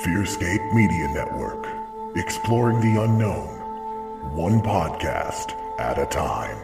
Fearscape 0.00 0.72
Media 0.72 1.06
Network, 1.08 1.68
exploring 2.16 2.80
the 2.80 3.02
unknown, 3.02 4.34
one 4.34 4.62
podcast 4.62 5.52
at 5.78 5.98
a 5.98 6.06
time. 6.06 6.56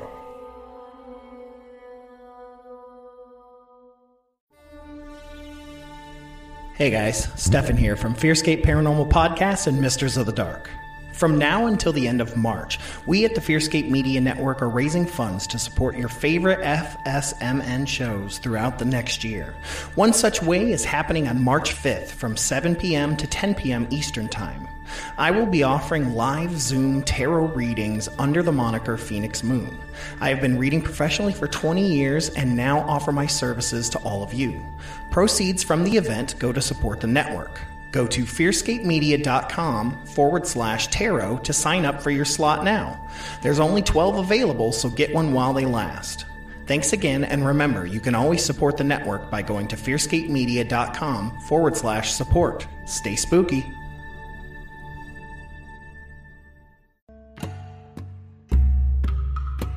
Hey 6.74 6.90
guys, 6.90 7.28
Stefan 7.36 7.76
here 7.76 7.96
from 7.96 8.14
Fearscape 8.14 8.64
Paranormal 8.64 9.10
Podcast 9.10 9.66
and 9.66 9.78
Misters 9.78 10.16
of 10.16 10.24
the 10.24 10.32
Dark. 10.32 10.70
From 11.18 11.36
now 11.36 11.66
until 11.66 11.92
the 11.92 12.06
end 12.06 12.20
of 12.20 12.36
March, 12.36 12.78
we 13.04 13.24
at 13.24 13.34
the 13.34 13.40
Fearscape 13.40 13.90
Media 13.90 14.20
Network 14.20 14.62
are 14.62 14.68
raising 14.68 15.04
funds 15.04 15.48
to 15.48 15.58
support 15.58 15.96
your 15.96 16.08
favorite 16.08 16.60
FSMN 16.60 17.88
shows 17.88 18.38
throughout 18.38 18.78
the 18.78 18.84
next 18.84 19.24
year. 19.24 19.56
One 19.96 20.12
such 20.12 20.40
way 20.40 20.70
is 20.70 20.84
happening 20.84 21.26
on 21.26 21.42
March 21.42 21.74
5th 21.74 22.10
from 22.10 22.36
7 22.36 22.76
p.m. 22.76 23.16
to 23.16 23.26
10 23.26 23.56
p.m. 23.56 23.88
Eastern 23.90 24.28
Time. 24.28 24.68
I 25.16 25.32
will 25.32 25.46
be 25.46 25.64
offering 25.64 26.14
live 26.14 26.56
Zoom 26.56 27.02
tarot 27.02 27.46
readings 27.46 28.08
under 28.20 28.44
the 28.44 28.52
moniker 28.52 28.96
Phoenix 28.96 29.42
Moon. 29.42 29.76
I 30.20 30.28
have 30.28 30.40
been 30.40 30.56
reading 30.56 30.80
professionally 30.80 31.32
for 31.32 31.48
20 31.48 31.84
years 31.84 32.30
and 32.30 32.56
now 32.56 32.82
offer 32.82 33.10
my 33.10 33.26
services 33.26 33.88
to 33.88 33.98
all 34.04 34.22
of 34.22 34.32
you. 34.32 34.64
Proceeds 35.10 35.64
from 35.64 35.82
the 35.82 35.96
event 35.96 36.38
go 36.38 36.52
to 36.52 36.62
support 36.62 37.00
the 37.00 37.08
network. 37.08 37.60
Go 37.90 38.06
to 38.06 38.24
fearscapemedia.com 38.24 40.06
forward 40.06 40.46
slash 40.46 40.88
tarot 40.88 41.38
to 41.38 41.52
sign 41.52 41.84
up 41.84 42.02
for 42.02 42.10
your 42.10 42.24
slot 42.24 42.64
now. 42.64 43.08
There's 43.42 43.60
only 43.60 43.82
12 43.82 44.16
available, 44.18 44.72
so 44.72 44.90
get 44.90 45.14
one 45.14 45.32
while 45.32 45.54
they 45.54 45.64
last. 45.64 46.26
Thanks 46.66 46.92
again, 46.92 47.24
and 47.24 47.46
remember, 47.46 47.86
you 47.86 47.98
can 47.98 48.14
always 48.14 48.44
support 48.44 48.76
the 48.76 48.84
network 48.84 49.30
by 49.30 49.40
going 49.40 49.68
to 49.68 49.76
fearscapemedia.com 49.76 51.40
forward 51.48 51.76
slash 51.76 52.12
support. 52.12 52.66
Stay 52.86 53.16
spooky. 53.16 53.64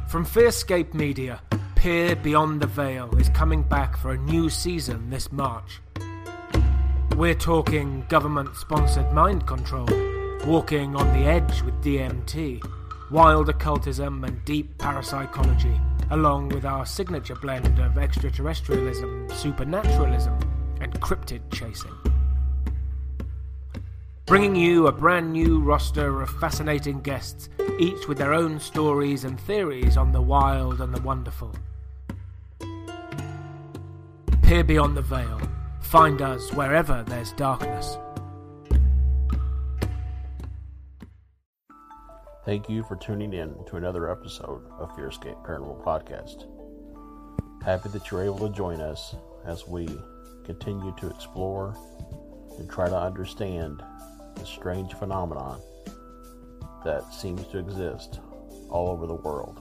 From 0.10 0.26
Fearscape 0.26 0.94
Media, 0.94 1.40
Peer 1.76 2.18
Beyond 2.18 2.60
the 2.60 2.68
Veil 2.68 3.16
is 3.18 3.30
coming 3.30 3.64
back 3.64 3.96
for 3.96 4.12
a 4.12 4.18
new 4.18 4.50
season 4.50 5.10
this 5.10 5.32
March. 5.32 5.80
We're 7.18 7.36
talking 7.36 8.06
government 8.08 8.56
sponsored 8.56 9.12
mind 9.12 9.46
control, 9.46 9.88
walking 10.48 10.96
on 10.96 11.08
the 11.14 11.28
edge 11.28 11.62
with 11.62 11.84
DMT, 11.84 12.64
wild 13.12 13.50
occultism, 13.50 14.24
and 14.24 14.44
deep 14.46 14.78
parapsychology, 14.80 15.80
along 16.10 16.50
with 16.50 16.66
our 16.66 16.86
signature 16.86 17.36
blend 17.36 17.78
of 17.80 17.98
extraterrestrialism, 17.98 19.30
supernaturalism, 19.34 20.40
and 20.80 21.00
cryptid 21.02 21.42
chasing. 21.52 21.94
Bringing 24.26 24.56
you 24.56 24.88
a 24.88 24.92
brand 24.92 25.34
new 25.34 25.60
roster 25.60 26.22
of 26.22 26.30
fascinating 26.40 27.02
guests, 27.02 27.50
each 27.78 28.08
with 28.08 28.18
their 28.18 28.34
own 28.34 28.60
stories 28.60 29.26
and 29.26 29.40
theories 29.40 29.98
on 29.98 30.12
the 30.12 30.22
wild 30.22 30.80
and 30.80 30.96
the 30.96 31.02
wonderful. 31.02 31.54
Peer 34.42 34.64
beyond 34.64 34.98
the 34.98 35.02
veil 35.02 35.40
Find 35.92 36.22
us 36.22 36.54
wherever 36.54 37.04
there's 37.04 37.34
darkness. 37.34 37.98
Thank 42.46 42.70
you 42.70 42.84
for 42.84 42.96
tuning 42.96 43.34
in 43.34 43.54
to 43.66 43.76
another 43.76 44.10
episode 44.10 44.62
of 44.80 44.90
Fearscape 44.96 45.46
Paranormal 45.46 45.84
Podcast. 45.84 46.46
Happy 47.62 47.90
that 47.90 48.10
you're 48.10 48.24
able 48.24 48.48
to 48.48 48.56
join 48.56 48.80
us 48.80 49.16
as 49.46 49.68
we 49.68 49.86
continue 50.46 50.96
to 50.98 51.10
explore 51.10 51.76
and 52.58 52.70
try 52.70 52.88
to 52.88 52.98
understand 52.98 53.84
the 54.36 54.46
strange 54.46 54.94
phenomenon 54.94 55.60
that 56.86 57.14
seems 57.14 57.46
to 57.48 57.58
exist 57.58 58.22
all 58.70 58.88
over 58.88 59.08
the 59.08 59.16
world. 59.16 59.58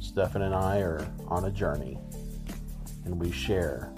Stefan 0.00 0.42
and 0.42 0.56
I 0.56 0.80
are 0.80 1.06
on 1.28 1.44
a 1.44 1.52
journey 1.52 2.00
and 3.04 3.18
we 3.18 3.30
share 3.30 3.92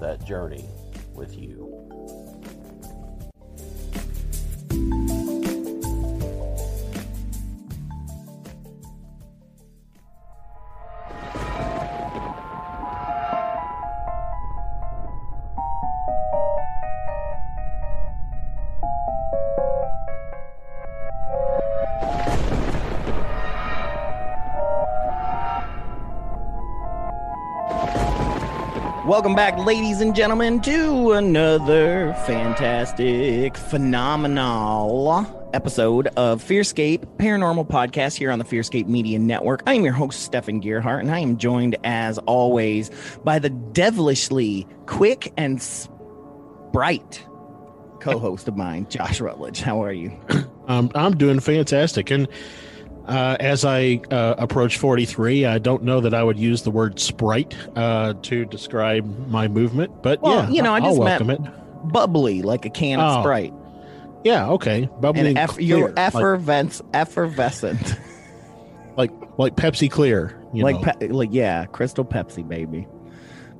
that 0.00 0.24
journey 0.24 0.68
with 1.14 1.36
you. 1.36 1.79
Welcome 29.20 29.36
back, 29.36 29.58
ladies 29.58 30.00
and 30.00 30.16
gentlemen, 30.16 30.62
to 30.62 31.12
another 31.12 32.14
fantastic, 32.24 33.54
phenomenal 33.54 35.50
episode 35.52 36.06
of 36.16 36.42
Fearscape 36.42 37.04
Paranormal 37.18 37.68
Podcast 37.68 38.16
here 38.16 38.30
on 38.30 38.38
the 38.38 38.46
Fearscape 38.46 38.86
Media 38.86 39.18
Network. 39.18 39.62
I 39.66 39.74
am 39.74 39.84
your 39.84 39.92
host, 39.92 40.22
Stefan 40.22 40.62
Gearhart, 40.62 41.00
and 41.00 41.10
I 41.10 41.18
am 41.18 41.36
joined, 41.36 41.76
as 41.84 42.16
always, 42.20 42.90
by 43.22 43.38
the 43.38 43.50
devilishly 43.50 44.66
quick 44.86 45.34
and 45.36 45.62
bright 46.72 47.22
co-host 48.00 48.48
of 48.48 48.56
mine, 48.56 48.86
Josh 48.88 49.20
Rutledge. 49.20 49.60
How 49.60 49.84
are 49.84 49.92
you? 49.92 50.18
Um, 50.66 50.90
I'm 50.94 51.18
doing 51.18 51.40
fantastic, 51.40 52.10
and 52.10 52.26
uh, 53.10 53.36
as 53.40 53.64
I 53.64 54.00
uh, 54.10 54.36
approach 54.38 54.78
43, 54.78 55.44
I 55.44 55.58
don't 55.58 55.82
know 55.82 56.00
that 56.00 56.14
I 56.14 56.22
would 56.22 56.38
use 56.38 56.62
the 56.62 56.70
word 56.70 56.98
sprite 57.00 57.56
uh, 57.76 58.14
to 58.22 58.44
describe 58.46 59.28
my 59.28 59.48
movement, 59.48 60.02
but 60.02 60.22
Well, 60.22 60.44
yeah, 60.44 60.50
you 60.50 60.62
know, 60.62 60.72
I 60.72 60.76
I'll 60.78 60.82
just 60.90 60.98
welcome 61.00 61.26
meant 61.26 61.46
it. 61.46 61.52
bubbly, 61.92 62.42
like 62.42 62.64
a 62.66 62.70
can 62.70 63.00
of 63.00 63.18
Oh, 63.18 63.22
Sprite. 63.22 63.52
Yeah, 64.24 64.50
okay, 64.50 64.88
bubbly, 65.00 65.28
And 65.28 65.38
eff- 65.38 65.50
clear, 65.50 65.66
you're 65.66 65.88
like, 65.88 65.98
effervescent, 65.98 66.88
effervescent. 66.94 67.98
like 68.96 69.10
like 69.38 69.56
Pepsi 69.56 69.90
Clear, 69.90 70.38
you 70.52 70.62
like 70.64 70.80
know. 70.80 70.92
pe- 70.98 71.08
like 71.08 71.30
yeah 71.32 71.64
crystal 71.66 72.04
pepsi 72.04 72.46
baby 72.46 72.86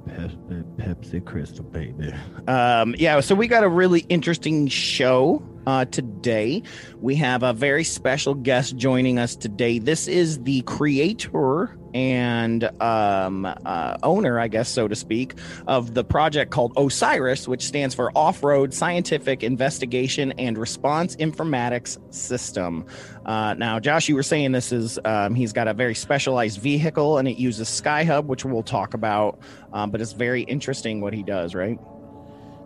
Pepsi, 0.09 0.65
Pepsi 0.77 1.25
crystal 1.25 1.65
baby 1.65 2.13
um 2.49 2.95
yeah 2.99 3.21
so 3.21 3.35
we 3.35 3.47
got 3.47 3.63
a 3.65 3.69
really 3.69 4.01
interesting 4.09 4.67
show 4.67 5.43
uh 5.67 5.85
today 5.87 6.63
we 7.01 7.15
have 7.15 7.43
a 7.43 7.53
very 7.53 7.85
special 7.85 8.35
guest 8.35 8.77
joining 8.77 9.19
us 9.19 9.37
today 9.37 9.79
this 9.79 10.09
is 10.09 10.43
the 10.43 10.63
creator 10.63 11.77
and 11.93 12.65
um 12.81 13.45
uh 13.45 13.97
owner 14.03 14.39
i 14.39 14.49
guess 14.49 14.69
so 14.69 14.87
to 14.87 14.95
speak 14.95 15.35
of 15.67 15.95
the 15.95 16.05
project 16.05 16.51
called 16.51 16.73
osiris 16.77 17.49
which 17.49 17.65
stands 17.65 17.95
for 17.95 18.11
off-road 18.17 18.73
scientific 18.73 19.43
investigation 19.43 20.33
and 20.33 20.57
response 20.57 21.17
informatics 21.17 21.99
system 22.15 22.87
uh, 23.27 23.55
now, 23.55 23.79
Josh, 23.79 24.09
you 24.09 24.15
were 24.15 24.23
saying 24.23 24.53
this 24.53 24.73
is 24.73 24.99
um, 25.05 25.35
he's 25.35 25.53
got 25.53 25.69
a 25.69 25.75
very 25.75 25.95
specialized 25.95 26.61
vehicle 26.61 27.19
and 27.19 27.29
it 27.29 27.37
uses 27.37 27.69
SkyHub, 27.69 28.25
which 28.25 28.45
we'll 28.45 28.63
talk 28.63 28.95
about. 28.95 29.39
Um, 29.73 29.91
but 29.91 30.01
it's 30.01 30.13
very 30.13 30.43
interesting 30.43 31.01
what 31.01 31.13
he 31.13 31.23
does, 31.23 31.55
right? 31.55 31.79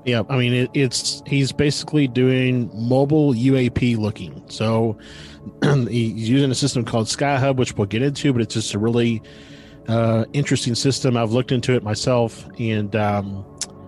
Yeah, 0.05 0.23
I 0.29 0.37
mean 0.37 0.53
it, 0.53 0.71
it's 0.75 1.23
he's 1.27 1.53
basically 1.53 2.07
doing 2.09 2.71
mobile 2.75 3.33
UAP 3.33 3.97
looking. 3.97 4.43
So 4.49 4.99
he's 5.63 6.29
using 6.29 6.51
a 6.51 6.55
system 6.55 6.85
called 6.85 7.07
SkyHub, 7.07 7.57
which 7.57 7.77
we'll 7.77 7.87
get 7.87 8.03
into, 8.03 8.33
but 8.33 8.43
it's 8.43 8.55
just 8.55 8.75
a 8.75 8.79
really 8.79 9.23
uh, 9.89 10.25
interesting 10.33 10.75
system. 10.75 11.17
I've 11.17 11.33
looked 11.33 11.53
into 11.53 11.75
it 11.75 11.83
myself, 11.83 12.47
and 12.59 12.95
um, 12.97 13.45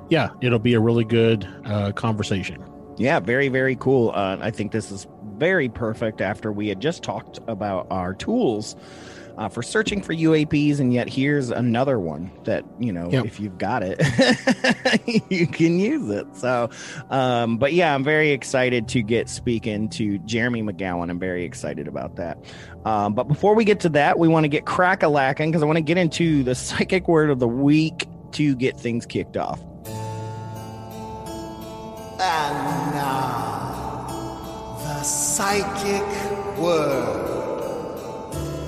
yeah, 0.08 0.30
it'll 0.40 0.58
be 0.58 0.74
a 0.74 0.80
really 0.80 1.04
good 1.04 1.46
uh, 1.64 1.92
conversation. 1.92 2.62
Yeah, 2.98 3.20
very, 3.20 3.48
very 3.48 3.76
cool. 3.76 4.10
Uh, 4.14 4.38
I 4.40 4.50
think 4.50 4.72
this 4.72 4.90
is 4.90 5.06
very 5.36 5.68
perfect 5.68 6.20
after 6.22 6.50
we 6.50 6.68
had 6.68 6.80
just 6.80 7.02
talked 7.02 7.40
about 7.46 7.86
our 7.90 8.14
tools 8.14 8.74
uh, 9.38 9.48
for 9.48 9.62
searching 9.62 10.00
for 10.02 10.14
UAPs, 10.14 10.80
and 10.80 10.92
yet 10.92 11.08
here's 11.08 11.50
another 11.50 11.98
one 12.00 12.30
that 12.44 12.64
you 12.78 12.92
know 12.92 13.10
Yep. 13.10 13.24
if 13.26 13.38
you've 13.40 13.58
got 13.58 13.82
it, 13.84 14.00
you 15.30 15.46
can 15.46 15.78
use 15.78 16.08
it. 16.10 16.26
So, 16.36 16.70
um, 17.10 17.58
but 17.58 17.72
yeah, 17.72 17.94
I'm 17.94 18.02
very 18.04 18.30
excited 18.30 18.88
to 18.88 19.02
get 19.02 19.28
speaking 19.28 19.88
to 19.90 20.18
Jeremy 20.20 20.62
McGowan. 20.62 21.10
I'm 21.10 21.18
very 21.18 21.44
excited 21.44 21.86
about 21.88 22.16
that. 22.16 22.38
Um, 22.84 23.14
but 23.14 23.24
before 23.28 23.54
we 23.54 23.64
get 23.64 23.80
to 23.80 23.88
that, 23.90 24.18
we 24.18 24.28
want 24.28 24.44
to 24.44 24.48
get 24.48 24.64
crack 24.64 25.02
a 25.02 25.08
lacking 25.08 25.50
because 25.50 25.62
I 25.62 25.66
want 25.66 25.76
to 25.76 25.82
get 25.82 25.98
into 25.98 26.42
the 26.42 26.54
psychic 26.66 27.08
word 27.08 27.30
of 27.30 27.38
the 27.38 27.48
week 27.48 28.06
to 28.32 28.54
get 28.56 28.78
things 28.78 29.06
kicked 29.06 29.36
off. 29.36 29.60
And 32.18 32.94
now, 32.94 34.76
the 34.78 35.02
psychic 35.02 36.02
word 36.58 37.45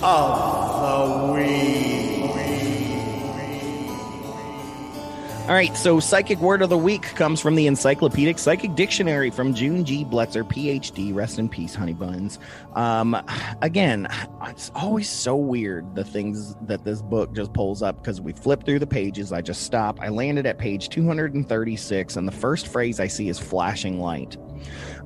of 0.03 1.27
the 1.27 1.33
week. 1.33 1.79
All 5.49 5.55
right, 5.55 5.75
so 5.79 5.99
psychic 5.99 6.41
word 6.41 6.61
of 6.61 6.69
the 6.69 6.77
week 6.77 7.01
comes 7.15 7.41
from 7.41 7.55
the 7.55 7.67
Encyclopedic 7.67 8.39
Psychic 8.39 8.75
Dictionary 8.75 9.31
from 9.31 9.55
June 9.55 9.83
G. 9.83 10.05
Bletzer, 10.05 10.45
PhD. 10.45 11.15
Rest 11.15 11.39
in 11.39 11.49
peace, 11.49 11.75
honey 11.75 11.95
buns. 11.95 12.39
Um, 12.75 13.17
again, 13.63 14.09
it's 14.47 14.71
always 14.75 15.09
so 15.09 15.37
weird 15.37 15.95
the 15.95 16.05
things 16.05 16.55
that 16.67 16.85
this 16.85 17.01
book 17.01 17.33
just 17.33 17.55
pulls 17.55 17.83
up 17.83 17.97
because 17.97 18.21
we 18.21 18.35
flip 18.35 18.67
through 18.67 18.81
the 18.81 18.87
pages. 18.87 19.33
I 19.33 19.41
just 19.41 19.63
stop. 19.63 19.99
I 20.03 20.11
landed 20.11 20.45
at 20.45 20.59
page 20.59 20.91
236, 20.91 22.17
and 22.17 22.29
the 22.29 22.33
first 22.33 22.69
phrase 22.69 23.01
I 23.01 23.07
see 23.07 23.31
is 23.31 23.39
flashing 23.39 24.03
light. 24.03 24.37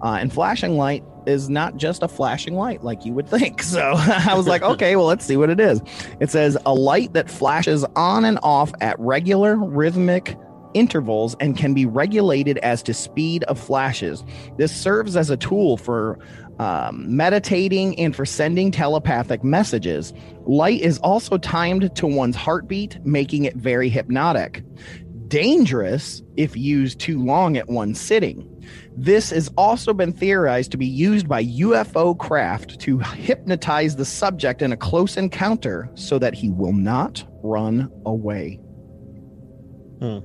Uh, 0.03 0.19
and 0.21 0.33
flashing 0.33 0.77
light 0.77 1.05
is 1.27 1.49
not 1.49 1.77
just 1.77 2.03
a 2.03 2.09
flashing 2.09 2.55
light 2.55 2.83
like 2.83 3.05
you 3.05 3.13
would 3.13 3.29
think. 3.29 3.63
So 3.73 3.95
I 3.97 4.35
was 4.35 4.47
like, 4.47 4.63
okay, 4.63 4.97
well, 4.97 5.07
let's 5.07 5.25
see 5.25 5.37
what 5.37 5.49
it 5.49 5.59
is. 5.59 5.81
It 6.21 6.31
says 6.31 6.59
a 6.67 6.75
light 6.75 7.15
that 7.15 7.31
flashes 7.31 7.87
on 7.97 8.25
and 8.27 8.39
off 8.43 8.71
at 8.83 8.99
regular 8.99 9.57
rhythmic 9.57 10.37
intervals 10.75 11.35
and 11.41 11.57
can 11.57 11.73
be 11.73 11.87
regulated 11.87 12.59
as 12.59 12.83
to 12.83 12.95
speed 12.95 13.45
of 13.45 13.59
flashes. 13.59 14.25
This 14.59 14.75
serves 14.75 15.17
as 15.17 15.31
a 15.31 15.37
tool 15.39 15.79
for 15.79 16.19
um, 16.59 17.17
meditating 17.17 17.99
and 17.99 18.15
for 18.15 18.27
sending 18.27 18.71
telepathic 18.71 19.43
messages. 19.43 20.13
Light 20.47 20.81
is 20.81 20.99
also 20.99 21.39
timed 21.39 21.95
to 21.97 22.07
one's 22.07 22.37
heartbeat, 22.37 23.05
making 23.05 23.45
it 23.45 23.57
very 23.57 23.89
hypnotic. 23.89 24.63
Dangerous 25.29 26.23
if 26.37 26.57
used 26.57 27.01
too 27.01 27.25
long 27.25 27.57
at 27.57 27.69
one 27.69 27.95
sitting. 27.95 28.52
This 28.97 29.31
has 29.31 29.49
also 29.57 29.93
been 29.93 30.13
theorized 30.13 30.71
to 30.73 30.77
be 30.77 30.87
used 30.87 31.29
by 31.29 31.45
UFO 31.45 32.19
craft 32.19 32.81
to 32.81 32.99
hypnotize 32.99 33.97
the 33.97 34.05
subject 34.05 34.63
in 34.63 34.73
a 34.73 34.77
close 34.77 35.17
encounter 35.17 35.91
so 35.95 36.19
that 36.19 36.35
he 36.35 36.51
will 36.51 36.73
not 36.73 37.25
run 37.43 37.91
away. 38.05 38.61
Hmm. 40.01 40.19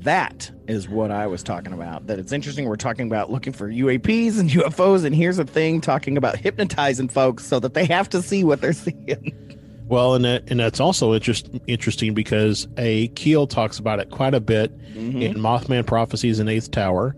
That 0.00 0.50
is 0.68 0.88
what 0.88 1.10
I 1.10 1.26
was 1.26 1.42
talking 1.42 1.72
about. 1.72 2.06
That 2.06 2.18
it's 2.18 2.32
interesting. 2.32 2.66
We're 2.66 2.76
talking 2.76 3.06
about 3.06 3.30
looking 3.30 3.52
for 3.52 3.68
UAPs 3.68 4.38
and 4.38 4.48
UFOs, 4.50 5.04
and 5.04 5.14
here's 5.14 5.38
a 5.38 5.44
thing 5.44 5.80
talking 5.80 6.16
about 6.16 6.36
hypnotizing 6.36 7.08
folks 7.08 7.44
so 7.44 7.58
that 7.60 7.74
they 7.74 7.86
have 7.86 8.08
to 8.10 8.22
see 8.22 8.44
what 8.44 8.60
they're 8.60 8.72
seeing. 8.72 9.34
Well, 9.88 10.14
and 10.14 10.24
that, 10.24 10.50
and 10.50 10.58
that's 10.58 10.80
also 10.80 11.14
interest, 11.14 11.48
interesting 11.66 12.12
because 12.14 12.66
a 12.76 13.08
Keel 13.08 13.46
talks 13.46 13.78
about 13.78 14.00
it 14.00 14.10
quite 14.10 14.34
a 14.34 14.40
bit 14.40 14.72
in 14.94 15.34
Mothman 15.34 15.86
Prophecies 15.86 16.38
and 16.40 16.48
Eighth 16.48 16.70
Tower, 16.70 17.14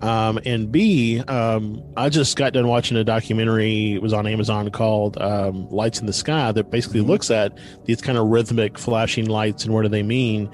um, 0.00 0.38
and 0.44 0.70
B, 0.70 1.20
um, 1.20 1.82
I 1.96 2.08
just 2.08 2.36
got 2.36 2.52
done 2.52 2.68
watching 2.68 2.96
a 2.96 3.04
documentary. 3.04 3.94
It 3.94 4.02
was 4.02 4.12
on 4.12 4.26
Amazon 4.26 4.70
called 4.70 5.20
um, 5.20 5.68
"Lights 5.70 6.00
in 6.00 6.06
the 6.06 6.12
Sky" 6.12 6.52
that 6.52 6.70
basically 6.70 7.00
looks 7.00 7.30
at 7.30 7.56
these 7.84 8.00
kind 8.00 8.16
of 8.16 8.28
rhythmic 8.28 8.78
flashing 8.78 9.26
lights 9.26 9.64
and 9.64 9.74
what 9.74 9.82
do 9.82 9.88
they 9.88 10.02
mean. 10.02 10.50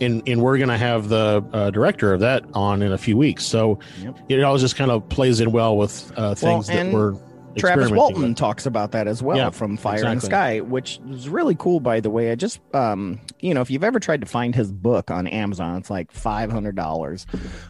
And, 0.00 0.22
and 0.28 0.42
we're 0.42 0.58
going 0.58 0.70
to 0.70 0.76
have 0.76 1.08
the 1.08 1.44
uh, 1.52 1.70
director 1.70 2.12
of 2.12 2.20
that 2.20 2.44
on 2.54 2.82
in 2.82 2.92
a 2.92 2.98
few 2.98 3.16
weeks. 3.16 3.44
So 3.44 3.78
Yep. 4.02 4.18
it 4.28 4.42
all 4.42 4.58
just 4.58 4.74
kind 4.74 4.90
of 4.90 5.08
plays 5.08 5.38
in 5.40 5.52
well 5.52 5.76
with 5.76 6.12
uh, 6.16 6.34
things 6.34 6.66
that 6.66 6.86
and 6.86 6.92
we're 6.92 7.14
Travis 7.56 7.90
Walton 7.90 8.34
talks 8.34 8.66
about 8.66 8.92
that 8.92 9.06
as 9.06 9.22
well 9.22 9.36
Yeah, 9.36 9.50
from 9.50 9.76
Fire 9.76 10.04
and 10.04 10.14
exactly. 10.14 10.28
Sky, 10.28 10.60
which 10.60 11.00
is 11.10 11.28
really 11.28 11.54
cool, 11.54 11.80
by 11.80 12.00
the 12.00 12.10
way. 12.10 12.30
I 12.30 12.34
just, 12.34 12.60
um, 12.74 13.20
you 13.40 13.54
know, 13.54 13.60
if 13.60 13.70
you've 13.70 13.84
ever 13.84 14.00
tried 14.00 14.20
to 14.20 14.26
find 14.26 14.54
his 14.54 14.72
book 14.72 15.10
on 15.10 15.26
Amazon, 15.26 15.76
it's 15.78 15.90
like 15.90 16.12
five 16.12 16.50
hundred 16.50 16.76
dollars 16.76 17.26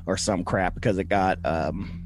or 0.06 0.16
some 0.16 0.44
crap 0.44 0.74
because 0.74 0.98
it 0.98 1.04
got, 1.04 1.38
um, 1.44 2.02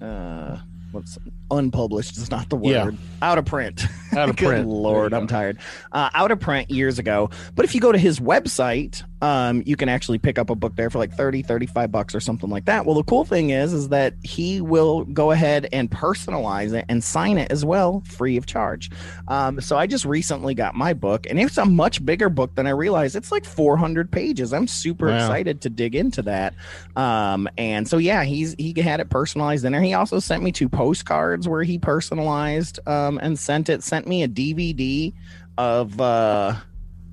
uh, 0.00 0.58
what's 0.92 1.18
unpublished 1.50 2.16
is 2.16 2.30
not 2.30 2.48
the 2.48 2.56
word. 2.56 2.70
Yeah. 2.72 2.90
Out 3.22 3.38
of 3.38 3.44
print. 3.46 3.84
Out 4.16 4.28
of 4.28 4.36
print. 4.36 4.68
Lord, 4.68 5.12
I'm 5.14 5.26
tired. 5.26 5.58
Uh, 5.92 6.10
out 6.14 6.30
of 6.30 6.40
print 6.40 6.70
years 6.70 6.98
ago. 6.98 7.30
But 7.54 7.64
if 7.64 7.74
you 7.74 7.80
go 7.80 7.92
to 7.92 7.98
his 7.98 8.20
website, 8.20 9.02
um, 9.22 9.62
you 9.64 9.76
can 9.76 9.88
actually 9.88 10.18
pick 10.18 10.38
up 10.38 10.50
a 10.50 10.54
book 10.54 10.76
there 10.76 10.90
for 10.90 10.98
like 10.98 11.12
30, 11.14 11.40
35 11.42 11.90
bucks 11.90 12.14
or 12.14 12.20
something 12.20 12.50
like 12.50 12.66
that. 12.66 12.84
Well, 12.84 12.94
the 12.94 13.02
cool 13.04 13.24
thing 13.24 13.50
is, 13.50 13.72
is 13.72 13.88
that 13.88 14.14
he 14.22 14.60
will 14.60 15.04
go 15.06 15.30
ahead 15.30 15.68
and 15.72 15.90
personalize 15.90 16.74
it 16.74 16.84
and 16.90 17.02
sign 17.02 17.38
it 17.38 17.50
as 17.50 17.64
well, 17.64 18.02
free 18.06 18.36
of 18.36 18.44
charge. 18.44 18.90
Um, 19.28 19.60
so 19.62 19.78
I 19.78 19.86
just 19.86 20.04
recently 20.04 20.54
got 20.54 20.74
my 20.74 20.92
book, 20.92 21.26
and 21.30 21.40
it's 21.40 21.56
a 21.56 21.64
much 21.64 22.04
bigger 22.04 22.28
book 22.28 22.54
than 22.54 22.66
I 22.66 22.70
realized. 22.70 23.16
It's 23.16 23.32
like 23.32 23.46
400 23.46 24.10
pages. 24.12 24.52
I'm 24.52 24.66
super 24.68 25.06
Wow. 25.06 25.16
excited 25.16 25.62
to 25.62 25.70
dig 25.70 25.94
into 25.94 26.20
that. 26.22 26.54
Um, 26.94 27.48
and 27.56 27.88
so 27.88 27.96
yeah, 27.98 28.24
he's 28.24 28.54
he 28.58 28.74
had 28.80 29.00
it 29.00 29.08
personalized 29.08 29.64
in 29.64 29.72
there. 29.72 29.80
He 29.82 29.94
also 29.94 30.18
sent 30.18 30.42
me 30.42 30.52
two 30.52 30.68
postcards 30.68 31.35
where 31.48 31.62
he 31.64 31.78
personalized 31.78 32.78
um, 32.86 33.18
and 33.20 33.38
sent 33.38 33.68
it. 33.68 33.82
Sent 33.82 34.06
me 34.06 34.22
a 34.22 34.28
DVD 34.28 35.12
of 35.58 36.00
uh, 36.00 36.54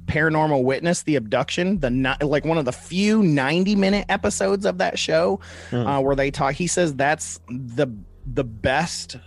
Paranormal 0.06 0.64
Witness, 0.64 1.04
the 1.04 1.16
abduction, 1.16 1.80
the 1.80 1.90
ni- 1.90 2.16
like 2.22 2.46
one 2.46 2.58
of 2.58 2.66
the 2.66 2.72
few 2.72 3.24
90 3.24 3.76
minute 3.76 4.06
episodes 4.10 4.66
of 4.66 4.78
that 4.78 5.00
show 5.00 5.40
Hmm. 5.72 5.88
uh, 5.88 6.00
where 6.02 6.16
they 6.16 6.30
talk. 6.30 6.54
He 6.54 6.68
says 6.68 6.94
that's 6.96 7.40
the 7.50 7.88
the 8.32 8.44
best 8.44 9.18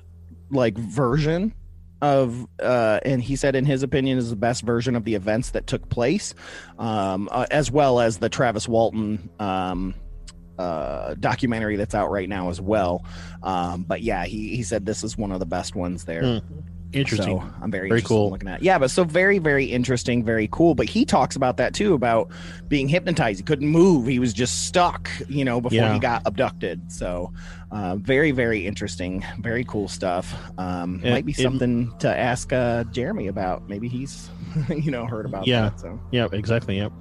like 0.50 0.76
version 0.78 1.52
of 2.02 2.46
uh 2.62 3.00
and 3.06 3.22
he 3.22 3.36
said 3.36 3.56
in 3.56 3.64
his 3.64 3.82
opinion 3.82 4.16
is 4.18 4.28
the 4.30 4.36
best 4.36 4.62
version 4.62 4.94
of 4.94 5.04
the 5.04 5.14
events 5.14 5.50
that 5.50 5.66
took 5.66 5.88
place 5.88 6.34
um 6.78 7.26
uh, 7.32 7.46
as 7.50 7.70
well 7.70 8.00
as 8.00 8.18
the 8.18 8.28
Travis 8.28 8.68
Walton 8.68 9.30
um 9.40 9.94
uh 10.58 11.14
documentary 11.20 11.76
that's 11.76 11.94
out 11.94 12.10
right 12.10 12.28
now 12.28 12.48
as 12.50 12.60
well 12.60 13.04
um 13.42 13.82
but 13.82 14.02
yeah 14.02 14.24
he 14.24 14.56
he 14.56 14.62
said 14.62 14.86
this 14.86 15.04
is 15.04 15.16
one 15.18 15.32
of 15.32 15.40
the 15.40 15.46
best 15.46 15.74
ones 15.74 16.04
there 16.04 16.22
Hmm. 16.22 16.38
Interesting. 16.92 17.40
so 17.40 17.44
I'm 17.60 17.70
very, 17.70 17.88
Very 17.88 17.98
interested 17.98 18.08
cool. 18.08 18.26
in 18.26 18.32
looking 18.32 18.48
at. 18.48 18.62
Yeah, 18.62 18.78
but 18.78 18.90
so 18.90 19.04
very, 19.04 19.38
very 19.38 19.64
interesting, 19.66 20.24
very 20.24 20.48
cool. 20.50 20.74
But 20.74 20.88
he 20.88 21.04
talks 21.04 21.36
about 21.36 21.56
that 21.58 21.74
too, 21.74 21.92
about 21.92 22.30
being 22.68 22.88
hypnotized. 22.88 23.38
He 23.40 23.42
couldn't 23.42 23.68
move. 23.68 24.06
He 24.06 24.18
was 24.18 24.32
just 24.32 24.66
stuck, 24.66 25.10
you 25.28 25.44
know, 25.44 25.60
before 25.60 25.76
Yeah. 25.76 25.92
he 25.92 25.98
got 25.98 26.22
abducted. 26.24 26.90
So 26.90 27.32
uh, 27.72 27.96
very, 27.96 28.30
very 28.30 28.64
interesting, 28.66 29.22
very 29.40 29.64
cool 29.64 29.88
stuff. 29.88 30.32
Um, 30.58 31.00
It- 31.04 31.10
might 31.10 31.26
be 31.26 31.32
it- 31.32 31.42
something 31.42 31.92
to 31.98 32.16
ask 32.16 32.52
uh, 32.52 32.84
Jeremy 32.84 33.26
about. 33.26 33.68
Maybe 33.68 33.88
he's, 33.88 34.30
you 34.70 34.90
know, 34.92 35.04
heard 35.06 35.26
about 35.26 35.46
Yeah. 35.46 35.62
that. 35.70 35.80
So. 35.80 36.00
yeah, 36.12 36.28
exactly. 36.32 36.78
Yep. 36.78 36.92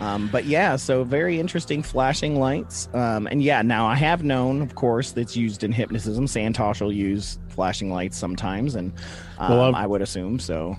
Um, 0.00 0.28
but 0.28 0.46
yeah, 0.46 0.76
so 0.76 1.04
very 1.04 1.38
interesting 1.38 1.82
flashing 1.82 2.38
lights. 2.40 2.88
Um, 2.94 3.26
and 3.26 3.42
yeah, 3.42 3.60
now 3.62 3.86
I 3.86 3.96
have 3.96 4.22
known, 4.24 4.62
of 4.62 4.74
course, 4.74 5.12
that's 5.12 5.36
used 5.36 5.62
in 5.62 5.72
hypnotism. 5.72 6.26
Santosh 6.26 6.80
will 6.80 6.92
use 6.92 7.38
flashing 7.48 7.90
lights 7.92 8.16
sometimes, 8.16 8.74
and 8.74 8.92
um, 9.38 9.50
Well, 9.50 9.74
I've- 9.74 9.86
would 9.88 10.02
assume 10.02 10.38
so. 10.38 10.76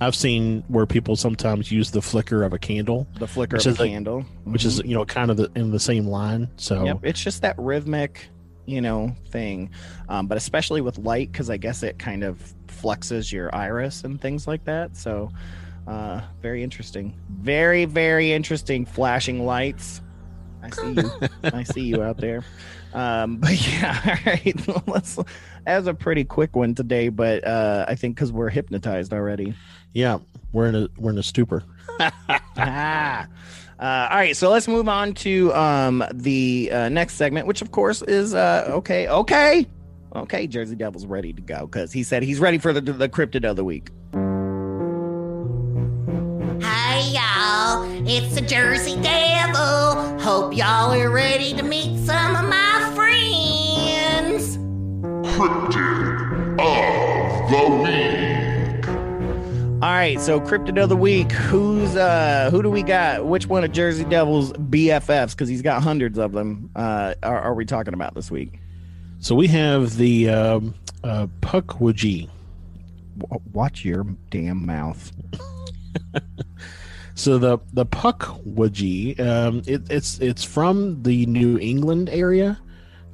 I've 0.00 0.16
seen 0.16 0.64
where 0.66 0.84
people 0.84 1.14
sometimes 1.14 1.70
use 1.70 1.92
the 1.92 2.02
flicker 2.02 2.42
of 2.42 2.52
a 2.52 2.58
candle, 2.58 3.06
The 3.20 3.28
flicker 3.28 3.56
of 3.56 3.64
a 3.66 3.68
like- 3.70 3.78
candle, 3.78 4.24
which 4.44 4.64
is 4.64 4.78
you 4.84 4.94
know 4.94 5.04
kind 5.04 5.30
of 5.30 5.36
the, 5.36 5.48
in 5.54 5.70
the 5.70 5.78
same 5.78 6.06
line. 6.08 6.48
So 6.56 6.76
Mm-hmm. 6.76 6.86
Yep, 6.86 6.98
it's 7.04 7.22
just 7.22 7.42
that 7.42 7.54
rhythmic, 7.56 8.26
you 8.66 8.80
know, 8.80 9.14
thing. 9.30 9.70
Um, 10.08 10.26
but 10.26 10.38
especially 10.38 10.80
with 10.80 10.98
light, 10.98 11.30
because 11.30 11.50
I 11.50 11.56
guess 11.56 11.84
it 11.84 12.00
kind 12.00 12.24
of 12.24 12.42
flexes 12.66 13.30
your 13.30 13.54
iris 13.54 14.02
and 14.02 14.20
things 14.20 14.48
like 14.48 14.64
that. 14.64 14.96
So, 14.96 15.30
uh, 15.86 16.20
very 16.40 16.62
interesting. 16.62 17.18
Very, 17.28 17.84
very 17.84 18.32
interesting. 18.32 18.86
Flashing 18.86 19.44
lights. 19.44 20.00
I 20.62 20.70
see 20.70 20.92
you. 20.92 21.10
I 21.44 21.62
see 21.64 21.82
you 21.82 22.02
out 22.02 22.18
there. 22.18 22.44
Um, 22.94 23.36
but 23.40 23.66
yeah, 23.66 24.00
all 24.26 24.32
right. 24.32 24.86
Let's. 24.88 25.18
That 25.66 25.78
was 25.78 25.86
a 25.86 25.94
pretty 25.94 26.24
quick 26.24 26.56
one 26.56 26.74
today, 26.74 27.08
but 27.08 27.46
uh, 27.46 27.84
I 27.88 27.94
think 27.94 28.16
because 28.16 28.32
we're 28.32 28.50
hypnotized 28.50 29.12
already. 29.12 29.54
yeah, 29.92 30.18
we're 30.52 30.66
in 30.66 30.74
a 30.74 30.88
we're 30.98 31.10
in 31.10 31.18
a 31.18 31.22
stupor. 31.22 31.64
ah. 32.00 33.26
Uh, 33.78 34.08
all 34.12 34.16
right, 34.16 34.36
so 34.36 34.48
let's 34.48 34.68
move 34.68 34.88
on 34.88 35.12
to 35.12 35.52
um, 35.54 36.04
the 36.12 36.70
uh, 36.72 36.88
next 36.88 37.14
segment, 37.14 37.48
which 37.48 37.62
of 37.62 37.72
course 37.72 38.00
is 38.02 38.32
uh, 38.32 38.64
okay, 38.68 39.08
okay, 39.08 39.66
okay. 40.14 40.46
Jersey 40.46 40.76
Devil's 40.76 41.04
ready 41.04 41.32
to 41.32 41.42
go 41.42 41.66
because 41.66 41.92
he 41.92 42.04
said 42.04 42.22
he's 42.22 42.38
ready 42.38 42.58
for 42.58 42.72
the 42.72 42.80
the 42.80 43.08
cryptid 43.08 43.44
of 43.44 43.56
the 43.56 43.64
week. 43.64 43.90
It's 48.06 48.34
the 48.34 48.40
Jersey 48.40 49.00
Devil. 49.00 50.18
Hope 50.20 50.56
y'all 50.56 50.92
are 50.92 51.10
ready 51.10 51.54
to 51.54 51.62
meet 51.62 51.98
some 52.06 52.36
of 52.36 52.48
my 52.48 52.92
friends. 52.94 54.56
Cryptid 55.36 56.58
of 56.58 57.50
the 57.50 57.82
Week. 57.82 58.86
right, 59.80 60.20
so 60.20 60.40
cryptid 60.40 60.82
of 60.82 60.88
the 60.88 60.96
week. 60.96 61.32
Who's 61.32 61.96
uh 61.96 62.48
who 62.50 62.62
do 62.62 62.70
we 62.70 62.82
got? 62.82 63.26
Which 63.26 63.46
one 63.46 63.64
of 63.64 63.72
Jersey 63.72 64.04
Devil's 64.04 64.52
BFFs? 64.52 65.30
Because 65.32 65.48
he's 65.48 65.62
got 65.62 65.82
hundreds 65.82 66.18
of 66.18 66.32
them. 66.32 66.70
Uh, 66.76 67.14
are, 67.22 67.40
are 67.40 67.54
we 67.54 67.64
talking 67.64 67.94
about 67.94 68.14
this 68.14 68.30
week? 68.30 68.58
So 69.20 69.34
we 69.34 69.46
have 69.48 69.96
the 69.96 70.28
um, 70.30 70.74
uh, 71.04 71.26
Pukwudgie. 71.40 72.28
W- 73.18 73.42
Watch 73.52 73.84
your 73.84 74.04
damn 74.30 74.64
mouth. 74.66 75.12
So 77.14 77.38
the 77.38 77.58
the 77.72 77.86
Pukwudgie, 77.86 79.20
um, 79.20 79.62
it, 79.66 79.82
it's 79.90 80.18
it's 80.20 80.44
from 80.44 81.02
the 81.02 81.26
New 81.26 81.58
England 81.58 82.08
area 82.08 82.60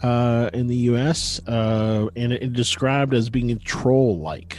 uh, 0.03 0.51
in 0.53 0.67
the 0.67 0.77
U.S. 0.77 1.41
Uh, 1.47 2.09
and 2.17 2.33
it, 2.33 2.43
it 2.43 2.53
described 2.53 3.15
as 3.15 3.29
being 3.29 3.59
troll 3.59 4.19
like. 4.19 4.59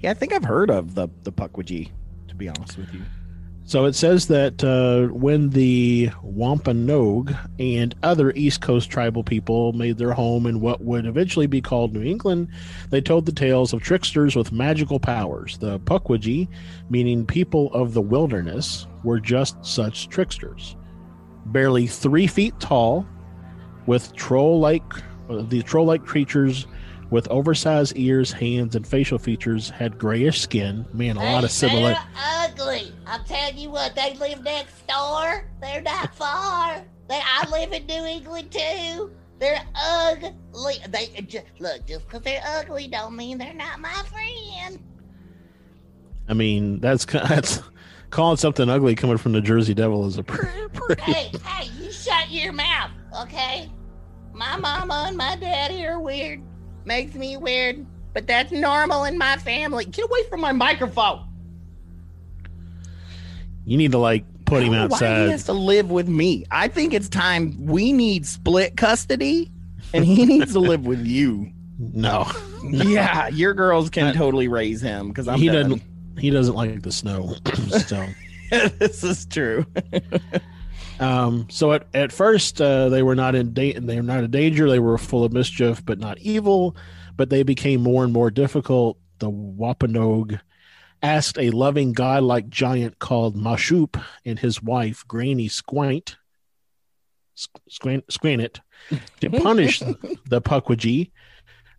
Yeah, 0.00 0.10
I 0.10 0.14
think 0.14 0.32
I've 0.32 0.44
heard 0.44 0.70
of 0.70 0.94
the 0.94 1.08
the 1.22 1.32
Pukwudgie. 1.32 1.90
To 2.28 2.34
be 2.34 2.48
honest 2.48 2.76
with 2.76 2.92
you. 2.92 3.02
So 3.68 3.84
it 3.84 3.94
says 3.94 4.28
that 4.28 4.64
uh, 4.64 5.12
when 5.12 5.50
the 5.50 6.08
Wampanoag 6.22 7.36
and 7.58 7.94
other 8.02 8.32
East 8.34 8.62
Coast 8.62 8.88
tribal 8.88 9.22
people 9.22 9.74
made 9.74 9.98
their 9.98 10.14
home 10.14 10.46
in 10.46 10.62
what 10.62 10.82
would 10.82 11.04
eventually 11.04 11.46
be 11.46 11.60
called 11.60 11.92
New 11.92 12.02
England, 12.02 12.48
they 12.88 13.02
told 13.02 13.26
the 13.26 13.32
tales 13.32 13.74
of 13.74 13.82
tricksters 13.82 14.34
with 14.34 14.52
magical 14.52 14.98
powers. 14.98 15.58
The 15.58 15.80
Pukwudgie, 15.80 16.48
meaning 16.88 17.26
people 17.26 17.70
of 17.74 17.92
the 17.92 18.00
wilderness, 18.00 18.86
were 19.04 19.20
just 19.20 19.62
such 19.62 20.08
tricksters. 20.08 20.74
Barely 21.44 21.86
three 21.86 22.26
feet 22.26 22.58
tall, 22.60 23.06
with 23.84 24.14
troll-like, 24.16 24.94
uh, 25.28 25.42
the 25.42 25.60
troll-like 25.60 26.06
creatures 26.06 26.66
with 27.10 27.28
oversized 27.28 27.94
ears, 27.96 28.32
hands, 28.32 28.76
and 28.76 28.86
facial 28.86 29.18
features 29.18 29.70
had 29.70 29.98
grayish 29.98 30.40
skin. 30.40 30.84
Man, 30.92 31.16
a 31.16 31.32
lot 31.32 31.44
of 31.44 31.50
similar. 31.50 31.92
They're 31.92 32.08
ugly. 32.16 32.92
I'm 33.06 33.24
telling 33.24 33.58
you 33.58 33.70
what, 33.70 33.94
they 33.94 34.14
live 34.14 34.42
next 34.42 34.86
door. 34.86 35.48
They're 35.60 35.82
not 35.82 36.14
far. 36.14 36.84
They, 37.08 37.20
I 37.22 37.48
live 37.50 37.72
in 37.72 37.86
New 37.86 38.04
England 38.04 38.50
too. 38.50 39.10
They're 39.38 39.64
ugly. 39.74 40.76
They 40.88 41.06
just, 41.26 41.46
look. 41.58 41.86
Just 41.86 42.06
because 42.06 42.22
they're 42.22 42.42
ugly, 42.44 42.88
don't 42.88 43.16
mean 43.16 43.38
they're 43.38 43.54
not 43.54 43.80
my 43.80 44.02
friend. 44.10 44.78
I 46.28 46.34
mean, 46.34 46.80
that's 46.80 47.04
that's 47.12 47.62
calling 48.10 48.36
something 48.36 48.68
ugly 48.68 48.94
coming 48.94 49.16
from 49.16 49.32
the 49.32 49.40
Jersey 49.40 49.74
Devil 49.74 50.06
is 50.06 50.18
a 50.18 50.22
pretty. 50.22 50.68
pretty 50.72 51.02
Hey, 51.02 51.30
hey, 51.44 51.70
you 51.80 51.90
shut 51.90 52.30
your 52.30 52.52
mouth, 52.52 52.90
okay? 53.22 53.70
My 54.34 54.56
mama 54.56 55.06
and 55.08 55.16
my 55.16 55.36
daddy 55.36 55.86
are 55.86 56.00
weird. 56.00 56.42
Makes 56.88 57.16
me 57.16 57.36
weird, 57.36 57.84
but 58.14 58.26
that's 58.26 58.50
normal 58.50 59.04
in 59.04 59.18
my 59.18 59.36
family. 59.36 59.84
Get 59.84 60.06
away 60.06 60.24
from 60.30 60.40
my 60.40 60.52
microphone. 60.52 61.22
you 63.66 63.76
need 63.76 63.92
to 63.92 63.98
like 63.98 64.24
put 64.46 64.62
him 64.62 64.72
I 64.72 64.86
Why 64.86 64.98
he 65.24 65.30
has 65.30 65.44
to 65.44 65.52
live 65.52 65.90
with 65.90 66.08
me? 66.08 66.46
I 66.50 66.68
think 66.68 66.94
it's 66.94 67.10
time 67.10 67.66
we 67.66 67.92
need 67.92 68.24
split 68.24 68.78
custody, 68.78 69.52
and 69.92 70.02
he 70.02 70.24
needs 70.38 70.54
to 70.54 70.60
live 70.60 70.86
with 70.86 71.04
you. 71.06 71.52
No, 71.78 72.26
Yeah, 72.64 73.28
your 73.28 73.52
girls 73.52 73.90
can 73.90 74.06
Uh, 74.06 74.12
totally 74.14 74.48
raise 74.48 74.80
him 74.80 75.08
because 75.08 75.28
I'm 75.28 75.38
he 75.38 75.48
done. 75.48 75.56
doesn't. 75.64 75.82
He 76.18 76.30
doesn't 76.30 76.54
like 76.54 76.80
the 76.80 76.90
snow. 76.90 77.34
so, 77.86 78.06
this 78.78 79.04
is 79.04 79.26
true. 79.26 79.66
Um, 81.00 81.46
so 81.50 81.72
at 81.72 81.86
at 81.94 82.12
first 82.12 82.60
uh, 82.60 82.88
they 82.88 83.02
were 83.02 83.14
not 83.14 83.34
in 83.34 83.52
da- 83.52 83.78
they 83.78 83.96
were 83.96 84.02
not 84.02 84.24
in 84.24 84.30
danger. 84.30 84.68
They 84.68 84.78
were 84.78 84.98
full 84.98 85.24
of 85.24 85.32
mischief, 85.32 85.84
but 85.84 85.98
not 85.98 86.18
evil. 86.18 86.76
But 87.16 87.30
they 87.30 87.42
became 87.42 87.82
more 87.82 88.04
and 88.04 88.12
more 88.12 88.30
difficult. 88.30 88.98
The 89.18 89.28
Wampanoag 89.28 90.38
asked 91.02 91.38
a 91.38 91.50
loving 91.50 91.92
godlike 91.92 92.48
giant 92.48 92.98
called 92.98 93.36
Maushop 93.36 94.02
and 94.24 94.38
his 94.38 94.62
wife 94.62 95.04
Granny 95.06 95.48
Squint 95.48 96.16
Squint 97.68 98.06
Squinit 98.08 98.60
to 99.20 99.30
punish 99.42 99.80
the 99.80 100.40
Pukwudgie. 100.40 101.10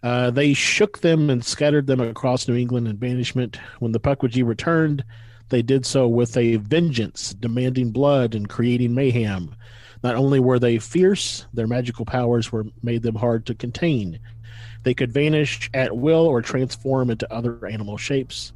Uh, 0.02 0.32
they 0.32 0.54
shook 0.54 1.00
them 1.00 1.30
and 1.30 1.44
scattered 1.44 1.88
them 1.88 2.00
across 2.00 2.48
New 2.48 2.56
England 2.56 2.88
in 2.88 2.96
banishment. 2.96 3.60
When 3.80 3.92
the 3.92 4.00
Pukwudgie 4.00 4.46
returned, 4.46 5.04
they 5.50 5.62
did 5.62 5.86
so 5.86 6.08
with 6.08 6.38
a 6.38 6.58
vengeance, 6.58 7.34
demanding 7.34 7.92
blood 7.92 8.36
and 8.36 8.48
creating 8.48 8.94
mayhem. 8.94 9.56
Not 10.04 10.16
only 10.16 10.40
were 10.40 10.60
they 10.60 10.80
fierce, 10.80 11.46
their 11.54 11.68
magical 11.68 12.06
powers 12.06 12.52
were 12.52 12.66
made 12.82 13.02
them 13.02 13.16
hard 13.16 13.46
to 13.48 13.56
contain. 13.56 14.20
They 14.84 14.94
could 14.94 15.12
vanish 15.12 15.70
at 15.74 15.98
will 15.98 16.26
or 16.26 16.42
transform 16.42 17.10
into 17.10 17.32
other 17.34 17.66
animal 17.66 17.98
shapes. 17.98 18.54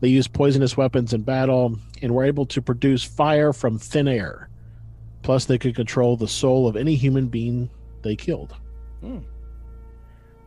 They 0.00 0.08
used 0.08 0.32
poisonous 0.32 0.76
weapons 0.76 1.12
in 1.12 1.22
battle 1.22 1.78
and 2.00 2.14
were 2.14 2.24
able 2.24 2.46
to 2.46 2.62
produce 2.62 3.02
fire 3.02 3.52
from 3.52 3.78
thin 3.78 4.08
air. 4.08 4.48
Plus, 5.22 5.44
they 5.44 5.58
could 5.58 5.74
control 5.74 6.16
the 6.16 6.28
soul 6.28 6.68
of 6.68 6.76
any 6.76 6.94
human 6.94 7.28
being 7.28 7.68
they 8.02 8.14
killed. 8.14 8.54
Hmm. 9.00 9.18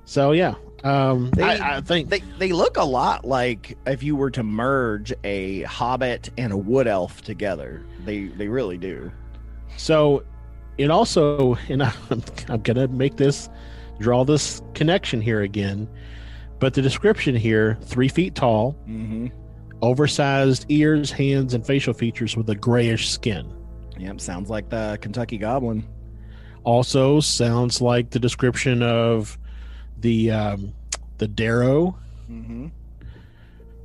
So, 0.05 0.31
yeah, 0.31 0.55
um, 0.83 1.29
They- 1.31 1.43
I, 1.43 1.77
I 1.77 1.81
think 1.81 2.09
They 2.09 2.19
they 2.37 2.51
look 2.51 2.77
a 2.77 2.83
lot 2.83 3.25
like 3.25 3.77
if 3.85 4.03
you 4.03 4.15
were 4.15 4.31
to 4.31 4.43
merge 4.43 5.13
a 5.23 5.63
hobbit 5.63 6.29
and 6.37 6.51
a 6.53 6.57
wood 6.57 6.87
elf 6.87 7.21
together. 7.21 7.81
They 8.05 8.25
they 8.27 8.47
really 8.47 8.77
do. 8.77 9.11
So 9.77 10.23
it 10.77 10.89
also, 10.91 11.55
and 11.67 11.83
I'm, 12.09 12.23
I'm 12.49 12.61
going 12.61 12.77
to 12.77 12.87
make 12.87 13.17
this, 13.17 13.49
draw 13.99 14.23
this 14.23 14.61
connection 14.73 15.19
here 15.21 15.41
again. 15.41 15.87
But 16.59 16.73
the 16.73 16.81
description 16.81 17.35
here 17.35 17.77
three 17.81 18.07
feet 18.09 18.35
tall, 18.35 18.75
Mm-hmm. 18.87 19.27
oversized 19.81 20.65
ears, 20.69 21.11
hands, 21.11 21.53
and 21.53 21.65
facial 21.65 21.93
features 21.93 22.35
with 22.35 22.49
a 22.49 22.55
grayish 22.55 23.09
skin. 23.09 23.51
Yep, 23.97 24.21
sounds 24.21 24.49
like 24.49 24.69
the 24.69 24.97
Kentucky 25.01 25.37
Goblin. 25.37 25.85
Also 26.63 27.19
sounds 27.19 27.81
like 27.81 28.09
the 28.11 28.19
description 28.19 28.83
of 28.83 29.37
the 30.01 30.31
um, 30.31 30.73
the 31.17 31.27
Dero, 31.27 31.95
Mm-hmm. 32.29 32.67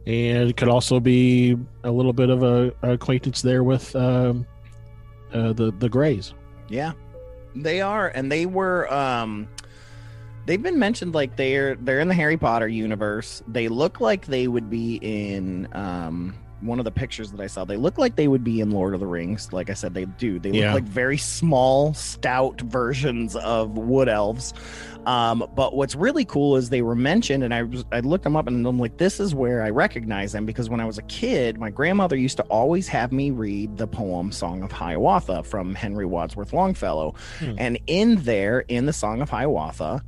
and 0.06 0.50
it 0.50 0.56
could 0.56 0.68
also 0.68 1.00
be 1.00 1.56
a 1.82 1.90
little 1.90 2.12
bit 2.12 2.28
of 2.30 2.42
a, 2.42 2.72
a 2.82 2.92
acquaintance 2.92 3.40
there 3.42 3.64
with 3.64 3.94
um, 3.96 4.46
uh, 5.32 5.52
the 5.54 5.72
the 5.78 5.88
Greys. 5.88 6.34
Yeah, 6.68 6.92
they 7.54 7.80
are, 7.80 8.08
and 8.08 8.30
they 8.30 8.46
were. 8.46 8.92
um 8.92 9.48
They've 10.46 10.62
been 10.62 10.78
mentioned 10.78 11.14
like 11.14 11.36
they're 11.36 11.74
they're 11.76 12.00
in 12.00 12.08
the 12.08 12.14
Harry 12.14 12.36
Potter 12.36 12.68
universe. 12.68 13.42
They 13.48 13.68
look 13.68 14.02
like 14.02 14.26
they 14.26 14.46
would 14.46 14.68
be 14.68 14.96
in 14.96 15.66
um 15.72 16.34
one 16.60 16.78
of 16.78 16.84
the 16.84 16.90
pictures 16.90 17.30
that 17.32 17.40
I 17.40 17.46
saw. 17.46 17.64
They 17.64 17.76
look 17.76 17.98
like 17.98 18.16
they 18.16 18.28
would 18.28 18.42
be 18.44 18.60
in 18.60 18.70
Lord 18.70 18.94
of 18.94 19.00
the 19.00 19.06
Rings. 19.06 19.52
Like 19.52 19.68
I 19.68 19.74
said, 19.74 19.92
they 19.92 20.04
do. 20.06 20.38
They 20.38 20.50
look 20.50 20.60
Yeah. 20.60 20.72
like 20.74 20.84
very 20.84 21.18
small, 21.18 21.92
stout 21.94 22.60
versions 22.62 23.36
of 23.36 23.76
wood 23.76 24.08
elves. 24.08 24.54
Um, 25.04 25.46
but 25.54 25.76
what's 25.76 25.94
really 25.94 26.24
cool 26.24 26.56
is 26.56 26.70
they 26.70 26.80
were 26.80 26.94
mentioned, 26.94 27.44
and 27.44 27.52
I 27.52 27.64
was, 27.64 27.84
I 27.92 28.00
looked 28.00 28.24
them 28.24 28.36
up, 28.36 28.46
and 28.46 28.66
I'm 28.66 28.78
like, 28.78 28.96
this 28.96 29.20
is 29.20 29.34
where 29.34 29.62
I 29.62 29.68
recognize 29.68 30.32
them 30.32 30.46
because 30.46 30.70
when 30.70 30.80
I 30.80 30.86
was 30.86 30.96
a 30.96 31.02
kid, 31.02 31.58
my 31.58 31.68
grandmother 31.68 32.16
used 32.16 32.38
to 32.38 32.42
always 32.44 32.88
have 32.88 33.12
me 33.12 33.30
read 33.30 33.76
the 33.76 33.86
poem 33.86 34.32
"Song 34.32 34.62
of 34.62 34.72
Hiawatha" 34.72 35.42
from 35.42 35.74
Henry 35.74 36.06
Wadsworth 36.06 36.54
Longfellow, 36.54 37.14
Hmm. 37.40 37.54
and 37.58 37.78
in 37.86 38.16
there, 38.22 38.60
in 38.60 38.86
the 38.86 38.94
Song 38.94 39.20
of 39.20 39.28
Hiawatha, 39.28 40.02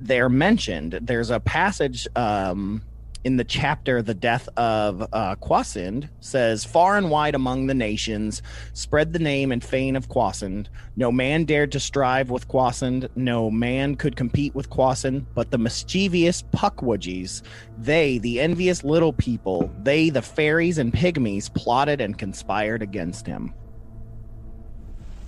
they're 0.00 0.28
mentioned. 0.28 0.98
There's 1.00 1.30
a 1.30 1.40
passage 1.40 2.06
um, 2.14 2.82
in 3.24 3.36
the 3.36 3.44
chapter 3.44 4.02
"The 4.02 4.14
Death 4.14 4.48
of 4.56 5.02
uh, 5.12 5.36
Kwasind" 5.36 6.08
says, 6.20 6.64
"Far 6.64 6.96
and 6.96 7.10
wide 7.10 7.34
among 7.34 7.66
the 7.66 7.74
nations, 7.74 8.42
spread 8.74 9.12
the 9.12 9.18
name 9.18 9.50
and 9.50 9.64
fame 9.64 9.96
of 9.96 10.08
Kwasind. 10.08 10.66
No 10.96 11.10
man 11.10 11.44
dared 11.44 11.72
to 11.72 11.80
strive 11.80 12.30
with 12.30 12.46
Kwasind. 12.48 13.08
No 13.16 13.50
man 13.50 13.96
could 13.96 14.16
compete 14.16 14.54
with 14.54 14.70
Kwasind. 14.70 15.24
But 15.34 15.50
the 15.50 15.58
mischievous 15.58 16.42
Pukwudgies, 16.42 17.42
they, 17.78 18.18
the 18.18 18.40
envious 18.40 18.84
little 18.84 19.12
people, 19.12 19.70
they, 19.82 20.10
the 20.10 20.22
fairies 20.22 20.78
and 20.78 20.92
pygmies, 20.92 21.52
plotted 21.52 22.00
and 22.00 22.16
conspired 22.16 22.82
against 22.82 23.26
him." 23.26 23.54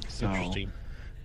So, 0.09 0.27
Interesting. 0.27 0.73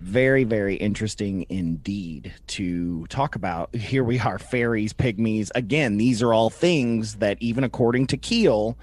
Very 0.02 0.42
very 0.42 0.74
interesting 0.74 1.46
indeed 1.48 2.32
to 2.48 3.06
talk 3.06 3.36
about 3.36 3.74
here 3.76 4.02
we 4.02 4.18
are 4.18 4.38
fairies 4.38 4.92
pygmies 4.92 5.50
again 5.54 5.96
these 5.96 6.20
are 6.22 6.34
all 6.34 6.50
things 6.50 7.14
that 7.16 7.36
even 7.40 7.62
according 7.62 8.06
to 8.06 8.16
keel 8.16 8.76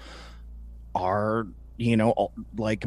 are 0.94 1.46
you 1.76 1.96
know 1.96 2.32
like 2.56 2.84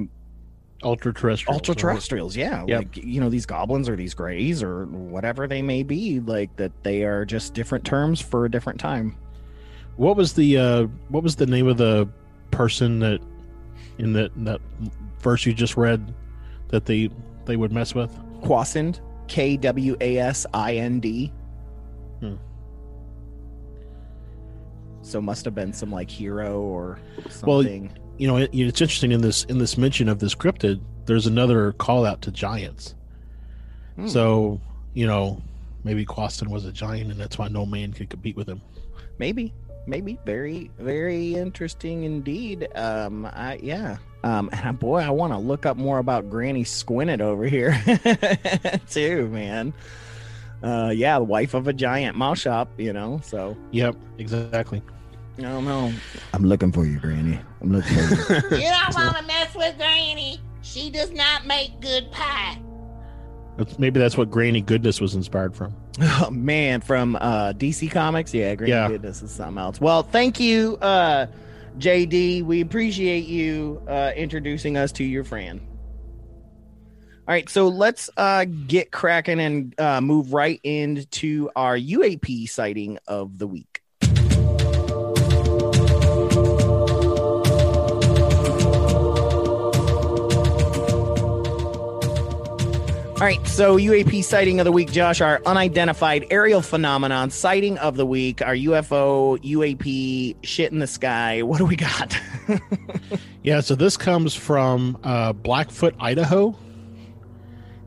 Ultra 0.83 1.13
terrestrial. 1.13 1.53
ultra 1.53 1.75
terrestrials 1.75 2.35
yeah 2.35 2.65
Yep. 2.67 2.77
like 2.79 2.97
you 2.97 3.21
know 3.21 3.29
these 3.29 3.45
goblins 3.45 3.87
or 3.87 3.95
these 3.95 4.13
grays 4.15 4.61
or 4.63 4.85
whatever 4.87 5.47
they 5.47 5.61
may 5.61 5.83
be 5.83 6.19
like 6.19 6.53
that 6.57 6.71
they 6.83 7.03
are 7.03 7.23
just 7.25 7.53
different 7.53 7.85
terms 7.85 8.19
for 8.19 8.45
a 8.45 8.51
different 8.51 8.79
time 8.79 9.15
What 9.95 10.17
was 10.17 10.33
the 10.33 10.57
uh, 10.57 10.83
what 11.09 11.21
was 11.23 11.35
the 11.37 11.45
name 11.45 11.67
of 11.67 11.77
the 11.77 12.09
person 12.51 12.99
that 12.99 13.21
in 13.99 14.11
that 14.13 14.31
that 14.43 14.59
verse 15.19 15.45
you 15.45 15.53
just 15.53 15.77
read 15.77 16.13
that 16.69 16.85
they 16.85 17.09
they 17.45 17.57
would 17.57 17.71
mess 17.71 17.95
with? 17.95 18.11
kwasind 18.41 18.99
k-w-a-s-i-n-d 19.27 21.31
So 25.03 25.21
must 25.21 25.45
have 25.45 25.53
been 25.53 25.73
some 25.73 25.91
like 25.91 26.09
hero 26.09 26.61
or 26.61 26.97
something. 27.29 27.89
Well. 27.89 27.97
You 28.17 28.27
know, 28.27 28.37
it, 28.37 28.49
it's 28.53 28.79
interesting 28.79 29.11
in 29.11 29.21
this 29.21 29.43
in 29.45 29.57
this 29.57 29.77
mention 29.77 30.07
of 30.07 30.19
this 30.19 30.33
cryptid. 30.33 30.79
There's 31.05 31.27
another 31.27 31.73
call 31.73 32.05
out 32.05 32.21
to 32.21 32.31
giants. 32.31 32.95
Hmm. 33.95 34.07
So 34.07 34.61
you 34.93 35.05
know, 35.05 35.41
maybe 35.83 36.05
Quaston 36.05 36.49
was 36.49 36.65
a 36.65 36.71
giant, 36.71 37.11
and 37.11 37.19
that's 37.19 37.37
why 37.37 37.49
no 37.49 37.65
man 37.65 37.91
could 37.91 38.09
compete 38.09 38.37
with 38.37 38.47
him. 38.47 38.61
maybe 39.17 39.53
maybe 39.85 40.17
very 40.25 40.71
very 40.79 41.35
interesting 41.35 42.03
indeed 42.03 42.67
um 42.75 43.25
i 43.33 43.59
yeah 43.61 43.97
um 44.23 44.49
and 44.53 44.61
I, 44.69 44.71
boy 44.71 44.99
i 45.01 45.09
want 45.09 45.33
to 45.33 45.37
look 45.37 45.65
up 45.65 45.75
more 45.77 45.97
about 45.99 46.29
granny 46.29 46.63
squinted 46.63 47.21
over 47.21 47.45
here 47.45 47.75
too 48.89 49.27
man 49.27 49.73
uh 50.63 50.91
yeah 50.95 51.17
the 51.19 51.25
wife 51.25 51.53
of 51.53 51.67
a 51.67 51.73
giant 51.73 52.15
Maushop 52.17 52.67
you 52.77 52.93
know 52.93 53.19
so 53.23 53.57
Yep, 53.71 53.95
exactly. 54.17 54.81
i 55.39 55.41
don't 55.41 55.65
know 55.65 55.91
i'm 56.33 56.45
looking 56.45 56.71
for 56.71 56.85
you 56.85 56.97
granny 56.99 57.39
i'm 57.61 57.71
looking 57.73 57.95
for 57.97 58.33
you 58.55 58.57
You 58.61 58.69
don't 58.69 58.95
want 58.95 59.17
to 59.17 59.23
mess 59.25 59.53
with 59.55 59.77
Granny. 59.77 60.39
She 60.61 60.89
does 60.89 61.11
not 61.11 61.45
make 61.45 61.79
good 61.81 62.09
pie. 62.11 62.57
Maybe 63.77 63.99
that's 63.99 64.17
what 64.17 64.31
Granny 64.31 64.61
Goodness 64.61 65.01
was 65.01 65.13
inspired 65.13 65.53
from. 65.55 65.75
Oh 66.01 66.29
man 66.31 66.81
from 66.81 67.15
uh 67.15 67.53
dc 67.53 67.91
comics? 67.91 68.33
Yeah 68.33 68.55
granny 68.55 68.71
Yeah. 68.71 68.87
goodness 68.87 69.21
is 69.21 69.31
something 69.31 69.57
else. 69.59 69.79
Well 69.79 70.03
thank 70.03 70.39
you 70.39 70.77
uh 70.77 71.27
jd 71.77 72.43
we 72.43 72.61
appreciate 72.61 73.25
you 73.25 73.81
uh 73.87 74.11
introducing 74.15 74.77
us 74.77 74.91
to 74.93 75.03
your 75.03 75.23
friend. 75.23 75.61
All 77.25 77.33
right 77.33 77.47
so 77.47 77.67
let's 77.67 78.09
uh 78.17 78.45
get 78.45 78.91
cracking 78.91 79.39
and 79.39 79.79
uh 79.79 80.01
move 80.01 80.33
right 80.33 80.59
into 80.63 81.49
our 81.55 81.77
uap 81.77 82.49
sighting 82.49 82.97
of 83.07 83.37
the 83.37 83.47
week 83.47 83.82
All 93.23 93.29
right, 93.29 93.47
so 93.47 93.77
UAP 93.77 94.21
sighting 94.21 94.59
of 94.59 94.65
the 94.65 94.71
week, 94.73 94.91
Josh, 94.91 95.21
our 95.21 95.41
unidentified 95.45 96.25
aerial 96.29 96.61
phenomenon 96.61 97.29
sighting 97.29 97.77
of 97.77 97.95
the 97.95 98.05
week, 98.05 98.41
our 98.41 98.53
UFO, 98.53 99.41
UAP, 99.41 100.35
shit 100.43 100.73
in 100.73 100.79
the 100.79 100.87
sky. 100.87 101.41
What 101.41 101.59
do 101.59 101.65
we 101.65 101.77
got? 101.77 102.19
Yeah, 103.43 103.61
so 103.61 103.75
this 103.75 103.95
comes 103.95 104.35
from 104.35 104.97
uh, 105.05 105.31
Blackfoot, 105.31 105.95
Idaho. 106.01 106.53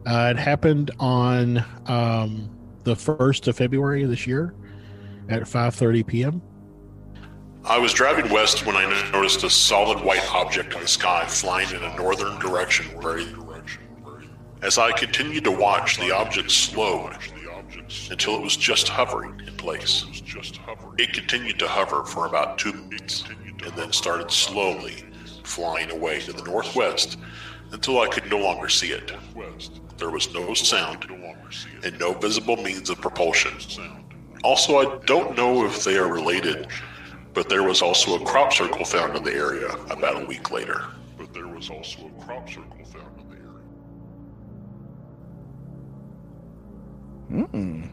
Uh, 0.07 0.33
it 0.35 0.39
happened 0.39 0.91
on 0.99 1.63
um, 1.85 2.49
the 2.85 2.97
first 2.97 3.47
of 3.47 3.59
February 3.59 4.05
of 4.05 4.09
this 4.09 4.27
year 4.27 4.55
at 5.29 5.43
5:30 5.43 6.07
p.m. 6.07 6.43
I 7.65 7.77
was 7.79 7.93
driving 7.93 8.31
west 8.33 8.65
when 8.65 8.77
I 8.77 9.11
noticed 9.13 9.45
a 9.45 9.51
solid 9.51 10.03
white 10.03 10.27
object 10.33 10.75
in 10.75 10.81
the 10.81 10.89
sky 10.89 11.27
flying 11.27 11.69
in 11.71 11.83
a 11.83 11.95
northern 11.97 12.39
direction. 12.39 12.87
Very, 13.03 13.27
as 14.63 14.79
I 14.79 14.93
continued 14.93 15.45
to 15.45 15.51
watch, 15.51 15.99
the 15.99 16.15
object 16.15 16.51
slowed 16.51 17.17
until 18.11 18.37
it 18.37 18.43
was 18.43 18.57
just 18.57 18.89
hovering 18.89 19.41
in 19.47 19.57
place. 19.57 20.05
It 20.99 21.13
continued 21.13 21.59
to 21.59 21.69
hover 21.69 22.05
for 22.05 22.27
about 22.27 22.59
two 22.59 22.73
minutes 22.73 23.25
and 23.65 23.73
then 23.75 23.93
started 23.93 24.31
slowly 24.31 25.05
flying 25.45 25.91
away 25.91 26.21
to 26.21 26.33
the 26.33 26.43
northwest 26.43 27.19
until 27.73 28.01
I 28.01 28.09
could 28.09 28.31
no 28.31 28.39
longer 28.39 28.69
see 28.69 28.93
it. 28.93 29.13
There 29.99 30.11
was 30.11 30.33
no 30.33 30.55
sound 30.55 31.07
and 31.85 31.99
no 31.99 32.13
visible 32.13 32.57
means 32.57 32.91
of 32.91 33.01
propulsion. 33.01 33.53
Also, 34.45 34.79
I 34.79 34.99
don't 35.07 35.37
know 35.37 35.65
if 35.65 35.85
they 35.85 35.97
are 35.97 36.13
related, 36.13 36.69
but 37.35 37.49
there 37.49 37.63
was 37.63 37.83
also 37.83 38.17
a 38.17 38.25
crop 38.25 38.53
circle 38.53 38.85
found 38.85 39.17
in 39.17 39.23
the 39.23 39.35
area 39.35 39.71
about 39.91 40.23
a 40.23 40.27
week 40.27 40.51
later. 40.51 40.85
But 41.19 41.33
there 41.33 41.49
was 41.49 41.71
also 41.71 42.07
a 42.07 42.25
crop 42.25 42.49
circle 42.49 42.76
Mm-mm. 47.31 47.89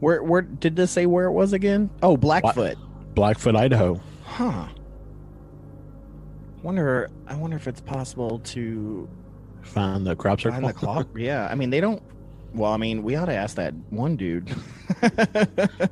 Where 0.00 0.22
where 0.22 0.42
did 0.42 0.76
this 0.76 0.90
say 0.90 1.06
where 1.06 1.26
it 1.26 1.32
was 1.32 1.52
again? 1.52 1.90
Oh, 2.02 2.16
Blackfoot. 2.16 2.76
Blackfoot, 3.14 3.56
Idaho. 3.56 4.00
Huh. 4.24 4.66
Wonder 6.62 7.10
I 7.26 7.34
wonder 7.34 7.56
if 7.56 7.66
it's 7.66 7.80
possible 7.80 8.38
to 8.40 9.08
Find 9.62 10.06
the 10.06 10.16
crop 10.16 10.40
circle. 10.40 10.60
find 10.60 10.68
the 10.68 10.72
clock. 10.72 11.08
yeah, 11.16 11.48
I 11.50 11.54
mean 11.54 11.70
they 11.70 11.80
don't 11.80 12.02
well, 12.52 12.72
I 12.72 12.78
mean, 12.78 13.02
we 13.02 13.14
ought 13.14 13.26
to 13.26 13.34
ask 13.34 13.56
that 13.56 13.74
one 13.90 14.16
dude. 14.16 14.52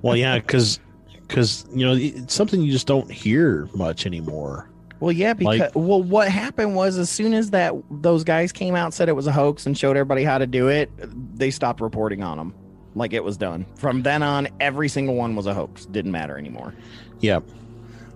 well, 0.03 0.17
yeah, 0.17 0.39
because 0.39 0.81
because 1.13 1.67
you 1.73 1.87
know 1.87 1.95
it's 1.95 2.35
something 2.35 2.61
you 2.61 2.73
just 2.73 2.87
don't 2.87 3.11
hear 3.11 3.69
much 3.75 4.07
anymore. 4.07 4.71
Well, 5.01 5.13
yeah, 5.13 5.33
because 5.35 5.61
Like- 5.61 5.71
well, 5.75 6.03
what 6.03 6.29
happened 6.29 6.75
was 6.75 6.99
as 6.99 7.09
soon 7.09 7.33
as 7.33 7.51
that 7.51 7.75
those 7.91 8.25
guys 8.25 8.51
came 8.53 8.75
out 8.75 8.93
said 8.93 9.09
it 9.09 9.15
was 9.17 9.27
a 9.29 9.33
hoax 9.33 9.65
and 9.67 9.79
showed 9.79 9.97
everybody 9.97 10.25
how 10.25 10.39
to 10.39 10.47
do 10.47 10.69
it, 10.69 10.91
they 11.39 11.51
stopped 11.51 11.81
reporting 11.81 12.23
on 12.23 12.37
them. 12.39 12.55
Like 12.95 13.13
it 13.13 13.23
was 13.23 13.37
done. 13.37 13.65
From 13.77 14.03
then 14.03 14.23
on, 14.25 14.49
every 14.61 14.89
single 14.89 15.15
one 15.15 15.37
was 15.37 15.47
a 15.47 15.55
hoax. 15.55 15.87
Didn't 15.87 16.11
matter 16.11 16.37
anymore. 16.37 16.75
Yep. 17.21 17.45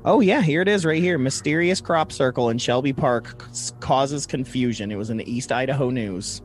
Oh 0.05 0.19
yeah, 0.21 0.43
here 0.43 0.61
it 0.63 0.67
is 0.67 0.85
right 0.85 1.01
here. 1.01 1.19
Mysterious 1.19 1.81
crop 1.81 2.11
circle 2.11 2.49
in 2.51 2.59
Shelby 2.59 2.93
Park 2.93 3.45
c- 3.53 3.73
causes 3.79 4.27
confusion. 4.27 4.91
It 4.91 4.97
was 4.97 5.11
in 5.11 5.19
the 5.19 5.33
East 5.33 5.53
Idaho 5.53 5.91
News. 5.91 6.43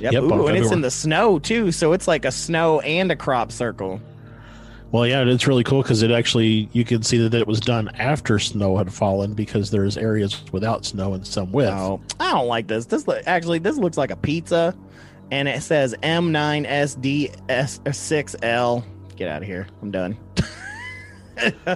Yep, 0.00 0.12
Yep, 0.14 0.22
Ooh, 0.22 0.46
and 0.46 0.56
it's 0.56 0.70
in 0.72 0.80
the 0.80 0.90
snow 0.90 1.38
too, 1.38 1.72
so 1.72 1.92
it's 1.92 2.08
like 2.08 2.24
a 2.24 2.32
snow 2.32 2.80
and 2.80 3.10
a 3.12 3.16
crop 3.16 3.52
circle. 3.52 4.00
Well, 4.92 5.06
yeah, 5.06 5.22
it's 5.22 5.46
really 5.46 5.62
cool 5.62 5.82
because 5.82 6.02
it 6.02 6.10
actually 6.10 6.68
you 6.72 6.84
can 6.84 7.02
see 7.02 7.18
that 7.18 7.32
it 7.32 7.46
was 7.46 7.60
done 7.60 7.88
after 7.94 8.40
snow 8.40 8.76
had 8.76 8.92
fallen 8.92 9.34
because 9.34 9.70
there's 9.70 9.96
areas 9.96 10.42
without 10.52 10.84
snow 10.84 11.14
and 11.14 11.24
some 11.24 11.52
with. 11.52 11.68
Oh, 11.68 12.00
I 12.18 12.32
don't 12.32 12.48
like 12.48 12.66
this. 12.66 12.86
This 12.86 13.06
look, 13.06 13.22
actually 13.26 13.60
this 13.60 13.76
looks 13.76 13.96
like 13.96 14.10
a 14.10 14.16
pizza, 14.16 14.76
and 15.30 15.46
it 15.48 15.62
says 15.62 15.94
M9SDS6L. 16.02 18.84
Get 19.16 19.28
out 19.28 19.42
of 19.42 19.48
here. 19.48 19.68
I'm 19.80 19.92
done. 19.92 20.14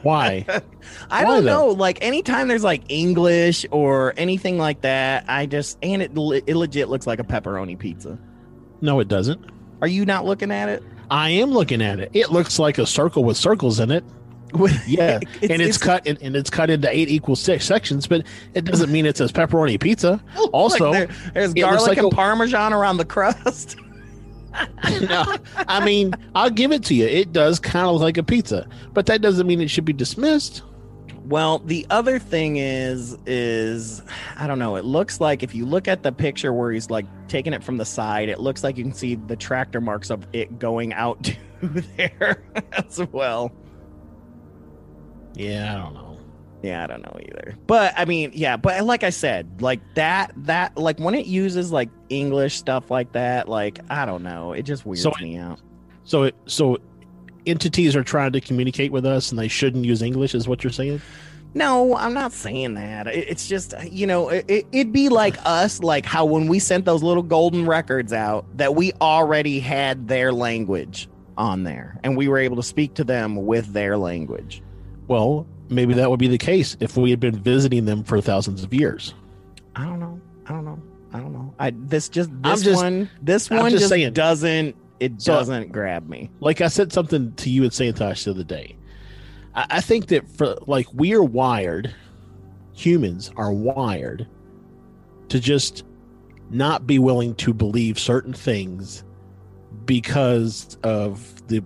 Why? 0.02 0.44
I 1.10 1.24
Why, 1.24 1.36
don't 1.36 1.44
though? 1.44 1.68
know. 1.68 1.70
Like 1.72 2.02
anytime 2.02 2.48
there's 2.48 2.64
like 2.64 2.82
English 2.88 3.64
or 3.70 4.12
anything 4.16 4.58
like 4.58 4.80
that, 4.80 5.24
I 5.28 5.46
just 5.46 5.78
and 5.82 6.02
it 6.02 6.10
it 6.46 6.56
legit 6.56 6.88
looks 6.88 7.06
like 7.06 7.20
a 7.20 7.24
pepperoni 7.24 7.78
pizza. 7.78 8.18
No, 8.80 8.98
it 8.98 9.06
doesn't. 9.06 9.40
Are 9.80 9.88
you 9.88 10.04
not 10.04 10.24
looking 10.24 10.50
at 10.50 10.68
it? 10.68 10.82
I 11.10 11.30
am 11.30 11.50
looking 11.50 11.82
at 11.82 12.00
it. 12.00 12.10
It 12.12 12.30
looks 12.30 12.58
like 12.58 12.78
a 12.78 12.86
circle 12.86 13.24
with 13.24 13.36
circles 13.36 13.80
in 13.80 13.90
it. 13.90 14.04
Yeah, 14.86 15.18
and 15.42 15.60
it's, 15.60 15.78
cut 15.78 16.06
and, 16.06 16.16
and 16.22 16.36
it's 16.36 16.48
cut 16.48 16.70
into 16.70 16.88
eight 16.88 17.08
equal 17.08 17.34
six 17.34 17.64
sections, 17.64 18.06
but 18.06 18.24
it 18.54 18.64
doesn't 18.64 18.90
mean 18.92 19.04
it 19.04 19.16
says 19.16 19.32
pepperoni 19.32 19.80
pizza. 19.80 20.22
Also, 20.52 20.90
Like 20.90 21.08
there- 21.08 21.32
there's 21.34 21.54
garlic 21.54 21.88
like 21.88 21.98
and 21.98 22.06
a- 22.12 22.14
parmesan 22.14 22.72
around 22.72 22.98
the 22.98 23.04
crust. 23.04 23.76
no, 25.08 25.36
I 25.56 25.84
mean, 25.84 26.14
I'll 26.36 26.50
give 26.50 26.70
it 26.70 26.84
to 26.84 26.94
you. 26.94 27.06
It 27.06 27.32
does 27.32 27.58
kind 27.58 27.86
of 27.88 27.94
look 27.94 28.02
like 28.02 28.18
a 28.18 28.22
pizza, 28.22 28.68
but 28.92 29.06
that 29.06 29.20
doesn't 29.20 29.46
mean 29.48 29.60
it 29.60 29.68
should 29.68 29.84
be 29.84 29.92
dismissed. 29.92 30.62
Well, 31.24 31.60
the 31.60 31.86
other 31.88 32.18
thing 32.18 32.56
is 32.56 33.16
is 33.26 34.02
I 34.36 34.46
don't 34.46 34.58
know. 34.58 34.76
It 34.76 34.84
looks 34.84 35.20
like 35.20 35.42
if 35.42 35.54
you 35.54 35.64
look 35.64 35.88
at 35.88 36.02
the 36.02 36.12
picture 36.12 36.52
where 36.52 36.70
he's 36.70 36.90
like 36.90 37.06
taking 37.28 37.52
it 37.54 37.64
from 37.64 37.78
the 37.78 37.84
side, 37.86 38.28
it 38.28 38.40
looks 38.40 38.62
like 38.62 38.76
you 38.76 38.84
can 38.84 38.92
see 38.92 39.14
the 39.14 39.36
tractor 39.36 39.80
marks 39.80 40.10
of 40.10 40.26
it 40.34 40.58
going 40.58 40.92
out 40.92 41.22
to 41.24 41.34
there 41.96 42.44
as 42.72 43.00
well. 43.12 43.50
Yeah, 45.34 45.74
I 45.74 45.78
don't 45.82 45.94
know. 45.94 46.18
Yeah, 46.62 46.84
I 46.84 46.86
don't 46.86 47.02
know 47.02 47.18
either. 47.20 47.56
But 47.66 47.94
I 47.96 48.04
mean, 48.04 48.30
yeah, 48.34 48.56
but 48.56 48.84
like 48.84 49.02
I 49.02 49.10
said, 49.10 49.60
like 49.60 49.80
that 49.94 50.32
that 50.44 50.76
like 50.78 50.98
when 50.98 51.14
it 51.14 51.26
uses 51.26 51.72
like 51.72 51.90
English 52.08 52.56
stuff 52.56 52.90
like 52.90 53.12
that, 53.12 53.48
like 53.48 53.80
I 53.90 54.06
don't 54.06 54.22
know, 54.22 54.52
it 54.52 54.62
just 54.62 54.84
weirds 54.86 55.02
So- 55.02 55.12
me 55.20 55.36
out. 55.36 55.60
So, 56.06 56.24
it, 56.24 56.34
so 56.44 56.76
entities 57.46 57.94
are 57.96 58.04
trying 58.04 58.32
to 58.32 58.40
communicate 58.40 58.92
with 58.92 59.04
us, 59.06 59.30
and 59.30 59.38
they 59.38 59.48
shouldn't 59.48 59.84
use 59.84 60.02
English, 60.02 60.34
is 60.34 60.46
what 60.48 60.64
you're 60.64 60.72
saying? 60.72 61.00
No, 61.56 61.96
I'm 61.96 62.14
not 62.14 62.32
saying 62.32 62.74
that. 62.74 63.06
It's 63.06 63.46
just, 63.46 63.74
you 63.90 64.08
know, 64.08 64.28
it, 64.28 64.66
it'd 64.72 64.92
be 64.92 65.08
like 65.08 65.36
us, 65.44 65.80
like 65.80 66.04
how 66.04 66.24
when 66.24 66.48
we 66.48 66.58
sent 66.58 66.84
those 66.84 67.02
little 67.02 67.22
golden 67.22 67.64
records 67.64 68.12
out, 68.12 68.44
that 68.56 68.74
we 68.74 68.92
already 69.00 69.60
had 69.60 70.08
their 70.08 70.32
language 70.32 71.08
on 71.38 71.62
there 71.62 71.98
and 72.02 72.16
we 72.16 72.26
were 72.26 72.38
able 72.38 72.56
to 72.56 72.62
speak 72.62 72.94
to 72.94 73.04
them 73.04 73.46
with 73.46 73.72
their 73.72 73.96
language. 73.96 74.62
Well, 75.06 75.46
maybe 75.68 75.94
that 75.94 76.10
would 76.10 76.18
be 76.18 76.26
the 76.28 76.38
case 76.38 76.76
if 76.80 76.96
we 76.96 77.10
had 77.10 77.20
been 77.20 77.38
visiting 77.38 77.84
them 77.84 78.02
for 78.02 78.20
thousands 78.20 78.64
of 78.64 78.74
years. 78.74 79.14
I 79.76 79.84
don't 79.84 80.00
know. 80.00 80.20
I 80.46 80.52
don't 80.52 80.64
know. 80.64 80.82
I 81.12 81.20
don't 81.20 81.32
know. 81.32 81.54
I 81.60 81.70
this 81.76 82.08
just 82.08 82.30
I'm 82.30 82.42
this 82.42 82.62
just- 82.62 82.82
one 82.82 83.08
this 83.22 83.48
I'm 83.52 83.58
one 83.58 83.70
just 83.70 83.82
just, 83.82 83.90
saying. 83.90 84.12
doesn't 84.12 84.74
it 85.04 85.18
doesn't 85.18 85.70
grab 85.70 86.08
me. 86.08 86.30
Like 86.40 86.60
I 86.60 86.68
said 86.68 86.92
something 86.92 87.32
to 87.34 87.50
you 87.50 87.64
at 87.64 87.72
Santosh 87.72 88.24
the 88.24 88.30
other 88.30 88.44
day. 88.44 88.76
I, 89.54 89.66
I 89.70 89.80
think 89.80 90.06
that 90.06 90.26
for 90.28 90.56
like 90.66 90.86
we 90.94 91.12
are 91.12 91.22
wired, 91.22 91.94
humans 92.72 93.30
are 93.36 93.52
wired 93.52 94.26
to 95.28 95.38
just 95.38 95.84
not 96.50 96.86
be 96.86 96.98
willing 96.98 97.34
to 97.36 97.52
believe 97.52 97.98
certain 97.98 98.32
things 98.32 99.04
because 99.84 100.78
of 100.82 101.46
the 101.48 101.62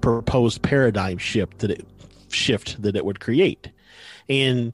proposed 0.00 0.62
paradigm 0.62 1.18
shift 1.18 1.58
that 1.58 1.70
it 1.70 1.86
shift 2.28 2.80
that 2.80 2.96
it 2.96 3.04
would 3.04 3.20
create. 3.20 3.70
And 4.28 4.72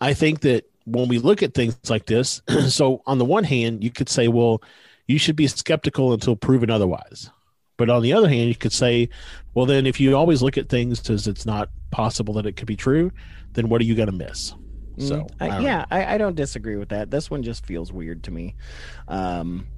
I 0.00 0.14
think 0.14 0.40
that 0.40 0.70
when 0.84 1.08
we 1.08 1.18
look 1.18 1.42
at 1.42 1.54
things 1.54 1.76
like 1.90 2.06
this, 2.06 2.40
so 2.68 3.02
on 3.04 3.18
the 3.18 3.24
one 3.24 3.44
hand, 3.44 3.82
you 3.82 3.90
could 3.90 4.08
say, 4.08 4.28
well, 4.28 4.62
you 5.08 5.18
should 5.18 5.36
be 5.36 5.48
skeptical 5.48 6.12
until 6.12 6.36
proven 6.36 6.70
otherwise. 6.70 7.30
But 7.78 7.88
on 7.88 8.02
the 8.02 8.12
other 8.12 8.28
hand, 8.28 8.48
you 8.48 8.56
could 8.56 8.72
say, 8.72 9.08
well, 9.54 9.64
then 9.64 9.86
if 9.86 9.98
you 10.00 10.14
always 10.14 10.42
look 10.42 10.58
at 10.58 10.68
things 10.68 11.08
as 11.08 11.26
it's 11.26 11.46
not 11.46 11.70
possible 11.90 12.34
that 12.34 12.44
it 12.44 12.56
could 12.56 12.66
be 12.66 12.76
true, 12.76 13.10
then 13.54 13.70
what 13.70 13.80
are 13.80 13.84
you 13.84 13.94
going 13.94 14.10
to 14.10 14.12
miss? 14.12 14.52
So, 14.98 15.20
Mm, 15.20 15.30
I, 15.40 15.60
yeah, 15.60 15.84
I, 15.90 16.14
I 16.14 16.18
don't 16.18 16.34
disagree 16.34 16.74
with 16.74 16.88
that. 16.88 17.08
This 17.10 17.30
one 17.30 17.44
just 17.44 17.64
feels 17.64 17.92
weird 17.92 18.24
to 18.24 18.32
me. 18.32 18.56
Um, 19.06 19.68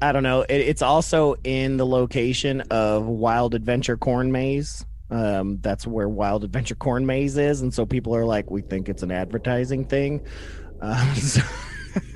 I 0.00 0.12
don't 0.12 0.22
know. 0.22 0.40
It, 0.42 0.62
it's 0.62 0.80
also 0.80 1.34
in 1.44 1.76
the 1.76 1.84
location 1.86 2.62
of 2.70 3.04
Wild 3.06 3.54
Adventure 3.54 3.98
Corn 3.98 4.32
Maze. 4.32 4.86
Um, 5.10 5.58
that's 5.60 5.86
where 5.86 6.08
Wild 6.08 6.44
Adventure 6.44 6.74
Corn 6.74 7.04
Maze 7.04 7.36
is, 7.36 7.60
and 7.60 7.74
so 7.74 7.84
people 7.84 8.16
are 8.16 8.24
like, 8.24 8.50
we 8.50 8.62
think 8.62 8.88
it's 8.88 9.02
an 9.02 9.12
advertising 9.12 9.84
thing. 9.84 10.26
Um, 10.84 11.14
so, 11.14 11.40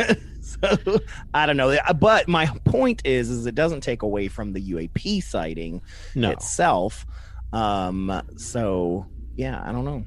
so 0.62 0.99
I 1.35 1.47
don't 1.47 1.57
know. 1.57 1.77
But 1.99 2.29
my 2.29 2.47
point 2.64 3.03
is, 3.05 3.31
is 3.31 3.47
it 3.47 3.55
doesn't 3.55 3.81
take 3.83 4.03
away 4.03 4.29
from 4.29 4.53
the 4.53 4.61
UAP 4.73 5.23
sighting 5.23 5.83
No. 6.14 6.31
itself. 6.31 7.07
Um, 7.53 8.23
so 8.37 9.07
yeah, 9.37 9.62
I 9.64 9.73
don't 9.73 9.85
know. 9.85 10.05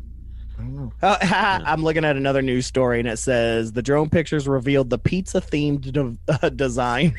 I 0.57 0.61
don't 0.61 0.75
know. 0.75 0.93
Oh, 1.03 1.17
I'm 1.21 1.83
looking 1.83 2.03
at 2.03 2.17
another 2.17 2.41
news 2.41 2.65
story 2.65 2.99
and 2.99 3.07
it 3.07 3.17
says 3.17 3.71
the 3.71 3.81
drone 3.81 4.09
pictures 4.09 4.47
revealed 4.47 4.89
the 4.89 4.97
pizza 4.97 5.39
themed 5.41 5.91
de- 5.91 6.17
uh, 6.45 6.49
design. 6.49 7.15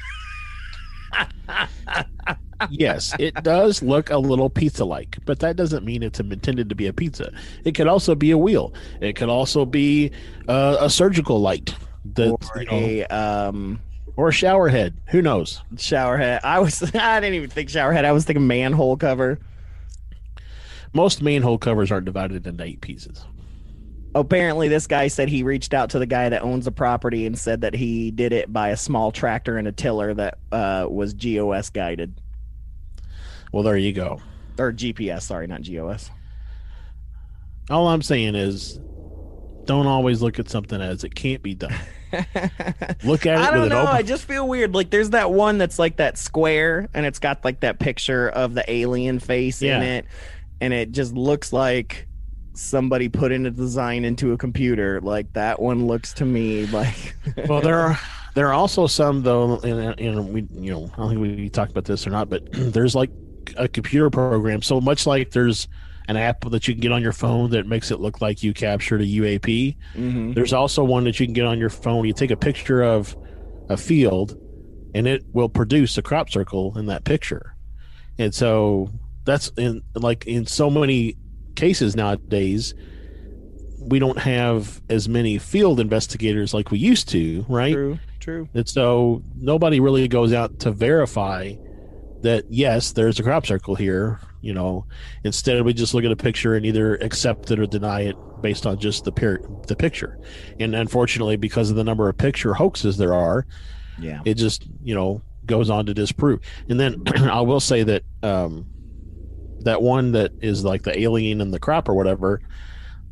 yes, 2.71 3.15
it 3.19 3.35
does 3.43 3.83
look 3.83 4.11
a 4.11 4.19
little 4.19 4.51
pizza 4.51 4.85
like, 4.85 5.19
but 5.25 5.41
that 5.41 5.57
doesn't 5.57 5.85
mean 5.85 6.03
it's 6.03 6.21
intended 6.21 6.69
to 6.69 6.75
be 6.75 6.87
a 6.87 6.93
pizza. 6.93 7.33
It 7.65 7.75
could 7.75 7.87
also 7.87 8.15
be 8.15 8.31
a 8.31 8.39
wheel. 8.39 8.75
It 9.01 9.17
could 9.17 9.29
also 9.31 9.65
be 9.65 10.13
uh, 10.49 10.77
a 10.81 10.91
surgical 10.91 11.41
light 11.41 11.75
that 12.17 12.51
or 12.55 12.63
you 12.63 12.67
know, 12.67 12.77
a 12.77 13.05
um 13.07 13.81
or 14.17 14.29
a 14.29 14.33
shower 14.33 14.69
head. 14.69 14.95
Who 15.09 15.23
knows? 15.23 15.63
shower 15.79 16.17
head. 16.17 16.41
I 16.45 16.59
was 16.61 16.83
I 16.95 17.21
didn't 17.21 17.35
even 17.35 17.51
think 17.51 17.69
shower 17.71 17.93
head. 17.93 18.05
I 18.05 18.13
was 18.13 18.25
thinking 18.25 18.47
manhole 18.47 18.97
cover. 18.97 19.39
Most 20.93 21.23
manhole 21.23 21.59
covers 21.59 21.93
aren't 21.93 22.05
divided 22.07 22.47
into 22.47 22.65
eight 22.65 22.81
pieces. 22.81 23.25
Apparently, 24.13 24.67
this 24.67 24.89
guy 24.89 25.07
said 25.07 25.29
he 25.29 25.45
reached 25.45 25.73
out 25.73 25.91
to 25.91 26.01
the 26.01 26.07
guy 26.07 26.29
that 26.29 26.43
owns 26.43 26.65
the 26.65 26.73
property 26.73 27.27
and 27.27 27.39
said 27.39 27.61
that 27.61 27.75
he 27.75 28.11
did 28.11 28.33
it 28.33 28.53
by 28.53 28.71
a 28.71 28.77
small 28.77 29.13
tractor 29.13 29.57
and 29.57 29.69
a 29.69 29.73
tiller 29.73 30.13
that 30.15 30.39
uh, 30.51 30.85
was 30.91 31.15
GOS 31.15 31.71
guided 31.71 32.21
Well, 33.53 33.63
there 33.63 33.77
you 33.77 33.93
go. 33.93 34.21
or 34.59 34.73
GPS. 34.73 35.23
Sorry, 35.23 35.47
not 35.47 35.63
GOS. 35.63 36.11
All 37.71 37.87
I'm 37.87 38.03
saying 38.03 38.35
is, 38.35 38.81
don't 39.67 39.87
always 39.87 40.23
look 40.23 40.41
at 40.41 40.49
something 40.49 40.81
as 40.81 41.05
it 41.05 41.15
can't 41.15 41.41
be 41.43 41.55
done. 41.55 41.73
Look 43.05 43.27
at 43.27 43.39
it 43.39 43.41
I 43.41 43.51
don't 43.51 43.69
know. 43.69 43.83
open. 43.83 43.95
I 43.95 44.03
just 44.03 44.25
feel 44.25 44.47
weird. 44.49 44.75
Like 44.75 44.91
there's 44.91 45.11
that 45.11 45.33
one 45.33 45.59
that's 45.59 45.79
like 45.79 45.97
that 45.97 46.19
square, 46.19 46.89
and 46.95 47.07
it's 47.07 47.19
got 47.19 47.45
like 47.45 47.61
that 47.61 47.79
picture 47.79 48.29
of 48.29 48.55
the 48.55 48.71
alien 48.71 49.19
face 49.19 49.63
in 49.63 49.83
it, 49.83 50.07
and 50.61 50.73
it 50.73 50.93
just 50.93 51.15
looks 51.15 51.53
like 51.53 52.07
somebody 52.53 53.09
put 53.09 53.33
in 53.33 53.47
a 53.47 53.51
design 53.51 54.05
into 54.05 54.33
a 54.33 54.37
computer. 54.37 55.01
Like 55.01 55.33
that 55.35 55.61
one 55.61 55.87
looks 55.87 56.13
to 56.15 56.25
me 56.25 56.67
like. 56.67 57.15
well, 57.49 57.61
there 57.61 57.79
are 57.79 57.99
there 58.35 58.49
are 58.49 58.55
also 58.55 58.87
some 58.87 59.23
though, 59.23 59.59
and, 59.59 59.99
and 60.01 60.33
we 60.33 60.47
you 60.53 60.73
know 60.73 60.91
I 60.95 60.97
don't 60.97 61.09
think 61.11 61.21
we 61.21 61.49
talked 61.49 61.71
about 61.71 61.85
this 61.85 62.07
or 62.07 62.11
not, 62.11 62.29
but 62.29 62.51
there's 62.53 62.95
like 62.95 63.11
a 63.57 63.69
computer 63.69 64.11
program. 64.11 64.63
So 64.63 64.81
much 64.81 65.07
like 65.07 65.31
there's 65.31 65.69
an 66.11 66.17
app 66.17 66.41
that 66.51 66.67
you 66.67 66.75
can 66.75 66.81
get 66.81 66.91
on 66.93 67.03
your 67.03 67.13
phone 67.13 67.51
that 67.51 67.67
makes 67.67 67.91
it 67.93 68.01
look 68.01 68.21
like 68.21 68.43
you 68.43 68.53
captured 68.53 69.01
a 69.01 69.07
UAP. 69.07 69.77
Mhm. 69.97 70.35
There's 70.35 70.53
also 70.53 70.83
one 70.83 71.05
that 71.05 71.21
you 71.21 71.27
can 71.27 71.33
get 71.33 71.47
on 71.47 71.59
your 71.59 71.71
phone. 71.71 72.05
You 72.05 72.13
take 72.13 72.33
a 72.33 72.37
picture 72.37 72.83
of 72.83 73.17
a 73.69 73.77
field, 73.77 74.37
and 74.95 75.07
it 75.07 75.23
will 75.33 75.49
produce 75.49 75.97
a 75.97 76.03
crop 76.03 76.29
circle 76.29 76.77
in 76.77 76.87
that 76.87 77.05
picture. 77.05 77.55
And 78.19 78.35
so 78.35 78.91
that's 79.25 79.53
in 79.57 79.83
like 79.95 80.27
in 80.27 80.47
so 80.47 80.69
many 80.69 81.17
cases 81.55 81.95
nowadays, 81.95 82.75
we 83.79 84.01
don't 84.01 84.19
have 84.19 84.83
as 84.91 85.09
many 85.09 85.39
field 85.39 85.79
investigators 85.79 86.53
like 86.53 86.73
we 86.73 86.79
used 86.79 87.09
to, 87.11 87.47
right? 87.49 87.73
True. 87.73 87.99
True. 88.19 88.49
And 88.53 88.69
so 88.69 89.23
nobody 89.37 89.79
really 89.81 90.07
goes 90.09 90.33
out 90.33 90.59
to 90.61 90.73
verify 90.73 91.55
that 92.23 92.45
yes, 92.51 92.93
there's 92.93 93.19
a 93.21 93.23
crop 93.23 93.47
circle 93.47 93.77
here. 93.77 94.19
You 94.43 94.55
know, 94.55 94.87
instead 95.25 95.63
we 95.65 95.73
just 95.75 95.93
look 95.95 96.05
at 96.05 96.11
a 96.13 96.17
picture 96.17 96.55
and 96.55 96.65
either 96.65 96.97
accept 96.97 97.51
it 97.51 97.59
or 97.59 97.67
deny 97.67 98.01
it 98.03 98.17
based 98.41 98.67
on 98.67 98.79
just 98.79 99.05
the 99.05 99.13
per- 99.13 99.41
the 99.67 99.77
picture. 99.77 100.19
And 100.59 100.75
unfortunately, 100.75 101.37
because 101.37 101.69
of 101.71 101.77
the 101.77 101.85
number 101.85 102.09
of 102.09 102.17
picture 102.17 102.55
hoaxes 102.55 102.97
there 102.97 103.15
are, 103.15 103.47
Yeah. 103.99 104.21
it 104.25 104.35
just 104.35 104.67
you 104.83 104.95
know 104.95 105.21
goes 105.47 105.69
on 105.69 105.85
to 105.87 105.95
disprove. 105.95 106.41
And 106.69 106.79
then 106.81 107.03
I 107.17 107.41
will 107.43 107.61
say 107.61 107.83
that 107.83 108.03
um, 108.23 108.67
that 109.61 109.83
one 109.83 110.13
that 110.13 110.33
is 110.41 110.65
like 110.65 110.83
the 110.85 110.99
alien 110.99 111.41
and 111.41 111.53
the 111.53 111.59
crop 111.61 111.89
or 111.89 111.95
whatever, 111.95 112.41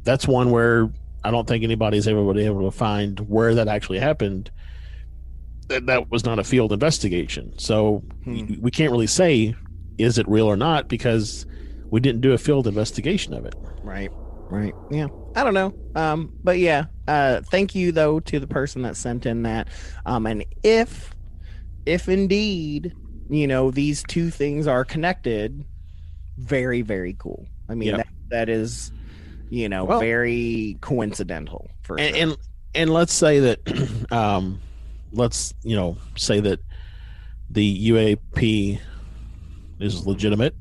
that's 0.04 0.26
one 0.26 0.50
where 0.50 0.88
I 1.24 1.30
don't 1.30 1.46
think 1.46 1.62
anybody's 1.64 2.08
ever 2.08 2.24
been 2.32 2.42
able 2.46 2.70
to 2.70 2.76
find 2.76 3.18
where 3.28 3.54
that 3.56 3.68
actually 3.68 3.98
happened. 3.98 4.50
That 5.68 5.84
that 5.86 6.10
was 6.10 6.24
not 6.24 6.38
a 6.38 6.44
field 6.44 6.72
investigation, 6.72 7.52
so 7.58 8.02
Hmm. 8.24 8.54
we 8.62 8.70
can't 8.70 8.90
really 8.90 9.06
say 9.06 9.54
is 9.98 10.18
it 10.18 10.28
real 10.28 10.46
or 10.46 10.56
not 10.56 10.88
because 10.88 11.46
we 11.90 12.00
didn't 12.00 12.20
do 12.20 12.32
a 12.32 12.38
field 12.38 12.66
investigation 12.66 13.34
of 13.34 13.44
it. 13.44 13.54
Right. 13.82 14.10
Right. 14.50 14.74
Yeah. 14.90 15.08
I 15.34 15.44
don't 15.44 15.54
know. 15.54 15.74
Um, 15.94 16.32
but 16.42 16.58
yeah. 16.58 16.86
Uh, 17.06 17.40
thank 17.42 17.74
you 17.74 17.92
though 17.92 18.20
to 18.20 18.38
the 18.40 18.46
person 18.46 18.82
that 18.82 18.96
sent 18.96 19.26
in 19.26 19.42
that. 19.42 19.68
Um, 20.06 20.26
and 20.26 20.44
if, 20.62 21.14
if 21.86 22.08
indeed, 22.08 22.92
you 23.28 23.46
know, 23.46 23.70
these 23.70 24.02
two 24.04 24.30
things 24.30 24.66
are 24.66 24.84
connected, 24.84 25.64
very, 26.38 26.82
very 26.82 27.14
cool. 27.18 27.46
I 27.68 27.74
mean, 27.74 27.88
Yep. 27.88 27.96
that, 27.98 28.08
that 28.30 28.48
is, 28.48 28.90
you 29.50 29.68
know, 29.68 29.84
Well- 29.84 30.00
very 30.00 30.76
coincidental 30.80 31.70
for 31.82 31.98
and, 31.98 32.14
sure. 32.14 32.22
and 32.24 32.36
and 32.74 32.90
let's 32.90 33.14
say 33.14 33.40
that 33.40 34.06
um 34.12 34.60
let's 35.12 35.54
you 35.62 35.74
know 35.74 35.96
say 36.16 36.38
that 36.38 36.60
the 37.50 37.90
UAP 37.90 38.78
is 39.80 40.06
legitimate. 40.06 40.54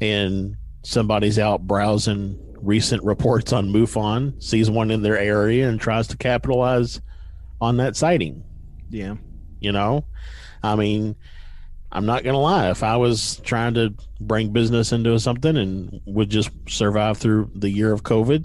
And 0.00 0.56
somebody's 0.82 1.38
out 1.38 1.66
browsing 1.66 2.38
recent 2.60 3.02
reports 3.04 3.52
on 3.52 3.72
MUFON 3.72 4.42
sees 4.42 4.70
one 4.70 4.90
in 4.90 5.02
their 5.02 5.18
area 5.18 5.68
and 5.68 5.80
tries 5.80 6.08
to 6.08 6.16
capitalize 6.16 7.00
on 7.60 7.76
that 7.78 7.96
sighting. 7.96 8.44
Yeah. 8.90 9.16
you 9.60 9.72
know? 9.72 10.04
I 10.62 10.76
mean 10.76 11.14
i'm 11.90 12.04
not 12.04 12.22
gonna 12.22 12.38
lie. 12.40 12.70
If 12.70 12.82
i 12.82 12.96
was 12.96 13.40
trying 13.44 13.74
to 13.74 13.94
bring 14.20 14.52
business 14.52 14.92
into 14.92 15.18
something 15.18 15.56
and 15.56 16.00
would 16.04 16.28
just 16.30 16.50
survive 16.68 17.16
through 17.18 17.50
the 17.54 17.70
year 17.70 17.92
of 17.92 18.02
covid 18.02 18.44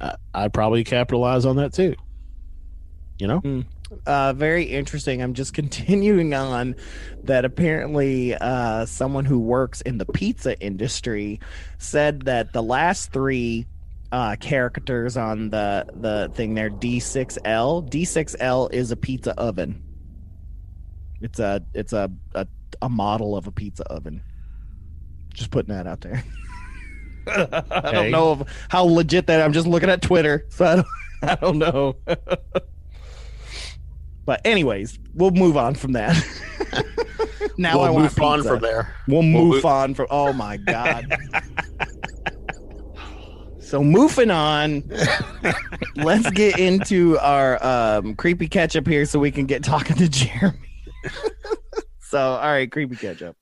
I- 0.00 0.16
i'd 0.34 0.52
probably 0.52 0.82
capitalize 0.84 1.44
on 1.44 1.56
that 1.56 1.72
too. 1.72 1.94
You 3.18 3.26
know 3.28 3.38
hmm. 3.40 3.60
Uh, 4.06 4.32
very 4.32 4.64
interesting. 4.64 5.22
I'm 5.22 5.34
just 5.34 5.54
continuing 5.54 6.34
on 6.34 6.76
that 7.24 7.44
apparently 7.44 8.34
uh, 8.34 8.86
someone 8.86 9.24
who 9.24 9.38
works 9.38 9.80
in 9.80 9.98
the 9.98 10.06
pizza 10.06 10.58
industry 10.60 11.40
said 11.78 12.22
that 12.22 12.52
the 12.52 12.62
last 12.62 13.12
three 13.12 13.66
uh, 14.12 14.36
characters 14.36 15.16
on 15.16 15.50
the 15.50 15.84
the 15.94 16.30
thing 16.34 16.54
there 16.54 16.70
D6L 16.70 17.88
D6L 17.90 18.72
is 18.72 18.90
a 18.90 18.96
pizza 18.96 19.34
oven. 19.34 19.82
It's 21.20 21.38
a 21.38 21.62
it's 21.74 21.92
a 21.92 22.10
a, 22.34 22.46
a 22.82 22.88
model 22.88 23.36
of 23.36 23.46
a 23.46 23.52
pizza 23.52 23.84
oven. 23.84 24.22
Just 25.34 25.50
putting 25.50 25.74
that 25.74 25.86
out 25.86 26.00
there. 26.00 26.24
I 27.26 27.90
don't 27.90 28.10
know 28.10 28.32
if, 28.32 28.66
how 28.68 28.84
legit 28.84 29.26
that. 29.26 29.42
I'm 29.42 29.52
just 29.52 29.66
looking 29.66 29.90
at 29.90 30.00
Twitter, 30.00 30.46
so 30.48 30.64
I 30.64 30.76
don't, 30.76 30.86
I 31.22 31.34
don't 31.34 31.58
know. 31.58 31.96
But 34.26 34.40
anyways, 34.44 34.98
we'll 35.14 35.30
move 35.30 35.56
on 35.56 35.74
from 35.76 35.92
that. 35.92 36.14
now 37.58 37.78
I 37.80 37.84
we'll 37.90 37.94
want 37.94 38.18
move 38.18 38.20
on 38.24 38.42
from 38.42 38.60
there 38.60 38.94
We'll 39.06 39.20
We'll 39.20 39.22
move 39.22 39.54
move- 39.54 39.64
on 39.64 39.94
from. 39.94 40.08
Oh 40.10 40.32
my 40.32 40.56
god. 40.58 41.16
so 43.60 43.82
moving 43.82 44.30
on, 44.32 44.82
let's 45.96 46.28
get 46.30 46.58
into 46.58 47.18
our 47.20 47.64
um, 47.64 48.16
creepy 48.16 48.48
catch 48.48 48.74
up 48.76 48.86
here, 48.86 49.06
so 49.06 49.18
we 49.20 49.30
can 49.30 49.46
get 49.46 49.62
talking 49.62 49.96
to 49.96 50.08
Jeremy. 50.08 50.58
so, 52.00 52.18
all 52.18 52.40
right, 52.50 52.70
creepy 52.70 52.96
catch 52.96 53.22
up. 53.22 53.36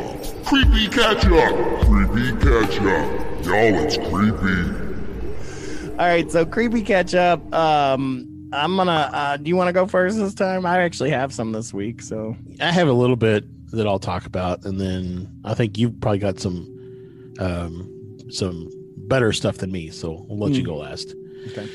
Creepy 0.53 0.87
ketchup. 0.87 1.81
Creepy 1.81 2.31
ketchup. 2.33 3.43
Y'all, 3.43 3.73
it's 3.73 3.97
creepy. 3.97 5.89
All 5.93 5.95
right, 5.97 6.29
so 6.31 6.45
creepy 6.45 6.83
catch 6.83 7.15
up. 7.15 7.41
Um, 7.51 8.49
I'm 8.53 8.75
gonna. 8.75 9.09
Uh, 9.11 9.37
do 9.37 9.49
you 9.49 9.55
want 9.55 9.69
to 9.69 9.73
go 9.73 9.87
first 9.87 10.15
this 10.19 10.35
time? 10.35 10.63
I 10.67 10.83
actually 10.83 11.09
have 11.09 11.33
some 11.33 11.53
this 11.53 11.73
week, 11.73 12.03
so 12.03 12.37
I 12.61 12.71
have 12.71 12.87
a 12.87 12.93
little 12.93 13.15
bit 13.15 13.45
that 13.71 13.87
I'll 13.87 13.97
talk 13.97 14.27
about, 14.27 14.63
and 14.63 14.79
then 14.79 15.27
I 15.43 15.55
think 15.55 15.79
you've 15.79 15.99
probably 15.99 16.19
got 16.19 16.39
some 16.39 17.33
um, 17.39 18.19
some 18.29 18.69
better 19.07 19.33
stuff 19.33 19.57
than 19.57 19.71
me. 19.71 19.89
So 19.89 20.23
I'll 20.29 20.37
let 20.37 20.51
you 20.53 20.61
Mm. 20.61 20.65
go 20.67 20.75
last. 20.77 21.15
Okay. 21.47 21.67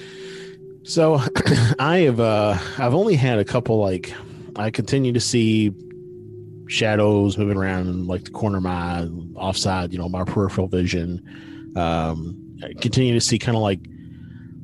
So 0.85 1.21
I 1.81 1.99
have 1.99 2.21
uh, 2.21 2.57
I've 2.79 2.95
only 2.95 3.17
had 3.17 3.41
a 3.41 3.45
couple 3.45 3.79
like 3.81 4.15
I 4.55 4.71
continue 4.71 5.13
to 5.15 5.21
see 5.21 5.73
shadows 6.69 7.37
moving 7.37 7.57
around 7.57 8.07
like 8.07 8.25
the 8.25 8.31
corner 8.31 8.59
of 8.59 8.63
my 8.63 9.05
offside, 9.35 9.93
you 9.93 9.99
know, 9.99 10.09
my 10.09 10.25
peripheral 10.25 10.69
vision. 10.69 11.23
Um, 11.77 12.59
continue 12.81 13.15
to 13.15 13.21
see 13.21 13.39
kind 13.39 13.57
of 13.57 13.63
like 13.63 13.81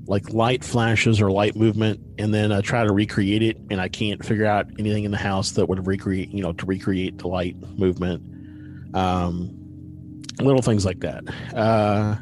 like 0.06 0.30
light 0.34 0.62
flashes 0.62 1.20
or 1.20 1.30
light 1.30 1.56
movement, 1.56 1.98
and 2.18 2.32
then 2.32 2.52
I 2.52 2.60
try 2.60 2.84
to 2.84 2.92
recreate 2.92 3.42
it, 3.42 3.56
and 3.70 3.80
I 3.80 3.88
can't 3.88 4.24
figure 4.24 4.44
out 4.44 4.66
anything 4.78 5.04
in 5.04 5.10
the 5.10 5.16
house 5.16 5.52
that 5.52 5.66
would 5.66 5.86
recreate, 5.86 6.30
you 6.30 6.42
know, 6.42 6.52
to 6.52 6.66
recreate 6.66 7.18
the 7.18 7.28
light 7.28 7.56
movement. 7.78 8.22
Um, 8.94 10.22
little 10.40 10.62
things 10.62 10.84
like 10.84 11.00
that. 11.00 11.24
Uh, 11.54 12.16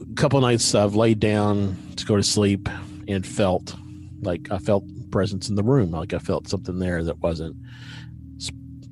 a 0.00 0.14
couple 0.14 0.40
nights 0.40 0.74
I've 0.74 0.94
laid 0.94 1.20
down 1.20 1.76
to 1.96 2.06
go 2.06 2.16
to 2.16 2.22
sleep 2.22 2.68
and 3.06 3.26
felt 3.26 3.74
like 4.22 4.50
I 4.50 4.58
felt 4.58 4.84
presence 5.10 5.48
in 5.48 5.56
the 5.56 5.62
room, 5.62 5.90
like 5.90 6.14
I 6.14 6.18
felt 6.18 6.48
something 6.48 6.78
there 6.78 7.04
that 7.04 7.18
wasn't 7.18 7.56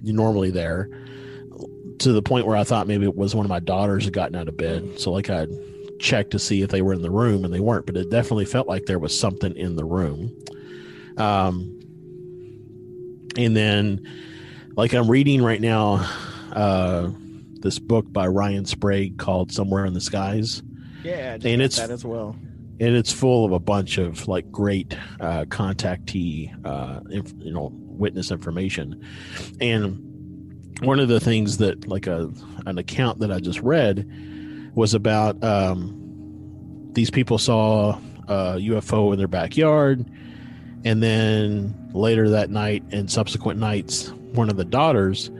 normally 0.02 0.50
there. 0.50 0.88
To 1.98 2.12
the 2.12 2.22
point 2.22 2.46
where 2.46 2.56
I 2.56 2.64
thought 2.64 2.86
maybe 2.86 3.04
it 3.04 3.14
was 3.14 3.34
one 3.34 3.44
of 3.44 3.50
my 3.50 3.60
daughters 3.60 4.04
had 4.04 4.14
gotten 4.14 4.34
out 4.34 4.48
of 4.48 4.56
bed. 4.56 4.98
So 4.98 5.12
like 5.12 5.28
I 5.28 5.46
checked 5.98 6.30
to 6.30 6.38
see 6.38 6.62
if 6.62 6.70
they 6.70 6.80
were 6.80 6.94
in 6.94 7.02
the 7.02 7.10
room, 7.10 7.44
and 7.44 7.52
they 7.52 7.60
weren't. 7.60 7.84
But 7.86 7.96
it 7.96 8.10
definitely 8.10 8.46
felt 8.46 8.66
like 8.66 8.86
there 8.86 8.98
was 8.98 9.18
something 9.18 9.54
in 9.56 9.76
the 9.76 9.84
room. 9.84 10.32
Um, 11.18 11.76
and 13.36 13.54
then 13.56 14.06
like 14.76 14.94
I'm 14.94 15.10
reading 15.10 15.42
right 15.42 15.60
now, 15.60 16.08
uh, 16.52 17.10
this 17.60 17.78
book 17.78 18.10
by 18.10 18.26
Ryan 18.26 18.64
Sprague 18.64 19.18
called 19.18 19.52
"Somewhere 19.52 19.84
in 19.84 19.92
the 19.92 20.00
Skies." 20.00 20.62
yeah, 21.04 21.34
And 21.34 21.44
it's- 21.62 21.76
that 21.76 21.90
as 21.90 22.04
well. 22.04 22.34
and 22.78 22.94
it's 22.96 23.12
full 23.12 23.44
of 23.44 23.52
a 23.52 23.58
bunch 23.58 23.98
of 23.98 24.26
like 24.28 24.50
great 24.50 24.96
uh, 25.20 25.44
contactee, 25.46 26.50
uh, 26.64 27.00
inf- 27.10 27.34
you 27.38 27.52
know, 27.52 27.72
witness 28.00 28.30
information. 28.30 29.00
And 29.60 30.06
one 30.82 30.98
of 30.98 31.08
the 31.08 31.20
things 31.20 31.58
that, 31.58 31.86
like 31.86 32.06
a 32.06 32.30
an 32.66 32.78
account 32.78 33.20
that 33.20 33.30
I 33.30 33.38
just 33.38 33.60
read, 33.60 34.08
was 34.74 34.94
about 34.94 35.42
um, 35.44 36.90
these 36.92 37.10
people 37.10 37.38
saw 37.38 37.98
a 38.28 38.56
UFO 38.58 39.12
in 39.12 39.18
their 39.18 39.28
backyard, 39.28 40.10
and 40.84 41.02
then 41.02 41.74
later 41.92 42.28
that 42.30 42.50
night 42.50 42.82
and 42.90 43.10
subsequent 43.10 43.60
nights, 43.60 44.10
one 44.32 44.48
of 44.48 44.56
the 44.56 44.64
daughters 44.64 45.30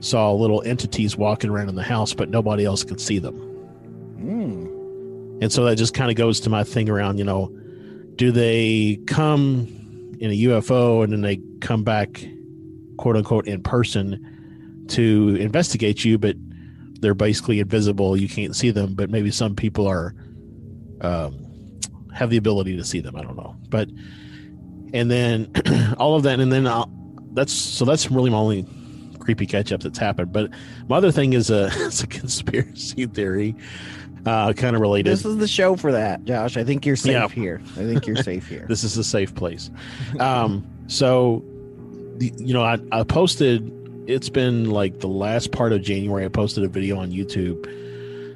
saw 0.00 0.32
little 0.32 0.62
entities 0.62 1.16
walking 1.16 1.50
around 1.50 1.68
in 1.68 1.74
the 1.74 1.82
house, 1.82 2.14
but 2.14 2.28
nobody 2.28 2.64
else 2.64 2.84
could 2.84 3.00
see 3.00 3.18
them. 3.18 3.34
Mm. 4.18 5.42
And 5.42 5.52
so 5.52 5.64
that 5.64 5.76
just 5.76 5.94
kind 5.94 6.10
of 6.10 6.16
goes 6.16 6.40
to 6.40 6.50
my 6.50 6.64
thing 6.64 6.88
around, 6.88 7.18
you 7.18 7.24
know, 7.24 7.48
do 8.16 8.30
they 8.30 8.98
come 9.06 9.66
in 10.20 10.30
a 10.30 10.34
UFO 10.34 11.04
and 11.04 11.12
then 11.12 11.20
they 11.20 11.36
come 11.60 11.82
back, 11.84 12.24
quote 12.98 13.16
unquote, 13.16 13.46
in 13.46 13.62
person 13.62 14.84
to 14.88 15.36
investigate 15.40 16.04
you, 16.04 16.18
but 16.18 16.36
they're 17.00 17.14
basically 17.14 17.60
invisible. 17.60 18.16
You 18.16 18.28
can't 18.28 18.54
see 18.54 18.70
them, 18.70 18.94
but 18.94 19.10
maybe 19.10 19.30
some 19.30 19.54
people 19.54 19.86
are, 19.86 20.14
um, 21.00 21.38
have 22.14 22.30
the 22.30 22.36
ability 22.36 22.76
to 22.76 22.84
see 22.84 23.00
them. 23.00 23.16
I 23.16 23.22
don't 23.22 23.36
know. 23.36 23.56
But, 23.68 23.88
and 24.94 25.10
then 25.10 25.50
all 25.98 26.14
of 26.14 26.22
that. 26.22 26.40
And 26.40 26.50
then 26.50 26.66
I'll, 26.66 26.90
that's, 27.32 27.52
so 27.52 27.84
that's 27.84 28.10
really 28.10 28.30
my 28.30 28.38
only 28.38 28.66
creepy 29.18 29.44
catch 29.46 29.72
up 29.72 29.82
that's 29.82 29.98
happened. 29.98 30.32
But 30.32 30.50
my 30.88 30.96
other 30.96 31.10
thing 31.12 31.32
is 31.32 31.50
a, 31.50 31.66
it's 31.72 32.02
a 32.02 32.06
conspiracy 32.06 33.06
theory, 33.06 33.54
uh, 34.24 34.52
kind 34.54 34.74
of 34.74 34.80
related. 34.80 35.10
This 35.10 35.24
is 35.24 35.36
the 35.36 35.48
show 35.48 35.76
for 35.76 35.92
that, 35.92 36.24
Josh. 36.24 36.56
I 36.56 36.64
think 36.64 36.86
you're 36.86 36.96
safe 36.96 37.12
Yeah. 37.12 37.28
here. 37.28 37.60
I 37.72 37.80
think 37.84 38.06
you're 38.06 38.16
safe 38.16 38.46
here. 38.48 38.64
this 38.68 38.84
is 38.84 38.96
a 38.96 39.04
safe 39.04 39.34
place. 39.34 39.70
Um, 40.18 40.66
so, 40.88 41.44
you 42.20 42.54
know, 42.54 42.62
I, 42.62 42.78
I 42.92 43.02
posted, 43.02 43.72
it's 44.06 44.28
been 44.28 44.70
like 44.70 45.00
the 45.00 45.08
last 45.08 45.52
part 45.52 45.72
of 45.72 45.82
January, 45.82 46.24
I 46.24 46.28
posted 46.28 46.64
a 46.64 46.68
video 46.68 46.98
on 46.98 47.10
YouTube 47.10 47.66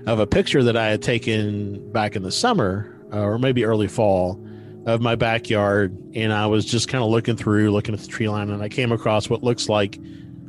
of 0.07 0.19
a 0.19 0.27
picture 0.27 0.63
that 0.65 0.77
I 0.77 0.89
had 0.89 1.03
taken 1.03 1.93
back 1.93 2.17
in 2.17 2.23
the 2.23 2.33
summer 2.33 2.97
uh, 3.13 3.21
or 3.21 3.39
maybe 3.39 3.65
early 3.65 3.89
fall 3.89 4.45
of 4.87 5.01
my 5.01 5.15
backyard. 5.15 5.97
And 6.15 6.33
I 6.33 6.47
was 6.47 6.65
just 6.65 6.89
kind 6.89 7.05
of 7.05 7.11
looking 7.11 7.37
through, 7.37 7.71
looking 7.71 7.95
at 7.95 8.01
the 8.01 8.07
tree 8.07 8.29
line, 8.29 8.51
and 8.51 8.63
I 8.63 8.69
came 8.69 8.93
across 8.93 9.29
what 9.29 9.43
looks 9.43 9.69
like 9.69 9.99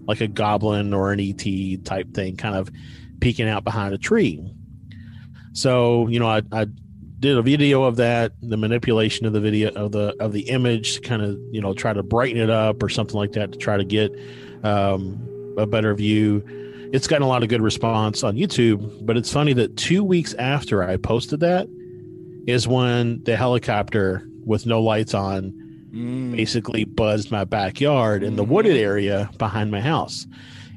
like 0.08 0.20
a 0.20 0.28
goblin 0.28 0.94
or 0.94 1.12
an 1.14 1.20
ET 1.20 1.86
type 1.86 2.12
thing 2.14 2.36
kind 2.36 2.56
of 2.56 2.72
peeking 3.20 3.48
out 3.48 3.64
behind 3.64 3.94
a 3.94 3.98
tree. 3.98 4.44
So, 5.54 6.08
you 6.08 6.20
know, 6.20 6.28
I, 6.28 6.42
I 6.52 6.66
did 7.22 7.38
a 7.38 7.42
video 7.42 7.84
of 7.84 7.96
that, 7.98 8.34
the 8.42 8.58
manipulation 8.58 9.26
of 9.26 9.34
the 9.34 9.40
video 9.40 9.70
of 9.74 9.92
the 9.92 10.16
of 10.20 10.34
the 10.34 10.42
image 10.50 10.96
to 10.96 11.02
kind 11.02 11.22
of 11.22 11.40
you 11.52 11.62
know 11.62 11.74
try 11.74 11.94
to 11.94 12.04
brighten 12.04 12.42
it 12.42 12.50
up 12.50 12.84
or 12.84 12.90
something 12.90 13.16
like 13.16 13.32
that 13.34 13.54
to 13.54 13.58
try 13.58 13.78
to 13.78 13.86
get 13.86 14.12
um, 14.64 15.56
a 15.58 15.66
better 15.66 15.94
view. 15.96 16.44
It's 16.92 17.08
gotten 17.08 17.24
a 17.24 17.28
lot 17.28 17.42
of 17.44 17.48
good 17.48 17.62
response 17.62 18.22
on 18.24 18.36
YouTube, 18.36 19.06
but 19.06 19.16
it's 19.16 19.32
funny 19.32 19.54
that 19.54 19.78
two 19.78 20.04
weeks 20.04 20.34
after 20.34 20.84
I 20.84 20.98
posted 20.98 21.40
that 21.40 21.68
is 22.48 22.68
when 22.68 23.24
the 23.24 23.38
helicopter 23.38 24.28
with 24.44 24.66
no 24.66 24.82
lights 24.82 25.14
on 25.14 25.54
Mm. 25.94 26.32
basically 26.32 26.86
buzzed 26.86 27.32
my 27.32 27.44
backyard 27.44 28.24
in 28.24 28.38
the 28.38 28.46
wooded 28.46 28.78
area 28.78 29.30
behind 29.38 29.72
my 29.72 29.82
house. 29.82 30.26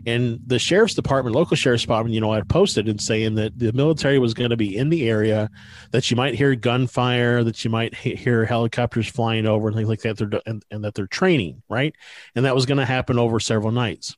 And 0.06 0.40
the 0.46 0.58
sheriff's 0.58 0.94
department, 0.94 1.34
local 1.34 1.56
sheriff's 1.56 1.82
department, 1.82 2.14
you 2.14 2.20
know, 2.20 2.32
I 2.32 2.42
posted 2.42 2.88
and 2.88 3.00
saying 3.00 3.36
that 3.36 3.58
the 3.58 3.72
military 3.72 4.18
was 4.18 4.34
going 4.34 4.50
to 4.50 4.56
be 4.56 4.76
in 4.76 4.90
the 4.90 5.08
area, 5.08 5.50
that 5.92 6.10
you 6.10 6.16
might 6.16 6.34
hear 6.34 6.54
gunfire, 6.54 7.42
that 7.44 7.64
you 7.64 7.70
might 7.70 7.94
hear 7.94 8.44
helicopters 8.44 9.08
flying 9.08 9.46
over 9.46 9.68
and 9.68 9.76
things 9.76 9.88
like 9.88 10.00
that. 10.02 10.18
They're, 10.18 10.40
and, 10.46 10.62
and 10.70 10.84
that 10.84 10.94
they're 10.94 11.06
training, 11.06 11.62
right? 11.68 11.94
And 12.34 12.44
that 12.44 12.54
was 12.54 12.66
going 12.66 12.78
to 12.78 12.84
happen 12.84 13.18
over 13.18 13.40
several 13.40 13.72
nights. 13.72 14.16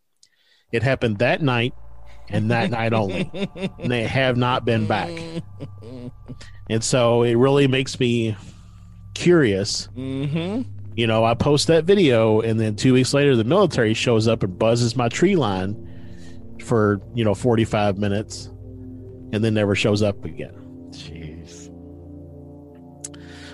It 0.72 0.82
happened 0.82 1.18
that 1.18 1.40
night 1.42 1.74
and 2.28 2.50
that 2.50 2.70
night 2.70 2.92
only. 2.92 3.30
And 3.78 3.90
they 3.90 4.04
have 4.04 4.36
not 4.36 4.64
been 4.64 4.86
back. 4.86 5.10
And 6.68 6.82
so 6.82 7.22
it 7.22 7.36
really 7.36 7.68
makes 7.68 8.00
me 8.00 8.36
curious 9.14 9.88
Mm-hmm. 9.96 10.62
You 10.96 11.06
know, 11.06 11.24
I 11.24 11.34
post 11.34 11.66
that 11.68 11.84
video, 11.84 12.40
and 12.40 12.58
then 12.58 12.74
two 12.74 12.94
weeks 12.94 13.12
later, 13.14 13.36
the 13.36 13.44
military 13.44 13.94
shows 13.94 14.26
up 14.26 14.42
and 14.42 14.58
buzzes 14.58 14.96
my 14.96 15.08
tree 15.08 15.36
line 15.36 15.76
for 16.64 17.00
you 17.14 17.24
know 17.24 17.34
forty 17.34 17.64
five 17.64 17.98
minutes, 17.98 18.46
and 19.32 19.44
then 19.44 19.54
never 19.54 19.74
shows 19.74 20.02
up 20.02 20.24
again. 20.24 20.54
Jeez. 20.90 21.70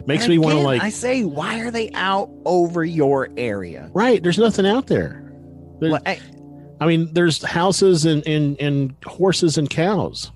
Makes 0.06 0.24
And 0.24 0.30
me 0.32 0.38
want 0.38 0.56
to 0.58 0.62
like, 0.64 0.82
I 0.82 0.88
say, 0.90 1.22
why 1.24 1.60
are 1.60 1.70
they 1.70 1.90
out 1.94 2.28
over 2.44 2.84
your 2.84 3.28
area? 3.36 3.88
right? 3.94 4.20
There's 4.22 4.38
nothing 4.38 4.66
out 4.66 4.86
there. 4.88 5.18
Well, 5.80 6.00
I, 6.06 6.20
I 6.80 6.86
mean, 6.86 7.12
there's 7.12 7.42
houses 7.42 8.04
and 8.04 8.26
and 8.26 8.58
and 8.60 8.94
horses 9.04 9.58
and 9.58 9.68
cows. 9.70 10.30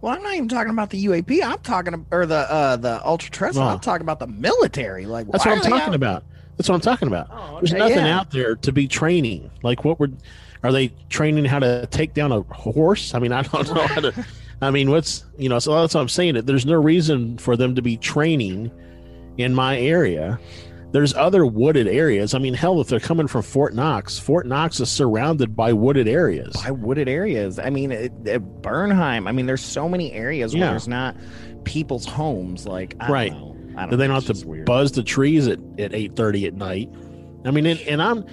well, 0.00 0.14
I'm 0.14 0.22
not 0.22 0.34
even 0.34 0.48
talking 0.48 0.70
about 0.70 0.90
the 0.90 1.04
UAP. 1.06 1.42
I'm 1.42 1.58
talking 1.58 2.06
or 2.10 2.24
the 2.26 2.34
uh 2.50 2.76
the 2.76 3.04
ultra 3.06 3.30
terrestrial. 3.30 3.68
I'm 3.68 3.80
talking 3.80 4.02
about 4.02 4.18
the 4.20 4.26
military. 4.26 5.04
Like 5.06 5.26
That's 5.30 5.44
what 5.44 5.56
I'm 5.56 5.62
talking 5.62 5.88
out- 5.88 5.94
about. 5.94 6.24
That's 6.60 6.68
what 6.68 6.74
I'm 6.74 6.82
talking 6.82 7.08
about. 7.08 7.28
Oh, 7.32 7.56
There's 7.58 7.72
nothing 7.72 8.04
yeah. 8.04 8.18
out 8.18 8.30
there 8.32 8.54
to 8.56 8.70
be 8.70 8.86
training. 8.86 9.50
Like, 9.62 9.82
what 9.82 9.98
would 9.98 10.18
are 10.62 10.70
they 10.70 10.88
training 11.08 11.46
how 11.46 11.58
to 11.58 11.86
take 11.86 12.12
down 12.12 12.32
a 12.32 12.42
horse? 12.52 13.14
I 13.14 13.18
mean, 13.18 13.32
I 13.32 13.40
don't 13.40 13.66
know 13.74 13.86
how 13.86 14.00
to. 14.02 14.26
I 14.60 14.70
mean, 14.70 14.90
what's 14.90 15.24
you 15.38 15.48
know? 15.48 15.58
So 15.58 15.80
that's 15.80 15.94
what 15.94 16.02
I'm 16.02 16.10
saying. 16.10 16.34
That 16.34 16.44
there's 16.44 16.66
no 16.66 16.74
reason 16.74 17.38
for 17.38 17.56
them 17.56 17.76
to 17.76 17.80
be 17.80 17.96
training 17.96 18.70
in 19.38 19.54
my 19.54 19.78
area. 19.80 20.38
There's 20.92 21.14
other 21.14 21.46
wooded 21.46 21.88
areas. 21.88 22.34
I 22.34 22.38
mean, 22.40 22.52
hell, 22.52 22.78
if 22.82 22.88
they're 22.88 23.00
coming 23.00 23.26
from 23.26 23.40
Fort 23.40 23.74
Knox, 23.74 24.18
Fort 24.18 24.44
Knox 24.46 24.80
is 24.80 24.90
surrounded 24.90 25.56
by 25.56 25.72
wooded 25.72 26.08
areas. 26.08 26.54
by 26.62 26.72
wooded 26.72 27.08
areas. 27.08 27.58
I 27.58 27.70
mean, 27.70 27.90
it, 27.90 28.12
it, 28.26 28.42
Bernheim. 28.60 29.26
I 29.26 29.32
mean, 29.32 29.46
there's 29.46 29.64
so 29.64 29.88
many 29.88 30.12
areas 30.12 30.52
Yeah. 30.52 30.60
where 30.60 30.70
there's 30.72 30.88
not 30.88 31.16
people's 31.64 32.04
homes. 32.04 32.66
Like, 32.66 32.96
I 33.00 33.08
Right. 33.10 33.32
Don't 33.32 33.40
know. 33.40 33.56
I 33.86 33.90
Do 33.90 33.96
they 33.96 34.08
have 34.08 34.24
to 34.26 34.46
weird. 34.46 34.66
buzz 34.66 34.92
the 34.92 35.02
trees 35.02 35.46
at 35.46 35.58
at 35.78 35.94
eight 35.94 36.16
thirty 36.16 36.46
at 36.46 36.54
night? 36.54 36.90
I 37.44 37.50
mean, 37.50 37.66
and, 37.66 37.80
and 37.80 38.02
I'm, 38.02 38.24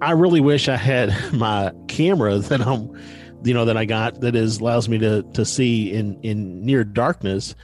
I 0.00 0.12
really 0.12 0.40
wish 0.40 0.68
I 0.68 0.76
had 0.76 1.12
my 1.32 1.72
camera 1.88 2.38
that 2.38 2.60
I'm, 2.66 2.90
you 3.44 3.54
know, 3.54 3.64
that 3.64 3.76
I 3.76 3.84
got 3.84 4.20
that 4.20 4.36
is 4.36 4.60
allows 4.60 4.88
me 4.88 4.98
to 4.98 5.22
to 5.34 5.44
see 5.44 5.92
in 5.92 6.20
in 6.22 6.64
near 6.64 6.84
darkness, 6.84 7.54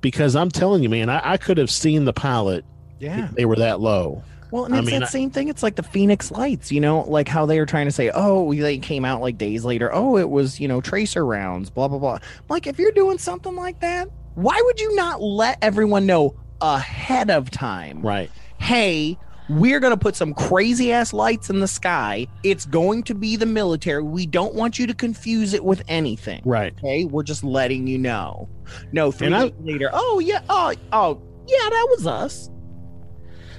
because 0.00 0.36
I'm 0.36 0.50
telling 0.50 0.82
you, 0.82 0.88
man, 0.88 1.08
I, 1.10 1.32
I 1.32 1.36
could 1.36 1.58
have 1.58 1.70
seen 1.70 2.04
the 2.04 2.12
pilot. 2.12 2.64
Yeah. 3.00 3.26
if 3.26 3.30
they 3.36 3.44
were 3.44 3.54
that 3.56 3.78
low. 3.80 4.24
Well, 4.50 4.64
and 4.64 4.74
I 4.74 4.78
it's 4.78 4.86
mean, 4.86 5.00
that 5.00 5.10
same 5.10 5.30
thing. 5.30 5.48
It's 5.48 5.62
like 5.62 5.76
the 5.76 5.82
Phoenix 5.82 6.30
Lights, 6.30 6.72
you 6.72 6.80
know, 6.80 7.02
like 7.02 7.28
how 7.28 7.46
they 7.46 7.60
were 7.60 7.66
trying 7.66 7.86
to 7.86 7.92
say, 7.92 8.10
oh, 8.12 8.52
they 8.52 8.78
came 8.78 9.04
out 9.04 9.20
like 9.20 9.38
days 9.38 9.64
later. 9.64 9.90
Oh, 9.92 10.16
it 10.16 10.28
was, 10.28 10.58
you 10.58 10.66
know, 10.68 10.80
tracer 10.80 11.24
rounds, 11.24 11.70
blah, 11.70 11.86
blah, 11.86 11.98
blah. 11.98 12.18
Like, 12.48 12.66
if 12.66 12.78
you're 12.78 12.92
doing 12.92 13.18
something 13.18 13.54
like 13.54 13.80
that, 13.80 14.08
Why 14.38 14.62
would 14.64 14.80
you 14.80 14.94
not 14.94 15.20
let 15.20 15.58
everyone 15.62 16.06
know 16.06 16.36
ahead 16.60 17.28
of 17.28 17.50
time? 17.50 18.00
Right. 18.02 18.30
Hey, 18.58 19.18
we're 19.48 19.80
going 19.80 19.90
to 19.92 19.96
put 19.96 20.14
some 20.14 20.32
crazy 20.32 20.92
ass 20.92 21.12
lights 21.12 21.50
in 21.50 21.58
the 21.58 21.66
sky. 21.66 22.28
It's 22.44 22.64
going 22.64 23.02
to 23.04 23.16
be 23.16 23.34
the 23.34 23.46
military. 23.46 24.00
We 24.00 24.26
don't 24.26 24.54
want 24.54 24.78
you 24.78 24.86
to 24.86 24.94
confuse 24.94 25.54
it 25.54 25.64
with 25.64 25.82
anything. 25.88 26.42
Right. 26.44 26.72
Okay. 26.78 27.04
We're 27.04 27.24
just 27.24 27.42
letting 27.42 27.88
you 27.88 27.98
know. 27.98 28.48
No, 28.92 29.10
three 29.10 29.34
I- 29.34 29.52
later. 29.58 29.90
Oh, 29.92 30.20
yeah. 30.20 30.42
Oh, 30.48 30.72
oh, 30.92 31.20
yeah, 31.48 31.70
that 31.70 31.86
was 31.90 32.06
us. 32.06 32.48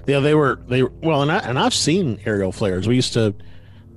Yeah, 0.07 0.21
they 0.21 0.33
were 0.33 0.61
they 0.69 0.83
well, 0.83 1.21
and 1.21 1.31
I 1.31 1.39
and 1.39 1.59
I've 1.59 1.73
seen 1.73 2.21
aerial 2.25 2.53
flares. 2.53 2.87
We 2.87 2.95
used 2.95 3.11
to, 3.13 3.35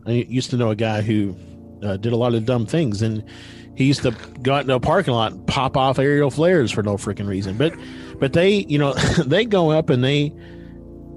I 0.04 0.10
used 0.10 0.50
to 0.50 0.56
know 0.56 0.70
a 0.70 0.76
guy 0.76 1.00
who 1.00 1.36
uh, 1.82 1.96
did 1.96 2.12
a 2.12 2.16
lot 2.16 2.34
of 2.34 2.44
dumb 2.44 2.66
things, 2.66 3.02
and 3.02 3.24
he 3.74 3.84
used 3.84 4.02
to 4.02 4.10
go 4.42 4.54
out 4.54 4.62
into 4.62 4.74
a 4.74 4.80
parking 4.80 5.14
lot, 5.14 5.32
and 5.32 5.46
pop 5.46 5.76
off 5.76 5.98
aerial 5.98 6.30
flares 6.30 6.70
for 6.70 6.82
no 6.82 6.94
freaking 6.94 7.26
reason. 7.26 7.56
But, 7.56 7.74
but 8.18 8.32
they, 8.32 8.66
you 8.68 8.78
know, 8.78 8.92
they 9.24 9.44
go 9.44 9.70
up 9.70 9.90
and 9.90 10.02
they, 10.04 10.32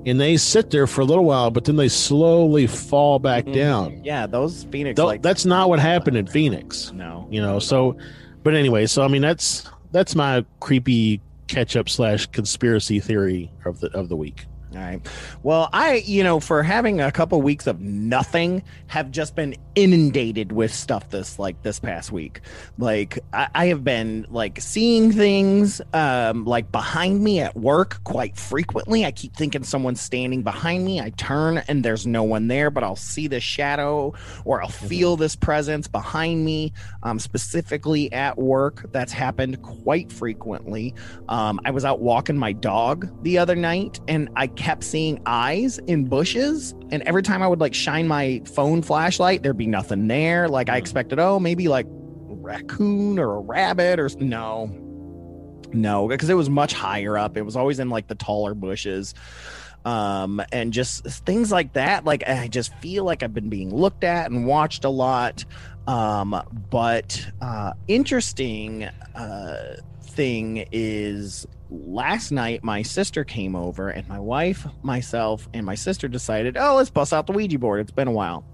and 0.06 0.20
they 0.22 0.38
sit 0.38 0.70
there 0.70 0.88
for 0.88 1.02
a 1.02 1.06
little 1.06 1.26
while, 1.26 1.52
but 1.52 1.66
then 1.66 1.76
they 1.76 1.88
slowly 1.88 2.68
fall 2.68 3.20
back 3.20 3.46
mm-hmm. 3.46 3.54
down. 3.54 4.04
Yeah, 4.04 4.28
those 4.28 4.66
Phoenix 4.66 5.00
that's 5.22 5.46
not 5.46 5.70
what 5.70 5.80
happened 5.80 6.16
in 6.16 6.28
Phoenix. 6.28 6.92
No. 6.92 7.28
you 7.32 7.42
know. 7.42 7.60
So, 7.60 7.98
but 8.44 8.54
anyway, 8.54 8.86
so 8.86 9.04
I 9.04 9.08
mean, 9.08 9.24
that's 9.24 9.68
that's 9.92 10.16
my 10.16 10.46
creepy 10.60 11.22
catch 11.48 11.76
up 11.76 11.90
slash 11.90 12.28
conspiracy 12.28 13.00
theory 13.00 13.52
of 13.66 13.80
the 13.80 13.90
of 13.98 14.10
the 14.10 14.16
week. 14.16 14.46
All 14.76 14.82
right. 14.82 15.08
Well, 15.42 15.70
I, 15.72 16.04
you 16.06 16.24
know, 16.24 16.40
for 16.40 16.62
having 16.62 17.00
a 17.00 17.12
couple 17.12 17.42
weeks 17.42 17.66
of 17.66 17.80
nothing, 17.80 18.62
have 18.88 19.10
just 19.10 19.36
been 19.36 19.56
inundated 19.76 20.52
with 20.52 20.74
stuff 20.74 21.10
this 21.10 21.38
like 21.40 21.62
this 21.62 21.80
past 21.80 22.12
week. 22.12 22.42
Like 22.78 23.20
I, 23.34 23.48
I 23.56 23.66
have 23.68 23.84
been 23.84 24.26
like 24.30 24.60
seeing 24.62 25.12
things 25.12 25.82
um 25.94 26.46
like 26.46 26.72
behind 26.72 27.22
me 27.24 27.42
at 27.42 27.56
work 27.56 28.04
quite 28.04 28.38
frequently. 28.38 29.06
I 29.06 29.12
keep 29.12 29.36
thinking 29.36 29.64
someone's 29.64 30.02
standing 30.02 30.44
behind 30.44 30.84
me. 30.86 31.00
I 31.00 31.12
turn 31.12 31.60
and 31.68 31.84
there's 31.84 32.06
no 32.06 32.24
one 32.24 32.48
there, 32.48 32.70
but 32.70 32.84
I'll 32.84 32.96
see 32.96 33.28
the 33.28 33.40
shadow 33.40 34.14
or 34.44 34.62
I'll 34.62 34.70
feel 34.70 35.16
this 35.16 35.36
presence 35.36 35.88
behind 35.88 36.44
me. 36.44 36.74
Um, 37.04 37.20
specifically 37.20 38.12
at 38.12 38.38
work, 38.38 38.92
that's 38.92 39.14
happened 39.14 39.62
quite 39.62 40.12
frequently. 40.12 40.94
Um, 41.30 41.60
I 41.66 41.72
was 41.72 41.86
out 41.86 42.02
walking 42.02 42.38
my 42.38 42.54
dog 42.54 43.24
the 43.24 43.38
other 43.38 43.56
night 43.56 44.00
and 44.08 44.30
I 44.36 44.48
kept 44.66 44.84
seeing 44.84 45.22
eyes 45.28 45.78
in 45.86 46.06
bushes. 46.06 46.74
And 46.90 47.04
every 47.04 47.22
time 47.22 47.44
I 47.44 47.48
would 47.48 47.60
like 47.60 47.76
shine 47.76 48.08
my 48.08 48.42
phone 48.52 48.82
flashlight, 48.82 49.44
there'd 49.44 49.56
be 49.56 49.68
nothing 49.68 50.08
there. 50.08 50.50
Like 50.50 50.70
I 50.70 50.78
expected, 50.78 51.20
oh, 51.20 51.40
maybe 51.40 51.68
like 51.68 51.86
a 51.86 52.34
raccoon 52.34 53.20
or 53.20 53.36
a 53.36 53.40
rabbit 53.42 54.00
or 54.00 54.10
no. 54.20 54.66
No, 55.72 56.08
because 56.08 56.32
it 56.32 56.34
was 56.34 56.50
much 56.50 56.74
higher 56.74 57.16
up. 57.16 57.38
It 57.38 57.44
was 57.44 57.56
always 57.56 57.78
in 57.78 57.92
like 57.92 58.08
the 58.08 58.16
taller 58.16 58.56
bushes. 58.56 59.14
Um, 59.86 60.42
and 60.52 60.74
just 60.74 61.04
things 61.06 61.52
like 61.52 61.74
that. 61.74 62.04
Like 62.04 62.28
I 62.28 62.48
just 62.48 62.74
feel 62.80 63.04
like 63.04 63.22
I've 63.22 63.36
been 63.36 63.50
being 63.50 63.72
looked 63.72 64.04
at 64.04 64.32
and 64.32 64.48
watched 64.48 64.84
a 64.84 64.90
lot. 64.90 65.46
Um, 65.86 66.42
but 66.72 67.24
uh 67.40 67.74
interesting 67.88 68.86
uh 69.14 69.76
thing 70.02 70.66
is 70.72 71.46
last 71.70 72.32
night 72.32 72.64
my 72.64 72.82
sister 72.82 73.24
came 73.24 73.56
over 73.56 73.90
and 73.90 74.08
my 74.08 74.20
wife 74.20 74.68
myself 74.84 75.48
and 75.54 75.66
my 75.66 75.76
sister 75.76 76.08
decided 76.08 76.58
oh 76.58 76.76
let's 76.76 76.90
bust 76.90 77.14
out 77.14 77.28
the 77.28 77.34
ouija 77.34 77.58
board. 77.60 77.80
It's 77.82 77.92
been 77.92 78.08
a 78.08 78.12
while. 78.12 78.46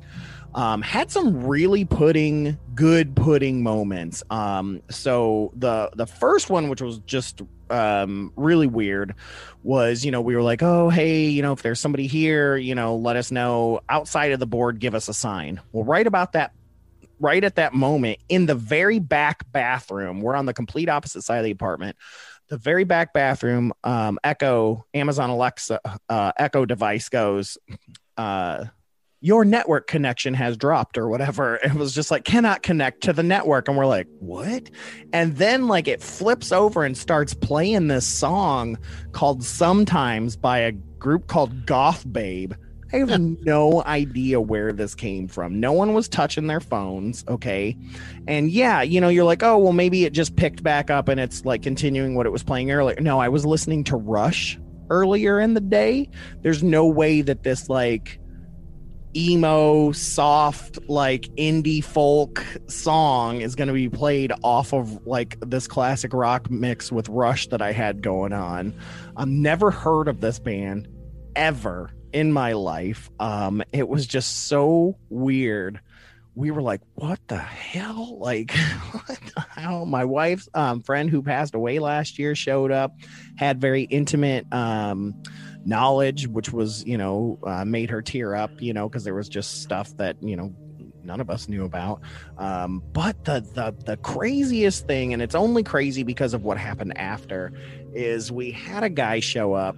Um, 0.53 0.81
had 0.81 1.09
some 1.09 1.45
really 1.45 1.85
pudding 1.85 2.57
good 2.75 3.15
pudding 3.15 3.63
moments. 3.63 4.21
Um, 4.29 4.81
so 4.89 5.51
the 5.55 5.89
the 5.95 6.05
first 6.05 6.49
one 6.49 6.69
which 6.69 6.81
was 6.81 6.99
just 6.99 7.41
um, 7.69 8.33
really 8.35 8.67
weird 8.67 9.15
was 9.63 10.03
you 10.03 10.11
know 10.11 10.19
we 10.19 10.35
were 10.35 10.41
like 10.41 10.61
oh 10.61 10.89
hey 10.89 11.27
you 11.27 11.41
know 11.41 11.53
if 11.53 11.61
there's 11.61 11.79
somebody 11.79 12.07
here 12.07 12.57
you 12.57 12.75
know 12.75 12.95
let 12.95 13.15
us 13.15 13.31
know. 13.31 13.81
Outside 13.87 14.31
of 14.31 14.39
the 14.39 14.47
board 14.47 14.79
give 14.79 14.95
us 14.95 15.07
a 15.07 15.13
sign. 15.13 15.61
Well 15.71 15.85
right 15.85 16.05
about 16.05 16.33
that 16.33 16.53
right 17.21 17.43
at 17.43 17.55
that 17.55 17.73
moment 17.73 18.17
in 18.27 18.47
the 18.47 18.55
very 18.55 18.99
back 18.99 19.49
bathroom 19.51 20.21
we're 20.21 20.35
on 20.35 20.47
the 20.47 20.53
complete 20.53 20.89
opposite 20.89 21.21
side 21.21 21.37
of 21.37 21.43
the 21.43 21.51
apartment 21.51 21.95
the 22.51 22.57
very 22.57 22.83
back 22.83 23.13
bathroom 23.13 23.71
um, 23.85 24.19
echo 24.23 24.85
amazon 24.93 25.29
alexa 25.29 25.79
uh, 26.09 26.31
echo 26.37 26.65
device 26.65 27.07
goes 27.09 27.57
uh, 28.17 28.65
your 29.21 29.45
network 29.45 29.85
connection 29.85 30.33
has 30.33 30.57
dropped 30.57 30.97
or 30.97 31.07
whatever. 31.07 31.59
It 31.63 31.75
was 31.75 31.93
just 31.93 32.11
like 32.11 32.25
cannot 32.25 32.63
connect 32.63 33.03
to 33.03 33.13
the 33.13 33.23
network. 33.23 33.67
And 33.67 33.77
we're 33.77 33.85
like 33.85 34.07
what? 34.19 34.69
And 35.13 35.37
then 35.37 35.67
like 35.67 35.87
it 35.87 36.01
flips 36.01 36.51
over 36.51 36.83
and 36.83 36.97
starts 36.97 37.33
playing 37.33 37.87
this 37.87 38.05
song 38.05 38.77
called 39.11 39.43
sometimes 39.43 40.35
by 40.35 40.59
a 40.59 40.71
group 40.71 41.27
called 41.27 41.65
goth 41.65 42.11
babe 42.11 42.53
I 42.93 42.97
have 42.97 43.19
no 43.19 43.83
idea 43.83 44.41
where 44.41 44.73
this 44.73 44.95
came 44.95 45.27
from. 45.27 45.59
No 45.59 45.71
one 45.71 45.93
was 45.93 46.09
touching 46.09 46.47
their 46.47 46.59
phones. 46.59 47.23
Okay. 47.27 47.77
And 48.27 48.51
yeah, 48.51 48.81
you 48.81 48.99
know, 48.99 49.07
you're 49.09 49.23
like, 49.23 49.43
oh, 49.43 49.57
well, 49.57 49.73
maybe 49.73 50.03
it 50.05 50.13
just 50.13 50.35
picked 50.35 50.61
back 50.61 50.89
up 50.89 51.07
and 51.07 51.19
it's 51.19 51.45
like 51.45 51.61
continuing 51.61 52.15
what 52.15 52.25
it 52.25 52.31
was 52.31 52.43
playing 52.43 52.71
earlier. 52.71 52.99
No, 52.99 53.19
I 53.19 53.29
was 53.29 53.45
listening 53.45 53.83
to 53.85 53.95
Rush 53.95 54.59
earlier 54.89 55.39
in 55.39 55.53
the 55.53 55.61
day. 55.61 56.09
There's 56.41 56.63
no 56.63 56.85
way 56.85 57.21
that 57.21 57.43
this, 57.43 57.69
like, 57.69 58.19
emo, 59.15 59.91
soft, 59.91 60.79
like 60.89 61.23
indie 61.37 61.83
folk 61.83 62.45
song 62.67 63.41
is 63.41 63.55
going 63.55 63.67
to 63.67 63.73
be 63.73 63.89
played 63.89 64.31
off 64.43 64.73
of 64.73 65.05
like 65.05 65.37
this 65.41 65.67
classic 65.67 66.13
rock 66.13 66.49
mix 66.49 66.91
with 66.91 67.09
Rush 67.09 67.47
that 67.47 67.61
I 67.61 67.71
had 67.71 68.01
going 68.01 68.33
on. 68.33 68.73
I've 69.17 69.27
never 69.27 69.71
heard 69.71 70.07
of 70.07 70.21
this 70.21 70.39
band 70.39 70.87
ever 71.35 71.91
in 72.13 72.31
my 72.31 72.53
life. 72.53 73.09
Um, 73.19 73.63
it 73.71 73.87
was 73.87 74.05
just 74.05 74.47
so 74.47 74.97
weird. 75.09 75.79
We 76.35 76.51
were 76.51 76.61
like, 76.61 76.81
what 76.95 77.19
the 77.27 77.37
hell? 77.37 78.17
Like, 78.21 78.51
what 78.51 79.19
the 79.35 79.41
hell? 79.41 79.85
My 79.85 80.05
wife's 80.05 80.47
um, 80.53 80.81
friend 80.81 81.09
who 81.09 81.21
passed 81.21 81.55
away 81.55 81.79
last 81.79 82.19
year 82.19 82.35
showed 82.35 82.71
up, 82.71 82.95
had 83.35 83.59
very 83.59 83.83
intimate 83.83 84.45
um, 84.53 85.21
knowledge, 85.65 86.27
which 86.27 86.53
was, 86.53 86.85
you 86.85 86.97
know, 86.97 87.39
uh, 87.45 87.65
made 87.65 87.89
her 87.89 88.01
tear 88.01 88.35
up, 88.35 88.61
you 88.61 88.73
know, 88.73 88.87
because 88.87 89.03
there 89.03 89.15
was 89.15 89.27
just 89.27 89.61
stuff 89.63 89.95
that, 89.97 90.17
you 90.21 90.35
know, 90.35 90.53
none 91.03 91.19
of 91.19 91.29
us 91.29 91.47
knew 91.47 91.65
about. 91.65 92.01
Um, 92.37 92.83
but 92.93 93.25
the, 93.25 93.41
the 93.41 93.75
the 93.85 93.97
craziest 93.97 94.87
thing, 94.87 95.13
and 95.13 95.21
it's 95.21 95.35
only 95.35 95.63
crazy 95.63 96.03
because 96.03 96.33
of 96.33 96.43
what 96.43 96.57
happened 96.57 96.97
after, 96.97 97.51
is 97.93 98.31
we 98.31 98.51
had 98.51 98.83
a 98.83 98.89
guy 98.89 99.19
show 99.19 99.53
up 99.53 99.75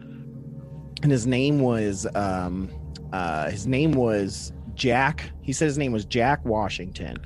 and 1.04 1.12
his 1.12 1.28
name 1.28 1.60
was 1.60 2.08
um 2.16 2.70
uh 3.12 3.50
his 3.52 3.68
name 3.68 3.92
was 3.92 4.52
Jack. 4.74 5.30
He 5.42 5.54
said 5.54 5.66
his 5.66 5.78
name 5.78 5.92
was 5.92 6.06
Jack 6.06 6.44
Washington. 6.46 7.18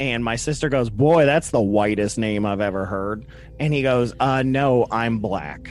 And 0.00 0.24
my 0.24 0.34
sister 0.36 0.68
goes, 0.68 0.90
"Boy, 0.90 1.24
that's 1.24 1.50
the 1.50 1.60
whitest 1.60 2.18
name 2.18 2.44
I've 2.44 2.60
ever 2.60 2.84
heard." 2.84 3.26
And 3.60 3.72
he 3.72 3.80
goes, 3.82 4.12
"Uh 4.20 4.42
no, 4.42 4.86
I'm 4.90 5.20
black." 5.20 5.70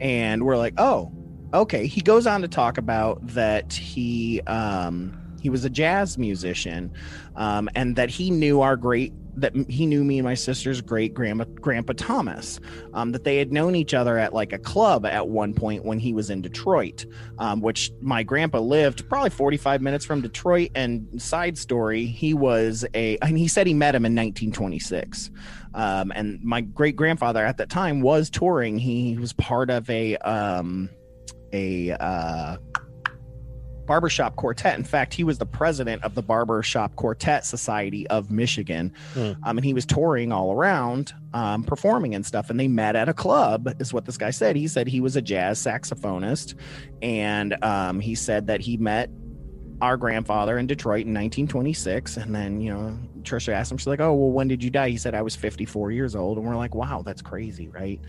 And 0.00 0.44
we're 0.44 0.56
like, 0.56 0.74
"Oh, 0.78 1.12
okay." 1.52 1.86
He 1.86 2.00
goes 2.00 2.26
on 2.26 2.42
to 2.42 2.48
talk 2.48 2.78
about 2.78 3.26
that 3.26 3.72
he 3.72 4.40
um 4.42 5.20
he 5.40 5.50
was 5.50 5.64
a 5.64 5.70
jazz 5.70 6.16
musician 6.16 6.90
um 7.36 7.68
and 7.74 7.96
that 7.96 8.08
he 8.08 8.30
knew 8.30 8.62
our 8.62 8.76
great 8.76 9.12
that 9.36 9.54
he 9.68 9.86
knew 9.86 10.04
me 10.04 10.18
and 10.18 10.24
my 10.24 10.34
sister's 10.34 10.80
great 10.80 11.14
grandpa 11.14 11.44
grandpa 11.60 11.92
Thomas 11.96 12.60
um, 12.92 13.12
that 13.12 13.24
they 13.24 13.38
had 13.38 13.52
known 13.52 13.74
each 13.74 13.94
other 13.94 14.18
at 14.18 14.32
like 14.32 14.52
a 14.52 14.58
club 14.58 15.06
at 15.06 15.28
one 15.28 15.54
point 15.54 15.84
when 15.84 15.98
he 15.98 16.12
was 16.12 16.30
in 16.30 16.42
Detroit, 16.42 17.06
um, 17.38 17.60
which 17.60 17.90
my 18.00 18.22
grandpa 18.22 18.58
lived 18.58 19.08
probably 19.08 19.30
45 19.30 19.82
minutes 19.82 20.04
from 20.04 20.20
Detroit. 20.20 20.70
And 20.74 21.20
side 21.20 21.58
story, 21.58 22.06
he 22.06 22.34
was 22.34 22.84
a, 22.94 23.18
and 23.18 23.36
he 23.38 23.48
said 23.48 23.66
he 23.66 23.74
met 23.74 23.94
him 23.94 24.04
in 24.04 24.14
1926. 24.14 25.30
Um, 25.74 26.12
and 26.14 26.42
my 26.42 26.60
great 26.60 26.96
grandfather 26.96 27.44
at 27.44 27.56
that 27.56 27.68
time 27.68 28.00
was 28.00 28.30
touring. 28.30 28.78
He 28.78 29.16
was 29.16 29.32
part 29.32 29.70
of 29.70 29.88
a, 29.90 30.16
um, 30.18 30.88
a, 31.52 31.92
uh, 31.92 32.56
barbershop 33.86 34.36
quartet. 34.36 34.76
In 34.76 34.84
fact, 34.84 35.14
he 35.14 35.24
was 35.24 35.38
the 35.38 35.46
president 35.46 36.02
of 36.02 36.14
the 36.14 36.22
Barbershop 36.22 36.96
Quartet 36.96 37.44
Society 37.44 38.06
of 38.08 38.30
Michigan. 38.30 38.92
Hmm. 39.14 39.32
Um, 39.42 39.58
and 39.58 39.64
he 39.64 39.74
was 39.74 39.86
touring 39.86 40.32
all 40.32 40.52
around, 40.52 41.12
um, 41.32 41.64
performing 41.64 42.14
and 42.14 42.24
stuff. 42.24 42.50
And 42.50 42.58
they 42.58 42.68
met 42.68 42.96
at 42.96 43.08
a 43.08 43.14
club, 43.14 43.68
is 43.80 43.92
what 43.92 44.04
this 44.04 44.16
guy 44.16 44.30
said. 44.30 44.56
He 44.56 44.68
said 44.68 44.86
he 44.86 45.00
was 45.00 45.16
a 45.16 45.22
jazz 45.22 45.58
saxophonist. 45.58 46.54
And 47.02 47.62
um, 47.62 48.00
he 48.00 48.14
said 48.14 48.46
that 48.48 48.60
he 48.60 48.76
met 48.76 49.10
our 49.80 49.96
grandfather 49.96 50.56
in 50.58 50.66
Detroit 50.66 51.06
in 51.06 51.12
1926. 51.12 52.16
And 52.16 52.34
then, 52.34 52.60
you 52.60 52.72
know, 52.72 52.98
Trisha 53.22 53.52
asked 53.52 53.72
him, 53.72 53.78
she's 53.78 53.86
like, 53.86 54.00
Oh, 54.00 54.14
well, 54.14 54.30
when 54.30 54.48
did 54.48 54.62
you 54.62 54.70
die? 54.70 54.88
He 54.90 54.96
said, 54.96 55.14
I 55.14 55.22
was 55.22 55.36
54 55.36 55.90
years 55.90 56.14
old. 56.14 56.38
And 56.38 56.46
we're 56.46 56.56
like, 56.56 56.74
Wow, 56.74 57.02
that's 57.04 57.22
crazy, 57.22 57.68
right? 57.68 58.00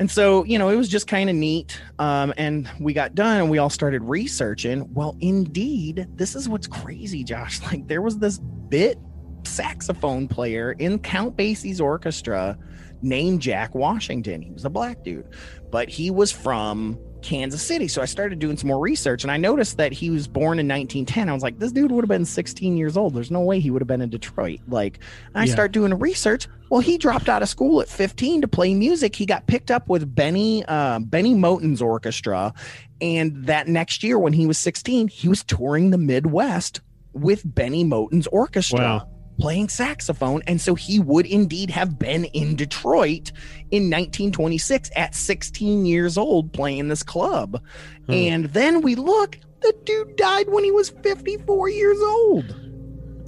And 0.00 0.10
so, 0.10 0.44
you 0.44 0.58
know, 0.58 0.70
it 0.70 0.76
was 0.76 0.88
just 0.88 1.06
kind 1.06 1.28
of 1.28 1.36
neat. 1.36 1.78
Um, 1.98 2.32
and 2.38 2.68
we 2.80 2.94
got 2.94 3.14
done 3.14 3.36
and 3.36 3.50
we 3.50 3.58
all 3.58 3.68
started 3.68 4.02
researching. 4.02 4.92
Well, 4.94 5.14
indeed, 5.20 6.08
this 6.14 6.34
is 6.34 6.48
what's 6.48 6.66
crazy, 6.66 7.22
Josh. 7.22 7.60
Like, 7.70 7.86
there 7.86 8.00
was 8.00 8.18
this 8.18 8.38
bit 8.38 8.98
saxophone 9.44 10.26
player 10.26 10.72
in 10.72 10.98
Count 10.98 11.36
Basie's 11.36 11.80
orchestra 11.80 12.56
named 13.02 13.42
Jack 13.42 13.74
Washington. 13.74 14.40
He 14.40 14.50
was 14.50 14.64
a 14.64 14.70
black 14.70 15.04
dude, 15.04 15.28
but 15.70 15.90
he 15.90 16.10
was 16.10 16.32
from 16.32 16.98
Kansas 17.22 17.62
City. 17.62 17.88
So 17.88 18.02
I 18.02 18.04
started 18.04 18.38
doing 18.38 18.56
some 18.56 18.68
more 18.68 18.80
research 18.80 19.22
and 19.24 19.30
I 19.30 19.36
noticed 19.36 19.76
that 19.76 19.92
he 19.92 20.10
was 20.10 20.26
born 20.28 20.58
in 20.58 20.66
1910. 20.68 21.28
I 21.28 21.32
was 21.32 21.42
like, 21.42 21.58
this 21.58 21.72
dude 21.72 21.90
would 21.92 22.02
have 22.04 22.08
been 22.08 22.24
16 22.24 22.76
years 22.76 22.96
old. 22.96 23.14
There's 23.14 23.30
no 23.30 23.40
way 23.40 23.60
he 23.60 23.70
would 23.70 23.80
have 23.82 23.88
been 23.88 24.00
in 24.00 24.10
Detroit. 24.10 24.60
Like, 24.68 24.98
I 25.34 25.44
Yeah. 25.44 25.52
start 25.52 25.72
doing 25.72 25.92
research. 25.98 26.48
Well, 26.70 26.80
he 26.80 26.98
dropped 26.98 27.28
out 27.28 27.42
of 27.42 27.48
school 27.48 27.80
at 27.80 27.88
15 27.88 28.42
to 28.42 28.48
play 28.48 28.74
music. 28.74 29.16
He 29.16 29.26
got 29.26 29.46
picked 29.46 29.70
up 29.70 29.88
with 29.88 30.14
Benny 30.14 30.64
uh, 30.66 31.00
Bennie 31.00 31.34
Moten's 31.34 31.82
orchestra, 31.82 32.54
and 33.00 33.44
that 33.46 33.66
next 33.66 34.02
year, 34.04 34.18
when 34.18 34.32
he 34.32 34.46
was 34.46 34.56
16, 34.58 35.08
he 35.08 35.28
was 35.28 35.42
touring 35.42 35.90
the 35.90 35.98
Midwest 35.98 36.80
with 37.12 37.42
Bennie 37.44 37.84
Moten's 37.84 38.28
orchestra 38.28 38.78
Wow. 38.78 39.08
Playing 39.40 39.68
saxophone. 39.68 40.42
And 40.46 40.60
so 40.60 40.74
he 40.74 40.98
would 40.98 41.26
indeed 41.26 41.70
have 41.70 41.98
been 41.98 42.24
in 42.26 42.56
Detroit 42.56 43.32
in 43.70 43.84
1926 43.84 44.90
at 44.96 45.14
16 45.14 45.86
years 45.86 46.18
old 46.18 46.52
playing 46.52 46.88
this 46.88 47.02
club. 47.02 47.62
Hmm. 48.06 48.12
And 48.12 48.44
then 48.46 48.82
we 48.82 48.94
look, 48.94 49.38
the 49.60 49.74
dude 49.84 50.16
died 50.16 50.48
when 50.48 50.64
he 50.64 50.70
was 50.70 50.90
54 50.90 51.68
years 51.68 52.00
old. 52.00 52.54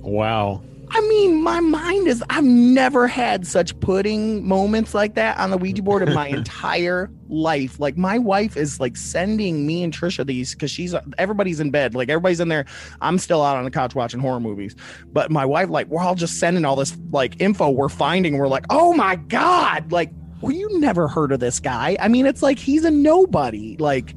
Wow. 0.02 0.62
I 0.94 1.00
mean, 1.08 1.42
my 1.42 1.60
mind 1.60 2.06
is, 2.06 2.22
I've 2.28 2.44
never 2.44 3.06
had 3.06 3.46
such 3.46 3.78
pudding 3.80 4.46
moments 4.46 4.92
like 4.92 5.14
that 5.14 5.38
on 5.38 5.50
the 5.50 5.56
Ouija 5.56 5.80
board 5.82 6.06
in 6.06 6.12
my 6.12 6.28
entire 6.28 7.10
life. 7.28 7.80
Like, 7.80 7.96
my 7.96 8.18
wife 8.18 8.58
is 8.58 8.78
like 8.78 8.98
sending 8.98 9.66
me 9.66 9.82
and 9.82 9.92
Trisha 9.92 10.26
these 10.26 10.52
because 10.52 10.70
she's, 10.70 10.94
everybody's 11.16 11.60
in 11.60 11.70
bed. 11.70 11.94
Like, 11.94 12.10
everybody's 12.10 12.40
in 12.40 12.48
there. 12.48 12.66
I'm 13.00 13.16
still 13.18 13.42
out 13.42 13.56
on 13.56 13.64
the 13.64 13.70
couch 13.70 13.94
watching 13.94 14.20
horror 14.20 14.40
movies. 14.40 14.76
But 15.06 15.30
my 15.30 15.46
wife, 15.46 15.70
like, 15.70 15.86
we're 15.86 16.02
all 16.02 16.14
just 16.14 16.38
sending 16.38 16.66
all 16.66 16.76
this 16.76 16.94
like 17.10 17.40
info 17.40 17.70
we're 17.70 17.88
finding. 17.88 18.36
We're 18.36 18.48
like, 18.48 18.66
oh 18.68 18.92
my 18.92 19.16
God. 19.16 19.92
Like, 19.92 20.10
well, 20.42 20.52
you 20.52 20.78
never 20.78 21.08
heard 21.08 21.32
of 21.32 21.40
this 21.40 21.58
guy. 21.58 21.96
I 22.00 22.08
mean, 22.08 22.26
it's 22.26 22.42
like 22.42 22.58
he's 22.58 22.84
a 22.84 22.90
nobody. 22.90 23.78
Like, 23.78 24.14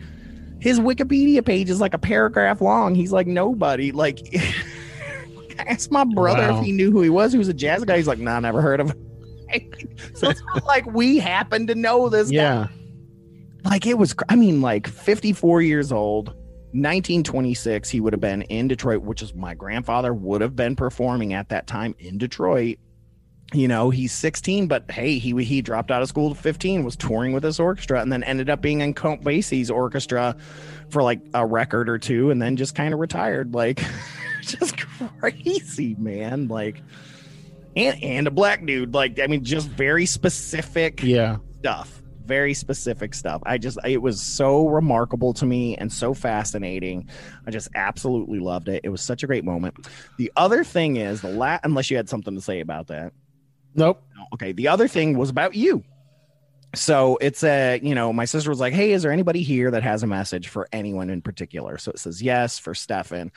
his 0.60 0.80
Wikipedia 0.80 1.46
page 1.46 1.70
is 1.70 1.80
like 1.80 1.94
a 1.94 2.00
paragraph 2.00 2.60
long. 2.60 2.96
He's 2.96 3.14
like 3.14 3.28
nobody. 3.28 3.94
Like, 3.94 4.20
I 5.60 5.64
asked 5.64 5.92
my 5.92 6.04
brother 6.04 6.42
Wow. 6.52 6.60
if 6.60 6.66
he 6.66 6.72
knew 6.72 6.92
who 6.92 7.02
he 7.02 7.10
was. 7.10 7.32
He 7.32 7.38
was 7.38 7.48
a 7.48 7.54
jazz 7.54 7.84
guy. 7.86 7.98
He's 7.98 8.08
like, 8.08 8.20
nah, 8.20 8.40
never 8.40 8.62
heard 8.62 8.80
of 8.80 8.92
him. 8.92 9.06
so 10.16 10.30
it's 10.30 10.42
not 10.54 10.66
like 10.66 10.86
we 10.88 11.18
happen 11.18 11.68
to 11.68 11.76
know 11.76 12.10
this 12.10 12.30
guy. 12.30 12.36
Yeah. 12.36 12.68
Like 13.64 13.86
it 13.86 13.98
was, 13.98 14.16
I 14.30 14.36
mean, 14.36 14.62
like 14.62 14.88
54 14.88 15.62
years 15.62 15.92
old, 15.92 16.28
1926, 16.74 17.90
he 17.90 18.00
would 18.00 18.14
have 18.14 18.20
been 18.20 18.42
in 18.44 18.68
Detroit, 18.68 19.02
which 19.04 19.22
is 19.22 19.34
my 19.34 19.54
grandfather 19.54 20.14
would 20.14 20.42
have 20.42 20.56
been 20.56 20.76
performing 20.76 21.34
at 21.34 21.50
that 21.50 21.68
time 21.68 21.96
in 22.00 22.18
Detroit. 22.18 22.78
You 23.54 23.68
know, 23.68 23.92
he's 23.92 24.12
16, 24.12 24.68
but 24.68 24.90
hey, 24.92 25.20
he 25.20 25.32
he 25.44 25.62
dropped 25.62 25.92
out 25.92 26.02
of 26.02 26.10
school 26.10 26.32
at 26.32 26.38
15, 26.38 26.84
was 26.84 26.96
touring 26.96 27.32
with 27.32 27.44
this 27.44 27.60
orchestra, 27.60 28.02
and 28.02 28.12
then 28.12 28.24
ended 28.24 28.50
up 28.50 28.60
being 28.62 28.82
in 28.82 28.94
Count 28.94 29.24
Basie's 29.24 29.70
orchestra 29.72 30.36
for 30.90 31.04
like 31.04 31.22
a 31.34 31.46
record 31.46 31.88
or 31.88 31.98
two, 32.00 32.32
and 32.32 32.42
then 32.42 32.58
just 32.58 32.76
kind 32.76 32.94
of 32.94 33.00
retired. 33.00 33.54
Like, 33.54 33.80
just 34.60 34.76
crazy, 35.20 35.96
man. 35.98 36.48
Like, 36.48 36.82
and 37.76 38.02
and 38.04 38.28
a 38.28 38.32
black 38.32 38.66
dude. 38.66 38.94
Like, 38.94 39.20
I 39.20 39.28
mean, 39.28 39.44
just 39.44 39.68
very 39.68 40.06
specific 40.06 41.02
Yeah. 41.04 41.38
stuff 41.60 42.02
very 42.26 42.56
specific 42.56 43.14
stuff 43.14 43.40
i 43.46 43.56
just 43.56 43.78
it 43.86 44.02
was 44.02 44.20
so 44.20 44.68
remarkable 44.68 45.32
to 45.32 45.46
me 45.46 45.78
and 45.78 45.94
so 45.94 46.12
fascinating 46.12 47.08
i 47.46 47.52
just 47.52 47.68
absolutely 47.76 48.40
loved 48.40 48.68
it 48.68 48.82
it 48.84 48.90
was 48.90 49.00
such 49.00 49.22
a 49.22 49.28
great 49.28 49.44
moment 49.46 49.76
the 50.18 50.32
other 50.36 50.64
thing 50.64 50.96
is 50.96 51.22
the 51.22 51.30
la 51.30 51.60
unless 51.64 51.92
you 51.92 51.96
had 51.98 52.10
something 52.10 52.34
to 52.34 52.42
say 52.42 52.62
about 52.62 52.88
that 52.88 53.14
Nope. 53.76 54.02
okay 54.34 54.54
the 54.54 54.68
other 54.70 54.88
thing 54.88 55.16
was 55.20 55.30
about 55.30 55.54
you 55.54 55.84
so 56.76 57.18
it's 57.22 57.44
a 57.44 57.80
you 57.82 57.96
know 57.96 58.12
my 58.14 58.26
sister 58.26 58.50
was 58.50 58.60
like 58.60 58.74
hey 58.74 58.92
is 58.92 59.04
there 59.04 59.12
anybody 59.12 59.42
here 59.42 59.72
that 59.72 59.84
has 59.84 60.04
a 60.04 60.08
message 60.08 60.48
for 60.48 60.68
anyone 60.72 61.10
in 61.10 61.22
particular 61.22 61.78
so 61.78 61.92
it 61.92 62.00
says 62.00 62.22
yes 62.22 62.60
for 62.60 62.76
stefan 62.76 63.32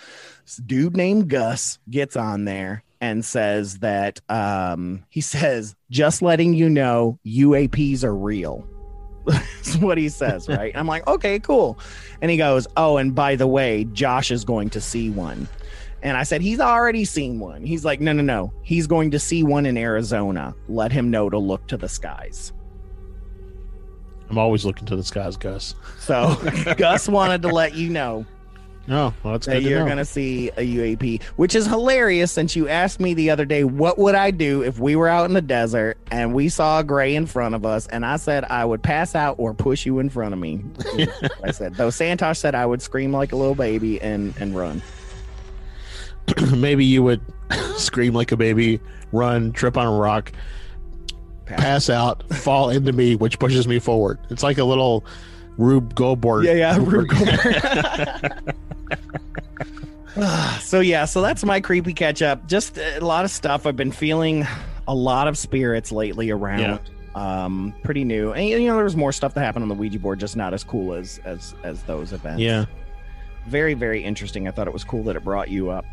this 0.44 0.56
dude 0.56 0.96
named 0.96 1.28
gus 1.28 1.78
gets 1.90 2.16
on 2.16 2.44
there 2.44 2.82
and 3.00 3.24
says 3.24 3.78
that 3.78 4.20
um 4.28 5.04
he 5.08 5.20
says 5.22 5.74
just 5.90 6.22
letting 6.22 6.54
you 6.54 6.68
know 6.68 7.18
uaps 7.26 8.04
are 8.04 8.14
real 8.14 8.66
that's 9.26 9.76
what 9.76 9.98
he 9.98 10.08
says 10.08 10.48
right 10.48 10.76
i'm 10.76 10.86
like 10.86 11.06
okay 11.06 11.38
cool 11.38 11.78
and 12.20 12.30
he 12.30 12.36
goes 12.36 12.66
oh 12.76 12.96
and 12.96 13.14
by 13.14 13.36
the 13.36 13.46
way 13.46 13.84
josh 13.92 14.30
is 14.30 14.44
going 14.44 14.68
to 14.68 14.80
see 14.80 15.10
one 15.10 15.48
and 16.00 16.16
I 16.16 16.22
said, 16.22 16.42
he's 16.42 16.60
already 16.60 17.04
seen 17.04 17.40
one. 17.40 17.64
He's 17.64 17.84
like, 17.84 18.00
no, 18.00 18.12
no, 18.12 18.22
no. 18.22 18.52
He's 18.62 18.86
going 18.86 19.10
to 19.10 19.18
see 19.18 19.42
one 19.42 19.66
in 19.66 19.76
Arizona. 19.76 20.54
Let 20.68 20.92
him 20.92 21.10
know 21.10 21.28
to 21.28 21.38
look 21.38 21.66
to 21.66 21.76
the 21.76 21.88
skies. 21.88 22.52
I'm 24.30 24.38
always 24.38 24.64
looking 24.64 24.86
to 24.86 24.96
the 24.96 25.04
skies, 25.04 25.36
Gus. 25.36 25.74
So 26.00 26.36
Gus 26.76 27.08
wanted 27.08 27.42
to 27.42 27.48
let 27.48 27.74
you 27.74 27.90
know 27.90 28.26
Oh, 28.90 29.12
well, 29.22 29.34
that's 29.34 29.46
that 29.46 29.60
good 29.60 29.64
you're 29.64 29.80
know. 29.80 29.84
going 29.84 29.98
to 29.98 30.04
see 30.04 30.48
a 30.50 30.62
UAP, 30.66 31.22
which 31.36 31.54
is 31.54 31.66
hilarious 31.66 32.32
since 32.32 32.56
you 32.56 32.68
asked 32.68 33.00
me 33.00 33.12
the 33.12 33.28
other 33.28 33.44
day, 33.44 33.62
what 33.64 33.98
would 33.98 34.14
I 34.14 34.30
do 34.30 34.62
if 34.62 34.78
we 34.78 34.96
were 34.96 35.08
out 35.08 35.26
in 35.26 35.34
the 35.34 35.42
desert 35.42 35.98
and 36.10 36.32
we 36.32 36.48
saw 36.48 36.80
a 36.80 36.84
gray 36.84 37.14
in 37.14 37.26
front 37.26 37.54
of 37.54 37.66
us? 37.66 37.86
And 37.88 38.06
I 38.06 38.16
said, 38.16 38.44
I 38.44 38.64
would 38.64 38.82
pass 38.82 39.14
out 39.14 39.36
or 39.38 39.52
push 39.52 39.84
you 39.84 39.98
in 39.98 40.08
front 40.08 40.32
of 40.32 40.40
me. 40.40 40.64
I 41.44 41.50
said, 41.50 41.74
though 41.74 41.88
Santosh 41.88 42.38
said 42.38 42.54
I 42.54 42.64
would 42.64 42.80
scream 42.80 43.12
like 43.12 43.32
a 43.32 43.36
little 43.36 43.54
baby 43.54 44.00
and, 44.00 44.34
and 44.40 44.56
run. 44.56 44.80
Maybe 46.56 46.86
you 46.86 47.02
would 47.02 47.20
scream 47.76 48.14
like 48.14 48.32
a 48.32 48.38
baby, 48.38 48.80
run, 49.12 49.52
trip 49.52 49.76
on 49.76 49.86
a 49.86 49.98
rock, 49.98 50.32
pass 51.56 51.88
out, 51.90 52.22
fall 52.36 52.70
into 52.70 52.92
me, 52.92 53.16
which 53.16 53.38
pushes 53.38 53.66
me 53.66 53.78
forward. 53.78 54.18
It's 54.30 54.42
like 54.42 54.58
a 54.58 54.64
little 54.64 55.04
Rube 55.56 55.94
Goldberg. 55.94 56.44
Yeah, 56.44 56.52
yeah, 56.52 56.76
Rube 56.78 57.08
Goldberg. 57.08 58.54
so 60.60 60.80
yeah, 60.80 61.04
so 61.04 61.22
that's 61.22 61.44
my 61.44 61.60
creepy 61.60 61.94
catch 61.94 62.22
up. 62.22 62.46
Just 62.46 62.78
a 62.78 63.00
lot 63.00 63.24
of 63.24 63.30
stuff. 63.30 63.66
I've 63.66 63.76
been 63.76 63.92
feeling 63.92 64.46
a 64.86 64.94
lot 64.94 65.28
of 65.28 65.36
spirits 65.38 65.92
lately 65.92 66.30
around. 66.30 66.60
Yeah. 66.60 66.78
Um, 67.14 67.74
pretty 67.82 68.04
new, 68.04 68.32
and 68.32 68.48
you 68.48 68.68
know, 68.68 68.76
there 68.76 68.84
was 68.84 68.94
more 68.94 69.10
stuff 69.12 69.34
that 69.34 69.40
happened 69.40 69.64
on 69.64 69.68
the 69.68 69.74
Ouija 69.74 69.98
board, 69.98 70.20
just 70.20 70.36
not 70.36 70.54
as 70.54 70.62
cool 70.62 70.94
as 70.94 71.20
as 71.24 71.54
as 71.64 71.82
those 71.82 72.12
events. 72.12 72.40
Yeah. 72.40 72.66
very 73.46 73.74
very 73.74 74.04
interesting. 74.04 74.46
I 74.46 74.52
thought 74.52 74.68
it 74.68 74.72
was 74.72 74.84
cool 74.84 75.02
that 75.04 75.16
it 75.16 75.24
brought 75.24 75.48
you 75.48 75.70
up, 75.70 75.84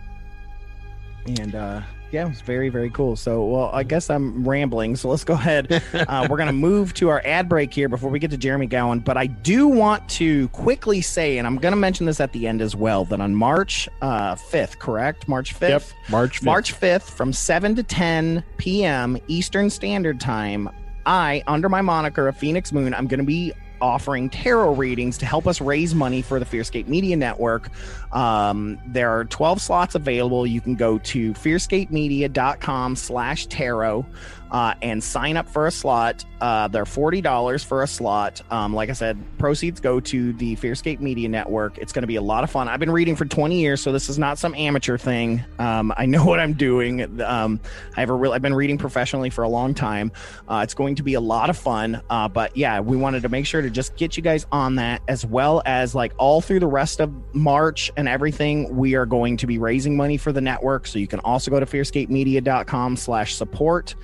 and 1.26 1.56
uh, 1.56 1.82
yeah, 2.16 2.26
it 2.26 2.30
was 2.30 2.40
very 2.40 2.70
very 2.70 2.90
cool. 2.90 3.18
So, 3.18 3.44
well, 3.44 3.70
I 3.74 3.84
guess 3.84 4.10
I'm 4.10 4.48
rambling. 4.48 4.96
So 4.96 5.10
let's 5.10 5.26
go 5.26 5.34
ahead. 5.34 5.84
uh, 5.94 6.28
we're 6.30 6.38
gonna 6.38 6.54
move 6.54 6.94
to 6.96 7.10
our 7.10 7.22
ad 7.26 7.50
break 7.50 7.74
here 7.74 7.90
before 7.90 8.10
we 8.10 8.20
get 8.20 8.32
to 8.32 8.38
Jeremy 8.38 8.68
Gowan. 8.68 9.00
But 9.00 9.18
I 9.18 9.28
do 9.28 9.68
want 9.68 10.08
to 10.12 10.48
quickly 10.50 11.02
say, 11.02 11.38
and 11.38 11.46
I'm 11.46 11.58
gonna 11.58 11.76
mention 11.76 12.06
this 12.06 12.22
at 12.22 12.32
the 12.32 12.48
end 12.48 12.62
as 12.62 12.74
well, 12.74 13.04
that 13.06 13.20
on 13.20 13.36
March 13.36 13.90
uh, 14.02 14.36
5th, 14.36 14.80
correct? 14.80 15.28
March 15.28 15.54
5th. 15.60 15.70
Yep. 15.70 15.84
March 16.10 16.40
5th. 16.40 16.46
March 16.46 16.80
5th 16.80 17.10
from 17.10 17.34
7 17.34 17.76
to 17.76 17.84
10 17.84 18.44
p.m. 18.58 19.18
Eastern 19.28 19.70
Standard 19.70 20.20
Time. 20.22 20.70
I, 21.06 21.44
under 21.46 21.70
my 21.70 21.82
moniker 21.82 22.28
of 22.28 22.38
Phoenix 22.38 22.72
Moon, 22.72 22.94
I'm 22.94 23.06
going 23.06 23.20
to 23.20 23.26
be 23.26 23.54
offering 23.86 24.30
tarot 24.30 24.74
readings 24.74 25.18
to 25.20 25.26
help 25.26 25.46
us 25.46 25.62
raise 25.62 25.94
money 25.94 26.24
for 26.24 26.40
the 26.40 26.46
Fearscape 26.46 26.88
Media 26.88 27.16
Network. 27.16 27.70
Um, 28.12 28.80
there 28.88 29.12
are 29.12 29.26
12 29.26 29.62
slots 29.62 29.94
available. 29.94 30.48
You 30.48 30.60
can 30.60 30.74
go 30.74 30.98
to 30.98 31.34
fearscapemedia.com 31.34 32.96
slash 32.96 33.46
tarot 33.46 34.06
uh, 34.52 34.74
and 34.82 35.04
sign 35.04 35.38
up 35.38 35.50
for 35.50 35.68
a 35.68 35.72
slot. 35.72 36.24
Uh, 36.42 36.68
they're 36.68 36.86
$40 36.86 37.66
for 37.66 37.84
a 37.84 37.88
slot. 37.88 38.42
Um, 38.52 38.74
like 38.74 38.90
I 38.90 38.94
said, 38.94 39.18
proceeds 39.38 39.80
go 39.80 40.00
to 40.00 40.34
the 40.34 40.56
Fearscape 40.58 41.00
Media 41.00 41.28
Network. 41.28 41.78
It's 41.78 41.92
going 41.92 42.04
to 42.04 42.08
be 42.08 42.18
a 42.18 42.22
lot 42.22 42.44
of 42.44 42.52
fun. 42.52 42.68
I've 42.68 42.80
been 42.80 42.92
reading 42.92 43.16
for 43.16 43.26
20 43.26 43.60
years, 43.60 43.82
so 43.82 43.92
this 43.92 44.10
is 44.10 44.20
not 44.20 44.38
some 44.38 44.54
amateur 44.56 44.98
thing. 44.98 45.44
Um, 45.60 45.94
I 45.98 46.06
know 46.06 46.26
what 46.26 46.40
I'm 46.40 46.54
doing. 46.54 47.22
Um, 47.22 47.60
I 47.96 48.00
have 48.02 48.10
a 48.10 48.14
real, 48.14 48.34
I've 48.34 48.42
been 48.42 48.54
reading 48.54 48.78
professionally 48.78 49.30
for 49.30 49.44
a 49.44 49.50
long 49.50 49.74
time. 49.74 50.12
Uh, 50.48 50.62
it's 50.64 50.74
going 50.74 50.96
to 50.96 51.04
be 51.04 51.16
a 51.16 51.22
lot 51.22 51.50
of 51.50 51.58
fun. 51.58 52.02
Uh, 52.10 52.28
but 52.28 52.56
yeah, 52.56 52.80
we 52.80 52.98
wanted 52.98 53.24
to 53.24 53.30
make 53.30 53.46
sure 53.46 53.62
to 53.62 53.70
just 53.70 53.96
get 53.96 54.18
you 54.18 54.24
guys 54.24 54.46
on 54.52 54.76
that 54.76 55.02
as 55.08 55.26
well 55.26 55.62
as 55.66 55.96
like 55.96 56.14
all 56.18 56.42
through 56.42 56.60
the 56.60 56.68
rest 56.68 57.00
of 57.00 57.12
March 57.34 57.92
and 57.98 58.08
everything. 58.08 58.76
We 58.76 58.96
are 58.96 59.06
going 59.06 59.38
to 59.38 59.48
be 59.48 59.58
raising 59.58 59.96
money 59.98 60.18
for 60.18 60.32
the 60.32 60.42
network. 60.42 60.88
So 60.88 61.00
you 61.00 61.08
can 61.08 61.20
also 61.22 61.50
go 61.50 61.60
to 61.60 61.66
fearscapemedia.com 61.66 62.98
slash 62.98 63.36
support. 63.36 63.96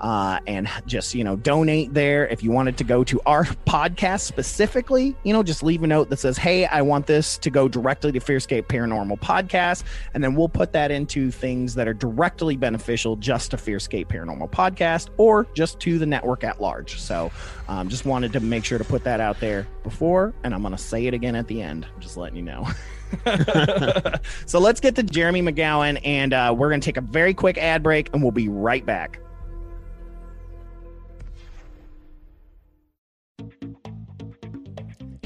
Uh, 0.00 0.40
and 0.46 0.68
just 0.86 1.14
you 1.14 1.24
know 1.24 1.36
donate 1.36 1.92
there. 1.94 2.26
If 2.28 2.42
you 2.42 2.50
wanted 2.50 2.76
to 2.78 2.84
go 2.84 3.04
to 3.04 3.20
our 3.26 3.44
podcast 3.66 4.20
specifically, 4.20 5.16
you 5.24 5.32
know, 5.32 5.42
just 5.42 5.62
leave 5.62 5.82
a 5.82 5.86
note 5.86 6.10
that 6.10 6.18
says, 6.18 6.36
"Hey, 6.36 6.66
I 6.66 6.82
want 6.82 7.06
this 7.06 7.38
to 7.38 7.50
go 7.50 7.68
directly 7.68 8.12
to 8.12 8.20
Fearscape 8.20 8.64
Paranormal 8.64 9.20
Podcast," 9.20 9.84
and 10.14 10.22
then 10.22 10.34
we'll 10.34 10.48
put 10.48 10.72
that 10.72 10.90
into 10.90 11.30
things 11.30 11.74
that 11.74 11.88
are 11.88 11.94
directly 11.94 12.56
beneficial 12.56 13.16
just 13.16 13.50
to 13.52 13.56
Fearscape 13.56 14.06
Paranormal 14.06 14.50
Podcast 14.50 15.08
or 15.16 15.46
just 15.54 15.80
to 15.80 15.98
the 15.98 16.06
network 16.06 16.44
at 16.44 16.60
large. 16.60 16.98
So, 17.00 17.30
um, 17.68 17.88
just 17.88 18.04
wanted 18.04 18.32
to 18.32 18.40
make 18.40 18.64
sure 18.64 18.78
to 18.78 18.84
put 18.84 19.04
that 19.04 19.20
out 19.20 19.40
there 19.40 19.66
before, 19.82 20.34
and 20.44 20.54
I'm 20.54 20.62
going 20.62 20.76
to 20.76 20.78
say 20.82 21.06
it 21.06 21.14
again 21.14 21.34
at 21.34 21.48
the 21.48 21.62
end. 21.62 21.86
Just 21.98 22.16
letting 22.16 22.36
you 22.36 22.42
know. 22.42 22.66
so 24.46 24.58
let's 24.58 24.80
get 24.80 24.94
to 24.96 25.02
Jeremy 25.02 25.42
McGowan, 25.42 26.00
and 26.04 26.32
uh, 26.32 26.54
we're 26.56 26.68
going 26.68 26.80
to 26.80 26.84
take 26.84 26.96
a 26.96 27.02
very 27.02 27.34
quick 27.34 27.58
ad 27.58 27.82
break, 27.82 28.10
and 28.12 28.22
we'll 28.22 28.32
be 28.32 28.48
right 28.48 28.84
back. 28.84 29.20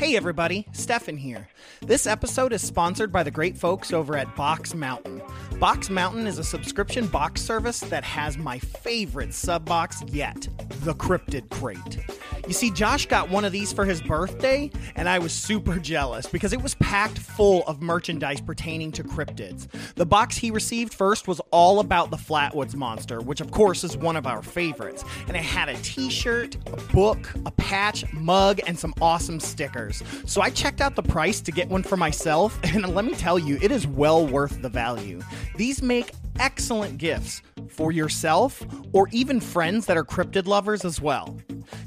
Hey 0.01 0.16
everybody, 0.16 0.66
Stefan 0.72 1.18
here. 1.18 1.46
This 1.82 2.07
episode 2.07 2.55
is 2.55 2.66
sponsored 2.66 3.12
by 3.12 3.22
the 3.22 3.30
great 3.30 3.59
folks 3.59 3.92
over 3.92 4.16
at 4.16 4.34
Box 4.34 4.74
Mountain. 4.74 5.20
Box 5.61 5.91
Mountain 5.91 6.27
is 6.27 6.39
a 6.39 6.43
subscription 6.43 7.07
box 7.07 7.43
service 7.43 7.81
that 7.81 8.03
has 8.03 8.39
my 8.39 8.59
favorite 8.59 9.35
sub 9.35 9.67
box 9.67 10.03
yet, 10.07 10.49
the 10.85 10.95
Cryptid 10.95 11.51
Crate. 11.51 11.99
You 12.47 12.55
see, 12.55 12.71
Josh 12.71 13.07
got 13.07 13.29
one 13.29 13.45
of 13.45 13.53
these 13.53 13.71
for 13.71 13.85
his 13.85 14.01
birthday, 14.01 14.71
and 14.97 15.07
I 15.07 15.19
was 15.19 15.33
super 15.33 15.79
jealous 15.79 16.27
because 16.27 16.55
it 16.55 16.63
was 16.63 16.75
packed 16.77 17.19
full 17.19 17.63
of 17.67 17.83
merchandise 17.83 18.41
pertaining 18.41 18.91
to 18.93 19.05
cryptids. 19.05 19.69
The 19.97 20.07
box 20.07 20.39
he 20.39 20.51
received 20.51 20.95
first 20.95 21.29
was 21.29 21.41
all 21.51 21.81
about 21.81 22.11
the 22.11 22.17
Flatwoods 22.17 22.75
Monster, 22.75 23.21
which 23.21 23.43
of 23.43 23.51
course 23.51 23.85
is 23.85 23.99
one 23.99 24.17
of 24.17 24.27
our 24.27 24.43
favorites, 24.43 25.05
and 25.29 25.37
it 25.37 25.43
had 25.43 25.69
a 25.69 25.77
t 25.83 26.09
shirt, 26.09 26.57
a 26.67 26.77
book, 26.93 27.29
a 27.45 27.51
patch, 27.51 28.11
mug, 28.15 28.61
and 28.67 28.79
some 28.79 28.95
awesome 29.03 29.39
stickers. 29.39 30.03
So 30.25 30.41
I 30.41 30.49
checked 30.49 30.81
out 30.81 30.97
the 30.97 31.03
price 31.03 31.43
to 31.43 31.53
get 31.53 31.69
one 31.69 31.83
for 31.83 31.99
myself, 31.99 32.59
and 32.65 32.95
let 32.95 33.05
me 33.05 33.15
tell 33.15 33.39
you, 33.39 33.59
it 33.61 33.71
is 33.71 33.87
well 33.87 34.27
worth 34.27 34.63
the 34.63 34.71
value. 34.71 35.21
These 35.61 35.83
make 35.83 36.13
excellent 36.39 36.97
gifts 36.97 37.43
for 37.69 37.93
yourself 37.93 38.65
or 38.95 39.11
even 39.13 39.41
friends 39.41 39.85
that 39.85 39.99
are 39.99 40.05
cryptid 40.05 40.47
lovers 40.47 40.87
as 40.87 41.03
well. 41.03 41.37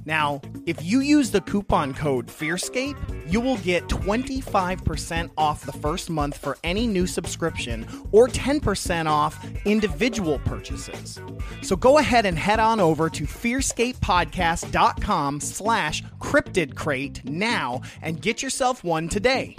Now, 0.05 0.41
if 0.67 0.83
you 0.83 0.99
use 0.99 1.31
the 1.31 1.41
coupon 1.41 1.95
code 1.95 2.27
FEARSCAPE, 2.27 3.31
you 3.31 3.41
will 3.41 3.57
get 3.57 3.87
25% 3.87 5.31
off 5.39 5.65
the 5.65 5.71
first 5.71 6.11
month 6.11 6.37
for 6.37 6.55
any 6.63 6.85
new 6.85 7.07
subscription 7.07 7.87
or 8.11 8.27
10% 8.27 9.07
off 9.07 9.43
individual 9.65 10.37
purchases. 10.45 11.19
So 11.63 11.75
go 11.75 11.97
ahead 11.97 12.27
and 12.27 12.37
head 12.37 12.59
on 12.59 12.79
over 12.79 13.09
to 13.09 13.23
fearscapepodcast.com 13.23 15.39
slash 15.39 16.03
cryptidcrate 16.19 17.27
now 17.27 17.81
and 18.03 18.21
get 18.21 18.43
yourself 18.43 18.83
one 18.83 19.09
today. 19.09 19.55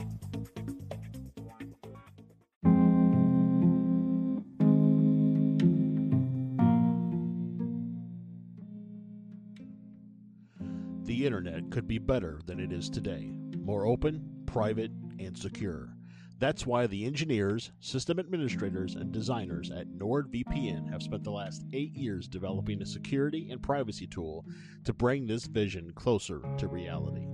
The 11.25 11.29
internet 11.29 11.71
could 11.71 11.89
be 11.89 11.97
better 11.97 12.39
than 12.45 12.61
it 12.61 12.71
is 12.71 12.91
today 12.91 13.33
more 13.57 13.87
open, 13.87 14.43
private, 14.45 14.91
and 15.19 15.35
secure. 15.35 15.97
That's 16.39 16.67
why 16.67 16.87
the 16.87 17.07
engineers, 17.07 17.73
system 17.81 18.19
administrators, 18.19 18.95
and 18.95 19.11
designers 19.11 19.71
at 19.71 19.89
NordVPN 19.89 20.93
have 20.93 21.03
spent 21.03 21.25
the 21.25 21.31
last 21.31 21.65
eight 21.73 21.97
years 21.97 22.29
developing 22.29 22.83
a 22.83 22.85
security 22.85 23.49
and 23.51 23.63
privacy 23.63 24.07
tool 24.07 24.45
to 24.85 24.93
bring 24.93 25.27
this 25.27 25.47
vision 25.47 25.93
closer 25.95 26.43
to 26.59 26.69
reality. 26.69 27.27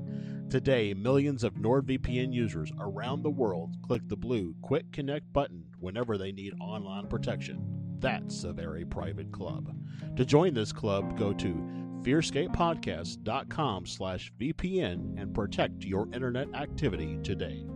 Today, 0.48 0.94
millions 0.94 1.42
of 1.42 1.54
NordVPN 1.54 2.32
users 2.32 2.70
around 2.78 3.24
the 3.24 3.30
world 3.30 3.74
click 3.82 4.02
the 4.06 4.16
blue 4.16 4.54
Quick 4.62 4.92
Connect 4.92 5.32
button 5.32 5.64
whenever 5.80 6.16
they 6.16 6.30
need 6.30 6.54
online 6.60 7.08
protection. 7.08 7.96
That's 7.98 8.44
a 8.44 8.52
very 8.52 8.84
private 8.84 9.32
club. 9.32 9.76
To 10.16 10.24
join 10.24 10.54
this 10.54 10.72
club, 10.72 11.18
go 11.18 11.32
to 11.32 11.80
fearscapepodcast.com 12.02 13.86
slash 13.86 14.32
VPN 14.40 15.20
and 15.20 15.34
protect 15.34 15.84
your 15.84 16.08
internet 16.12 16.48
activity 16.54 17.18
today. 17.22 17.66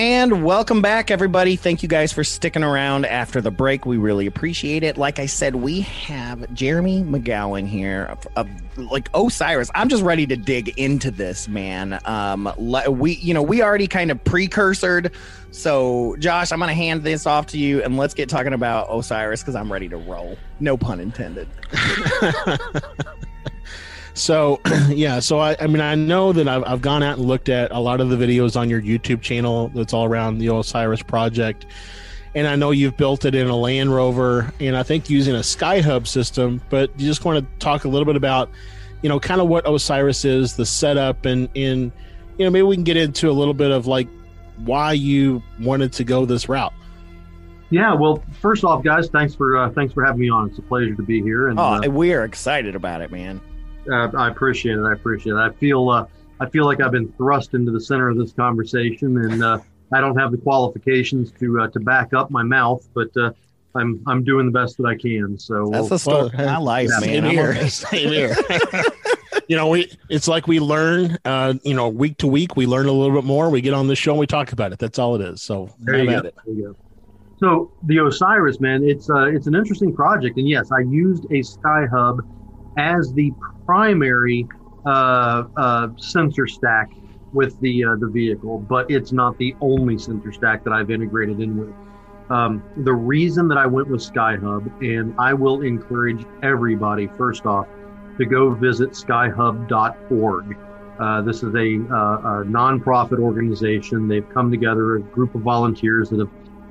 And 0.00 0.42
welcome 0.42 0.80
back, 0.80 1.10
everybody. 1.10 1.56
Thank 1.56 1.82
you 1.82 1.88
guys 1.88 2.10
for 2.10 2.24
sticking 2.24 2.62
around 2.64 3.04
after 3.04 3.42
the 3.42 3.50
break. 3.50 3.84
We 3.84 3.98
really 3.98 4.26
appreciate 4.26 4.82
it. 4.82 4.96
Like 4.96 5.18
I 5.18 5.26
said, 5.26 5.56
we 5.56 5.82
have 5.82 6.50
Jeremy 6.54 7.02
McGowan 7.02 7.66
here, 7.68 8.04
of, 8.04 8.26
of, 8.34 8.48
like 8.78 9.10
Osiris. 9.12 9.70
I'm 9.74 9.90
just 9.90 10.02
ready 10.02 10.26
to 10.28 10.38
dig 10.38 10.70
into 10.78 11.10
this, 11.10 11.48
man. 11.48 12.00
Um, 12.06 12.50
we, 12.88 13.16
you 13.16 13.34
know, 13.34 13.42
we 13.42 13.62
already 13.62 13.86
kind 13.86 14.10
of 14.10 14.24
precursored. 14.24 15.12
So, 15.50 16.16
Josh, 16.18 16.50
I'm 16.50 16.60
going 16.60 16.68
to 16.68 16.74
hand 16.74 17.02
this 17.02 17.26
off 17.26 17.48
to 17.48 17.58
you, 17.58 17.82
and 17.82 17.98
let's 17.98 18.14
get 18.14 18.30
talking 18.30 18.54
about 18.54 18.88
Osiris 18.90 19.42
because 19.42 19.54
I'm 19.54 19.70
ready 19.70 19.90
to 19.90 19.98
roll. 19.98 20.38
No 20.60 20.78
pun 20.78 21.00
intended. 21.00 21.46
So, 24.20 24.60
yeah, 24.88 25.18
so 25.20 25.38
I, 25.38 25.56
I 25.58 25.66
mean, 25.66 25.80
I 25.80 25.94
know 25.94 26.32
that 26.32 26.46
I've, 26.46 26.62
I've 26.64 26.82
gone 26.82 27.02
out 27.02 27.18
and 27.18 27.26
looked 27.26 27.48
at 27.48 27.70
a 27.70 27.78
lot 27.78 28.00
of 28.00 28.10
the 28.10 28.16
videos 28.16 28.54
on 28.54 28.68
your 28.68 28.80
YouTube 28.80 29.22
channel 29.22 29.68
that's 29.74 29.94
all 29.94 30.04
around 30.04 30.38
the 30.38 30.54
Osiris 30.54 31.02
project. 31.02 31.66
And 32.34 32.46
I 32.46 32.54
know 32.54 32.70
you've 32.70 32.96
built 32.96 33.24
it 33.24 33.34
in 33.34 33.48
a 33.48 33.56
Land 33.56 33.92
Rover 33.92 34.52
and 34.60 34.76
I 34.76 34.82
think 34.82 35.08
using 35.10 35.34
a 35.34 35.40
Skyhub 35.40 36.06
system, 36.06 36.62
but 36.68 36.90
you 37.00 37.06
just 37.06 37.24
want 37.24 37.44
to 37.44 37.58
talk 37.58 37.84
a 37.84 37.88
little 37.88 38.04
bit 38.04 38.14
about, 38.14 38.50
you 39.02 39.08
know, 39.08 39.18
kind 39.18 39.40
of 39.40 39.48
what 39.48 39.68
Osiris 39.68 40.24
is, 40.24 40.54
the 40.54 40.66
setup, 40.66 41.24
and, 41.24 41.48
and, 41.56 41.90
you 42.38 42.44
know, 42.44 42.50
maybe 42.50 42.62
we 42.62 42.76
can 42.76 42.84
get 42.84 42.98
into 42.98 43.30
a 43.30 43.32
little 43.32 43.54
bit 43.54 43.70
of 43.70 43.86
like 43.86 44.06
why 44.58 44.92
you 44.92 45.42
wanted 45.58 45.94
to 45.94 46.04
go 46.04 46.26
this 46.26 46.48
route. 46.48 46.74
Yeah, 47.70 47.94
well, 47.94 48.22
first 48.40 48.64
off, 48.64 48.84
guys, 48.84 49.08
thanks 49.08 49.34
for 49.34 49.56
uh, 49.56 49.70
thanks 49.70 49.94
for 49.94 50.04
having 50.04 50.20
me 50.20 50.28
on. 50.28 50.50
It's 50.50 50.58
a 50.58 50.62
pleasure 50.62 50.94
to 50.94 51.02
be 51.02 51.22
here. 51.22 51.48
And 51.48 51.58
oh, 51.58 51.62
uh, 51.62 51.80
we 51.88 52.12
are 52.12 52.24
excited 52.24 52.74
about 52.74 53.00
it, 53.00 53.12
man. 53.12 53.40
Uh, 53.90 54.08
I 54.16 54.28
appreciate 54.28 54.78
it. 54.78 54.82
I 54.82 54.92
appreciate 54.92 55.32
it. 55.34 55.38
I 55.38 55.50
feel 55.50 55.88
uh, 55.88 56.06
I 56.40 56.48
feel 56.48 56.64
like 56.64 56.80
I've 56.80 56.92
been 56.92 57.12
thrust 57.12 57.54
into 57.54 57.70
the 57.70 57.80
center 57.80 58.08
of 58.08 58.16
this 58.16 58.32
conversation, 58.32 59.16
and 59.18 59.42
uh, 59.42 59.58
I 59.92 60.00
don't 60.00 60.16
have 60.18 60.30
the 60.32 60.38
qualifications 60.38 61.30
to 61.32 61.60
uh, 61.60 61.68
to 61.68 61.80
back 61.80 62.12
up 62.14 62.30
my 62.30 62.42
mouth, 62.42 62.86
but 62.94 63.08
uh, 63.16 63.32
I'm 63.74 64.02
I'm 64.06 64.24
doing 64.24 64.46
the 64.46 64.52
best 64.52 64.76
that 64.78 64.86
I 64.86 64.96
can. 64.96 65.38
So 65.38 65.68
that's 65.72 65.88
the 65.88 65.98
story 65.98 66.26
of 66.26 66.34
my 66.34 66.56
life, 66.58 66.88
Same 66.90 67.24
man. 67.24 67.30
here. 67.32 67.68
Same 67.70 68.08
here. 68.08 68.36
you 69.48 69.56
know, 69.56 69.68
we 69.68 69.90
it's 70.08 70.28
like 70.28 70.46
we 70.46 70.60
learn. 70.60 71.18
Uh, 71.24 71.54
you 71.62 71.74
know, 71.74 71.88
week 71.88 72.18
to 72.18 72.26
week, 72.26 72.56
we 72.56 72.66
learn 72.66 72.86
a 72.86 72.92
little 72.92 73.14
bit 73.14 73.24
more. 73.24 73.50
We 73.50 73.60
get 73.60 73.74
on 73.74 73.86
this 73.88 73.98
show 73.98 74.12
and 74.12 74.20
we 74.20 74.26
talk 74.26 74.52
about 74.52 74.72
it. 74.72 74.78
That's 74.78 74.98
all 74.98 75.14
it 75.16 75.22
is. 75.22 75.42
So 75.42 75.70
There 75.80 76.02
you, 76.02 76.10
at 76.10 76.22
go. 76.22 76.28
it. 76.28 76.34
there 76.44 76.54
you 76.54 76.62
go. 76.64 76.76
So 77.38 77.72
the 77.84 78.04
Osiris, 78.04 78.60
man, 78.60 78.84
it's 78.84 79.08
uh, 79.08 79.24
it's 79.26 79.46
an 79.46 79.54
interesting 79.54 79.94
project, 79.94 80.36
and 80.36 80.46
yes, 80.48 80.70
I 80.72 80.80
used 80.80 81.24
a 81.26 81.40
Skyhub 81.40 82.20
as 82.80 83.12
the 83.12 83.32
primary 83.66 84.48
uh, 84.86 85.44
uh, 85.56 85.88
sensor 85.98 86.46
stack 86.46 86.90
with 87.32 87.60
the 87.60 87.84
uh, 87.84 87.96
the 87.96 88.08
vehicle, 88.08 88.58
but 88.58 88.90
it's 88.90 89.12
not 89.12 89.36
the 89.38 89.54
only 89.60 89.98
sensor 89.98 90.32
stack 90.32 90.64
that 90.64 90.72
I've 90.72 90.90
integrated 90.90 91.40
in 91.40 91.56
with. 91.58 91.74
Um, 92.30 92.62
the 92.76 92.92
reason 92.92 93.48
that 93.48 93.58
I 93.58 93.66
went 93.66 93.88
with 93.88 94.00
Skyhub, 94.00 94.80
and 94.80 95.14
I 95.18 95.34
will 95.34 95.62
encourage 95.62 96.24
everybody 96.42 97.08
first 97.18 97.44
off 97.44 97.66
to 98.18 98.24
go 98.24 98.50
visit 98.50 98.90
skyhub.org. 98.92 100.56
Uh, 101.00 101.22
this 101.22 101.42
is 101.42 101.54
a, 101.54 101.78
uh, 101.90 102.42
a 102.42 102.44
nonprofit 102.44 103.18
organization. 103.18 104.06
They've 104.06 104.28
come 104.28 104.50
together, 104.50 104.96
a 104.96 105.00
group 105.00 105.34
of 105.34 105.40
volunteers 105.40 106.10
that 106.10 106.20
have, 106.20 106.30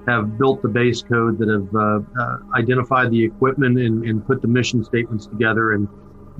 have 0.10 0.38
built 0.38 0.62
the 0.62 0.68
base 0.68 1.02
code, 1.02 1.38
that 1.40 1.50
have 1.50 1.76
uh, 1.76 2.00
uh, 2.22 2.38
identified 2.58 3.12
the 3.12 3.24
equipment 3.24 3.78
and, 3.78 4.04
and 4.06 4.26
put 4.26 4.42
the 4.42 4.48
mission 4.48 4.84
statements 4.84 5.28
together, 5.28 5.74
and 5.74 5.88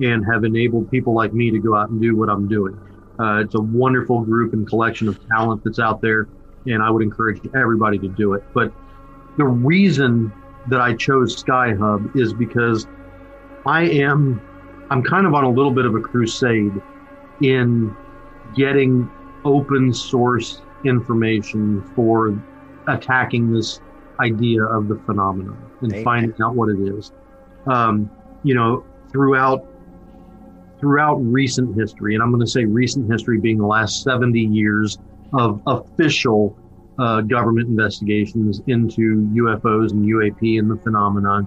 and 0.00 0.24
have 0.32 0.44
enabled 0.44 0.90
people 0.90 1.14
like 1.14 1.32
me 1.32 1.50
to 1.50 1.58
go 1.58 1.74
out 1.74 1.90
and 1.90 2.00
do 2.00 2.16
what 2.16 2.30
I'm 2.30 2.48
doing. 2.48 2.78
Uh, 3.18 3.42
it's 3.44 3.54
a 3.54 3.60
wonderful 3.60 4.22
group 4.22 4.54
and 4.54 4.66
collection 4.66 5.08
of 5.08 5.18
talent 5.28 5.62
that's 5.62 5.78
out 5.78 6.00
there, 6.00 6.26
and 6.66 6.82
I 6.82 6.90
would 6.90 7.02
encourage 7.02 7.40
everybody 7.54 7.98
to 7.98 8.08
do 8.08 8.32
it. 8.32 8.42
But 8.54 8.72
the 9.36 9.44
reason 9.44 10.32
that 10.68 10.80
I 10.80 10.94
chose 10.94 11.42
Skyhub 11.42 12.16
is 12.16 12.32
because 12.32 12.86
I 13.66 13.82
am 13.82 14.40
I'm 14.90 15.02
kind 15.02 15.26
of 15.26 15.34
on 15.34 15.44
a 15.44 15.50
little 15.50 15.70
bit 15.70 15.84
of 15.84 15.94
a 15.94 16.00
crusade 16.00 16.72
in 17.42 17.94
getting 18.56 19.08
open 19.44 19.92
source 19.94 20.62
information 20.84 21.82
for 21.94 22.42
attacking 22.88 23.52
this 23.52 23.80
idea 24.20 24.64
of 24.64 24.88
the 24.88 24.96
phenomenon 25.06 25.58
and 25.80 25.92
Amen. 25.92 26.04
finding 26.04 26.34
out 26.42 26.54
what 26.54 26.68
it 26.68 26.78
is. 26.80 27.12
Um, 27.66 28.10
you 28.42 28.54
know, 28.54 28.84
throughout 29.10 29.66
throughout 30.78 31.16
recent 31.16 31.76
history, 31.76 32.14
and 32.14 32.22
I'm 32.22 32.30
going 32.30 32.40
to 32.44 32.50
say 32.50 32.64
recent 32.64 33.10
history 33.10 33.38
being 33.38 33.58
the 33.58 33.66
last 33.66 34.02
70 34.02 34.40
years 34.40 34.98
of 35.34 35.60
official 35.66 36.56
uh, 36.98 37.20
government 37.20 37.68
investigations 37.68 38.62
into 38.66 39.28
UFOs 39.34 39.90
and 39.90 40.06
UAP 40.06 40.58
and 40.58 40.70
the 40.70 40.76
phenomenon, 40.76 41.46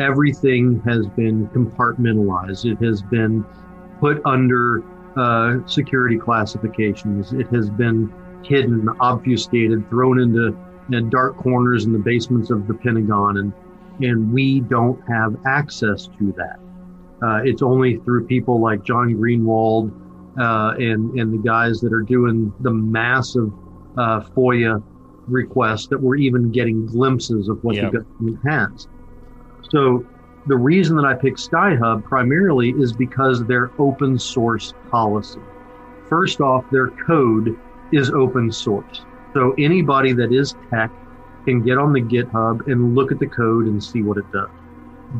everything 0.00 0.82
has 0.84 1.06
been 1.08 1.46
compartmentalized. 1.48 2.64
It 2.64 2.84
has 2.84 3.02
been 3.02 3.44
put 4.00 4.20
under 4.24 4.82
uh, 5.16 5.58
security 5.66 6.18
classifications. 6.18 7.32
It 7.32 7.46
has 7.48 7.70
been 7.70 8.12
hidden, 8.44 8.86
obfuscated, 9.00 9.88
thrown 9.88 10.20
into 10.20 10.56
uh, 10.94 11.00
dark 11.08 11.36
corners 11.36 11.84
in 11.84 11.92
the 11.92 11.98
basements 11.98 12.50
of 12.50 12.66
the 12.66 12.74
Pentagon, 12.74 13.38
and 13.38 13.52
and 14.00 14.32
we 14.32 14.60
don't 14.60 14.98
have 15.08 15.36
access 15.46 16.08
to 16.18 16.32
that. 16.36 16.58
Uh, 17.22 17.40
it's 17.44 17.62
only 17.62 17.98
through 17.98 18.26
people 18.26 18.60
like 18.60 18.82
John 18.82 19.14
Greenewald 19.14 19.92
uh, 20.38 20.74
and 20.78 21.18
and 21.18 21.32
the 21.32 21.42
guys 21.46 21.80
that 21.80 21.92
are 21.92 22.02
doing 22.02 22.52
the 22.60 22.70
massive 22.70 23.52
uh, 23.98 24.20
FOIA 24.36 24.82
requests 25.26 25.86
that 25.88 26.00
we're 26.00 26.16
even 26.16 26.50
getting 26.50 26.86
glimpses 26.86 27.48
of 27.48 27.62
what 27.62 27.76
Yep. 27.76 27.92
the 27.92 27.98
government 27.98 28.38
has. 28.46 28.88
So 29.70 30.04
the 30.46 30.56
reason 30.56 30.96
that 30.96 31.04
I 31.04 31.14
picked 31.14 31.38
SkyHub 31.38 32.02
primarily 32.04 32.70
is 32.70 32.92
because 32.92 33.44
their 33.44 33.70
open 33.78 34.18
source 34.18 34.72
policy. 34.90 35.40
First 36.08 36.40
off, 36.40 36.64
their 36.70 36.88
code 37.06 37.56
is 37.92 38.10
open 38.10 38.50
source. 38.52 39.04
So 39.34 39.54
anybody 39.58 40.12
that 40.14 40.32
is 40.32 40.54
tech 40.72 40.90
can 41.46 41.62
get 41.62 41.78
on 41.78 41.92
the 41.92 42.00
GitHub 42.02 42.66
and 42.66 42.94
look 42.94 43.12
at 43.12 43.18
the 43.18 43.26
code 43.26 43.66
and 43.66 43.82
see 43.82 44.02
what 44.02 44.18
it 44.18 44.30
does. 44.32 44.48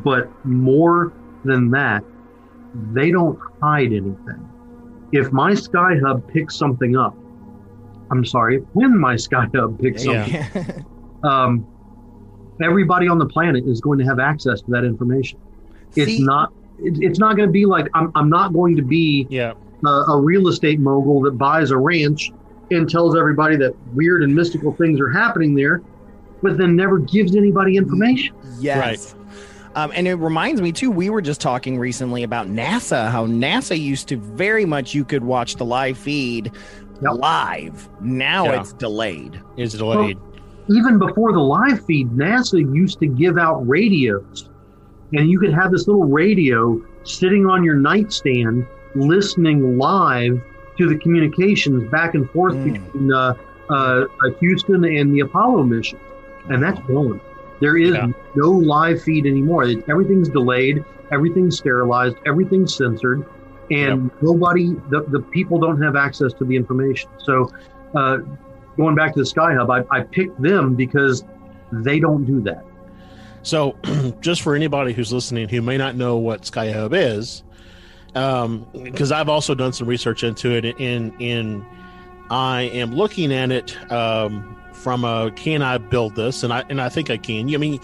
But 0.05 0.31
more 0.45 1.13
than 1.45 1.71
that, 1.71 2.05
they 2.93 3.11
don't 3.11 3.39
hide 3.63 3.87
anything. 3.93 4.49
If 5.13 5.33
my 5.33 5.53
SkyHub 5.53 6.29
picks 6.29 6.57
something 6.57 6.97
up, 6.97 7.17
I'm 8.11 8.25
sorry, 8.25 8.59
when 8.75 8.99
my 8.99 9.15
SkyHub 9.15 9.81
picks 9.81 10.05
Yeah. 10.05 10.25
something 10.53 10.85
um, 11.25 11.67
everybody 12.63 13.09
on 13.09 13.19
the 13.19 13.27
planet 13.27 13.65
is 13.67 13.81
going 13.81 13.99
to 13.99 14.05
have 14.05 14.19
access 14.19 14.61
to 14.63 14.71
that 14.71 14.85
information. 14.85 15.39
It's 15.97 16.13
See- 16.17 16.23
not. 16.25 16.53
it- 16.79 16.99
It's 17.03 17.19
not 17.19 17.37
going 17.37 17.49
to 17.49 17.53
be 17.53 17.67
like 17.67 17.89
I'm. 17.95 18.13
I'm 18.15 18.29
not 18.31 18.53
going 18.53 18.77
to 18.77 18.83
be 18.83 19.27
Yeah. 19.31 19.55
a, 19.85 19.89
a 19.89 20.21
real 20.21 20.49
estate 20.49 20.79
mogul 20.81 21.21
that 21.23 21.33
buys 21.39 21.71
a 21.73 21.77
ranch 21.79 22.31
and 22.71 22.89
tells 22.89 23.17
everybody 23.17 23.57
that 23.57 23.75
weird 23.95 24.23
and 24.23 24.35
mystical 24.35 24.73
things 24.73 25.01
are 25.01 25.11
happening 25.11 25.55
there, 25.55 25.83
but 26.43 26.57
then 26.57 26.77
never 26.77 26.99
gives 26.99 27.35
anybody 27.37 27.77
information. 27.77 28.35
Yes. 28.59 29.15
Um, 29.75 29.93
and 29.95 30.09
it 30.09 30.15
reminds 30.15 30.61
me 30.61 30.73
too. 30.73 30.91
We 30.91 31.11
were 31.11 31.23
just 31.23 31.41
talking 31.41 31.79
recently 31.79 32.23
about 32.25 32.49
NASA. 32.49 33.11
How 33.11 33.27
NASA 33.27 33.79
used 33.81 34.09
to 34.09 34.17
very 34.17 34.65
much 34.65 34.95
you 34.95 35.05
could 35.05 35.23
watch 35.25 35.57
the 35.57 35.65
live 35.65 35.97
feed 35.99 36.53
Yep. 37.03 37.13
live. 37.19 37.89
Now 38.01 38.45
Yeah. 38.47 38.61
it's 38.61 38.73
delayed. 38.73 39.41
Is 39.57 39.75
delayed. 39.75 40.19
Even 40.69 40.99
before 40.99 41.33
the 41.33 41.41
live 41.41 41.85
feed, 41.85 42.11
NASA 42.11 42.59
used 42.75 42.99
to 43.01 43.07
give 43.07 43.39
out 43.39 43.67
radios, 43.69 44.49
and 45.13 45.29
you 45.31 45.39
could 45.39 45.53
have 45.53 45.71
this 45.73 45.87
little 45.89 46.05
radio 46.05 46.81
sitting 47.05 47.47
on 47.47 47.65
your 47.65 47.75
nightstand, 47.77 48.67
listening 48.95 49.79
live 49.79 50.41
to 50.81 50.89
the 50.89 50.97
communications 50.97 51.89
back 51.91 52.15
and 52.15 52.29
forth 52.31 52.55
Mm. 52.55 52.65
between 52.73 53.13
uh, 53.13 53.35
uh, 53.69 53.75
uh, 53.75 54.07
Houston 54.41 54.85
and 54.85 55.13
the 55.15 55.21
Apollo 55.21 55.63
mission, 55.65 55.99
and 56.49 56.63
that's 56.63 56.81
gone. 56.89 57.21
There 57.61 57.77
is 57.77 57.93
Yeah. 57.95 58.09
no 58.35 58.51
live 58.51 59.03
feed 59.03 59.27
anymore. 59.27 59.65
It- 59.65 59.85
Everything's 59.89 60.29
delayed, 60.31 60.83
everything's 61.13 61.59
sterilized, 61.59 62.17
everything's 62.27 62.75
censored, 62.75 63.25
and 63.71 64.11
nobody, 64.23 64.75
the, 64.89 65.03
the 65.09 65.21
people 65.21 65.59
don't 65.59 65.81
have 65.83 65.95
access 65.97 66.33
to 66.35 66.45
the 66.45 66.57
information. 66.57 67.11
So, 67.19 67.51
uh, 67.95 68.19
going 68.77 68.95
back 68.95 69.13
to 69.15 69.21
the 69.21 69.27
Sky 69.27 69.55
Hub, 69.55 69.71
I, 69.71 69.85
I 69.91 70.01
picked 70.01 70.41
them 70.41 70.75
because 70.75 71.23
they 71.71 72.01
don't 72.01 72.25
do 72.25 72.41
that. 72.41 72.65
So, 73.43 73.77
just 74.21 74.41
for 74.43 74.55
anybody 74.57 74.93
who's 74.95 75.13
listening 75.13 75.49
who 75.51 75.61
may 75.63 75.77
not 75.77 75.95
know 75.97 76.17
what 76.17 76.47
Sky 76.47 76.73
Hub 76.73 76.93
is, 76.95 77.43
because 78.13 79.13
I've 79.13 79.29
also 79.29 79.55
done 79.55 79.73
some 79.73 79.87
research 79.87 80.25
into 80.25 80.51
it, 80.51 80.79
and 80.79 81.13
and 81.21 81.65
I 82.31 82.63
am 82.63 82.93
looking 82.93 83.33
at 83.33 83.51
it 83.51 83.93
um, 83.93 84.57
from 84.73 85.05
a 85.05 85.31
can 85.33 85.63
I 85.63 85.79
build 85.79 86.17
this, 86.17 86.43
and 86.43 86.53
I 86.53 86.65
and 86.69 86.81
I 86.81 86.89
think 86.89 87.11
I 87.11 87.17
can. 87.17 87.53
I 87.55 87.59
mean, 87.59 87.81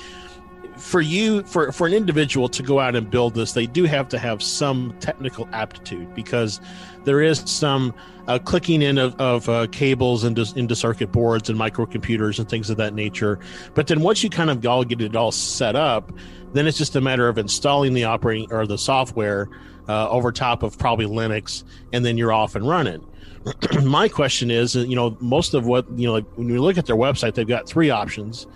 for 0.76 1.00
you, 1.00 1.42
for 1.44 1.72
for 1.72 1.86
an 1.86 1.94
individual 1.94 2.48
to 2.50 2.62
go 2.62 2.80
out 2.80 2.94
and 2.94 3.10
build 3.10 3.34
this, 3.34 3.52
they 3.52 3.66
do 3.66 3.84
have 3.84 4.08
to 4.10 4.18
have 4.18 4.42
some 4.42 4.94
technical 5.00 5.48
aptitude 5.52 6.14
because 6.14 6.60
there 7.04 7.22
is 7.22 7.42
some 7.46 7.94
uh, 8.28 8.38
clicking 8.38 8.82
in 8.82 8.98
of, 8.98 9.18
of 9.20 9.48
uh, 9.48 9.66
cables 9.68 10.24
into, 10.24 10.46
into 10.56 10.74
circuit 10.74 11.12
boards 11.12 11.48
and 11.48 11.58
microcomputers 11.58 12.38
and 12.38 12.48
things 12.48 12.70
of 12.70 12.76
that 12.76 12.94
nature. 12.94 13.38
But 13.74 13.86
then 13.86 14.00
once 14.00 14.22
you 14.22 14.30
kind 14.30 14.50
of 14.50 14.64
all 14.66 14.84
get 14.84 15.00
it 15.00 15.14
all 15.16 15.32
set 15.32 15.76
up, 15.76 16.12
then 16.52 16.66
it's 16.66 16.78
just 16.78 16.96
a 16.96 17.00
matter 17.00 17.28
of 17.28 17.38
installing 17.38 17.94
the 17.94 18.04
operating 18.04 18.52
or 18.52 18.66
the 18.66 18.78
software 18.78 19.48
uh, 19.88 20.08
over 20.08 20.32
top 20.32 20.62
of 20.62 20.78
probably 20.78 21.06
Linux, 21.06 21.64
and 21.92 22.04
then 22.04 22.16
you're 22.16 22.32
off 22.32 22.54
and 22.54 22.68
running. 22.68 23.06
My 23.82 24.08
question 24.08 24.50
is, 24.50 24.76
uh, 24.76 24.80
you 24.80 24.96
know, 24.96 25.16
most 25.20 25.54
of 25.54 25.66
what 25.66 25.86
you 25.96 26.06
know, 26.06 26.14
like 26.14 26.26
when 26.36 26.48
you 26.48 26.60
look 26.60 26.78
at 26.78 26.86
their 26.86 26.96
website, 26.96 27.34
they've 27.34 27.46
got 27.46 27.68
three 27.68 27.90
options. 27.90 28.46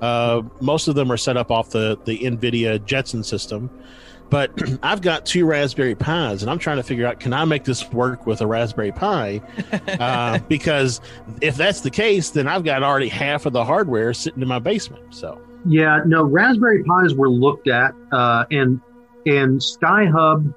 Uh, 0.00 0.42
most 0.60 0.88
of 0.88 0.94
them 0.94 1.12
are 1.12 1.16
set 1.16 1.36
up 1.36 1.50
off 1.50 1.70
the 1.70 1.98
the 2.04 2.18
NVIDIA 2.18 2.84
Jetson 2.84 3.22
system, 3.22 3.70
but 4.30 4.50
I've 4.82 5.02
got 5.02 5.26
two 5.26 5.44
Raspberry 5.44 5.94
Pis, 5.94 6.42
and 6.42 6.50
I'm 6.50 6.58
trying 6.58 6.78
to 6.78 6.82
figure 6.82 7.06
out 7.06 7.20
can 7.20 7.32
I 7.32 7.44
make 7.44 7.64
this 7.64 7.90
work 7.92 8.26
with 8.26 8.40
a 8.40 8.46
Raspberry 8.46 8.92
Pi? 8.92 9.40
uh, 10.00 10.38
because 10.48 11.00
if 11.40 11.56
that's 11.56 11.82
the 11.82 11.90
case, 11.90 12.30
then 12.30 12.48
I've 12.48 12.64
got 12.64 12.82
already 12.82 13.08
half 13.08 13.46
of 13.46 13.52
the 13.52 13.64
hardware 13.64 14.14
sitting 14.14 14.42
in 14.42 14.48
my 14.48 14.58
basement. 14.58 15.14
So 15.14 15.40
Yeah, 15.66 16.00
no, 16.06 16.24
Raspberry 16.24 16.82
Pis 16.82 17.14
were 17.14 17.28
looked 17.28 17.68
at, 17.68 17.94
uh, 18.12 18.46
and 18.50 18.80
and 19.26 19.60
SkyHub. 19.60 20.54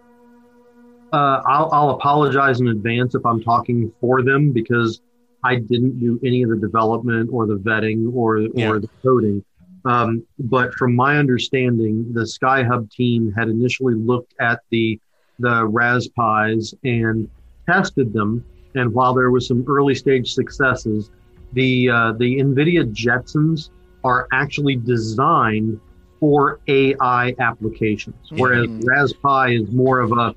Uh, 1.14 1.41
I'll, 1.47 1.70
I'll 1.72 1.89
apologize 1.91 2.59
in 2.59 2.68
advance 2.70 3.14
if 3.14 3.24
I'm 3.24 3.41
talking 3.41 3.91
for 4.01 4.24
them 4.24 4.51
because 4.51 4.99
I 5.43 5.57
didn't 5.57 5.99
do 5.99 6.20
any 6.26 6.41
of 6.41 6.49
the 6.49 6.55
development 6.57 7.30
or 7.32 7.45
the 7.45 7.55
vetting 7.57 8.11
or 8.14 8.39
Yeah. 8.39 8.70
or 8.70 8.80
the 8.80 8.89
coding. 9.03 9.43
Um, 9.86 10.24
but 10.39 10.74
from 10.74 10.95
my 10.95 11.18
understanding, 11.18 12.11
the 12.14 12.22
SkyHub 12.22 12.89
team 12.89 13.32
had 13.38 13.47
initially 13.47 13.93
looked 13.93 14.34
at 14.41 14.61
the 14.72 14.99
the 15.39 15.68
Raspis 15.68 16.74
and 16.84 17.30
tested 17.70 18.11
them. 18.14 18.43
And 18.76 18.91
while 18.93 19.14
there 19.14 19.30
was 19.30 19.47
some 19.47 19.64
early 19.68 19.93
stage 19.93 20.34
successes, 20.34 21.11
the 21.51 21.89
uh, 21.89 22.14
the 22.14 22.39
NVIDIA 22.39 22.91
Jetsons 22.91 23.70
are 24.03 24.28
actually 24.32 24.78
designed 24.78 25.80
for 26.20 26.59
AI 26.68 27.36
applications, 27.39 28.16
whereas 28.32 28.66
Mhm. 28.68 28.84
Raspberry 28.88 29.57
is 29.61 29.72
more 29.72 29.99
of 29.99 30.11
a, 30.14 30.34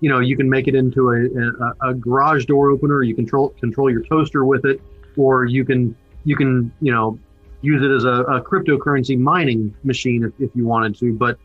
you 0.00 0.08
know, 0.08 0.20
you 0.20 0.36
can 0.36 0.48
make 0.48 0.68
it 0.68 0.74
into 0.74 1.10
a, 1.10 1.86
a, 1.86 1.90
a 1.90 1.94
garage 1.94 2.44
door 2.46 2.70
opener. 2.70 3.02
You 3.02 3.14
control 3.14 3.50
control 3.60 3.90
your 3.90 4.02
toaster 4.02 4.44
with 4.44 4.64
it, 4.64 4.80
or 5.16 5.44
you 5.44 5.64
can 5.64 5.96
you 6.24 6.36
can 6.36 6.72
you 6.80 6.92
know 6.92 7.18
use 7.62 7.82
it 7.82 7.90
as 7.90 8.04
a, 8.04 8.22
a 8.32 8.40
cryptocurrency 8.40 9.18
mining 9.18 9.74
machine 9.82 10.24
if, 10.24 10.32
if 10.38 10.54
you 10.54 10.66
wanted 10.66 10.96
to. 10.98 11.12
But 11.12 11.38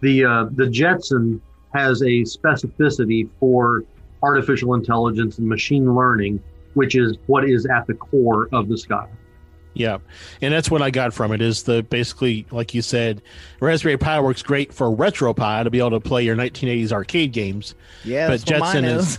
the 0.00 0.24
uh, 0.24 0.46
the 0.52 0.68
Jetson 0.68 1.40
has 1.74 2.02
a 2.02 2.22
specificity 2.22 3.28
for 3.38 3.84
artificial 4.22 4.74
intelligence 4.74 5.38
and 5.38 5.48
machine 5.48 5.94
learning, 5.94 6.42
which 6.74 6.96
is 6.96 7.16
what 7.26 7.48
is 7.48 7.66
at 7.66 7.86
the 7.86 7.94
core 7.94 8.48
of 8.52 8.68
the 8.68 8.76
Sky. 8.76 9.08
Yeah, 9.74 9.98
and 10.40 10.52
that's 10.52 10.70
what 10.70 10.82
I 10.82 10.90
got 10.90 11.14
from 11.14 11.32
it 11.32 11.40
is 11.40 11.62
the 11.62 11.82
basically 11.82 12.46
like 12.50 12.74
you 12.74 12.82
said, 12.82 13.22
Raspberry 13.60 13.96
Pi 13.96 14.20
works 14.20 14.42
great 14.42 14.72
for 14.72 14.88
RetroPie 14.88 15.64
to 15.64 15.70
be 15.70 15.78
able 15.78 15.90
to 15.90 16.00
play 16.00 16.24
your 16.24 16.36
1980s 16.36 16.92
arcade 16.92 17.32
games. 17.32 17.74
Yeah, 18.04 18.28
but 18.28 18.44
that's 18.44 18.60
what 18.62 18.74
Jetson 18.74 18.84
mine 18.84 18.94
is, 18.96 19.18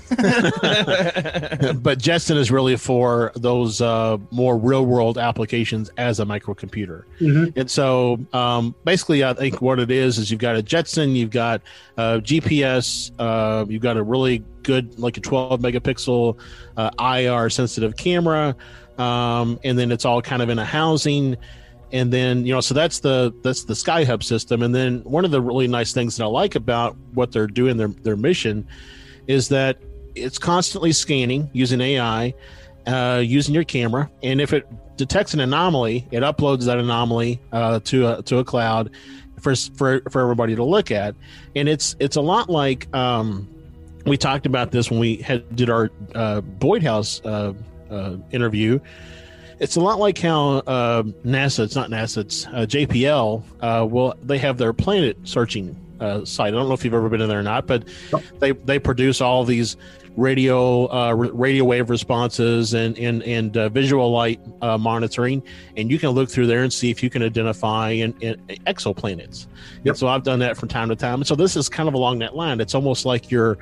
is. 1.63 1.73
but 1.81 1.99
Jetson 1.99 2.37
is 2.37 2.51
really 2.51 2.75
for 2.75 3.31
those 3.35 3.81
uh, 3.81 4.17
more 4.31 4.57
real 4.57 4.85
world 4.85 5.17
applications 5.17 5.89
as 5.97 6.19
a 6.19 6.25
microcomputer. 6.25 7.03
Mhm. 7.19 7.53
And 7.55 7.69
so, 7.71 8.19
um, 8.33 8.75
basically, 8.83 9.23
I 9.23 9.33
think 9.33 9.61
what 9.61 9.79
it 9.79 9.89
is 9.91 10.17
is 10.17 10.29
you've 10.29 10.39
got 10.39 10.55
a 10.55 10.61
Jetson, 10.61 11.15
you've 11.15 11.31
got 11.31 11.61
uh, 11.97 12.19
GPS, 12.19 13.11
uh, 13.19 13.65
you've 13.67 13.81
got 13.81 13.97
a 13.97 14.03
really 14.03 14.43
good, 14.63 14.97
like 14.97 15.17
a 15.17 15.21
12 15.21 15.59
megapixel 15.59 16.37
uh, 16.77 16.89
IR 16.99 17.49
sensitive 17.49 17.95
camera, 17.97 18.55
um, 18.97 19.59
and 19.63 19.77
then 19.77 19.91
it's 19.91 20.05
all 20.05 20.21
kind 20.21 20.41
of 20.41 20.49
in 20.49 20.59
a 20.59 20.65
housing. 20.65 21.37
And 21.91 22.11
then 22.11 22.45
you 22.45 22.53
know, 22.53 22.61
so 22.61 22.73
that's 22.73 22.99
the 22.99 23.33
that's 23.43 23.65
the 23.65 23.73
SkyHub 23.73 24.23
system. 24.23 24.63
And 24.63 24.73
then 24.73 25.01
one 25.03 25.25
of 25.25 25.31
the 25.31 25.41
really 25.41 25.67
nice 25.67 25.93
things 25.93 26.17
that 26.17 26.23
I 26.23 26.27
like 26.27 26.55
about 26.55 26.97
what 27.13 27.31
they're 27.31 27.47
doing 27.47 27.77
their 27.77 27.89
their 27.89 28.15
mission 28.15 28.67
is 29.27 29.49
that 29.49 29.77
it's 30.15 30.37
constantly 30.37 30.91
scanning 30.91 31.49
using 31.53 31.81
AI, 31.81 32.33
uh, 32.87 33.21
using 33.23 33.53
your 33.53 33.63
camera, 33.63 34.09
and 34.21 34.41
if 34.41 34.53
it 34.53 34.67
detects 34.97 35.33
an 35.33 35.39
anomaly, 35.39 36.07
it 36.11 36.21
uploads 36.21 36.65
that 36.65 36.77
anomaly 36.77 37.39
uh, 37.51 37.79
to 37.81 38.07
a 38.07 38.21
to 38.23 38.39
a 38.39 38.43
cloud 38.43 38.91
for 39.39 39.55
for 39.55 40.01
for 40.09 40.21
everybody 40.21 40.55
to 40.55 40.63
look 40.63 40.91
at, 40.91 41.15
and 41.55 41.67
it's 41.69 41.95
it's 41.99 42.15
a 42.15 42.21
lot 42.21 42.49
like 42.49 42.93
um, 42.95 43.47
we 44.05 44.17
talked 44.17 44.45
about 44.45 44.71
this 44.71 44.89
when 44.89 44.99
we 44.99 45.17
had 45.17 45.55
did 45.55 45.69
our 45.69 45.89
uh, 46.15 46.41
Boyd 46.41 46.83
House 46.83 47.21
uh, 47.25 47.53
uh, 47.89 48.17
interview. 48.31 48.79
It's 49.59 49.75
a 49.75 49.81
lot 49.81 49.99
like 49.99 50.17
how 50.17 50.57
uh, 50.67 51.03
NASA. 51.23 51.63
It's 51.63 51.75
not 51.75 51.89
NASA. 51.89 52.17
It's 52.19 52.45
uh, 52.47 52.65
JPL. 52.67 53.43
Uh, 53.61 53.85
well, 53.85 54.15
they 54.21 54.37
have 54.39 54.57
their 54.57 54.73
planet 54.73 55.17
searching 55.23 55.75
uh, 55.99 56.25
site. 56.25 56.53
I 56.53 56.57
don't 56.57 56.67
know 56.67 56.73
if 56.73 56.83
you've 56.83 56.93
ever 56.93 57.09
been 57.09 57.21
in 57.21 57.29
there 57.29 57.39
or 57.39 57.43
not, 57.43 57.67
but 57.67 57.87
they 58.39 58.51
they 58.51 58.79
produce 58.79 59.21
all 59.21 59.45
these 59.45 59.77
radio 60.15 60.85
uh, 60.87 61.13
radio 61.13 61.63
wave 61.63 61.89
responses 61.89 62.73
and 62.73 62.97
and 62.97 63.23
and 63.23 63.57
uh, 63.57 63.69
visual 63.69 64.11
light 64.11 64.39
uh, 64.61 64.77
monitoring, 64.77 65.41
and 65.77 65.89
you 65.89 65.99
can 65.99 66.09
look 66.09 66.29
through 66.29 66.47
there 66.47 66.63
and 66.63 66.71
see 66.71 66.89
if 66.89 67.01
you 67.01 67.09
can 67.09 67.23
identify 67.23 67.93
exoplanets. 67.95 69.47
And 69.85 69.97
so 69.97 70.07
I've 70.07 70.23
done 70.23 70.39
that 70.39 70.57
from 70.57 70.69
time 70.69 70.89
to 70.89 70.95
time. 70.95 71.15
And 71.15 71.27
so 71.27 71.35
this 71.35 71.55
is 71.55 71.69
kind 71.69 71.87
of 71.87 71.95
along 71.95 72.19
that 72.19 72.35
line. 72.35 72.59
It's 72.59 72.75
almost 72.75 73.05
like 73.05 73.31
you're 73.31 73.57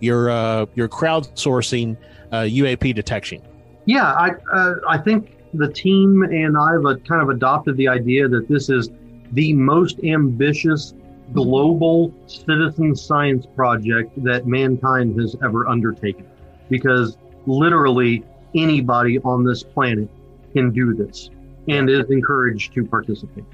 you're 0.00 0.30
uh, 0.30 0.66
you're 0.74 0.88
crowdsourcing 0.88 1.96
uh, 2.32 2.42
UAP 2.42 2.94
detection. 2.94 3.42
Yeah, 3.86 4.12
I 4.12 4.30
uh, 4.52 4.74
I 4.88 4.98
think 4.98 5.36
the 5.54 5.72
team 5.72 6.22
and 6.22 6.56
I've 6.58 6.82
kind 7.04 7.22
of 7.22 7.30
adopted 7.30 7.76
the 7.76 7.88
idea 7.88 8.28
that 8.28 8.48
this 8.48 8.68
is 8.68 8.90
the 9.32 9.52
most 9.54 9.98
ambitious 10.04 10.94
global 11.32 12.12
citizen 12.26 12.94
science 12.94 13.46
project 13.46 14.22
that 14.22 14.46
mankind 14.46 15.18
has 15.18 15.34
ever 15.42 15.66
undertaken, 15.66 16.26
because 16.68 17.16
literally 17.46 18.24
anybody 18.54 19.18
on 19.20 19.44
this 19.44 19.62
planet 19.62 20.08
can 20.52 20.70
do 20.70 20.94
this 20.94 21.30
and 21.68 21.90
is 21.90 22.08
encouraged 22.10 22.72
to 22.74 22.84
participate. 22.84 23.44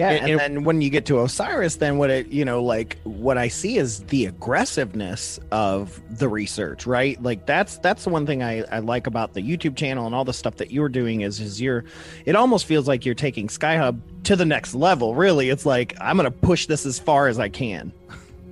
Yeah, 0.00 0.10
And- 0.12 0.30
and, 0.30 0.40
then 0.40 0.64
when 0.64 0.80
you 0.80 0.88
get 0.88 1.04
to 1.06 1.20
Osiris, 1.20 1.76
then 1.76 1.98
what 1.98 2.08
it 2.08 2.28
you 2.28 2.42
know 2.44 2.62
like 2.62 2.96
what 3.04 3.36
I 3.36 3.48
see 3.48 3.76
is 3.76 4.00
the 4.04 4.24
aggressiveness 4.26 5.38
of 5.52 6.00
the 6.18 6.26
research, 6.26 6.86
right? 6.86 7.22
Like 7.22 7.44
that's 7.44 7.76
that's 7.78 8.04
the 8.04 8.10
one 8.10 8.24
thing 8.24 8.42
I, 8.42 8.62
I 8.72 8.78
like 8.78 9.06
about 9.06 9.34
the 9.34 9.42
YouTube 9.42 9.76
channel 9.76 10.06
and 10.06 10.14
all 10.14 10.24
the 10.24 10.32
stuff 10.32 10.56
that 10.56 10.70
you're 10.70 10.88
doing 10.88 11.20
is 11.20 11.38
is 11.38 11.60
you're 11.60 11.84
it 12.24 12.34
almost 12.34 12.64
feels 12.64 12.88
like 12.88 13.04
you're 13.04 13.14
taking 13.14 13.48
SkyHub 13.48 14.00
to 14.24 14.36
the 14.36 14.46
next 14.46 14.74
level. 14.74 15.14
Really, 15.14 15.50
it's 15.50 15.66
like 15.66 15.94
I'm 16.00 16.16
gonna 16.16 16.30
push 16.30 16.64
this 16.66 16.86
as 16.86 16.98
far 16.98 17.28
as 17.28 17.38
I 17.38 17.50
can. 17.50 17.92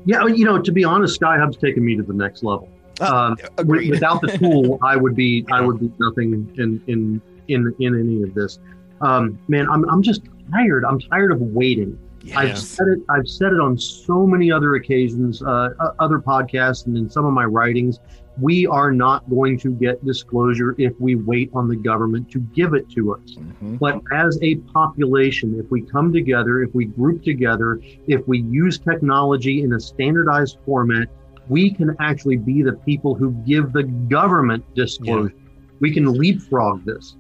Yeah, 0.04 0.26
you 0.26 0.44
know, 0.44 0.60
to 0.60 0.72
be 0.72 0.84
honest, 0.84 1.18
SkyHub's 1.18 1.56
taken 1.56 1.82
me 1.84 1.96
to 1.96 2.02
the 2.02 2.12
next 2.12 2.42
level. 2.42 2.68
Um, 3.00 3.36
wi- 3.56 3.88
without 3.88 4.20
the 4.20 4.36
tool, 4.36 4.78
I 4.82 4.96
would 4.96 5.14
be 5.16 5.46
I 5.50 5.60
would 5.62 5.80
be 5.80 5.90
nothing 5.98 6.32
in 6.58 6.82
in 6.88 7.22
in 7.48 7.74
in 7.78 7.98
any 7.98 8.22
of 8.22 8.34
this. 8.34 8.58
Um, 9.00 9.38
man, 9.48 9.66
I'm 9.70 9.88
I'm 9.88 10.02
just 10.02 10.22
tired. 10.52 10.84
I'm 10.84 10.98
tired 10.98 11.32
of 11.32 11.40
waiting. 11.40 11.98
I've 12.36 12.58
said 12.58 12.88
it. 12.88 12.98
I've 13.08 13.28
said 13.28 13.52
it 13.52 13.60
on 13.60 13.78
so 13.78 14.26
many 14.26 14.50
other 14.52 14.74
occasions, 14.74 15.42
uh, 15.42 15.70
other 15.98 16.18
podcasts, 16.18 16.86
and 16.86 16.96
in 16.96 17.08
some 17.08 17.24
of 17.24 17.32
my 17.32 17.44
writings. 17.44 18.00
We 18.40 18.66
are 18.68 18.92
not 18.92 19.28
going 19.28 19.58
to 19.60 19.72
get 19.72 20.04
disclosure 20.04 20.76
if 20.78 20.92
we 21.00 21.16
wait 21.16 21.50
on 21.54 21.66
the 21.66 21.74
government 21.74 22.30
to 22.30 22.38
give 22.38 22.72
it 22.74 22.88
to 22.90 23.14
us. 23.14 23.36
But 23.80 24.00
as 24.12 24.38
a 24.42 24.56
population, 24.56 25.58
if 25.58 25.68
we 25.72 25.82
come 25.82 26.12
together, 26.12 26.62
if 26.62 26.72
we 26.72 26.84
group 26.84 27.24
together, 27.24 27.80
if 28.06 28.26
we 28.28 28.42
use 28.42 28.78
technology 28.78 29.62
in 29.62 29.72
a 29.72 29.80
standardized 29.80 30.58
format, 30.64 31.08
we 31.48 31.70
can 31.72 31.96
actually 31.98 32.36
be 32.36 32.62
the 32.62 32.74
people 32.74 33.14
who 33.14 33.32
give 33.44 33.72
the 33.72 33.82
government 33.84 34.64
disclosure. 34.74 35.32
We 35.80 35.92
can 35.92 36.12
leapfrog 36.12 36.84
this. 36.84 37.16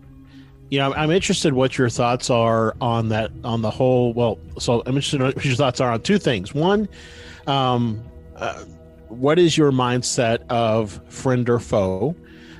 Yeah, 0.70 0.84
I'm- 0.88 0.94
I'm 0.96 1.10
interested 1.10 1.52
what 1.54 1.78
your 1.78 1.88
thoughts 1.88 2.28
are 2.30 2.74
on 2.80 3.08
that 3.08 3.30
on 3.44 3.62
the 3.62 3.70
whole. 3.70 4.12
Well, 4.12 4.38
so 4.58 4.80
I'm 4.84 4.96
interested 4.96 5.20
in 5.20 5.26
what 5.28 5.44
your 5.44 5.54
thoughts 5.54 5.80
are 5.80 5.90
on 5.92 6.00
two 6.02 6.18
things. 6.18 6.54
One, 6.54 6.88
um, 7.46 8.00
uh, 8.36 8.54
what 9.08 9.38
is 9.38 9.56
your 9.56 9.72
mindset 9.72 10.40
of 10.50 11.00
friend 11.08 11.48
or 11.48 11.58
foe? 11.58 12.14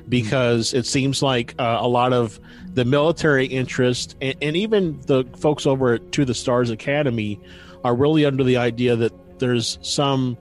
Because 0.09 0.73
it 0.73 0.87
seems 0.87 1.23
like 1.23 1.55
uh, 1.59 1.77
a 1.81 1.89
lot 1.89 2.15
of 2.15 2.41
the 2.73 2.87
military 2.87 3.45
interest 3.45 4.17
and, 4.23 4.35
and 4.41 4.57
even 4.57 4.99
the 5.07 5.25
folks 5.37 5.67
over 5.67 5.95
at 5.95 6.13
To 6.13 6.25
the 6.25 6.35
Stars 6.35 6.71
Academy 6.71 7.39
are 7.85 7.95
really 7.95 8.25
under 8.25 8.43
the 8.43 8.57
idea 8.57 8.97
that 8.97 9.13
there's 9.39 9.79
some 9.83 10.39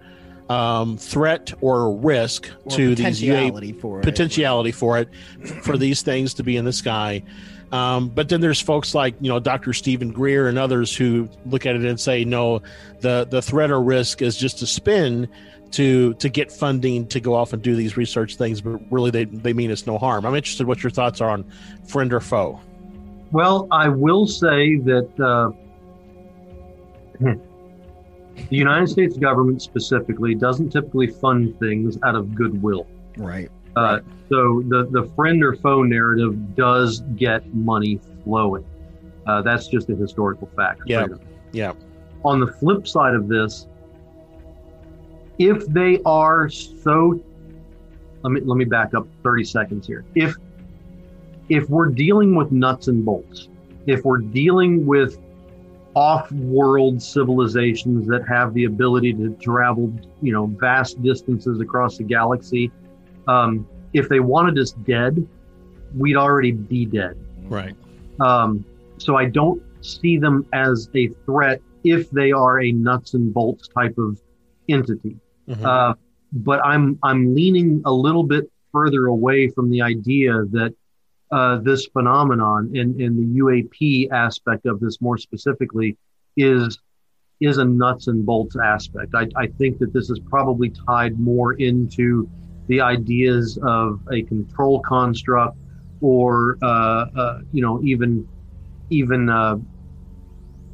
um, 0.49 0.95
threat 0.97 1.51
or 1.59 1.93
risk 1.97 2.49
Or 2.63 2.71
to 2.77 2.95
these 2.95 3.21
UA 3.21 3.35
potentiality 3.35 3.73
for 3.73 3.99
it. 3.99 4.03
potentiality 4.03 4.71
for 4.71 4.97
it 4.99 5.09
for 5.63 5.77
these 5.77 6.01
things 6.01 6.33
to 6.35 6.43
be 6.43 6.55
in 6.55 6.63
the 6.63 6.71
sky. 6.71 7.21
Um, 7.71 8.09
but 8.09 8.29
then 8.29 8.39
there's 8.39 8.61
folks 8.61 8.95
like 8.95 9.15
you 9.19 9.29
know 9.29 9.39
Dr. 9.39 9.73
Steven 9.73 10.11
Greer 10.11 10.47
and 10.47 10.57
others 10.57 10.95
who 10.95 11.29
look 11.45 11.65
at 11.65 11.75
it 11.75 11.83
and 11.83 11.99
say 11.99 12.23
no, 12.23 12.61
the 13.01 13.27
the 13.29 13.41
threat 13.41 13.71
or 13.71 13.81
risk 13.81 14.21
is 14.21 14.37
just 14.37 14.61
a 14.61 14.67
spin 14.67 15.27
to 15.71 16.13
to 16.15 16.29
get 16.29 16.51
funding 16.51 17.07
to 17.07 17.19
go 17.19 17.33
off 17.33 17.53
and 17.53 17.61
do 17.61 17.75
these 17.75 17.97
research 17.97 18.35
things, 18.35 18.61
but 18.61 18.79
really 18.91 19.11
they 19.11 19.25
they 19.25 19.53
mean 19.53 19.71
it's 19.71 19.85
no 19.85 19.97
harm. 19.97 20.25
I'm 20.25 20.35
interested 20.35 20.67
what 20.67 20.83
your 20.83 20.91
thoughts 20.91 21.21
are 21.21 21.29
on 21.29 21.45
friend 21.87 22.13
or 22.13 22.19
foe. 22.19 22.59
Well, 23.31 23.67
I 23.71 23.89
will 23.89 24.25
say 24.25 24.77
that 24.77 25.19
uh, 25.19 25.51
the 27.19 28.55
United 28.55 28.87
States 28.87 29.17
government 29.17 29.61
specifically 29.61 30.35
doesn't 30.35 30.69
typically 30.69 31.07
fund 31.07 31.59
things 31.59 31.97
out 32.03 32.15
of 32.15 32.33
goodwill. 32.35 32.87
Right. 33.17 33.51
Uh, 33.77 33.99
so 34.29 34.63
the, 34.67 34.87
the 34.91 35.09
friend 35.15 35.43
or 35.43 35.55
foe 35.55 35.83
narrative 35.83 36.55
does 36.55 37.01
get 37.15 37.45
money 37.53 37.99
flowing. 38.23 38.65
Uh, 39.25 39.41
that's 39.41 39.67
just 39.67 39.89
a 39.89 39.95
historical 39.95 40.49
fact. 40.55 40.81
Yeah. 40.85 41.05
Freedom. 41.05 41.19
Yeah. 41.51 41.73
On 42.25 42.39
the 42.39 42.47
flip 42.47 42.87
side 42.87 43.13
of 43.13 43.27
this, 43.27 43.67
if 45.37 45.65
they 45.67 45.99
are 46.05 46.49
so, 46.49 47.21
let 48.23 48.31
me 48.31 48.41
let 48.41 48.57
me 48.57 48.65
back 48.65 48.93
up 48.95 49.07
30 49.23 49.43
seconds 49.43 49.85
here. 49.85 50.03
If 50.15 50.35
if 51.49 51.69
we're 51.69 51.89
dealing 51.89 52.35
with 52.35 52.51
nuts 52.51 52.87
and 52.87 53.05
bolts, 53.05 53.49
if 53.85 54.03
we're 54.03 54.17
dealing 54.17 54.85
with 54.85 55.19
off-world 55.93 57.01
civilizations 57.01 58.07
that 58.07 58.27
have 58.27 58.53
the 58.53 58.65
ability 58.65 59.13
to 59.13 59.35
travel, 59.41 59.91
you 60.21 60.31
know, 60.31 60.45
vast 60.45 61.01
distances 61.01 61.59
across 61.59 61.97
the 61.97 62.03
galaxy, 62.03 62.71
um, 63.27 63.67
if 63.93 64.09
they 64.09 64.19
wanted 64.19 64.57
us 64.59 64.71
dead, 64.71 65.25
we'd 65.95 66.15
already 66.15 66.51
be 66.51 66.85
dead. 66.85 67.17
Right. 67.43 67.75
Um, 68.19 68.65
so 68.97 69.15
I 69.15 69.25
don't 69.25 69.61
see 69.81 70.17
them 70.17 70.45
as 70.53 70.89
a 70.95 71.07
threat 71.25 71.61
if 71.83 72.09
they 72.09 72.31
are 72.31 72.61
a 72.61 72.71
nuts 72.71 73.13
and 73.13 73.33
bolts 73.33 73.67
type 73.67 73.97
of 73.97 74.19
entity. 74.67 75.17
Mhm. 75.47 75.63
Uh, 75.63 75.93
but 76.33 76.59
I'm 76.65 76.99
I'm 77.03 77.33
leaning 77.33 77.81
a 77.85 77.91
little 77.91 78.23
bit 78.23 78.51
further 78.71 79.05
away 79.07 79.47
from 79.49 79.69
the 79.69 79.81
idea 79.81 80.43
that 80.51 80.73
uh, 81.31 81.57
this 81.57 81.85
phenomenon 81.87 82.71
and, 82.75 82.99
and 83.01 83.17
the 83.17 83.39
UAP 83.39 84.11
aspect 84.11 84.65
of 84.65 84.79
this 84.79 85.01
more 85.01 85.17
specifically 85.17 85.97
is 86.35 86.79
is 87.39 87.59
a 87.59 87.65
nuts 87.65 88.07
and 88.07 88.25
bolts 88.25 88.55
aspect. 88.55 89.13
I, 89.13 89.27
I 89.35 89.47
think 89.47 89.77
that 89.79 89.93
this 89.93 90.09
is 90.09 90.19
probably 90.19 90.71
tied 90.71 91.19
more 91.19 91.53
into 91.53 92.27
the 92.67 92.81
ideas 92.81 93.57
of 93.63 93.99
a 94.11 94.21
control 94.23 94.79
construct 94.81 95.57
or 96.01 96.57
uh, 96.61 97.05
uh, 97.15 97.39
you 97.51 97.61
know 97.61 97.81
even 97.83 98.27
even 98.89 99.29
uh, 99.29 99.57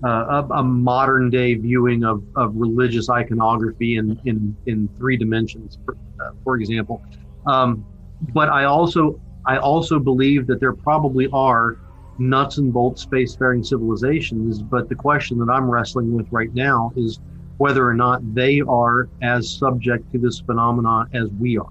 uh, 0.03 0.43
a, 0.49 0.53
a 0.55 0.63
modern 0.63 1.29
day 1.29 1.53
viewing 1.53 2.03
of, 2.03 2.23
of 2.35 2.53
religious 2.55 3.09
iconography 3.09 3.95
in, 3.95 4.19
in, 4.25 4.55
in 4.65 4.89
three 4.97 5.15
dimensions, 5.15 5.79
for, 5.85 5.95
uh, 6.21 6.31
for 6.43 6.57
example. 6.57 7.01
Um, 7.47 7.85
but 8.33 8.49
I 8.49 8.65
also 8.65 9.19
I 9.45 9.57
also 9.57 9.99
believe 9.99 10.47
that 10.47 10.59
there 10.59 10.73
probably 10.73 11.27
are 11.33 11.77
nuts 12.17 12.57
and 12.57 12.71
bolts 12.71 13.05
spacefaring 13.05 13.65
civilizations. 13.65 14.61
But 14.61 14.89
the 14.89 14.95
question 14.95 15.37
that 15.39 15.49
I'm 15.49 15.69
wrestling 15.69 16.13
with 16.13 16.27
right 16.31 16.53
now 16.53 16.91
is 16.95 17.19
whether 17.57 17.87
or 17.87 17.93
not 17.93 18.21
they 18.33 18.61
are 18.61 19.09
as 19.21 19.57
subject 19.57 20.11
to 20.11 20.19
this 20.19 20.39
phenomenon 20.39 21.09
as 21.13 21.29
we 21.39 21.57
are. 21.57 21.69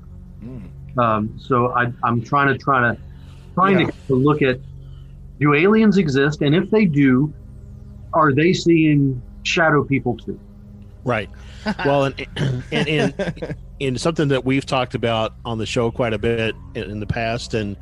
Um, 0.99 1.39
so 1.39 1.73
I, 1.73 1.93
I'm 2.05 2.23
trying 2.23 2.49
to 2.49 2.59
try 2.59 2.81
to 2.81 2.97
trying 3.55 3.81
Yeah. 3.81 3.87
to, 3.87 3.93
to 4.09 4.15
look 4.15 4.43
at 4.43 4.59
do 5.41 5.55
aliens 5.55 5.99
exist, 5.99 6.43
and 6.43 6.55
if 6.55 6.71
they 6.71 6.85
do, 6.85 7.33
are 8.13 8.33
they 8.33 8.53
seeing 8.53 9.21
shadow 9.43 9.83
people 9.85 10.17
too? 10.19 10.39
Right. 11.05 11.29
Well, 11.85 12.05
and 12.05 12.27
and, 12.73 12.89
and 12.89 13.57
and 13.81 14.01
something 14.01 14.29
that 14.29 14.45
we've 14.45 14.67
talked 14.67 14.95
about 14.95 15.35
on 15.45 15.59
the 15.59 15.67
show 15.67 15.91
quite 15.91 16.13
a 16.13 16.19
bit 16.19 16.55
in, 16.75 16.83
in 16.91 17.01
the 17.01 17.07
past, 17.07 17.55
and 17.55 17.77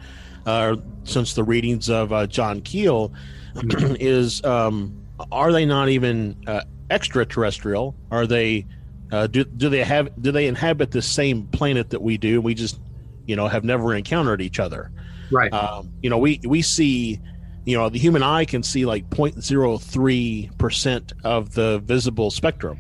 uh, 0.47 0.77
since 1.05 1.35
the 1.35 1.45
readings 1.45 1.91
of 1.91 2.13
uh, 2.13 2.27
John 2.27 2.61
Keel, 2.63 3.13
is 3.55 4.43
um, 4.45 5.05
are 5.33 5.53
they 5.53 5.67
not 5.67 5.89
even 5.89 6.37
uh, 6.47 6.63
extraterrestrial? 6.91 7.95
Are 8.11 8.27
they? 8.27 8.67
Uh, 9.13 9.27
do 9.27 9.45
do 9.45 9.69
they 9.69 9.83
have? 9.83 10.11
Do 10.23 10.33
they 10.33 10.47
inhabit 10.47 10.91
the 10.91 11.03
same 11.03 11.47
planet 11.49 11.91
that 11.91 12.01
we 12.03 12.17
do? 12.17 12.41
We 12.41 12.55
just, 12.55 12.81
you 13.27 13.37
know, 13.37 13.49
have 13.49 13.65
never 13.65 13.95
encountered 13.95 14.41
each 14.41 14.61
other. 14.61 14.91
Right. 15.31 15.53
Um, 15.53 15.93
you 16.03 16.11
know, 16.11 16.19
we 16.19 16.41
we 16.45 16.63
see, 16.63 17.21
you 17.65 17.77
know, 17.77 17.89
the 17.89 17.99
human 17.99 18.23
eye 18.23 18.45
can 18.45 18.63
see 18.63 18.87
like 18.87 19.09
0.03 19.11 20.59
percent 20.59 21.13
of 21.25 21.55
the 21.55 21.81
visible 21.81 22.31
spectrum. 22.31 22.79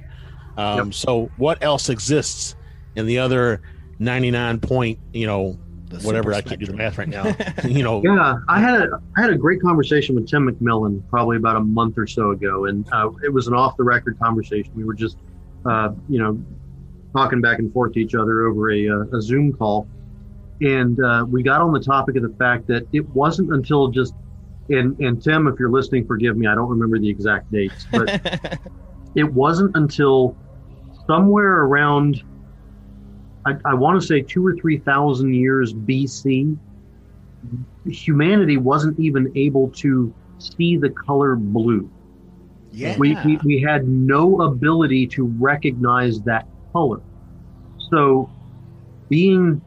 Um, 0.56 0.92
So, 0.92 1.30
what 1.36 1.62
else 1.62 1.88
exists 1.88 2.54
in 2.96 3.06
the 3.06 3.18
other 3.18 3.62
ninety 3.98 4.30
nine 4.30 4.58
point, 4.60 4.98
you 5.12 5.26
know, 5.26 5.58
The 5.88 5.98
whatever. 6.00 6.32
I 6.34 6.40
can't 6.42 6.60
do 6.60 6.66
the 6.66 6.72
math 6.72 6.98
right 6.98 7.08
now. 7.08 7.34
you 7.64 7.82
know, 7.82 8.02
Yeah, 8.04 8.38
I 8.48 8.60
had 8.60 8.80
a 8.82 9.00
I 9.16 9.20
had 9.20 9.30
a 9.30 9.36
great 9.36 9.60
conversation 9.62 10.14
with 10.14 10.28
Tim 10.28 10.48
McMillan 10.48 11.02
probably 11.08 11.36
about 11.36 11.56
a 11.56 11.60
month 11.60 11.98
or 11.98 12.06
so 12.06 12.30
ago, 12.30 12.66
and 12.66 12.86
uh, 12.92 13.10
it 13.22 13.32
was 13.32 13.46
an 13.46 13.54
off 13.54 13.76
the 13.76 13.84
record 13.84 14.18
conversation. 14.18 14.72
We 14.74 14.84
were 14.84 14.94
just, 14.94 15.16
uh, 15.64 15.90
you 16.08 16.18
know, 16.18 16.40
talking 17.16 17.40
back 17.40 17.58
and 17.58 17.72
forth 17.72 17.92
to 17.94 18.00
each 18.00 18.14
other 18.14 18.46
over 18.46 18.70
a, 18.72 18.88
uh, 18.88 19.16
a 19.16 19.20
Zoom 19.20 19.52
call, 19.52 19.88
and 20.60 20.98
uh, 21.02 21.24
we 21.28 21.42
got 21.42 21.60
on 21.60 21.72
the 21.72 21.80
topic 21.80 22.16
of 22.16 22.22
the 22.22 22.34
fact 22.38 22.66
that 22.68 22.86
it 22.92 23.08
wasn't 23.10 23.52
until 23.52 23.88
just, 23.88 24.14
and 24.68 24.98
and 25.00 25.22
Tim, 25.22 25.46
if 25.48 25.58
you're 25.58 25.70
listening, 25.70 26.06
forgive 26.06 26.36
me, 26.36 26.46
I 26.46 26.54
don't 26.54 26.68
remember 26.68 26.98
the 26.98 27.08
exact 27.08 27.50
dates, 27.50 27.86
but 27.90 28.20
it 29.14 29.32
wasn't 29.32 29.76
until 29.76 30.36
somewhere 31.06 31.62
around 31.62 32.22
I, 33.46 33.52
I 33.64 33.74
want 33.74 34.00
to 34.00 34.06
say 34.06 34.22
two 34.22 34.46
or 34.46 34.54
three 34.54 34.78
thousand 34.78 35.34
years 35.34 35.72
BC, 35.72 36.58
humanity 37.86 38.56
wasn't 38.56 38.98
even 38.98 39.32
able 39.34 39.70
to 39.76 40.14
see 40.38 40.76
the 40.76 40.90
color 40.90 41.36
blue. 41.36 41.90
Yeah. 42.70 42.96
We, 42.98 43.16
we, 43.24 43.38
we 43.44 43.60
had 43.60 43.86
no 43.88 44.40
ability 44.42 45.06
to 45.08 45.24
recognize 45.38 46.20
that 46.22 46.46
color. 46.72 47.00
So 47.90 48.30
being 49.08 49.60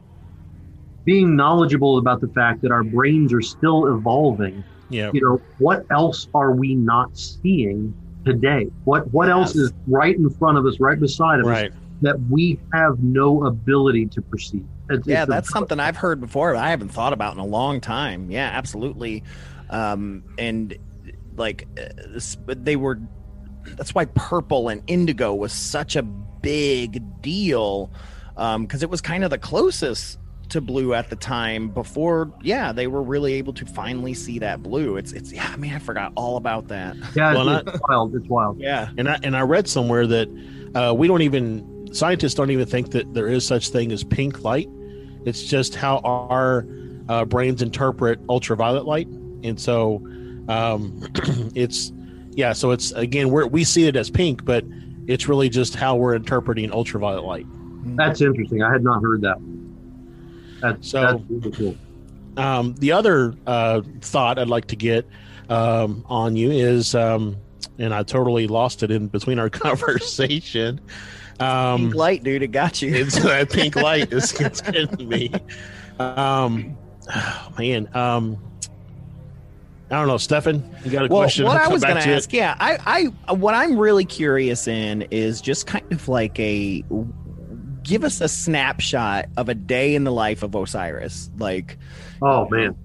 being 1.04 1.36
knowledgeable 1.36 1.98
about 1.98 2.20
the 2.20 2.28
fact 2.28 2.62
that 2.62 2.70
our 2.70 2.82
brains 2.84 3.32
are 3.32 3.42
still 3.42 3.94
evolving, 3.94 4.64
yeah, 4.88 5.10
you 5.12 5.20
know, 5.20 5.42
what 5.58 5.84
else 5.90 6.28
are 6.34 6.52
we 6.52 6.74
not 6.74 7.16
seeing 7.16 7.94
today? 8.24 8.68
What 8.84 9.12
what 9.12 9.28
else 9.28 9.54
is 9.54 9.72
right 9.86 10.16
in 10.16 10.30
front 10.30 10.56
of 10.56 10.64
us, 10.64 10.80
right 10.80 10.98
beside 10.98 11.40
of 11.40 11.46
us 11.46 11.50
that 12.00 12.16
we 12.30 12.58
have 12.72 12.98
no 13.00 13.44
ability 13.44 14.06
to 14.06 14.22
perceive? 14.22 14.64
It's- 14.90 15.06
yeah 15.06 15.22
it's 15.22 15.28
a- 15.28 15.30
that's 15.30 15.48
something 15.50 15.80
i've 15.80 15.96
heard 15.96 16.20
before 16.20 16.52
but 16.52 16.62
i 16.62 16.68
haven't 16.68 16.90
thought 16.90 17.14
about 17.14 17.32
in 17.32 17.38
a 17.38 17.44
long 17.46 17.80
time 17.80 18.30
yeah 18.30 18.50
absolutely 18.52 19.22
um 19.70 20.22
and 20.36 20.76
like 21.36 21.66
uh, 21.78 21.84
this- 22.12 22.36
but 22.36 22.64
they 22.64 22.76
were 22.76 23.00
that's 23.76 23.94
why 23.94 24.04
purple 24.04 24.68
and 24.68 24.82
indigo 24.86 25.34
was 25.34 25.52
such 25.52 25.96
a 25.96 26.02
big 26.02 27.02
deal 27.22 27.90
um 28.36 28.62
because 28.64 28.82
it 28.82 28.90
was 28.90 29.00
kind 29.00 29.24
of 29.24 29.30
the 29.30 29.38
closest 29.38 30.18
to 30.50 30.60
blue 30.60 30.92
at 30.92 31.08
the 31.08 31.16
time 31.16 31.68
before 31.70 32.30
yeah 32.42 32.70
they 32.70 32.86
were 32.86 33.02
really 33.02 33.32
able 33.32 33.52
to 33.54 33.64
finally 33.64 34.12
see 34.12 34.38
that 34.38 34.62
blue 34.62 34.96
it's 34.96 35.12
it's 35.12 35.32
yeah 35.32 35.48
i 35.52 35.56
mean 35.56 35.72
i 35.72 35.78
forgot 35.78 36.12
all 36.16 36.36
about 36.36 36.68
that 36.68 36.96
Yeah, 37.16 37.32
Well, 37.32 37.48
it's, 37.48 37.68
it's 37.70 37.80
wild. 37.88 38.14
It's 38.14 38.28
wild. 38.28 38.60
yeah 38.60 38.90
And 38.98 39.08
I 39.08 39.18
and 39.22 39.34
I 39.34 39.40
read 39.40 39.66
somewhere 39.66 40.06
that 40.06 40.28
uh, 40.74 40.92
we 40.94 41.08
don't 41.08 41.22
even 41.22 41.88
scientists 41.92 42.34
don't 42.34 42.50
even 42.50 42.66
think 42.66 42.90
that 42.90 43.14
there 43.14 43.28
is 43.28 43.46
such 43.46 43.70
thing 43.70 43.90
as 43.92 44.04
pink 44.04 44.42
light. 44.44 44.68
It's 45.24 45.42
just 45.44 45.74
how 45.74 45.98
our 45.98 46.66
uh, 47.08 47.24
brains 47.24 47.62
interpret 47.62 48.20
ultraviolet 48.28 48.84
light, 48.84 49.06
and 49.42 49.58
so 49.58 50.02
um, 50.48 51.00
it's 51.54 51.92
yeah. 52.32 52.52
So 52.52 52.70
it's 52.70 52.92
again 52.92 53.30
we 53.30 53.44
we 53.44 53.64
see 53.64 53.86
it 53.86 53.96
as 53.96 54.10
pink, 54.10 54.44
but 54.44 54.64
it's 55.06 55.28
really 55.28 55.48
just 55.48 55.74
how 55.74 55.96
we're 55.96 56.14
interpreting 56.14 56.72
ultraviolet 56.72 57.24
light. 57.24 57.46
That's 57.96 58.20
interesting. 58.20 58.62
I 58.62 58.72
had 58.72 58.82
not 58.82 59.02
heard 59.02 59.20
that. 59.22 59.36
That's, 60.60 60.90
So- 60.90 61.02
that's 61.02 61.22
really 61.28 61.50
cool. 61.52 61.76
Um, 62.36 62.74
the 62.80 62.90
other 62.90 63.34
uh, 63.46 63.82
thought 64.00 64.38
I'd 64.40 64.48
like 64.48 64.66
to 64.66 64.76
get 64.76 65.06
um, 65.48 66.04
on 66.08 66.34
you 66.34 66.50
is, 66.50 66.94
um, 66.94 67.36
and 67.78 67.94
I 67.94 68.02
totally 68.02 68.48
lost 68.48 68.82
it 68.82 68.90
in 68.90 69.06
between 69.06 69.38
our 69.38 69.50
conversation. 69.50 70.80
Um, 71.40 71.82
pink 71.82 71.94
light 71.94 72.22
dude 72.22 72.42
it 72.42 72.52
got 72.52 72.80
you 72.80 72.94
it's 72.94 73.20
that 73.20 73.50
pink 73.50 73.74
light 73.76 74.12
is 74.12 74.32
it's 74.40 74.60
getting 74.60 75.08
me. 75.08 75.32
Um, 75.98 76.76
oh, 77.14 77.52
man. 77.58 77.88
Um, 77.94 78.38
I 79.94 79.98
don't 79.98 80.08
know, 80.08 80.16
Stefan. 80.16 80.76
You 80.84 80.90
got 80.90 81.04
a 81.04 81.08
well, 81.08 81.22
question? 81.22 81.46
what 81.46 81.56
I'll 81.56 81.70
I 81.70 81.72
was 81.72 81.82
going 81.82 81.96
to 81.96 82.02
to 82.02 82.10
it. 82.10 82.16
ask, 82.16 82.32
yeah, 82.32 82.56
I, 82.58 83.10
I, 83.28 83.32
what 83.34 83.54
I'm 83.54 83.78
really 83.78 84.04
curious 84.04 84.66
in 84.66 85.02
is 85.10 85.40
just 85.40 85.66
kind 85.66 85.90
of 85.92 86.08
like 86.08 86.38
a, 86.40 86.82
give 87.82 88.02
us 88.02 88.20
a 88.20 88.28
snapshot 88.28 89.26
of 89.36 89.48
a 89.48 89.54
day 89.54 89.94
in 89.94 90.04
the 90.04 90.12
life 90.12 90.42
of 90.42 90.54
Osiris. 90.54 91.30
Like, 91.38 91.78
Oh 92.20 92.48
man. 92.48 92.76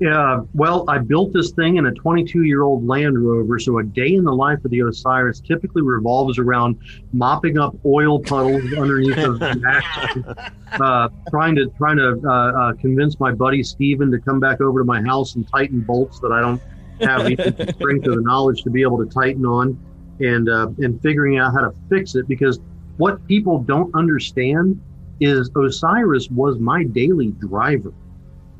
Yeah. 0.00 0.42
Well, 0.54 0.84
I 0.88 0.98
built 0.98 1.32
this 1.32 1.50
thing 1.50 1.76
in 1.76 1.86
a 1.86 1.92
22 1.92 2.44
year 2.44 2.62
old 2.62 2.86
Land 2.86 3.18
Rover. 3.24 3.58
So 3.58 3.78
a 3.78 3.82
day 3.82 4.14
in 4.14 4.22
the 4.22 4.32
life 4.32 4.64
of 4.64 4.70
the 4.70 4.80
Osiris 4.80 5.40
typically 5.40 5.82
revolves 5.82 6.38
around 6.38 6.78
mopping 7.12 7.58
up 7.58 7.74
oil 7.84 8.20
puddles 8.20 8.72
underneath 8.74 9.18
of 9.18 9.40
the 9.40 10.52
uh, 10.80 11.08
trying 11.30 11.56
to 11.56 11.66
trying 11.76 11.96
to 11.96 12.20
uh, 12.24 12.30
uh, 12.30 12.72
convince 12.74 13.18
my 13.18 13.32
buddy 13.32 13.62
Steven 13.62 14.10
to 14.12 14.20
come 14.20 14.38
back 14.38 14.60
over 14.60 14.80
to 14.80 14.84
my 14.84 15.02
house 15.02 15.34
and 15.34 15.48
tighten 15.48 15.80
bolts 15.80 16.20
that 16.20 16.30
I 16.30 16.40
don't 16.40 16.62
have 17.00 17.28
even 17.30 17.54
the 17.56 17.72
strength 17.72 18.06
or 18.06 18.16
the 18.16 18.22
knowledge 18.22 18.62
to 18.62 18.70
be 18.70 18.82
able 18.82 19.04
to 19.04 19.06
tighten 19.12 19.44
on, 19.44 19.78
and 20.20 20.48
uh, 20.48 20.68
and 20.78 21.00
figuring 21.02 21.38
out 21.38 21.52
how 21.52 21.62
to 21.62 21.74
fix 21.88 22.14
it 22.14 22.28
because 22.28 22.60
what 22.98 23.24
people 23.26 23.60
don't 23.60 23.92
understand 23.96 24.80
is 25.20 25.50
Osiris 25.56 26.28
was 26.30 26.60
my 26.60 26.84
daily 26.84 27.32
driver. 27.32 27.92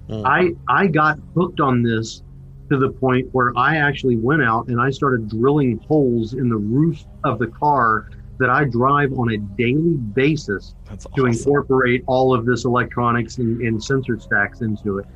Mm. 0.09 0.23
I 0.25 0.53
I 0.69 0.87
got 0.87 1.19
hooked 1.35 1.61
on 1.61 1.83
this 1.83 2.23
to 2.71 2.79
the 2.79 2.91
point 2.91 3.27
where 3.33 3.53
I 3.57 3.77
actually 3.77 4.17
went 4.17 4.43
out 4.43 4.69
and 4.69 4.81
I 4.81 4.91
started 4.91 5.29
drilling 5.29 5.81
holes 5.89 6.35
in 6.35 6.49
the 6.49 6.57
roof 6.57 7.03
of 7.25 7.39
the 7.39 7.47
car 7.49 8.07
that 8.39 8.51
I 8.51 8.65
drive 8.65 9.13
on 9.15 9.33
a 9.33 9.39
daily 9.39 9.97
basis 10.15 10.75
that's 10.89 11.07
to 11.17 11.27
incorporate 11.27 12.05
all 12.07 12.35
of 12.35 12.47
this 12.47 12.65
electronics 12.65 13.39
and, 13.39 13.61
and 13.61 13.83
sensor 13.83 14.19
stacks 14.19 14.61
into 14.61 14.99
it. 14.99 15.07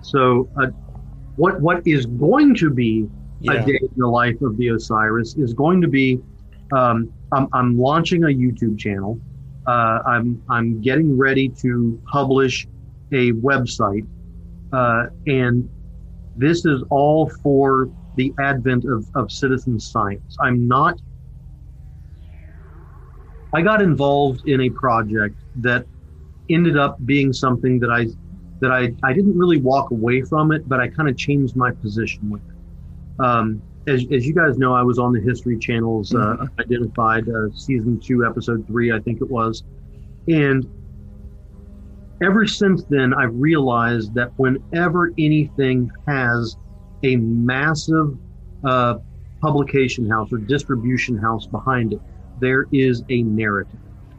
So, 0.00 0.48
uh, 0.60 0.68
what 1.36 1.60
what 1.60 1.86
is 1.86 2.06
going 2.06 2.54
to 2.56 2.70
be 2.70 3.08
Yeah. 3.40 3.52
a 3.62 3.66
day 3.66 3.78
in 3.80 3.88
the 3.96 4.08
life 4.08 4.40
of 4.42 4.56
the 4.56 4.68
Osiris 4.68 5.36
is 5.36 5.52
going 5.54 5.80
to 5.80 5.88
be 5.88 6.20
um, 6.72 7.12
I'm, 7.32 7.48
I'm 7.52 7.78
launching 7.78 8.24
a 8.24 8.28
YouTube 8.28 8.78
channel. 8.78 9.18
Uh, 9.66 10.00
I'm 10.06 10.42
I'm 10.48 10.80
getting 10.80 11.16
ready 11.16 11.48
to 11.60 12.00
publish 12.10 12.66
a 13.12 13.32
website, 13.32 14.06
uh, 14.72 15.06
and 15.26 15.68
this 16.36 16.64
is 16.64 16.82
all 16.90 17.30
for 17.42 17.90
the 18.16 18.32
advent 18.40 18.84
of, 18.84 19.06
of 19.14 19.30
citizen 19.30 19.78
science. 19.78 20.36
I'm 20.40 20.66
not. 20.66 21.00
I 23.54 23.62
got 23.62 23.82
involved 23.82 24.48
in 24.48 24.62
a 24.62 24.70
project 24.70 25.36
that 25.56 25.86
ended 26.48 26.76
up 26.76 26.96
being 27.04 27.32
something 27.32 27.78
that 27.80 27.90
I 27.90 28.06
that 28.60 28.70
I, 28.70 28.94
I 29.02 29.12
didn't 29.12 29.36
really 29.36 29.58
walk 29.58 29.90
away 29.90 30.22
from 30.22 30.52
it, 30.52 30.68
but 30.68 30.78
I 30.78 30.88
kind 30.88 31.08
of 31.08 31.16
changed 31.16 31.56
my 31.56 31.72
position 31.72 32.30
with 32.30 32.42
it. 32.48 33.24
Um, 33.24 33.60
as, 33.88 34.06
as 34.12 34.24
you 34.24 34.32
guys 34.32 34.56
know, 34.56 34.72
I 34.72 34.82
was 34.82 35.00
on 35.00 35.12
the 35.12 35.20
History 35.20 35.58
Channel's 35.58 36.14
uh, 36.14 36.46
identified 36.60 37.28
uh, 37.28 37.50
season 37.54 37.98
two, 37.98 38.24
episode 38.24 38.64
three, 38.68 38.92
I 38.92 39.00
think 39.00 39.20
it 39.20 39.28
was. 39.28 39.64
And 40.28 40.64
ever 42.22 42.46
since 42.46 42.84
then, 42.88 43.12
I've 43.12 43.34
realized 43.34 44.14
that 44.14 44.32
whenever 44.36 45.12
anything 45.18 45.90
has 46.06 46.56
a 47.02 47.16
massive 47.16 48.16
uh, 48.64 48.94
publication 49.40 50.08
house 50.08 50.32
or 50.32 50.38
distribution 50.38 51.18
house 51.18 51.46
behind 51.46 51.92
it, 51.92 52.00
there 52.40 52.66
is 52.72 53.02
a 53.10 53.22
narrative. 53.22 53.78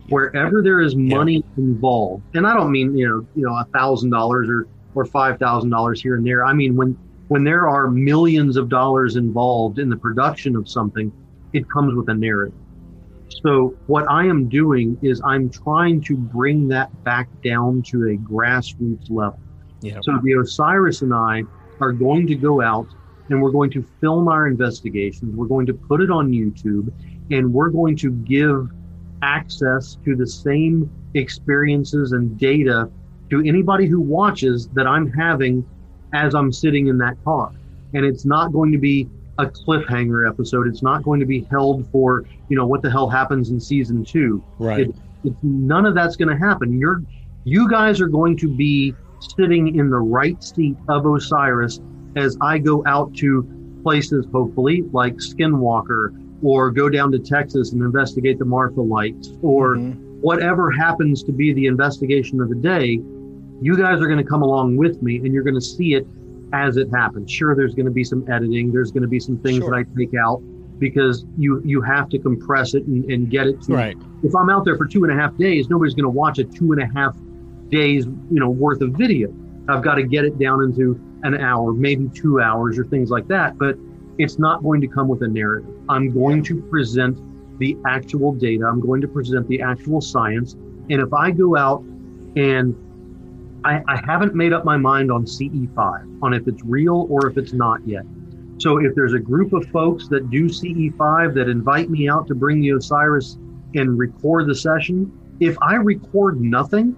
Wherever 0.09 0.61
there 0.61 0.81
is 0.81 0.95
money 0.95 1.43
involved, 1.57 2.23
and 2.33 2.45
I 2.45 2.53
don't 2.53 2.71
mean 2.71 2.95
you 2.97 3.07
know 3.07 3.25
you 3.35 3.45
know 3.45 3.53
a 3.53 3.65
thousand 3.73 4.09
dollars 4.09 4.49
or 4.49 4.67
or 4.95 5.05
five 5.05 5.39
thousand 5.39 5.69
dollars 5.69 6.01
here 6.01 6.15
and 6.15 6.27
there. 6.27 6.43
I 6.43 6.53
mean 6.53 6.75
when 6.75 6.97
when 7.29 7.45
there 7.45 7.69
are 7.69 7.89
millions 7.89 8.57
of 8.57 8.67
dollars 8.67 9.15
involved 9.15 9.79
in 9.79 9.89
the 9.89 9.95
production 9.95 10.57
of 10.57 10.67
something, 10.67 11.11
it 11.53 11.69
comes 11.69 11.95
with 11.95 12.09
a 12.09 12.13
narrative. 12.13 12.53
So 13.41 13.75
what 13.87 14.09
I 14.09 14.25
am 14.25 14.47
doing 14.47 14.97
is 15.01 15.21
I'm 15.25 15.49
trying 15.49 16.01
to 16.01 16.15
bring 16.15 16.67
that 16.69 17.03
back 17.03 17.29
down 17.43 17.81
to 17.83 18.09
a 18.09 18.17
grassroots 18.17 19.09
level. 19.09 19.39
Yeah. 19.81 19.99
So 20.01 20.19
the 20.23 20.33
Osiris 20.33 21.01
and 21.01 21.13
I 21.13 21.43
are 21.81 21.91
going 21.91 22.27
to 22.27 22.35
go 22.35 22.61
out 22.61 22.87
and 23.29 23.41
we're 23.41 23.51
going 23.51 23.71
to 23.71 23.85
film 23.99 24.27
our 24.27 24.47
investigations. 24.47 25.35
We're 25.35 25.47
going 25.47 25.65
to 25.65 25.73
put 25.73 26.01
it 26.01 26.11
on 26.11 26.31
YouTube 26.31 26.91
and 27.31 27.53
we're 27.53 27.69
going 27.69 27.95
to 27.97 28.11
give 28.11 28.69
access 29.21 29.97
to 30.05 30.15
the 30.15 30.27
same 30.27 30.89
experiences 31.13 32.11
and 32.11 32.37
data 32.37 32.89
to 33.29 33.41
anybody 33.45 33.87
who 33.87 33.99
watches 33.99 34.67
that 34.69 34.85
I'm 34.85 35.11
having 35.11 35.65
as 36.13 36.35
I'm 36.35 36.51
sitting 36.51 36.87
in 36.87 36.97
that 36.99 37.15
car. 37.23 37.51
And 37.93 38.05
it's 38.05 38.25
not 38.25 38.51
going 38.51 38.71
to 38.71 38.77
be 38.77 39.09
a 39.39 39.45
cliffhanger 39.45 40.29
episode. 40.29 40.67
It's 40.67 40.83
not 40.83 41.03
going 41.03 41.19
to 41.19 41.25
be 41.25 41.41
held 41.49 41.89
for, 41.91 42.25
you 42.49 42.57
know, 42.57 42.65
what 42.65 42.81
the 42.81 42.91
hell 42.91 43.09
happens 43.09 43.49
in 43.49 43.59
season 43.59 44.03
two. 44.03 44.43
Right. 44.59 44.81
It, 44.81 44.95
it's 45.23 45.37
none 45.41 45.85
of 45.85 45.95
that's 45.95 46.15
going 46.15 46.29
to 46.29 46.37
happen. 46.37 46.77
You're, 46.77 47.01
you 47.43 47.69
guys 47.69 48.01
are 48.01 48.07
going 48.07 48.37
to 48.37 48.47
be 48.47 48.93
sitting 49.19 49.75
in 49.75 49.89
the 49.89 49.97
right 49.97 50.41
seat 50.43 50.75
of 50.89 51.05
Osiris 51.05 51.79
as 52.15 52.37
I 52.41 52.57
go 52.57 52.83
out 52.85 53.13
to 53.15 53.79
places, 53.83 54.25
hopefully, 54.31 54.83
like 54.91 55.15
Skinwalker, 55.15 56.19
or 56.43 56.71
go 56.71 56.89
down 56.89 57.11
to 57.13 57.19
Texas 57.19 57.71
and 57.71 57.81
investigate 57.81 58.37
the 58.37 58.45
Marfa 58.45 58.81
Lights, 58.81 59.31
or 59.41 59.75
mm-hmm. 59.75 60.21
whatever 60.21 60.71
happens 60.71 61.23
to 61.23 61.31
be 61.31 61.53
the 61.53 61.65
investigation 61.65 62.39
of 62.41 62.49
the 62.49 62.55
day, 62.55 62.99
you 63.61 63.77
guys 63.77 64.01
are 64.01 64.07
going 64.07 64.17
to 64.17 64.29
come 64.29 64.41
along 64.41 64.75
with 64.75 65.01
me 65.01 65.17
and 65.17 65.33
you're 65.33 65.43
going 65.43 65.55
to 65.55 65.61
see 65.61 65.93
it 65.93 66.05
as 66.53 66.77
it 66.77 66.87
happens. 66.93 67.29
Sure, 67.31 67.55
there's 67.55 67.75
going 67.75 67.85
to 67.87 67.91
be 67.91 68.03
some 68.03 68.29
editing. 68.31 68.71
There's 68.71 68.91
going 68.91 69.01
to 69.01 69.09
be 69.09 69.19
some 69.19 69.37
things 69.39 69.57
Sure. 69.57 69.71
that 69.71 69.75
I 69.75 69.97
take 69.97 70.13
out 70.13 70.41
because 70.79 71.25
you 71.37 71.61
you 71.65 71.81
have 71.81 72.09
to 72.09 72.19
compress 72.19 72.73
it 72.73 72.83
and, 72.85 73.03
and 73.11 73.29
get 73.29 73.47
it 73.47 73.61
to. 73.63 73.73
Right. 73.73 73.97
If 74.23 74.35
I'm 74.35 74.49
out 74.49 74.63
there 74.65 74.77
for 74.77 74.85
two 74.85 75.03
and 75.03 75.11
a 75.11 75.15
half 75.15 75.35
days, 75.37 75.69
nobody's 75.69 75.93
going 75.93 76.03
to 76.05 76.09
watch 76.09 76.39
a 76.39 76.43
two 76.43 76.71
and 76.71 76.81
a 76.81 76.87
half 76.87 77.15
days, 77.69 78.05
you 78.05 78.39
know, 78.39 78.49
worth 78.49 78.81
of 78.81 78.91
video. 78.91 79.33
I've 79.67 79.83
got 79.83 79.95
to 79.95 80.03
get 80.03 80.25
it 80.25 80.37
down 80.39 80.61
into 80.61 80.99
an 81.23 81.39
hour, 81.39 81.73
maybe 81.73 82.09
two 82.13 82.41
hours, 82.41 82.77
or 82.77 82.85
things 82.85 83.09
like 83.09 83.27
that. 83.27 83.57
But 83.57 83.77
it's 84.17 84.37
not 84.37 84.61
going 84.61 84.81
to 84.81 84.87
come 84.87 85.07
with 85.07 85.23
a 85.23 85.27
narrative. 85.27 85.73
I'm 85.89 86.13
going 86.13 86.43
to 86.43 86.61
present 86.63 87.17
the 87.59 87.77
actual 87.87 88.33
data. 88.33 88.65
I'm 88.65 88.79
going 88.79 89.01
to 89.01 89.07
present 89.07 89.47
the 89.47 89.61
actual 89.61 90.01
science. 90.01 90.53
And 90.53 91.01
if 91.01 91.13
I 91.13 91.31
go 91.31 91.55
out 91.55 91.81
and 92.35 92.75
I, 93.65 93.81
I 93.87 94.01
haven't 94.05 94.35
made 94.35 94.53
up 94.53 94.65
my 94.65 94.77
mind 94.77 95.11
on 95.11 95.25
CE5, 95.25 96.19
on 96.21 96.33
if 96.33 96.47
it's 96.47 96.63
real 96.63 97.07
or 97.09 97.27
if 97.27 97.37
it's 97.37 97.53
not 97.53 97.85
yet. 97.87 98.03
So 98.57 98.77
if 98.77 98.93
there's 98.95 99.13
a 99.13 99.19
group 99.19 99.53
of 99.53 99.65
folks 99.67 100.07
that 100.09 100.29
do 100.29 100.45
CE5 100.45 101.33
that 101.33 101.49
invite 101.49 101.89
me 101.89 102.09
out 102.09 102.27
to 102.27 102.35
bring 102.35 102.61
the 102.61 102.71
Osiris 102.71 103.37
and 103.73 103.97
record 103.97 104.47
the 104.47 104.55
session, 104.55 105.11
if 105.39 105.57
I 105.61 105.75
record 105.75 106.39
nothing, 106.39 106.95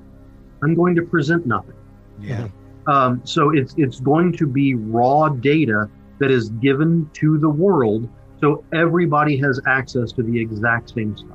I'm 0.61 0.75
going 0.75 0.95
to 0.95 1.01
present 1.01 1.45
nothing. 1.45 1.75
Yeah. 2.19 2.47
Um, 2.87 3.21
so 3.23 3.51
it's 3.51 3.73
it's 3.77 3.99
going 3.99 4.33
to 4.33 4.45
be 4.45 4.75
raw 4.75 5.29
data 5.29 5.89
that 6.19 6.31
is 6.31 6.49
given 6.49 7.09
to 7.13 7.37
the 7.37 7.49
world, 7.49 8.07
so 8.39 8.63
everybody 8.73 9.37
has 9.37 9.59
access 9.65 10.11
to 10.13 10.23
the 10.23 10.39
exact 10.39 10.91
same 10.91 11.17
stuff. 11.17 11.34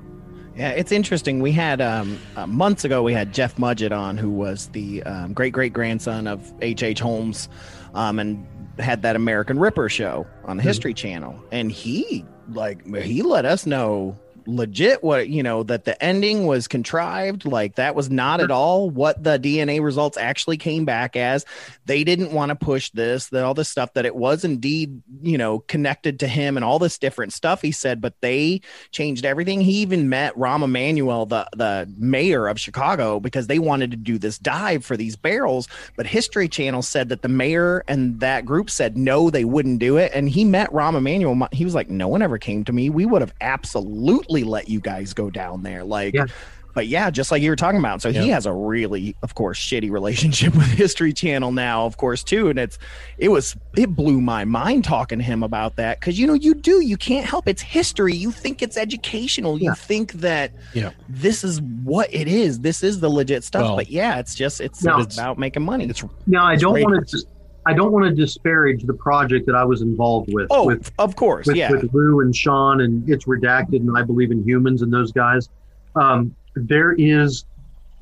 Yeah, 0.56 0.70
it's 0.70 0.92
interesting. 0.92 1.40
We 1.40 1.52
had 1.52 1.80
um, 1.80 2.18
uh, 2.36 2.46
months 2.46 2.84
ago 2.84 3.02
we 3.02 3.12
had 3.12 3.32
Jeff 3.32 3.56
Mudgett 3.56 3.96
on, 3.96 4.18
who 4.18 4.30
was 4.30 4.68
the 4.68 5.02
um, 5.04 5.32
great 5.32 5.52
great 5.52 5.72
grandson 5.72 6.26
of 6.26 6.52
H. 6.60 6.82
H. 6.82 7.00
Holmes, 7.00 7.48
um, 7.94 8.18
and 8.18 8.46
had 8.78 9.02
that 9.02 9.16
American 9.16 9.58
Ripper 9.58 9.88
show 9.88 10.26
on 10.44 10.56
the 10.56 10.62
History 10.62 10.92
Channel, 10.94 11.42
and 11.52 11.70
he 11.70 12.24
like 12.52 12.84
he 12.96 13.22
let 13.22 13.44
us 13.44 13.64
know 13.64 14.18
legit 14.56 15.02
what 15.02 15.28
you 15.28 15.42
know 15.42 15.62
that 15.62 15.84
the 15.84 16.02
ending 16.02 16.46
was 16.46 16.68
contrived 16.68 17.44
like 17.44 17.76
that 17.76 17.94
was 17.94 18.10
not 18.10 18.40
at 18.40 18.50
all 18.50 18.90
what 18.90 19.22
the 19.22 19.38
dna 19.38 19.82
results 19.82 20.16
actually 20.16 20.56
came 20.56 20.84
back 20.84 21.16
as. 21.16 21.44
They 21.86 22.04
didn't 22.04 22.32
want 22.32 22.50
to 22.50 22.56
push 22.56 22.90
this 22.90 23.28
that 23.28 23.44
all 23.44 23.54
this 23.54 23.68
stuff 23.68 23.94
that 23.94 24.06
it 24.06 24.14
was 24.14 24.44
indeed 24.44 25.02
you 25.22 25.38
know 25.38 25.60
connected 25.60 26.20
to 26.20 26.28
him 26.28 26.56
and 26.56 26.64
all 26.64 26.78
this 26.78 26.98
different 26.98 27.32
stuff 27.32 27.62
he 27.62 27.72
said 27.72 28.00
but 28.00 28.14
they 28.20 28.60
changed 28.90 29.24
everything. 29.24 29.60
He 29.60 29.74
even 29.80 30.08
met 30.08 30.34
Rahm 30.36 30.62
Emanuel 30.62 31.26
the 31.26 31.48
the 31.56 31.92
mayor 31.98 32.48
of 32.48 32.60
Chicago 32.60 33.20
because 33.20 33.46
they 33.46 33.58
wanted 33.58 33.90
to 33.90 33.96
do 33.96 34.18
this 34.18 34.38
dive 34.38 34.84
for 34.84 34.96
these 34.96 35.16
barrels. 35.16 35.68
But 35.96 36.06
History 36.06 36.48
Channel 36.48 36.82
said 36.82 37.08
that 37.08 37.22
the 37.22 37.28
mayor 37.28 37.84
and 37.88 38.20
that 38.20 38.44
group 38.44 38.70
said 38.70 38.96
no 38.96 39.30
they 39.30 39.44
wouldn't 39.44 39.78
do 39.78 39.96
it. 39.96 40.12
And 40.14 40.28
he 40.28 40.44
met 40.44 40.72
Rahm 40.72 40.96
Emanuel 40.96 41.48
he 41.52 41.64
was 41.64 41.74
like 41.74 41.90
no 41.90 42.08
one 42.08 42.22
ever 42.22 42.38
came 42.38 42.64
to 42.64 42.72
me. 42.72 42.90
We 42.90 43.06
would 43.06 43.22
have 43.22 43.34
absolutely 43.40 44.39
let 44.44 44.68
you 44.68 44.80
guys 44.80 45.12
go 45.12 45.30
down 45.30 45.62
there 45.62 45.84
like 45.84 46.14
Yeah. 46.14 46.26
but 46.74 46.86
yeah, 46.86 47.10
just 47.10 47.30
like 47.32 47.42
you 47.42 47.50
were 47.50 47.56
talking 47.56 47.80
about. 47.80 48.00
So 48.00 48.12
he 48.12 48.28
has 48.28 48.46
a 48.46 48.52
really, 48.52 49.16
of 49.22 49.34
course, 49.34 49.58
shitty 49.58 49.90
relationship 49.90 50.54
with 50.56 50.66
History 50.68 51.12
Channel 51.12 51.50
now, 51.52 51.84
of 51.84 51.96
course, 51.96 52.22
too. 52.22 52.48
And 52.48 52.58
it's, 52.60 52.78
it 53.18 53.28
was, 53.28 53.56
it 53.76 53.94
blew 53.96 54.20
my 54.20 54.44
mind 54.44 54.84
talking 54.84 55.18
to 55.18 55.24
him 55.24 55.42
about 55.42 55.74
that. 55.76 56.00
Cause 56.00 56.16
you 56.16 56.26
know, 56.28 56.34
you 56.34 56.54
do, 56.54 56.80
you 56.80 56.96
can't 56.96 57.26
help 57.26 57.48
it's 57.48 57.60
history. 57.62 58.14
You 58.14 58.30
think 58.30 58.62
it's 58.62 58.76
educational. 58.76 59.58
You 59.58 59.64
Yeah. 59.70 59.74
think 59.74 60.12
that 60.14 60.52
Yeah. 60.72 60.90
this 61.08 61.42
is 61.42 61.60
what 61.60 62.08
it 62.14 62.28
is. 62.28 62.60
This 62.60 62.82
is 62.84 63.00
the 63.00 63.08
legit 63.08 63.42
stuff. 63.42 63.74
But 63.76 63.90
yeah, 63.90 64.18
it's 64.20 64.34
just, 64.36 64.60
it's, 64.60 64.84
No. 64.84 64.98
it's 65.00 65.16
about 65.18 65.38
making 65.38 65.64
money. 65.64 65.86
It's 65.86 66.04
Now, 66.26 66.46
I 66.46 66.54
don't 66.56 66.80
want 66.80 67.08
to. 67.08 67.24
I 67.66 67.74
don't 67.74 67.92
want 67.92 68.06
to 68.06 68.14
disparage 68.14 68.84
the 68.84 68.94
project 68.94 69.46
that 69.46 69.54
I 69.54 69.64
was 69.64 69.82
involved 69.82 70.32
with. 70.32 70.46
oh, 70.50 70.66
with 70.66 70.90
of 70.98 71.14
course. 71.16 71.46
with, 71.46 71.56
yeah. 71.56 71.70
with 71.70 71.92
Lou 71.92 72.20
and 72.20 72.34
Sean 72.34 72.80
and 72.80 73.08
It's 73.08 73.26
Redacted 73.26 73.76
and 73.80 73.96
I 73.96 74.02
Believe 74.02 74.30
in 74.30 74.42
Humans 74.42 74.82
and 74.82 74.92
those 74.92 75.12
guys. 75.12 75.48
Um, 75.94 76.34
there 76.54 76.92
is 76.92 77.44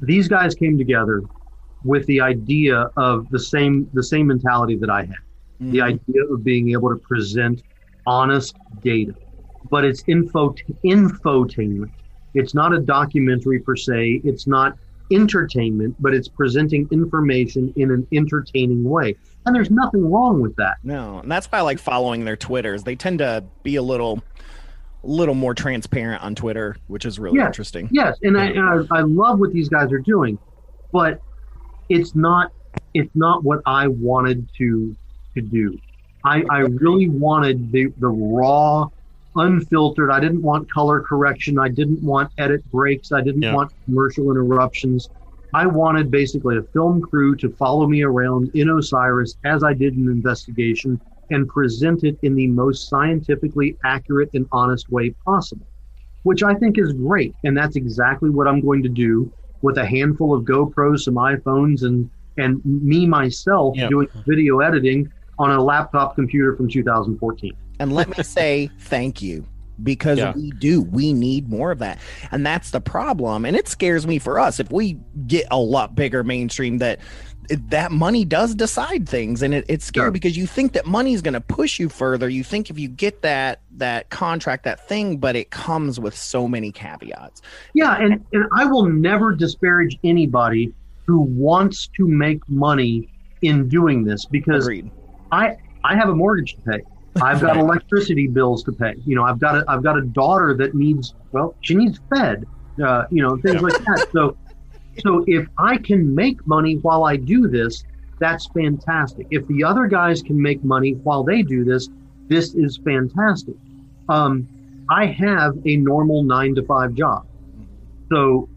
these 0.01 0.29
guys 0.29 0.55
came 0.55 0.79
together 0.79 1.23
with 1.85 2.07
the 2.07 2.21
idea 2.21 2.91
of 2.97 3.29
the 3.31 3.39
same 3.39 3.89
the 3.95 4.03
same 4.03 4.29
mentality 4.29 4.77
that 4.77 4.91
I 4.91 5.05
had. 5.05 5.17
The 5.61 5.79
Mhm. 5.79 5.83
idea 5.83 6.25
of 6.31 6.45
being 6.45 6.71
able 6.71 6.91
to 6.91 6.97
present 6.97 7.63
honest 8.07 8.57
data. 8.83 9.15
But 9.71 9.85
it's 9.85 10.05
info 10.07 10.55
infotainment. 10.85 11.91
It's 12.35 12.55
not 12.55 12.73
a 12.73 12.79
documentary 12.79 13.59
per 13.61 13.75
se. 13.75 14.21
It's 14.25 14.47
not 14.47 14.79
entertainment, 15.11 15.97
but 16.01 16.15
it's 16.15 16.29
presenting 16.29 16.89
information 16.91 17.73
in 17.77 17.91
an 17.91 18.07
entertaining 18.13 18.85
way. 18.85 19.17
And 19.47 19.55
there's 19.55 19.71
nothing 19.71 20.11
wrong 20.11 20.41
with 20.41 20.55
that. 20.57 20.77
No, 20.83 21.19
and 21.21 21.31
that's 21.31 21.47
why 21.47 21.59
I 21.59 21.61
like 21.63 21.79
following 21.79 22.25
their 22.25 22.37
Twitters. 22.37 22.83
They 22.85 22.97
tend 22.97 23.21
to 23.21 23.45
be 23.63 23.77
a 23.77 23.83
little, 23.83 24.23
little 25.03 25.35
more 25.35 25.55
transparent 25.55 26.23
on 26.23 26.35
Twitter, 26.35 26.77
which 26.89 27.07
is 27.07 27.19
really 27.19 27.39
Yeah. 27.39 27.47
interesting. 27.47 27.89
Yes, 27.91 28.19
and, 28.23 28.39
I, 28.39 28.47
and 28.47 28.87
I, 28.91 28.99
I 28.99 29.01
love 29.03 29.39
what 29.41 29.53
these 29.53 29.69
guys 29.69 29.91
are 29.93 30.01
doing, 30.01 30.39
but 30.93 31.21
it's 31.89 32.15
not 32.15 32.53
it's 32.95 33.11
not 33.15 33.43
what 33.45 33.61
I 33.67 33.87
wanted 33.89 34.49
to 34.59 34.95
to 35.35 35.41
do. 35.41 35.79
I, 36.25 36.45
I 36.51 36.59
really 36.59 37.09
wanted 37.09 37.73
the 37.73 37.87
the 37.99 38.09
raw, 38.09 38.89
unfiltered. 39.37 40.11
I 40.11 40.21
didn't 40.21 40.43
want 40.43 40.71
color 40.71 41.01
correction. 41.01 41.59
I 41.59 41.69
didn't 41.69 42.03
want 42.03 42.31
edit 42.39 42.65
breaks. 42.71 43.13
I 43.13 43.21
didn't 43.23 43.43
Yeah. 43.43 43.55
want 43.55 43.71
commercial 43.85 44.31
interruptions. 44.31 45.09
I 45.55 45.67
wanted 45.67 46.11
basically 46.11 46.57
a 46.59 46.63
film 46.75 47.01
crew 47.01 47.35
to 47.37 47.49
follow 47.51 47.87
me 47.87 48.03
around 48.03 48.51
in 48.55 48.69
Osiris 48.69 49.37
as 49.45 49.65
I 49.65 49.73
did 49.73 49.97
an 49.97 50.09
investigation 50.09 51.01
and 51.31 51.49
present 51.49 52.05
it 52.05 52.19
in 52.23 52.35
the 52.35 52.47
most 52.49 52.89
scientifically 52.89 53.77
accurate 53.85 54.31
and 54.35 54.47
honest 54.53 54.91
way 54.91 55.11
possible 55.25 55.67
which 56.25 56.43
I 56.43 56.53
think 56.55 56.79
is 56.79 56.93
great. 56.93 57.35
And 57.45 57.57
that's 57.57 57.77
exactly 57.77 58.29
what 58.29 58.47
I'm 58.47 58.61
going 58.61 58.83
to 58.83 58.89
do 58.89 59.33
with 59.63 59.79
a 59.79 59.87
handful 59.87 60.35
of 60.35 60.45
GoPros, 60.45 61.01
some 61.01 61.15
iPhones, 61.15 61.85
and 61.85 62.11
and 62.37 62.61
me 62.65 63.07
myself 63.07 63.77
doing 63.89 64.07
video 64.27 64.59
editing 64.61 65.11
on 65.39 65.51
a 65.51 65.63
laptop 65.63 66.15
computer 66.17 66.55
from 66.55 66.69
2014. 66.69 67.57
And 67.79 67.93
let 67.93 68.09
me 68.17 68.23
say 68.25 68.71
thank 68.81 69.23
you 69.23 69.47
because 69.83 70.19
Yeah. 70.19 70.33
we 70.35 70.51
do. 70.53 70.83
We 70.83 71.13
need 71.13 71.49
more 71.49 71.71
of 71.71 71.79
that. 71.79 71.99
And 72.33 72.45
that's 72.45 72.71
the 72.73 72.81
problem. 72.81 73.45
And 73.45 73.57
it 73.57 73.69
scares 73.69 74.07
me 74.07 74.19
for 74.19 74.39
us 74.41 74.59
if 74.59 74.71
we 74.73 74.99
get 75.27 75.47
a 75.51 75.59
lot 75.59 75.95
bigger 75.95 76.25
mainstream 76.25 76.79
that 76.79 76.99
that 77.71 77.91
money 77.91 78.27
does 78.27 78.55
decide 78.55 79.09
things 79.09 79.41
and 79.41 79.55
it, 79.55 79.65
it's 79.69 79.87
scary 79.87 80.07
Sure. 80.07 80.11
because 80.11 80.37
you 80.37 80.47
think 80.47 80.75
that 80.75 80.85
money 80.85 81.15
is 81.15 81.23
going 81.23 81.33
to 81.33 81.41
push 81.41 81.79
you 81.79 81.89
further 81.89 82.29
you 82.29 82.45
think 82.45 82.69
if 82.69 82.79
you 82.79 82.89
get 82.89 83.23
that 83.23 83.63
that 83.71 84.11
contract 84.11 84.65
that 84.65 84.87
thing 84.87 85.17
but 85.17 85.35
it 85.35 85.49
comes 85.51 85.99
with 85.99 86.15
so 86.15 86.47
many 86.47 86.71
caveats 86.71 87.41
Yeah, 87.73 87.97
and, 87.97 88.23
and 88.35 88.45
I 88.55 88.67
will 88.67 88.85
never 88.85 89.35
disparage 89.35 89.97
anybody 90.05 90.75
who 91.07 91.21
wants 91.21 91.87
to 91.97 92.07
make 92.07 92.47
money 92.51 93.09
in 93.41 93.67
doing 93.67 94.05
this 94.05 94.27
because 94.27 94.67
agreed 94.67 94.91
I 95.33 95.57
I 95.85 95.97
have 95.97 96.11
a 96.11 96.15
mortgage 96.15 96.55
to 96.57 96.61
pay. 96.61 96.81
I've 97.23 97.41
got 97.41 97.57
electricity 97.57 98.27
bills 98.27 98.63
to 98.65 98.73
pay. 98.73 98.95
You 99.07 99.17
know, 99.17 99.25
I've 99.25 99.39
got 99.39 99.57
a 99.57 99.65
I've 99.69 99.83
got 99.83 99.99
a 99.99 100.03
daughter 100.03 100.55
that 100.55 100.75
needs 100.75 101.15
well, 101.33 101.55
she 101.61 101.75
needs 101.75 102.01
fed. 102.15 102.45
Uh, 102.83 103.05
you 103.11 103.23
know, 103.23 103.37
things 103.39 103.61
like 103.61 103.73
that. 103.73 104.09
So 104.13 104.37
so 105.01 105.25
if 105.27 105.47
I 105.59 105.77
can 105.79 106.15
make 106.15 106.45
money 106.47 106.77
while 106.77 107.05
I 107.05 107.17
do 107.17 107.49
this, 107.49 107.85
that's 108.19 108.47
fantastic. 108.49 109.27
If 109.31 109.47
the 109.49 109.65
other 109.65 109.87
guys 109.87 110.23
can 110.23 110.41
make 110.41 110.63
money 110.65 110.93
while 110.93 111.23
they 111.25 111.43
do 111.43 111.65
this, 111.65 111.89
this 112.29 112.55
is 112.55 112.79
fantastic. 112.85 113.55
Um, 114.09 114.49
I 114.91 115.07
have 115.07 115.55
a 115.67 115.77
normal 115.77 116.23
nine 116.23 116.55
to 116.55 116.63
five 116.65 116.95
job, 116.95 117.27
so 118.11 118.49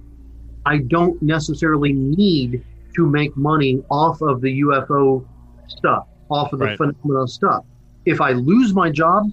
I 0.65 0.77
don't 0.77 1.21
necessarily 1.21 1.93
need 1.93 2.63
to 2.95 3.05
make 3.05 3.35
money 3.35 3.83
off 3.89 4.21
of 4.21 4.41
the 4.41 4.61
UFO 4.61 5.25
stuff, 5.67 6.07
off 6.29 6.53
of 6.53 6.59
the 6.59 6.65
Right. 6.65 6.77
phenomena 6.77 7.27
stuff. 7.27 7.65
If 8.05 8.21
I 8.21 8.31
lose 8.31 8.73
my 8.73 8.89
job, 8.89 9.31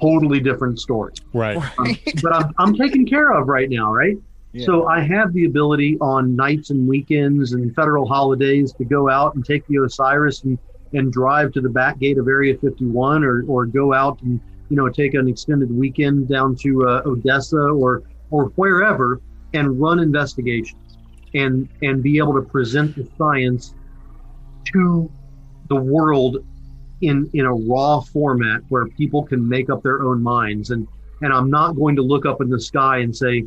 totally 0.00 0.40
different 0.40 0.78
story. 0.78 1.12
right. 1.32 1.56
Um, 1.78 1.96
but 2.22 2.34
I'm, 2.34 2.52
I'm 2.58 2.74
taken 2.74 3.06
care 3.06 3.32
of 3.32 3.48
right 3.48 3.68
now, 3.68 3.92
right? 3.92 4.16
So 4.60 4.86
I 4.86 5.00
have 5.00 5.32
the 5.32 5.46
ability 5.46 5.96
on 6.00 6.36
nights 6.36 6.70
and 6.70 6.86
weekends 6.86 7.54
and 7.54 7.74
federal 7.74 8.06
holidays 8.06 8.72
to 8.74 8.84
go 8.84 9.08
out 9.08 9.34
and 9.34 9.44
take 9.44 9.66
the 9.66 9.82
Osiris 9.82 10.42
and, 10.44 10.58
and 10.92 11.10
drive 11.10 11.52
to 11.52 11.62
the 11.62 11.70
back 11.70 11.98
gate 11.98 12.18
of 12.18 12.28
Area 12.28 12.56
51 12.58 13.24
or, 13.24 13.44
or 13.48 13.64
go 13.64 13.94
out 13.94 14.20
and, 14.20 14.38
you 14.68 14.76
know, 14.76 14.90
take 14.90 15.14
an 15.14 15.26
extended 15.26 15.74
weekend 15.74 16.28
down 16.28 16.54
to 16.56 16.86
uh, 16.86 17.02
Odessa 17.06 17.56
or, 17.56 18.02
or 18.30 18.46
wherever 18.56 19.22
and 19.54 19.80
run 19.80 19.98
investigations 20.00 20.98
and, 21.32 21.66
and 21.80 22.02
be 22.02 22.18
able 22.18 22.34
to 22.34 22.42
present 22.42 22.94
the 22.94 23.08
science 23.16 23.74
to 24.70 25.10
the 25.68 25.76
world 25.76 26.44
in, 27.02 27.28
in 27.34 27.44
a 27.44 27.52
raw 27.52 28.00
format 28.00 28.62
where 28.68 28.86
people 28.86 29.22
can 29.24 29.46
make 29.46 29.68
up 29.68 29.82
their 29.82 30.02
own 30.02 30.22
minds. 30.22 30.70
And, 30.70 30.88
and 31.20 31.32
I'm 31.32 31.50
not 31.50 31.76
going 31.76 31.96
to 31.96 32.02
look 32.02 32.24
up 32.24 32.40
in 32.40 32.48
the 32.48 32.60
sky 32.60 32.98
and 32.98 33.14
say, 33.14 33.44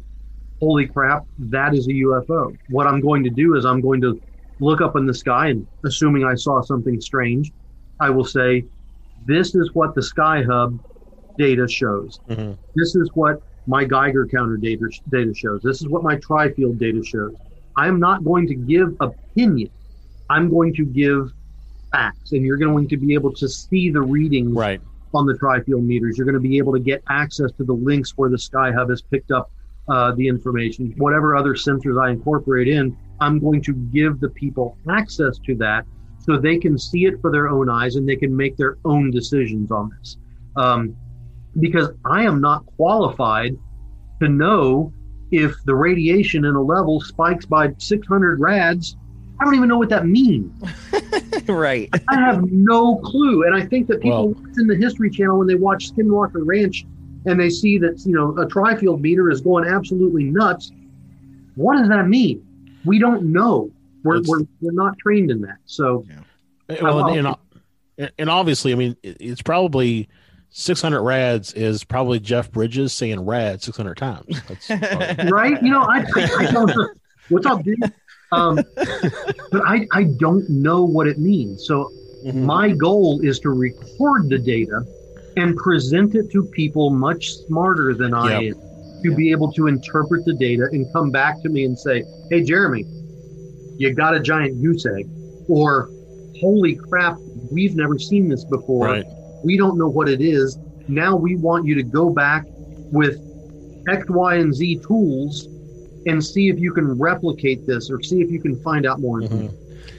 holy 0.60 0.86
crap, 0.86 1.26
that 1.40 1.74
is 1.74 1.88
a 1.88 1.92
UFO. 1.92 2.56
What 2.70 2.86
I'm 2.86 3.02
going 3.02 3.24
to 3.24 3.30
do 3.30 3.56
is 3.56 3.66
I'm 3.66 3.82
going 3.82 4.02
to 4.02 4.22
look 4.60 4.82
up 4.82 4.96
in 4.96 5.06
the 5.06 5.14
sky 5.14 5.48
and 5.48 5.68
assuming 5.84 6.24
I 6.24 6.36
saw 6.36 6.62
something 6.62 7.02
strange, 7.02 7.52
I 8.00 8.10
will 8.10 8.26
say, 8.26 8.66
this 9.26 9.56
is 9.56 9.74
what 9.74 9.96
the 9.96 10.04
Sky 10.04 10.44
Hub 10.44 10.80
data 11.38 11.68
shows. 11.68 12.20
Mm-hmm. 12.30 12.54
This 12.76 12.96
is 12.96 13.10
what 13.14 13.42
my 13.68 13.84
Geiger 13.84 14.28
counter 14.28 14.58
data, 14.58 14.90
data 15.10 15.34
shows. 15.34 15.62
This 15.64 15.82
is 15.82 15.88
what 15.88 16.04
my 16.04 16.18
tri-field 16.18 16.78
data 16.78 17.04
shows. 17.04 17.34
I'm 17.78 18.00
not 18.00 18.24
going 18.24 18.48
to 18.48 18.56
give 18.56 18.96
opinion. 19.00 19.70
I'm 20.30 20.50
going 20.50 20.74
to 20.76 20.86
give 20.86 21.32
facts, 21.96 22.32
and 22.34 22.46
you're 22.46 22.58
going 22.58 22.88
to 22.88 22.98
be 22.98 23.14
able 23.14 23.34
to 23.34 23.48
see 23.48 23.90
the 23.90 24.02
readings 24.02 24.56
Right. 24.56 24.82
on 25.14 25.26
the 25.26 25.38
tri-field 25.38 25.84
meters. 25.84 26.18
You're 26.18 26.26
going 26.26 26.42
to 26.42 26.48
be 26.50 26.58
able 26.58 26.74
to 26.74 26.80
get 26.80 27.02
access 27.10 27.52
to 27.54 27.64
the 27.64 27.74
links 27.74 28.14
where 28.16 28.30
the 28.30 28.38
Sky 28.38 28.72
Hub 28.72 28.90
has 28.90 29.02
picked 29.02 29.32
up 29.32 29.52
uh, 29.88 30.12
the 30.14 30.28
information. 30.28 30.94
Whatever 30.98 31.36
other 31.36 31.54
sensors 31.54 32.02
I 32.04 32.10
incorporate 32.12 32.68
in, 32.68 32.98
I'm 33.20 33.40
going 33.40 33.62
to 33.64 33.74
give 33.74 34.20
the 34.20 34.30
people 34.30 34.78
access 34.90 35.38
to 35.46 35.56
that 35.58 35.86
so 36.20 36.38
they 36.38 36.58
can 36.58 36.78
see 36.78 37.06
it 37.06 37.22
for 37.22 37.32
their 37.32 37.48
own 37.48 37.70
eyes 37.70 37.96
and 37.96 38.08
they 38.10 38.16
can 38.16 38.36
make 38.36 38.58
their 38.58 38.78
own 38.84 39.12
decisions 39.12 39.72
on 39.72 39.92
this. 39.98 40.18
Um, 40.56 40.96
because 41.60 41.90
I 42.04 42.24
am 42.24 42.42
not 42.42 42.66
qualified 42.78 43.56
to 44.22 44.28
know 44.28 44.92
if 45.32 45.56
the 45.66 45.76
radiation 45.76 46.46
in 46.46 46.56
a 46.56 46.62
level 46.62 47.00
spikes 47.00 47.46
by 47.46 47.74
600 47.78 48.40
rads. 48.40 48.98
I 49.40 49.44
don't 49.44 49.56
even 49.56 49.68
know 49.68 49.78
what 49.78 49.90
that 49.90 50.06
means. 50.06 50.52
right. 51.48 51.90
I 52.10 52.16
have 52.16 52.44
no 52.52 52.98
clue. 52.98 53.44
And 53.44 53.56
I 53.56 53.66
think 53.66 53.88
that 53.88 54.02
people 54.02 54.30
Well- 54.34 54.42
watch 54.44 54.58
in 54.58 54.68
the 54.68 54.76
History 54.76 55.10
Channel 55.10 55.40
when 55.40 55.48
they 55.48 55.56
watch 55.56 55.92
Skinwalker 55.92 56.42
Ranch 56.46 56.86
and 57.26 57.40
they 57.40 57.50
see 57.50 57.78
that, 57.80 58.02
you 58.06 58.14
know, 58.14 58.38
a 58.38 58.48
tri-field 58.48 59.02
meter 59.02 59.30
is 59.30 59.42
going 59.42 59.66
absolutely 59.68 60.26
nuts. 60.26 60.72
What 61.56 61.78
does 61.78 61.90
that 61.90 62.08
mean? 62.08 62.46
We 62.86 63.00
don't 63.00 63.32
know. 63.34 63.72
We're, 64.04 64.22
we're, 64.28 64.42
we're 64.62 64.72
not 64.72 64.98
trained 65.00 65.32
in 65.32 65.42
that. 65.42 65.58
So, 65.66 66.06
eh, 66.70 66.78
Well, 66.82 67.08
and, 67.08 67.36
and, 67.98 68.12
and 68.20 68.30
obviously, 68.30 68.72
I 68.72 68.76
mean, 68.76 68.96
it's 69.02 69.42
probably 69.42 70.08
600 70.50 71.02
rads 71.02 71.52
is 71.54 71.84
probably 71.84 72.20
Jeff 72.20 72.52
Bridges 72.52 72.94
saying 72.94 73.20
rad 73.26 73.64
600 73.64 73.96
times. 73.98 74.42
That's 74.48 74.70
right? 75.32 75.62
You 75.64 75.72
know, 75.72 75.82
I, 75.82 76.06
I, 76.16 76.30
I 76.40 76.52
don't 76.52 76.68
know. 76.68 76.90
What's 77.30 77.48
up, 77.48 77.64
dude? 77.64 77.80
Um, 78.36 78.60
but 79.52 79.62
I, 79.66 79.88
I 79.92 80.04
don't 80.04 80.48
know 80.50 80.84
what 80.84 81.08
it 81.08 81.18
means. 81.18 81.66
So 81.66 81.92
my 82.34 82.72
goal 82.72 83.20
is 83.22 83.40
to 83.42 83.50
record 83.50 84.30
the 84.30 84.40
data 84.40 84.82
and 85.38 85.56
present 85.58 86.16
it 86.16 86.32
to 86.32 86.44
people 86.44 86.90
much 86.90 87.32
smarter 87.32 87.94
than 87.94 88.14
I 88.14 88.34
am 88.34 88.54
to 89.04 89.16
be 89.16 89.32
able 89.32 89.52
to 89.52 89.68
interpret 89.68 90.26
the 90.26 90.34
data 90.34 90.68
and 90.72 90.92
come 90.92 91.12
back 91.12 91.42
to 91.44 91.50
me 91.50 91.66
and 91.66 91.78
say, 91.78 92.04
hey, 92.30 92.44
Jeremy, 92.44 92.86
you 93.78 93.94
got 93.94 94.16
a 94.16 94.20
giant 94.20 94.62
goose 94.62 94.86
egg. 94.86 95.08
Or, 95.48 95.90
holy 96.42 96.76
crap, 96.76 97.18
we've 97.52 97.76
never 97.76 98.00
seen 98.00 98.28
this 98.30 98.44
before. 98.46 98.88
Right. 98.88 99.06
We 99.44 99.58
don't 99.58 99.78
know 99.78 99.90
what 99.90 100.10
it 100.10 100.22
is. 100.22 100.58
Now 100.88 101.16
we 101.16 101.36
want 101.36 101.66
you 101.66 101.76
to 101.76 101.84
go 101.84 102.10
back 102.10 102.46
with 102.92 103.20
X, 103.88 104.06
Y, 104.10 104.36
and 104.36 104.54
Z 104.56 104.82
tools 104.88 105.48
and 106.06 106.24
see 106.24 106.50
if 106.50 106.60
you 106.60 106.72
can 106.74 106.98
replicate 106.98 107.66
this 107.66 107.90
or 107.90 108.02
see 108.02 108.22
if 108.22 108.30
you 108.30 108.40
can 108.42 108.56
find 108.62 108.86
out 108.86 109.00
more 109.00 109.22
information. 109.22 109.58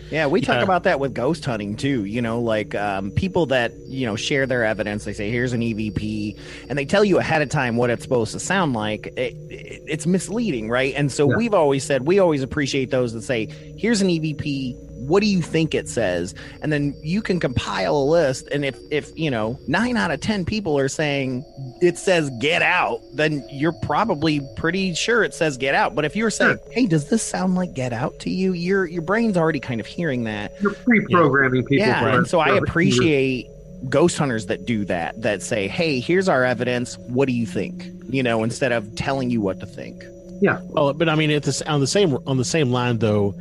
Yeah, 0.09 0.29
we 0.29 0.41
talk 0.41 0.59
Yeah. 0.59 0.63
about 0.63 0.85
that 0.85 1.01
with 1.01 1.15
ghost 1.15 1.45
hunting 1.45 1.75
too. 1.75 2.05
You 2.05 2.23
know, 2.23 2.41
like 2.41 2.77
um, 2.77 3.11
people 3.11 3.45
that 3.47 3.73
you 3.89 4.07
know 4.07 4.15
share 4.15 4.47
their 4.47 4.65
evidence. 4.65 5.05
They 5.05 5.13
say, 5.13 5.33
"Here's 5.33 5.53
an 5.53 5.63
EVP," 5.63 6.37
and 6.69 6.79
they 6.79 6.85
tell 6.85 7.05
you 7.05 7.19
ahead 7.19 7.43
of 7.43 7.49
time 7.49 7.77
what 7.77 7.91
it's 7.91 8.05
supposed 8.05 8.31
to 8.33 8.39
sound 8.39 8.73
like. 8.73 9.09
It, 9.17 9.35
it, 9.51 9.83
it's 9.89 10.07
misleading, 10.07 10.69
right? 10.69 10.95
And 10.97 11.11
so 11.11 11.29
Yeah. 11.29 11.37
we've 11.37 11.55
always 11.55 11.83
said 11.83 12.07
we 12.07 12.21
always 12.21 12.45
appreciate 12.45 12.91
those 12.93 13.15
that 13.15 13.23
say, 13.23 13.47
"Here's 13.77 14.01
an 14.01 14.07
EVP. 14.09 14.77
What 14.97 15.21
do 15.21 15.27
you 15.27 15.43
think 15.43 15.75
it 15.75 15.89
says?" 15.89 16.35
And 16.63 16.73
then 16.73 16.95
you 17.03 17.23
can 17.23 17.39
compile 17.39 17.97
a 17.97 18.05
list. 18.05 18.49
And 18.49 18.65
if 18.65 18.77
if 18.91 19.11
you 19.17 19.31
know 19.31 19.59
nine 19.69 19.97
out 19.97 20.11
of 20.11 20.21
ten 20.21 20.45
people 20.45 20.79
are 20.79 20.89
saying 20.89 21.45
it 21.81 21.99
says 21.99 22.31
"get 22.41 22.63
out," 22.63 23.01
then 23.15 23.47
you're 23.51 23.75
probably 23.83 24.41
pretty 24.57 24.95
sure 24.95 25.23
it 25.23 25.35
says 25.35 25.57
"get 25.57 25.75
out." 25.75 25.95
But 25.95 26.05
if 26.05 26.17
you're 26.17 26.31
saying, 26.31 26.59
"Hey, 26.71 26.87
does 26.87 27.09
this 27.09 27.23
sound 27.23 27.55
like 27.55 27.75
"get 27.75 27.93
out" 27.93 28.19
to 28.21 28.31
you?" 28.31 28.53
Your 28.53 28.87
your 28.87 29.03
brain's 29.03 29.37
already 29.37 29.61
kind 29.61 29.81
of 29.81 29.87
hearing 29.87 30.25
that. 30.25 30.53
You're 30.61 30.75
pre-programming 30.75 31.65
people. 31.65 31.87
Yeah, 31.87 32.17
and 32.17 32.27
so 32.27 32.41
I 32.41 32.57
appreciate 32.57 33.47
ghost 33.89 34.17
hunters 34.19 34.47
that 34.47 34.65
do 34.67 34.85
that. 34.87 35.21
That 35.21 35.43
say, 35.43 35.69
"Hey, 35.69 36.01
here's 36.01 36.29
our 36.29 36.45
evidence. 36.45 36.97
What 37.09 37.29
do 37.29 37.35
you 37.35 37.47
think?" 37.47 37.85
You 38.09 38.23
know, 38.23 38.45
instead 38.45 38.73
of 38.73 38.95
telling 38.95 39.31
you 39.31 39.41
what 39.41 39.61
to 39.61 39.67
think. 39.67 40.03
Yeah. 40.41 40.61
Well, 40.65 40.93
but 40.93 41.09
I 41.09 41.15
mean, 41.15 41.31
at 41.31 41.43
this 41.43 41.63
on 41.63 41.81
the 41.81 41.87
same 41.87 42.17
on 42.27 42.37
the 42.37 42.45
same 42.45 42.71
line 42.71 42.99
though, 42.99 43.35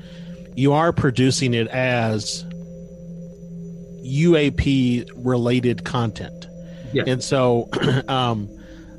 you 0.55 0.73
are 0.73 0.91
producing 0.93 1.53
it 1.53 1.67
as 1.67 2.43
UAP 4.03 5.09
related 5.15 5.83
content, 5.83 6.47
Yeah. 6.93 7.03
and 7.07 7.23
so, 7.23 7.69
um, 8.07 8.49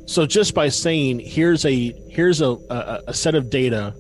so 0.07 0.27
just 0.27 0.55
by 0.55 0.69
saying 0.69 1.21
here's 1.21 1.65
a 1.65 1.93
here's 2.09 2.41
a, 2.41 2.51
a 2.71 3.01
a 3.09 3.15
set 3.15 3.35
of 3.35 3.51
data 3.51 3.95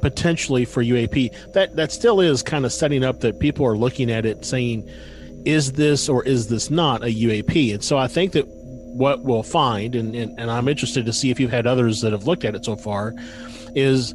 potentially 0.00 0.64
for 0.64 0.82
UAP, 0.82 1.30
that 1.54 1.76
that 1.76 1.92
still 1.92 2.20
is 2.20 2.42
kind 2.42 2.64
of 2.64 2.72
setting 2.72 3.04
up 3.04 3.20
that 3.20 3.38
people 3.38 3.64
are 3.64 3.76
looking 3.76 4.10
at 4.10 4.26
it 4.26 4.44
saying, 4.44 4.88
is 5.44 5.72
this 5.72 6.08
or 6.08 6.24
is 6.24 6.48
this 6.48 6.70
not 6.70 7.02
a 7.02 7.06
UAP? 7.06 7.74
And 7.74 7.82
so 7.82 7.96
I 7.98 8.08
think 8.08 8.32
that 8.32 8.44
what 8.46 9.22
we'll 9.22 9.42
find, 9.42 9.94
and, 9.94 10.14
and, 10.14 10.38
and 10.38 10.50
I'm 10.50 10.68
interested 10.68 11.06
to 11.06 11.12
see 11.12 11.30
if 11.30 11.40
you've 11.40 11.50
had 11.52 11.66
others 11.66 12.00
that 12.02 12.12
have 12.12 12.26
looked 12.26 12.44
at 12.44 12.54
it 12.54 12.64
so 12.64 12.76
far, 12.76 13.14
is 13.74 14.12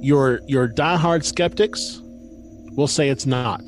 your 0.00 0.40
your 0.46 0.68
diehard 0.68 1.24
skeptics 1.24 2.00
will 2.76 2.86
say 2.88 3.08
it's 3.08 3.26
not. 3.26 3.62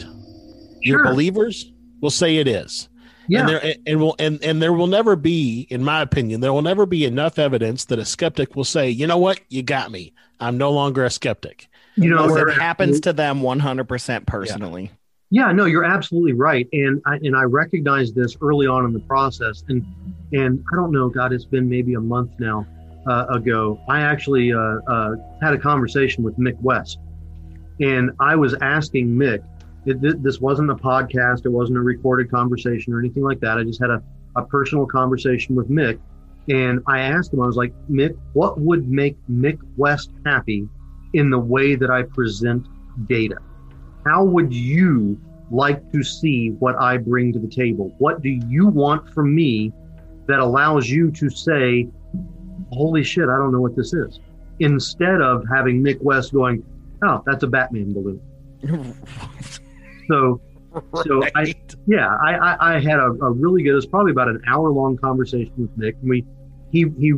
Your 0.82 1.00
Sure. 1.00 1.12
believers 1.12 1.72
will 2.00 2.10
say 2.10 2.36
it 2.36 2.48
is. 2.48 2.88
Yeah. 3.28 3.40
And 3.40 3.48
there 3.48 3.74
and 3.86 4.00
will 4.00 4.16
and, 4.18 4.42
and 4.42 4.60
there 4.62 4.72
will 4.72 4.86
never 4.86 5.14
be, 5.16 5.66
in 5.70 5.84
my 5.84 6.00
opinion, 6.02 6.40
there 6.40 6.52
will 6.52 6.62
never 6.62 6.86
be 6.86 7.04
enough 7.04 7.38
evidence 7.38 7.84
that 7.86 7.98
a 7.98 8.04
skeptic 8.04 8.56
will 8.56 8.64
say, 8.64 8.90
you 8.90 9.06
know 9.06 9.18
what, 9.18 9.40
you 9.48 9.62
got 9.62 9.90
me. 9.90 10.12
I'm 10.40 10.58
no 10.58 10.72
longer 10.72 11.04
a 11.04 11.10
skeptic. 11.10 11.68
you 11.96 12.08
know, 12.08 12.34
it 12.36 12.54
happens 12.54 13.00
to 13.00 13.12
them 13.12 13.40
100% 13.42 14.26
personally. 14.26 14.90
Yeah, 15.32 15.52
no, 15.52 15.66
you're 15.66 15.84
absolutely 15.84 16.32
right, 16.32 16.66
and 16.72 17.00
I, 17.06 17.16
and 17.16 17.36
I 17.36 17.42
recognized 17.42 18.16
this 18.16 18.36
early 18.40 18.66
on 18.66 18.84
in 18.84 18.92
the 18.92 18.98
process, 19.00 19.62
and 19.68 19.84
and 20.32 20.64
I 20.72 20.76
don't 20.76 20.90
know, 20.90 21.08
God, 21.08 21.32
it's 21.32 21.44
been 21.44 21.68
maybe 21.68 21.94
a 21.94 22.00
month 22.00 22.32
now 22.40 22.66
uh, 23.06 23.26
ago. 23.30 23.80
I 23.88 24.00
actually 24.00 24.52
uh, 24.52 24.58
uh, 24.58 25.16
had 25.40 25.54
a 25.54 25.58
conversation 25.58 26.22
with 26.22 26.38
Mick 26.38 26.60
West, 26.60 26.98
and 27.80 28.10
I 28.20 28.36
was 28.36 28.54
asking 28.60 29.08
Mick. 29.08 29.42
It, 29.86 30.22
this 30.22 30.40
wasn't 30.40 30.70
a 30.70 30.74
podcast. 30.74 31.46
It 31.46 31.50
wasn't 31.50 31.78
a 31.78 31.82
recorded 31.82 32.30
conversation 32.30 32.92
or 32.92 32.98
anything 32.98 33.22
like 33.22 33.40
that. 33.40 33.58
I 33.58 33.64
just 33.64 33.80
had 33.80 33.90
a, 33.90 34.02
a 34.36 34.44
personal 34.44 34.86
conversation 34.86 35.54
with 35.54 35.70
Mick, 35.70 35.98
and 36.48 36.80
I 36.86 37.00
asked 37.00 37.32
him. 37.32 37.40
I 37.40 37.46
was 37.46 37.56
like, 37.56 37.72
Mick, 37.90 38.16
what 38.34 38.60
would 38.60 38.88
make 38.88 39.16
Mick 39.30 39.58
West 39.76 40.10
happy 40.26 40.68
in 41.14 41.30
the 41.30 41.38
way 41.38 41.74
that 41.74 41.90
I 41.90 42.02
present 42.02 42.66
data? 43.08 43.36
how 44.04 44.24
would 44.24 44.52
you 44.52 45.20
like 45.50 45.90
to 45.92 46.02
see 46.02 46.50
what 46.58 46.76
I 46.80 46.96
bring 46.96 47.32
to 47.32 47.38
the 47.38 47.48
table? 47.48 47.94
What 47.98 48.22
do 48.22 48.28
you 48.28 48.68
want 48.68 49.12
from 49.12 49.34
me 49.34 49.72
that 50.26 50.38
allows 50.38 50.88
you 50.88 51.10
to 51.12 51.28
say, 51.28 51.88
holy 52.72 53.04
shit, 53.04 53.28
I 53.28 53.36
don't 53.36 53.52
know 53.52 53.60
what 53.60 53.76
this 53.76 53.92
is? 53.92 54.20
Instead 54.58 55.20
of 55.20 55.44
having 55.52 55.82
Mick 55.82 56.00
West 56.02 56.32
going, 56.32 56.64
oh, 57.02 57.22
that's 57.26 57.42
a 57.42 57.46
Batman 57.46 57.92
balloon. 57.92 58.20
So, 60.08 60.40
so 61.04 61.22
I, 61.36 61.54
yeah, 61.86 62.16
I, 62.16 62.34
I, 62.34 62.74
I 62.74 62.80
had 62.80 62.98
a, 62.98 63.12
a 63.22 63.30
really 63.30 63.62
good, 63.62 63.70
it 63.70 63.74
was 63.74 63.86
probably 63.86 64.10
about 64.10 64.26
an 64.26 64.42
hour 64.48 64.68
long 64.70 64.96
conversation 64.96 65.52
with 65.56 65.78
Mick. 65.78 65.94
And 66.00 66.10
we, 66.10 66.26
he, 66.72 66.86
he, 66.98 67.14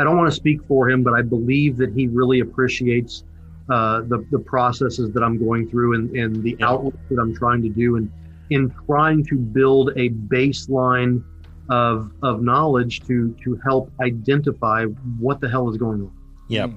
I 0.00 0.02
don't 0.02 0.16
want 0.16 0.28
to 0.28 0.34
speak 0.34 0.64
for 0.66 0.90
him, 0.90 1.04
but 1.04 1.14
I 1.14 1.22
believe 1.22 1.76
that 1.76 1.92
he 1.92 2.08
really 2.08 2.40
appreciates 2.40 3.22
uh, 3.68 4.00
the 4.02 4.26
the 4.30 4.38
processes 4.38 5.12
that 5.12 5.22
I'm 5.22 5.38
going 5.38 5.68
through 5.68 5.94
and, 5.94 6.16
and 6.16 6.42
the 6.42 6.56
outlook 6.62 6.94
that 7.10 7.18
I'm 7.20 7.34
trying 7.34 7.62
to 7.62 7.68
do, 7.68 7.96
and 7.96 8.10
in 8.50 8.74
trying 8.86 9.24
to 9.26 9.36
build 9.36 9.90
a 9.90 10.08
baseline 10.08 11.22
of 11.68 12.12
of 12.22 12.42
knowledge 12.42 13.00
to 13.06 13.34
to 13.44 13.56
help 13.64 13.92
identify 14.00 14.84
what 15.18 15.40
the 15.40 15.48
hell 15.48 15.68
is 15.70 15.76
going 15.76 16.02
on. 16.02 16.12
Yeah. 16.48 16.68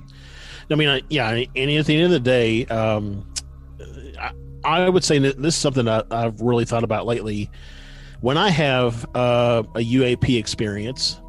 I 0.69 0.75
mean, 0.75 0.87
I, 0.87 1.01
yeah, 1.09 1.29
and 1.29 1.71
at 1.71 1.85
the 1.85 1.95
end 1.95 2.05
of 2.05 2.11
the 2.11 2.19
day, 2.19 2.65
um, 2.67 3.25
I, 4.19 4.31
I 4.63 4.89
would 4.89 5.03
say 5.03 5.19
that 5.19 5.41
this 5.41 5.55
is 5.55 5.61
something 5.61 5.85
that 5.85 6.07
I've 6.11 6.39
really 6.39 6.65
thought 6.65 6.83
about 6.83 7.05
lately. 7.05 7.49
When 8.21 8.37
I 8.37 8.49
have 8.49 9.05
uh, 9.15 9.63
a 9.75 9.79
UAP 9.79 10.37
experience, 10.37 11.19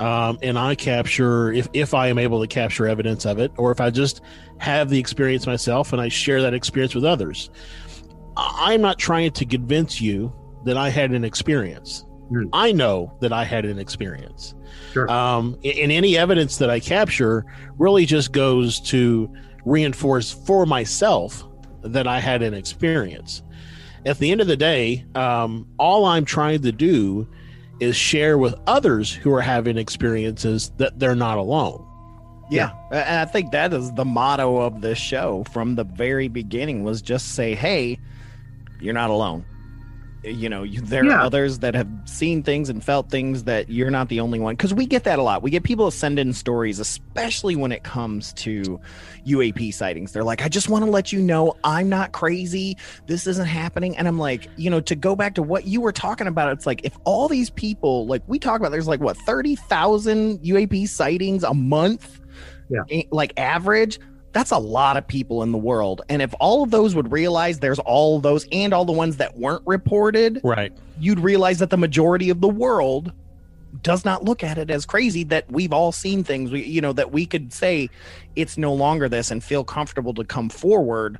um, 0.00 0.38
and 0.42 0.58
I 0.58 0.74
capture, 0.74 1.52
if, 1.52 1.68
if 1.72 1.92
I 1.92 2.06
am 2.06 2.18
able 2.18 2.40
to 2.40 2.46
capture 2.46 2.86
evidence 2.86 3.26
of 3.26 3.38
it, 3.40 3.50
or 3.56 3.72
if 3.72 3.80
I 3.80 3.90
just 3.90 4.20
have 4.58 4.88
the 4.88 4.98
experience 4.98 5.46
myself 5.46 5.92
and 5.92 6.00
I 6.00 6.08
share 6.08 6.40
that 6.42 6.54
experience 6.54 6.94
with 6.94 7.04
others, 7.04 7.50
I'm 8.36 8.80
not 8.80 8.98
trying 8.98 9.32
to 9.32 9.44
convince 9.44 10.00
you 10.00 10.32
that 10.64 10.76
I 10.76 10.90
had 10.90 11.10
an 11.10 11.24
experience. 11.24 12.04
Mm. 12.30 12.50
I 12.52 12.72
know 12.72 13.16
that 13.20 13.32
I 13.32 13.44
had 13.44 13.64
an 13.64 13.78
experience. 13.78 14.54
Sure. 14.92 15.10
Um, 15.10 15.58
and 15.64 15.92
any 15.92 16.16
evidence 16.16 16.58
that 16.58 16.70
I 16.70 16.80
capture 16.80 17.44
really 17.78 18.06
just 18.06 18.32
goes 18.32 18.80
to 18.80 19.32
reinforce 19.64 20.32
for 20.32 20.66
myself 20.66 21.44
that 21.82 22.06
I 22.06 22.20
had 22.20 22.42
an 22.42 22.54
experience. 22.54 23.42
At 24.06 24.18
the 24.18 24.30
end 24.30 24.40
of 24.40 24.46
the 24.46 24.56
day, 24.56 25.04
um, 25.14 25.66
all 25.78 26.04
I'm 26.04 26.24
trying 26.24 26.62
to 26.62 26.72
do 26.72 27.28
is 27.80 27.96
share 27.96 28.38
with 28.38 28.54
others 28.66 29.12
who 29.12 29.32
are 29.32 29.40
having 29.40 29.76
experiences 29.76 30.72
that 30.78 30.98
they're 30.98 31.14
not 31.14 31.38
alone. 31.38 31.84
Yeah. 32.50 32.72
And 32.90 33.20
I 33.20 33.24
think 33.26 33.52
that 33.52 33.72
is 33.72 33.92
the 33.92 34.04
motto 34.04 34.58
of 34.58 34.80
this 34.80 34.98
show 34.98 35.44
from 35.52 35.74
the 35.74 35.84
very 35.84 36.28
beginning 36.28 36.82
was 36.82 37.02
just 37.02 37.34
say, 37.34 37.54
hey, 37.54 37.98
you're 38.80 38.94
not 38.94 39.10
alone. 39.10 39.44
You 40.24 40.48
know, 40.48 40.64
you, 40.64 40.80
there 40.80 41.04
Yeah. 41.04 41.14
are 41.14 41.20
others 41.20 41.60
that 41.60 41.74
have 41.74 41.88
seen 42.04 42.42
things 42.42 42.68
and 42.68 42.82
felt 42.82 43.08
things 43.08 43.44
that 43.44 43.68
you're 43.70 43.90
not 43.90 44.08
the 44.08 44.18
only 44.18 44.40
one. 44.40 44.56
Because 44.56 44.74
we 44.74 44.84
get 44.84 45.04
that 45.04 45.18
a 45.20 45.22
lot. 45.22 45.42
We 45.42 45.50
get 45.50 45.62
people 45.62 45.88
to 45.90 45.96
send 45.96 46.18
in 46.18 46.32
stories, 46.32 46.80
especially 46.80 47.54
when 47.54 47.70
it 47.70 47.84
comes 47.84 48.32
to 48.34 48.80
UAP 49.26 49.72
sightings. 49.72 50.10
They're 50.12 50.24
like, 50.24 50.42
I 50.42 50.48
just 50.48 50.68
want 50.68 50.84
to 50.84 50.90
let 50.90 51.12
you 51.12 51.20
know 51.20 51.54
I'm 51.62 51.88
not 51.88 52.10
crazy. 52.10 52.76
This 53.06 53.28
isn't 53.28 53.46
happening. 53.46 53.96
And 53.96 54.08
I'm 54.08 54.18
like, 54.18 54.48
you 54.56 54.70
know, 54.70 54.80
to 54.80 54.96
go 54.96 55.14
back 55.14 55.34
to 55.36 55.42
what 55.42 55.66
you 55.66 55.80
were 55.80 55.92
talking 55.92 56.26
about, 56.26 56.52
it's 56.52 56.66
like 56.66 56.80
if 56.84 56.96
all 57.04 57.28
these 57.28 57.50
people, 57.50 58.06
like 58.06 58.22
we 58.26 58.40
talk 58.40 58.58
about, 58.58 58.72
there's 58.72 58.88
like 58.88 59.00
what, 59.00 59.16
30,000 59.18 60.40
UAP 60.40 60.88
sightings 60.88 61.44
a 61.44 61.54
month? 61.54 62.20
Yeah. 62.70 63.02
like 63.10 63.32
average 63.38 63.98
that's 64.32 64.50
a 64.50 64.58
lot 64.58 64.96
of 64.96 65.06
people 65.06 65.42
in 65.42 65.52
the 65.52 65.58
world. 65.58 66.02
And 66.08 66.20
if 66.22 66.34
all 66.38 66.62
of 66.62 66.70
those 66.70 66.94
would 66.94 67.10
realize 67.10 67.58
there's 67.58 67.78
all 67.80 68.20
those 68.20 68.46
and 68.52 68.72
all 68.74 68.84
the 68.84 68.92
ones 68.92 69.16
that 69.16 69.36
weren't 69.36 69.62
reported 69.66 70.40
Right. 70.44 70.72
you'd 71.00 71.20
realize 71.20 71.58
that 71.60 71.70
the 71.70 71.76
majority 71.78 72.30
of 72.30 72.40
the 72.40 72.48
world 72.48 73.12
does 73.82 74.04
not 74.04 74.24
look 74.24 74.42
at 74.42 74.58
it 74.58 74.70
as 74.70 74.86
crazy 74.86 75.24
that 75.24 75.50
we've 75.50 75.72
all 75.72 75.92
seen 75.92 76.24
things. 76.24 76.50
We 76.50 76.64
you 76.64 76.80
know 76.80 76.92
that 76.94 77.12
we 77.12 77.26
could 77.26 77.52
say 77.52 77.90
it's 78.36 78.56
no 78.58 78.72
longer 78.72 79.08
this 79.08 79.30
and 79.30 79.42
feel 79.44 79.62
comfortable 79.64 80.14
to 80.14 80.24
come 80.24 80.48
forward 80.48 81.18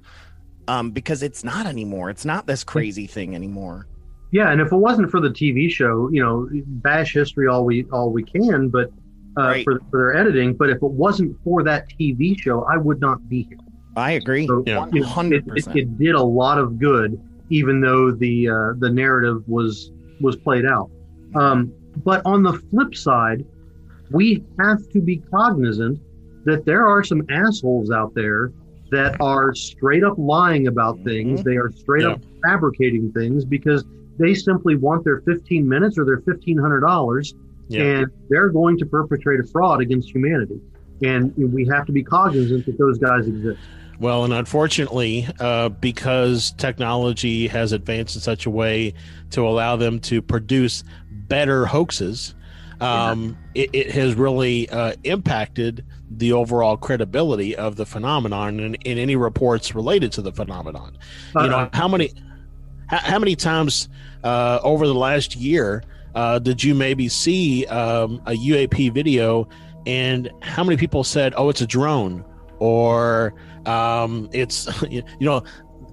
um 0.67 0.91
because 0.91 1.23
it's 1.23 1.45
not 1.45 1.67
anymore. 1.67 2.11
It's 2.11 2.25
not 2.25 2.47
this 2.47 2.65
crazy 2.65 3.07
thing 3.07 3.35
anymore. 3.35 3.87
Yeah, 4.31 4.51
and 4.51 4.61
if 4.61 4.73
it 4.73 4.77
wasn't 4.77 5.11
for 5.11 5.21
the 5.21 5.31
TV 5.31 5.71
show, 5.71 6.11
you 6.11 6.23
know, 6.23 6.49
bash 6.53 7.15
history 7.15 7.49
all 7.49 7.65
we 7.65 7.85
all 7.93 8.11
we 8.11 8.23
can, 8.23 8.69
but 8.69 8.91
uh, 9.39 9.43
Right. 9.43 9.65
for, 9.65 9.81
for 9.91 9.99
their 10.01 10.17
editing. 10.17 10.55
But 10.55 10.71
if 10.71 10.77
it 10.77 10.83
wasn't 10.83 11.37
for 11.45 11.63
that 11.65 11.87
TV 11.99 12.39
show, 12.39 12.65
I 12.65 12.77
would 12.77 13.01
not 13.01 13.27
be 13.29 13.47
here. 13.49 13.59
i 13.97 14.13
agree 14.13 14.47
So, 14.47 14.63
Yeah. 14.67 14.87
you 14.93 15.03
it, 15.05 15.45
it, 15.47 15.65
100%. 15.65 15.77
it 15.77 15.99
did 15.99 16.15
a 16.15 16.23
lot 16.23 16.59
of 16.59 16.79
good, 16.79 17.21
even 17.51 17.81
though 17.81 18.11
the 18.13 18.49
uh, 18.49 18.73
the 18.79 18.91
narrative 18.91 19.43
was 19.47 19.91
was 20.21 20.37
played 20.37 20.67
out. 20.67 20.91
Um, 21.35 21.73
but 22.05 22.23
on 22.25 22.43
the 22.43 22.55
flip 22.71 22.95
side, 22.95 23.45
we 24.11 24.43
have 24.61 24.79
to 24.95 25.01
be 25.01 25.23
cognizant 25.33 26.01
that 26.45 26.65
there 26.65 26.87
are 26.87 27.03
some 27.05 27.23
assholes 27.31 27.91
out 27.91 28.13
there 28.15 28.53
that 28.91 29.17
are 29.21 29.55
straight 29.55 30.03
up 30.03 30.15
lying 30.17 30.67
about 30.67 30.99
things. 31.05 31.43
They 31.45 31.57
are 31.57 31.71
straight 31.71 32.05
up 32.05 32.21
fabricating 32.47 33.13
things 33.13 33.45
because 33.45 33.85
they 34.19 34.35
simply 34.35 34.77
want 34.77 35.05
their 35.05 35.21
15 35.27 35.69
minutes 35.69 35.99
or 35.99 36.05
their 36.07 36.21
$1,500 36.23 37.35
Yeah. 37.69 37.83
and 37.83 38.07
they're 38.29 38.49
going 38.49 38.79
to 38.79 38.87
perpetrate 38.87 39.41
a 39.41 39.45
fraud 39.45 39.81
against 39.81 40.11
humanity. 40.11 40.61
And 41.03 41.33
we 41.37 41.67
have 41.67 41.87
to 41.87 41.93
be 41.93 42.03
cognizant 42.03 42.67
that 42.67 42.79
those 42.79 42.99
guys 42.99 43.27
exist. 43.27 43.61
Well, 44.01 44.25
and 44.25 44.33
unfortunately, 44.33 45.29
uh, 45.41 45.69
because 45.71 46.53
technology 46.53 47.49
has 47.49 47.73
advanced 47.73 48.15
in 48.15 48.21
such 48.21 48.47
a 48.47 48.51
way 48.51 48.95
to 49.31 49.47
allow 49.47 49.77
them 49.77 50.01
to 50.01 50.23
produce 50.23 50.85
better 51.11 51.67
hoaxes, 51.67 52.35
um, 52.81 53.37
it, 53.55 53.71
it 53.73 53.91
has 53.91 54.15
really 54.15 54.69
uh, 54.71 54.93
impacted 55.03 55.85
the 56.11 56.33
overall 56.33 56.77
credibility 56.77 57.57
of 57.57 57.77
the 57.77 57.85
phenomenon 57.85 58.61
and 58.61 58.77
in 58.85 58.99
any 58.99 59.17
reports 59.17 59.75
related 59.75 60.13
to 60.13 60.23
the 60.23 60.33
phenomenon. 60.33 60.97
You 61.35 61.49
know, 61.49 61.59
Uh, 61.59 61.71
how 61.73 61.89
many 61.89 62.13
how, 62.87 62.99
how 62.99 63.19
many 63.19 63.35
times 63.37 63.89
uh, 64.25 64.61
over 64.63 64.87
the 64.87 64.95
last 64.95 65.37
year 65.37 65.83
uh, 66.19 66.37
did 66.41 66.65
you 66.65 66.75
maybe 66.75 67.09
see 67.09 67.65
um, 67.67 68.21
a 68.27 68.33
UAP 68.33 68.93
video 68.93 69.49
and 69.87 70.29
how 70.43 70.65
many 70.65 70.77
people 70.77 71.05
said, 71.05 71.33
"Oh, 71.37 71.49
it's 71.49 71.61
a 71.61 71.67
drone," 71.67 72.25
or 72.59 73.35
um, 73.67 74.29
"It's 74.33 74.67
you 74.91 75.05
know." 75.21 75.45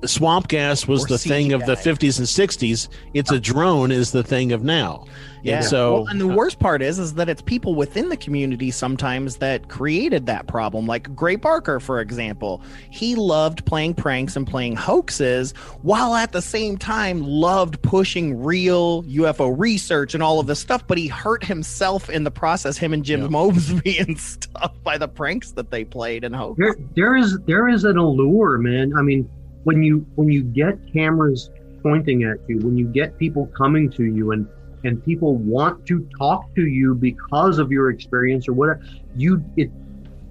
Swamp 0.06 0.48
gas 0.48 0.88
was 0.88 1.06
Or 1.06 1.08
the 1.08 1.18
thing 1.18 1.54
of 1.54 1.66
the 1.66 1.76
50s 1.76 2.18
and 2.20 2.28
60s. 2.28 2.90
It's 3.14 3.32
a 3.32 3.40
drone 3.40 3.92
is 3.92 4.12
the 4.12 4.24
thing 4.24 4.52
of 4.52 4.64
now. 4.64 5.06
Yeah. 5.44 5.58
And 5.58 5.66
so 5.66 5.94
Well, 5.94 6.08
and 6.08 6.20
the 6.20 6.28
uh, 6.28 6.36
worst 6.36 6.58
part 6.58 6.82
is, 6.82 6.98
is 6.98 7.14
that 7.16 7.30
it's 7.30 7.42
people 7.42 7.76
within 7.76 8.10
the 8.10 8.18
community 8.18 8.72
sometimes 8.72 9.38
that 9.38 9.70
created 9.70 10.26
that 10.26 10.48
problem. 10.48 10.88
Like 10.88 11.16
Gray 11.16 11.36
Barker, 11.36 11.80
for 11.80 12.00
example, 12.02 12.64
he 12.90 13.14
loved 13.14 13.64
playing 13.66 13.94
pranks 13.94 14.36
and 14.36 14.48
playing 14.48 14.76
hoaxes, 14.76 15.52
while 15.84 16.16
at 16.16 16.32
the 16.32 16.42
same 16.42 16.78
time 16.80 17.22
loved 17.22 17.80
pushing 17.84 18.42
real 18.44 19.04
UFO 19.04 19.54
research 19.56 20.16
and 20.16 20.24
all 20.24 20.40
of 20.40 20.48
this 20.48 20.60
stuff. 20.60 20.86
But 20.88 20.98
he 20.98 21.08
hurt 21.08 21.44
himself 21.44 22.10
in 22.10 22.24
the 22.24 22.32
process. 22.32 22.76
Him 22.78 22.92
and 22.94 23.06
Jim 23.06 23.22
Yeah. 23.22 23.28
Moseley 23.28 23.98
and 24.00 24.20
stuff 24.20 24.72
by 24.84 24.98
the 24.98 25.08
pranks 25.08 25.52
that 25.52 25.70
they 25.70 25.86
played 25.86 26.24
and 26.24 26.36
hoaxed. 26.36 26.60
there, 26.60 26.76
there 26.96 27.16
is 27.16 27.38
there 27.46 27.70
is 27.70 27.84
an 27.84 27.98
allure, 27.98 28.58
man. 28.58 28.94
I 28.98 29.04
mean, 29.04 29.30
when 29.66 29.84
you 29.84 30.06
when 30.16 30.30
you 30.30 30.42
get 30.44 30.80
cameras 30.92 31.50
pointing 31.84 32.24
at 32.24 32.38
you, 32.48 32.58
when 32.60 32.78
you 32.78 32.88
get 32.88 33.18
people 33.20 33.48
coming 33.48 33.90
to 33.92 34.04
you, 34.06 34.32
and 34.32 34.48
and 34.84 35.04
people 35.04 35.36
want 35.38 35.86
to 35.88 36.08
talk 36.18 36.54
to 36.56 36.66
you 36.66 36.96
because 36.96 37.60
of 37.60 37.72
your 37.72 37.90
experience 37.90 38.48
or 38.48 38.54
whatever, 38.54 38.82
you 39.16 39.44
it 39.58 39.70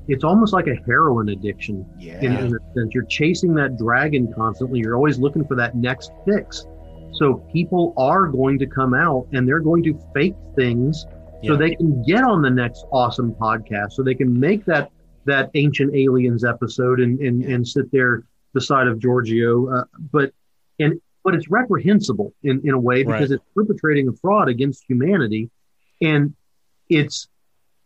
it's 0.06 0.23
almost 0.24 0.52
like 0.52 0.66
a 0.66 0.77
heroin 0.86 1.31
addiction 1.31 1.86
Yeah. 1.98 2.19
in, 2.20 2.32
in 2.36 2.47
a 2.55 2.59
sense. 2.74 2.90
You're 2.93 3.06
chasing 3.06 3.55
that 3.55 3.78
dragon 3.78 4.32
constantly. 4.36 4.81
You're 4.81 4.97
always 4.97 5.19
looking 5.19 5.44
for 5.47 5.55
that 5.56 5.74
next 5.77 6.12
fix. 6.27 6.66
So 7.12 7.36
people 7.52 7.94
are 7.97 8.27
going 8.27 8.59
to 8.59 8.66
come 8.66 8.93
out 8.93 9.27
and 9.32 9.48
they're 9.48 9.61
going 9.61 9.82
to 9.85 9.98
fake 10.12 10.35
things 10.56 11.06
so 11.44 11.52
Yeah. 11.52 11.56
they 11.56 11.74
can 11.74 12.02
get 12.02 12.23
on 12.23 12.43
the 12.43 12.51
next 12.51 12.85
awesome 12.93 13.32
podcast. 13.35 13.93
So 13.93 14.02
they 14.02 14.15
can 14.15 14.39
make 14.39 14.65
that 14.66 14.90
that 15.24 15.51
ancient 15.55 15.94
aliens 15.94 16.44
episode 16.44 17.01
and 17.01 17.19
and, 17.20 17.43
and 17.43 17.66
sit 17.66 17.90
there 17.90 18.24
beside 18.55 18.86
of 18.86 18.98
Giorgio. 18.98 19.68
Uh, 19.68 19.85
but 20.12 20.32
and 20.78 21.01
but 21.24 21.35
it's 21.35 21.48
reprehensible 21.51 22.32
in, 22.43 22.60
in 22.64 22.70
a 22.70 22.78
way 22.81 23.02
because 23.02 23.31
Right. 23.31 23.31
it's 23.32 23.44
perpetrating 23.55 24.09
a 24.09 24.12
fraud 24.12 24.48
against 24.48 24.85
humanity, 24.89 25.51
and 26.01 26.35
it's 26.89 27.28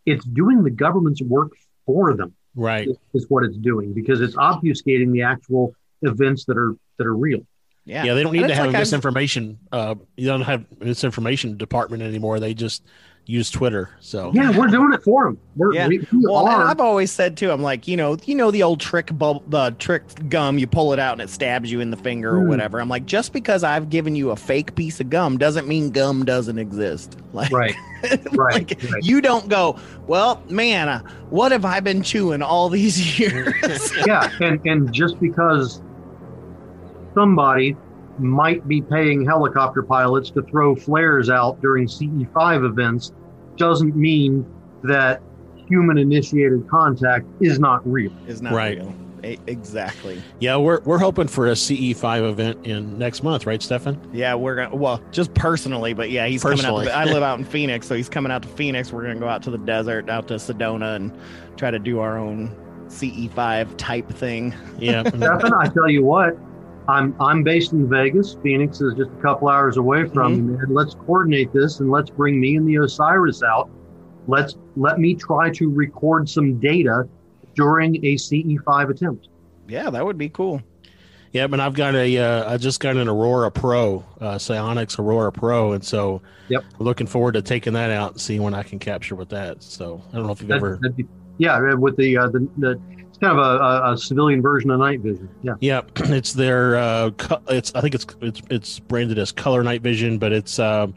it's 0.05 0.25
doing 0.25 0.63
the 0.63 0.71
government's 0.71 1.21
work 1.21 1.51
for 1.85 2.15
them 2.15 2.33
right. 2.55 2.87
is, 2.87 2.97
is 3.13 3.25
what 3.29 3.43
it's 3.43 3.57
doing 3.57 3.93
because 3.93 4.21
it's 4.21 4.35
obfuscating 4.35 5.11
the 5.11 5.21
actual 5.23 5.73
events 6.01 6.45
that 6.45 6.57
are 6.57 6.75
that 6.97 7.05
are 7.07 7.15
real. 7.15 7.41
Yeah. 7.85 8.03
Yeah, 8.03 8.13
they 8.13 8.23
don't 8.23 8.33
need 8.33 8.43
And 8.43 8.49
to 8.49 8.55
have 8.55 8.65
like 8.67 8.75
a 8.75 8.77
I've- 8.77 8.81
misinformation. 8.81 9.57
Uh, 9.71 9.95
you 10.15 10.27
don't 10.27 10.41
have 10.41 10.65
misinformation 10.79 11.57
department 11.57 12.03
anymore. 12.03 12.39
They 12.39 12.53
just 12.53 12.83
use 13.29 13.51
Twitter. 13.51 13.89
So 13.99 14.31
Yeah, 14.33 14.49
we're 14.57 14.67
doing 14.67 14.91
it 14.91 15.03
for 15.03 15.25
them. 15.25 15.37
We're, 15.55 15.73
Yeah. 15.73 15.87
we, 15.87 15.99
we 15.99 16.07
Well, 16.23 16.47
and. 16.47 16.63
I've 16.63 16.79
always 16.79 17.11
said 17.11 17.37
too. 17.37 17.51
I'm 17.51 17.61
like, 17.61 17.87
you 17.87 17.95
know, 17.95 18.17
you 18.25 18.33
know 18.33 18.49
the 18.49 18.63
old 18.63 18.79
trick 18.79 19.15
bubble, 19.17 19.43
the 19.47 19.69
trick 19.77 20.03
gum. 20.29 20.57
You 20.57 20.65
pull 20.65 20.93
it 20.93 20.99
out 20.99 21.13
and 21.13 21.21
it 21.21 21.29
stabs 21.29 21.71
you 21.71 21.79
in 21.79 21.91
the 21.91 21.97
finger 21.97 22.35
or 22.37 22.41
Mm. 22.43 22.47
whatever. 22.49 22.79
I'm 22.81 22.89
like, 22.89 23.05
just 23.05 23.31
because 23.31 23.63
I've 23.63 23.89
given 23.89 24.15
you 24.15 24.31
a 24.31 24.35
fake 24.35 24.73
piece 24.75 24.99
of 24.99 25.09
gum 25.11 25.37
doesn't 25.37 25.67
mean 25.67 25.91
gum 25.91 26.25
doesn't 26.25 26.57
exist. 26.57 27.17
Like, 27.31 27.51
Right, 27.51 27.75
right, 28.33 28.53
like, 28.55 28.79
right. 28.91 29.03
you 29.03 29.21
don't 29.21 29.47
go. 29.49 29.77
Well, 30.07 30.41
man, 30.49 30.89
uh, 30.89 31.01
what 31.29 31.51
have 31.51 31.63
I 31.63 31.79
been 31.79 32.01
chewing 32.01 32.41
all 32.41 32.67
these 32.69 33.19
years? 33.19 33.53
yeah, 34.07 34.31
and 34.41 34.59
and 34.65 34.91
just 34.91 35.19
because 35.19 35.79
somebody 37.13 37.75
might 38.17 38.67
be 38.67 38.81
paying 38.81 39.25
helicopter 39.25 39.83
pilots 39.83 40.29
to 40.31 40.41
throw 40.41 40.75
flares 40.75 41.29
out 41.29 41.61
during 41.61 41.85
CE5 41.87 42.65
events 42.65 43.11
doesn't 43.59 43.95
mean 43.95 44.45
that 44.83 45.21
human 45.67 45.97
initiated 45.99 46.67
contact 46.67 47.27
is 47.41 47.59
not 47.59 47.87
real. 47.89 48.11
is 48.27 48.41
not 48.41 48.53
Right. 48.53 48.77
real. 48.79 48.93
E- 49.23 49.37
exactly. 49.47 50.21
yeah, 50.39 50.55
we're 50.55 50.79
we're 50.85 50.97
hoping 50.97 51.27
for 51.27 51.47
a 51.47 51.51
CE5 51.51 52.29
event 52.29 52.65
in 52.65 52.97
next 52.97 53.21
month, 53.21 53.45
right, 53.45 53.61
Stefan? 53.61 53.99
Yeah, 54.13 54.33
we're 54.35 54.55
gonna. 54.55 54.73
Well, 54.75 55.01
just 55.11 55.33
personally, 55.33 55.93
but 55.93 56.09
yeah, 56.09 56.25
he's 56.27 56.41
Personally. 56.41 56.85
coming 56.85 56.87
out. 56.87 57.05
To, 57.05 57.11
I 57.11 57.13
live 57.13 57.21
out 57.21 57.37
in 57.39 57.43
Phoenix, 57.43 57.85
so 57.85 57.95
he's 57.95 58.07
coming 58.07 58.31
out 58.31 58.41
to 58.43 58.47
Phoenix. 58.47 58.93
We're 58.93 59.01
gonna 59.03 59.19
go 59.19 59.27
out 59.27 59.43
to 59.43 59.51
the 59.51 59.57
desert, 59.57 60.09
out 60.09 60.29
to 60.29 60.35
Sedona, 60.35 60.95
and 60.95 61.11
try 61.57 61.69
to 61.69 61.79
do 61.79 61.99
our 61.99 62.17
own 62.17 62.55
CE5 62.87 63.75
type 63.77 64.09
thing. 64.09 64.55
Yeah. 64.79 65.03
Stefan, 65.03 65.53
I 65.53 65.67
tell 65.67 65.89
you 65.89 66.05
what, 66.05 66.37
I'm 66.87 67.15
I'm 67.19 67.43
based 67.43 67.73
in 67.73 67.87
Vegas. 67.89 68.35
Phoenix 68.41 68.81
is 68.81 68.93
just 68.95 69.11
a 69.11 69.21
couple 69.21 69.47
hours 69.49 69.77
away 69.77 70.05
from 70.07 70.35
Mm-hmm. 70.37 70.51
me, 70.51 70.57
man. 70.57 70.65
Let's 70.69 70.95
coordinate 70.95 71.53
this 71.53 71.79
and 71.79 71.91
let's 71.91 72.09
bring 72.09 72.39
me 72.39 72.55
and 72.55 72.67
the 72.67 72.77
Osiris 72.77 73.43
out. 73.43 73.69
Let's 74.27 74.57
let 74.75 74.99
me 74.99 75.15
try 75.15 75.49
to 75.51 75.69
record 75.69 76.27
some 76.29 76.59
data 76.59 77.07
during 77.55 77.95
a 78.05 78.15
CE5 78.15 78.89
attempt. 78.89 79.27
Yeah, 79.67 79.89
that 79.89 80.03
would 80.05 80.17
be 80.17 80.29
cool. 80.29 80.61
Yeah, 81.31 81.45
but 81.45 81.59
I've 81.59 81.75
got 81.75 81.93
a. 81.93 82.17
Uh, 82.17 82.53
I 82.53 82.57
just 82.57 82.79
got 82.79 82.97
an 82.97 83.07
Aurora 83.07 83.51
Pro, 83.51 84.03
uh, 84.19 84.35
SiOnyx 84.35 84.97
Aurora 84.97 85.31
Pro, 85.31 85.73
and 85.73 85.83
so 85.83 86.21
Yep. 86.47 86.63
I'm 86.79 86.85
looking 86.85 87.05
forward 87.05 87.33
to 87.33 87.43
taking 87.43 87.73
that 87.73 87.91
out 87.91 88.13
and 88.13 88.21
seeing 88.21 88.41
when 88.41 88.55
I 88.55 88.63
can 88.63 88.79
capture 88.79 89.13
with 89.13 89.29
that. 89.29 89.61
So 89.61 90.01
I 90.11 90.15
don't 90.17 90.25
know 90.25 90.31
if 90.31 90.39
you've 90.41 90.47
That- 90.49 90.55
ever. 90.55 90.77
be- 90.95 91.07
yeah, 91.37 91.73
with 91.75 91.95
the, 91.97 92.17
uh, 92.17 92.27
the 92.29 92.47
the 92.57 92.79
kind 93.19 93.37
of 93.37 93.61
a, 93.61 93.93
a, 93.93 93.97
civilian 93.97 94.41
version 94.41 94.71
of 94.71 94.79
night 94.79 95.01
vision. 95.01 95.29
Yeah. 95.41 95.53
Yeah, 95.59 95.81
it's 95.95 96.33
their. 96.33 96.77
Uh, 96.77 97.11
co- 97.11 97.41
it's 97.49 97.73
I 97.75 97.81
think 97.81 97.95
it's 97.95 98.05
it's 98.21 98.41
it's 98.49 98.79
branded 98.79 99.17
as 99.19 99.31
Color 99.31 99.63
Night 99.63 99.81
Vision, 99.81 100.17
but 100.17 100.31
it's. 100.31 100.59
Um, 100.59 100.95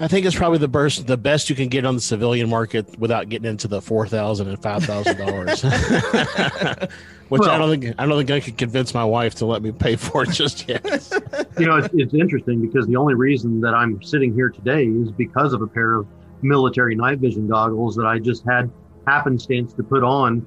I 0.00 0.08
think 0.08 0.26
it's 0.26 0.34
probably 0.34 0.58
the 0.58 0.68
best 0.68 1.06
the 1.06 1.16
best 1.16 1.48
you 1.48 1.54
can 1.54 1.68
get 1.68 1.84
on 1.84 1.94
the 1.94 2.00
civilian 2.00 2.48
market 2.48 2.98
without 2.98 3.28
getting 3.28 3.48
into 3.48 3.68
the 3.68 3.80
four 3.80 4.06
thousand 4.06 4.48
and 4.48 4.60
five 4.60 4.82
thousand 4.84 5.16
dollars. 5.18 5.62
Which 7.28 7.42
I 7.42 7.56
don't 7.56 7.70
think 7.70 7.94
I 7.98 8.06
don't 8.06 8.18
think 8.18 8.30
I 8.30 8.40
could 8.40 8.58
convince 8.58 8.94
my 8.94 9.04
wife 9.04 9.36
to 9.36 9.46
let 9.46 9.62
me 9.62 9.70
pay 9.70 9.96
for 9.96 10.24
it 10.24 10.30
just 10.30 10.68
yet. 10.68 10.84
you 11.58 11.66
know, 11.66 11.76
it's, 11.76 11.88
it's 11.94 12.14
interesting 12.14 12.60
because 12.60 12.86
the 12.86 12.96
only 12.96 13.14
reason 13.14 13.60
that 13.60 13.74
I'm 13.74 14.02
sitting 14.02 14.34
here 14.34 14.50
today 14.50 14.86
is 14.86 15.10
because 15.12 15.52
of 15.52 15.62
a 15.62 15.66
pair 15.66 15.94
of 15.94 16.06
military 16.42 16.94
night 16.96 17.18
vision 17.18 17.46
goggles 17.46 17.94
that 17.96 18.06
I 18.06 18.18
just 18.18 18.44
had 18.44 18.70
happenstance 19.06 19.72
to 19.74 19.82
put 19.82 20.02
on 20.02 20.44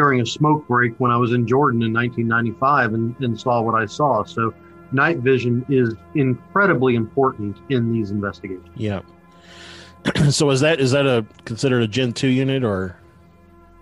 during 0.00 0.22
a 0.22 0.26
smoke 0.26 0.66
break 0.66 0.98
when 0.98 1.10
I 1.10 1.16
was 1.18 1.32
in 1.32 1.46
Jordan 1.46 1.82
in 1.82 1.92
1995 1.92 2.94
and, 2.94 3.14
and 3.20 3.38
saw 3.38 3.60
what 3.60 3.74
I 3.74 3.84
saw. 3.84 4.24
So, 4.24 4.54
night 4.92 5.18
vision 5.18 5.66
is 5.68 5.94
incredibly 6.14 6.94
important 6.94 7.58
in 7.68 7.92
these 7.92 8.10
investigations. 8.10 8.70
Yeah. 8.76 9.02
so 10.30 10.48
is 10.48 10.60
that 10.60 10.80
is 10.80 10.92
that 10.92 11.06
a 11.06 11.26
considered 11.44 11.82
a 11.82 11.86
Gen 11.86 12.14
two 12.14 12.28
unit 12.28 12.64
or? 12.64 12.96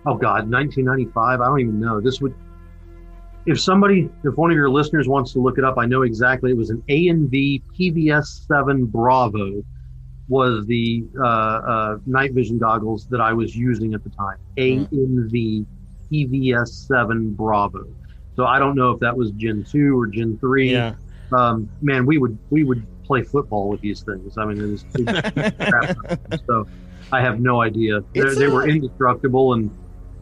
Oh 0.05 0.15
God, 0.15 0.51
1995. 0.51 1.39
I 1.39 1.45
don't 1.45 1.61
even 1.61 1.79
know. 1.79 2.01
This 2.01 2.19
would, 2.19 2.35
if 3.45 3.61
somebody, 3.61 4.09
if 4.25 4.35
one 4.35 4.51
of 4.51 4.57
your 4.57 4.69
listeners 4.69 5.07
wants 5.07 5.31
to 5.33 5.39
look 5.39 5.57
it 5.57 5.63
up, 5.63 5.77
I 5.77 5.85
know 5.85 6.01
exactly. 6.01 6.51
It 6.51 6.57
was 6.57 6.69
an 6.69 6.83
A 6.89 7.07
and 7.07 7.31
V 7.31 7.63
PVS 7.79 8.45
seven 8.45 8.85
Bravo, 8.85 9.63
was 10.27 10.65
the 10.65 11.05
uh, 11.17 11.23
uh, 11.23 11.97
night 12.05 12.33
vision 12.33 12.57
goggles 12.57 13.07
that 13.07 13.21
I 13.21 13.31
was 13.31 13.55
using 13.55 13.93
at 13.93 14.03
the 14.03 14.09
time. 14.09 14.37
A 14.57 14.85
PVS 16.11 16.87
seven 16.87 17.31
Bravo. 17.31 17.87
So 18.35 18.45
I 18.45 18.59
don't 18.59 18.75
know 18.75 18.91
if 18.91 18.99
that 19.01 19.15
was 19.15 19.31
Gen 19.31 19.63
two 19.63 19.99
or 19.99 20.07
Gen 20.07 20.37
three. 20.39 20.71
Yeah. 20.71 20.95
Um, 21.31 21.69
man, 21.81 22.05
we 22.05 22.17
would 22.17 22.37
we 22.49 22.63
would 22.63 22.85
play 23.03 23.23
football 23.23 23.69
with 23.69 23.81
these 23.81 24.01
things. 24.01 24.37
I 24.37 24.45
mean, 24.45 24.63
it 24.63 24.67
was. 24.67 24.85
It, 24.95 26.41
so 26.47 26.67
I 27.11 27.21
have 27.21 27.39
no 27.39 27.61
idea. 27.61 28.01
They, 28.13 28.21
they 28.35 28.47
were 28.47 28.67
indestructible 28.67 29.53
and 29.53 29.69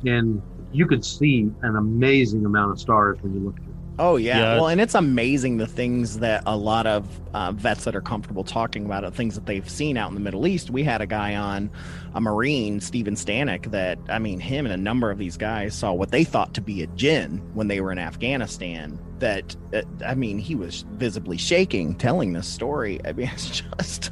and 0.06 0.42
you 0.72 0.86
could 0.86 1.04
see 1.04 1.52
an 1.62 1.76
amazing 1.76 2.46
amount 2.46 2.72
of 2.72 2.80
stars 2.80 3.18
when 3.22 3.34
you 3.34 3.40
looked. 3.40 3.67
Oh 4.00 4.16
yeah. 4.18 4.38
Yeah. 4.38 4.56
Well, 4.56 4.68
and 4.68 4.80
it's 4.80 4.94
amazing 4.96 5.58
the 5.58 5.68
things 5.68 6.20
that 6.20 6.44
a 6.46 6.56
lot 6.56 6.86
of 6.86 7.08
uh, 7.34 7.52
vets 7.52 7.84
that 7.86 7.96
are 7.96 8.02
comfortable 8.02 8.44
talking 8.44 8.86
about 8.86 9.04
it, 9.04 9.14
things 9.14 9.36
that 9.36 9.46
they've 9.46 9.68
seen 9.68 9.98
out 9.98 10.10
in 10.10 10.14
the 10.14 10.22
Middle 10.22 10.46
East. 10.46 10.70
We 10.70 10.84
had 10.84 11.02
a 11.02 11.08
guy 11.08 11.36
on, 11.36 11.72
a 12.14 12.22
Marine, 12.22 12.80
Steven 12.80 13.16
Stanek, 13.16 13.72
that 13.72 13.98
I 14.10 14.20
mean, 14.20 14.40
him 14.40 14.66
and 14.66 14.74
a 14.74 14.78
number 14.78 15.10
of 15.10 15.18
these 15.18 15.36
guys 15.38 15.74
saw 15.74 15.94
what 15.94 16.12
they 16.12 16.24
thought 16.24 16.54
to 16.56 16.62
be 16.62 16.84
a 16.84 16.88
jinn 16.88 17.42
when 17.54 17.68
they 17.68 17.82
were 17.82 17.92
in 17.92 17.98
Afghanistan. 17.98 19.00
That 19.20 19.56
uh, 19.74 19.82
I 20.06 20.14
mean, 20.14 20.38
he 20.38 20.54
was 20.54 20.86
visibly 20.94 21.38
shaking 21.38 21.96
telling 21.96 22.34
this 22.34 22.48
story. 22.48 23.00
I 23.04 23.14
mean, 23.14 23.30
it's 23.34 23.62
just 23.62 24.12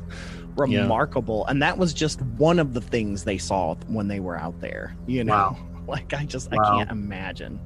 remarkable, 0.56 1.46
and 1.46 1.62
that 1.62 1.78
was 1.78 1.94
just 1.94 2.22
one 2.22 2.58
of 2.58 2.74
the 2.74 2.82
things 2.82 3.24
they 3.24 3.38
saw 3.38 3.76
when 3.88 4.08
they 4.08 4.20
were 4.20 4.38
out 4.38 4.60
there. 4.62 4.96
You 5.06 5.24
know, 5.24 5.34
Wow. 5.34 5.58
like 5.88 6.14
I 6.14 6.26
just 6.26 6.52
Wow. 6.52 6.64
I 6.64 6.78
can't 6.78 6.92
imagine. 6.92 7.60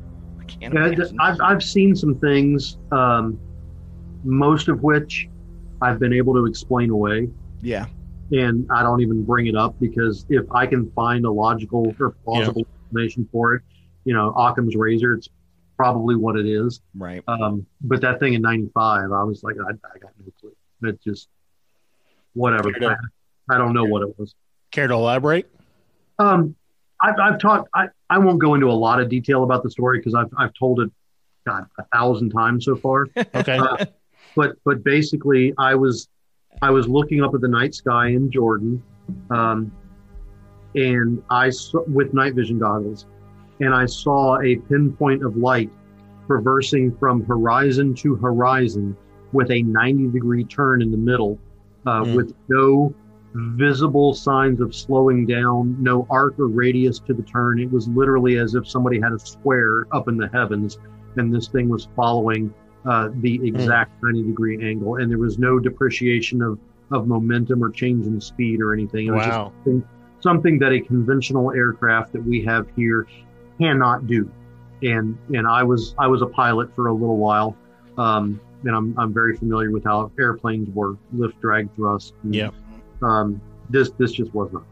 I 0.58 0.60
can't 0.62 0.74
Yeah, 0.74 0.86
imagine. 0.88 1.18
I've 1.20 1.40
I've 1.42 1.64
seen 1.64 1.96
some 1.96 2.16
things, 2.16 2.78
um, 2.92 3.40
most 4.24 4.68
of 4.68 4.84
which 4.84 5.28
I've 5.82 6.00
been 6.00 6.14
able 6.14 6.34
to 6.34 6.46
explain 6.46 6.90
away. 6.90 7.30
yeah. 7.62 7.86
and 8.32 8.68
I 8.72 8.84
don't 8.84 9.02
even 9.02 9.24
bring 9.24 9.48
it 9.48 9.56
up 9.56 9.80
because 9.80 10.26
if 10.30 10.46
I 10.52 10.66
can 10.68 10.92
find 10.92 11.26
a 11.26 11.32
logical 11.32 11.96
or 12.00 12.12
plausible 12.24 12.62
explanation 12.84 13.28
for 13.32 13.56
it, 13.56 13.64
you 14.06 14.14
know, 14.14 14.34
Occam's 14.38 14.76
razor, 14.76 15.14
it's 15.14 15.30
probably 15.78 16.16
what 16.16 16.36
it 16.38 16.46
is. 16.46 16.82
Right. 16.96 17.24
Um, 17.28 17.66
but 17.82 18.02
that 18.02 18.20
thing 18.20 18.34
in 18.34 18.42
'95, 18.42 19.12
I 19.12 19.24
was 19.24 19.42
like, 19.44 19.56
I, 19.58 19.72
I 19.72 19.98
got 20.00 20.12
no 20.24 20.32
clue. 20.40 20.54
It 20.90 21.02
just 21.02 21.28
whatever. 22.34 22.72
To- 22.72 22.88
I, 23.50 23.56
I 23.56 23.58
don't 23.58 23.74
know 23.74 23.86
what 23.86 24.02
it 24.04 24.18
was. 24.20 24.36
Care 24.72 24.88
to 24.88 24.94
elaborate? 24.94 25.48
Um, 26.20 26.56
I've, 27.02 27.16
I've 27.20 27.40
talked. 27.40 27.70
I, 27.74 27.88
I 28.10 28.18
won't 28.18 28.40
go 28.40 28.56
into 28.56 28.68
a 28.68 28.74
lot 28.74 29.00
of 29.02 29.10
detail 29.10 29.44
about 29.44 29.64
the 29.64 29.72
story 29.72 30.00
because 30.00 30.16
I've 30.16 30.30
I've 30.38 30.54
told 30.54 30.82
it, 30.82 30.92
God, 31.48 31.66
a 31.78 31.84
thousand 31.94 32.32
times 32.32 32.66
so 32.66 32.76
far. 32.76 33.08
Okay. 33.36 33.58
Uh, 33.58 33.86
but 34.36 34.56
but 34.66 34.84
basically, 34.84 35.54
I 35.58 35.76
was 35.76 36.10
I 36.62 36.70
was 36.72 36.88
looking 36.88 37.22
up 37.24 37.34
at 37.34 37.42
the 37.42 37.48
night 37.48 37.74
sky 37.74 38.08
in 38.08 38.30
Jordan, 38.32 38.84
um, 39.30 39.72
and 40.76 41.22
I 41.30 41.50
saw, 41.50 41.84
with 41.88 42.14
night 42.14 42.36
vision 42.36 42.60
goggles, 42.60 43.06
and 43.60 43.74
I 43.74 43.86
saw 43.86 44.40
a 44.42 44.56
pinpoint 44.58 45.24
of 45.24 45.38
light 45.38 45.70
traversing 46.28 46.96
from 46.98 47.26
horizon 47.26 47.96
to 47.96 48.16
horizon 48.16 48.96
with 49.32 49.50
a 49.52 49.62
90 49.64 50.08
degree 50.08 50.44
turn 50.44 50.82
in 50.82 50.92
the 50.92 50.98
middle, 50.98 51.40
uh, 51.86 52.04
Mm. 52.04 52.16
with 52.16 52.36
no 52.50 52.94
visible 53.34 54.14
signs 54.14 54.60
of 54.60 54.76
slowing 54.76 55.26
down, 55.26 55.76
no 55.82 56.08
arc 56.10 56.40
or 56.40 56.48
radius 56.48 57.00
to 57.00 57.14
the 57.14 57.24
turn. 57.24 57.60
It 57.60 57.72
was 57.72 57.88
literally 57.88 58.38
as 58.38 58.56
if 58.56 58.68
somebody 58.68 59.00
had 59.00 59.14
a 59.14 59.20
square 59.20 59.86
up 59.92 60.08
in 60.08 60.18
the 60.18 60.30
heavens, 60.34 60.78
and 61.16 61.34
this 61.34 61.48
thing 61.48 61.70
was 61.70 61.88
following 61.96 62.54
uh, 62.86 63.10
the 63.16 63.36
exact 63.48 63.92
90 64.02 64.24
degree 64.24 64.68
angle, 64.68 64.96
and 64.96 65.12
there 65.12 65.18
was 65.18 65.38
no 65.38 65.60
depreciation 65.60 66.42
of, 66.42 66.58
of 66.92 67.08
momentum 67.08 67.64
or 67.64 67.70
change 67.70 68.06
in 68.08 68.20
speed 68.20 68.62
or 68.62 68.74
anything. 68.74 69.08
It 69.08 69.12
was 69.12 69.26
just 69.26 69.38
Wow. 69.38 69.54
something, 69.64 69.84
something 70.22 70.60
that 70.60 70.72
a 70.72 70.80
conventional 70.82 71.52
aircraft 71.52 72.14
that 72.14 72.24
we 72.24 72.44
have 72.46 72.68
here 72.76 73.06
cannot 73.60 74.08
do. 74.08 74.32
And 74.82 75.18
and 75.34 75.46
I 75.46 75.62
was 75.64 75.94
I 76.00 76.08
was 76.08 76.22
a 76.22 76.26
pilot 76.28 76.74
for 76.74 76.88
a 76.88 76.94
little 76.94 77.18
while, 77.18 77.56
um, 77.98 78.40
and 78.64 78.74
I'm 78.74 78.98
I'm 78.98 79.14
very 79.14 79.36
familiar 79.36 79.72
with 79.72 79.84
how 79.84 80.10
airplanes 80.18 80.70
work, 80.70 80.98
lift, 81.12 81.40
drag, 81.42 81.70
thrust. 81.76 82.14
and, 82.24 82.34
Yeah. 82.34 82.50
Um, 83.02 83.42
this 83.70 83.92
this 83.92 84.12
just 84.12 84.34
was 84.34 84.52
not. 84.52 84.64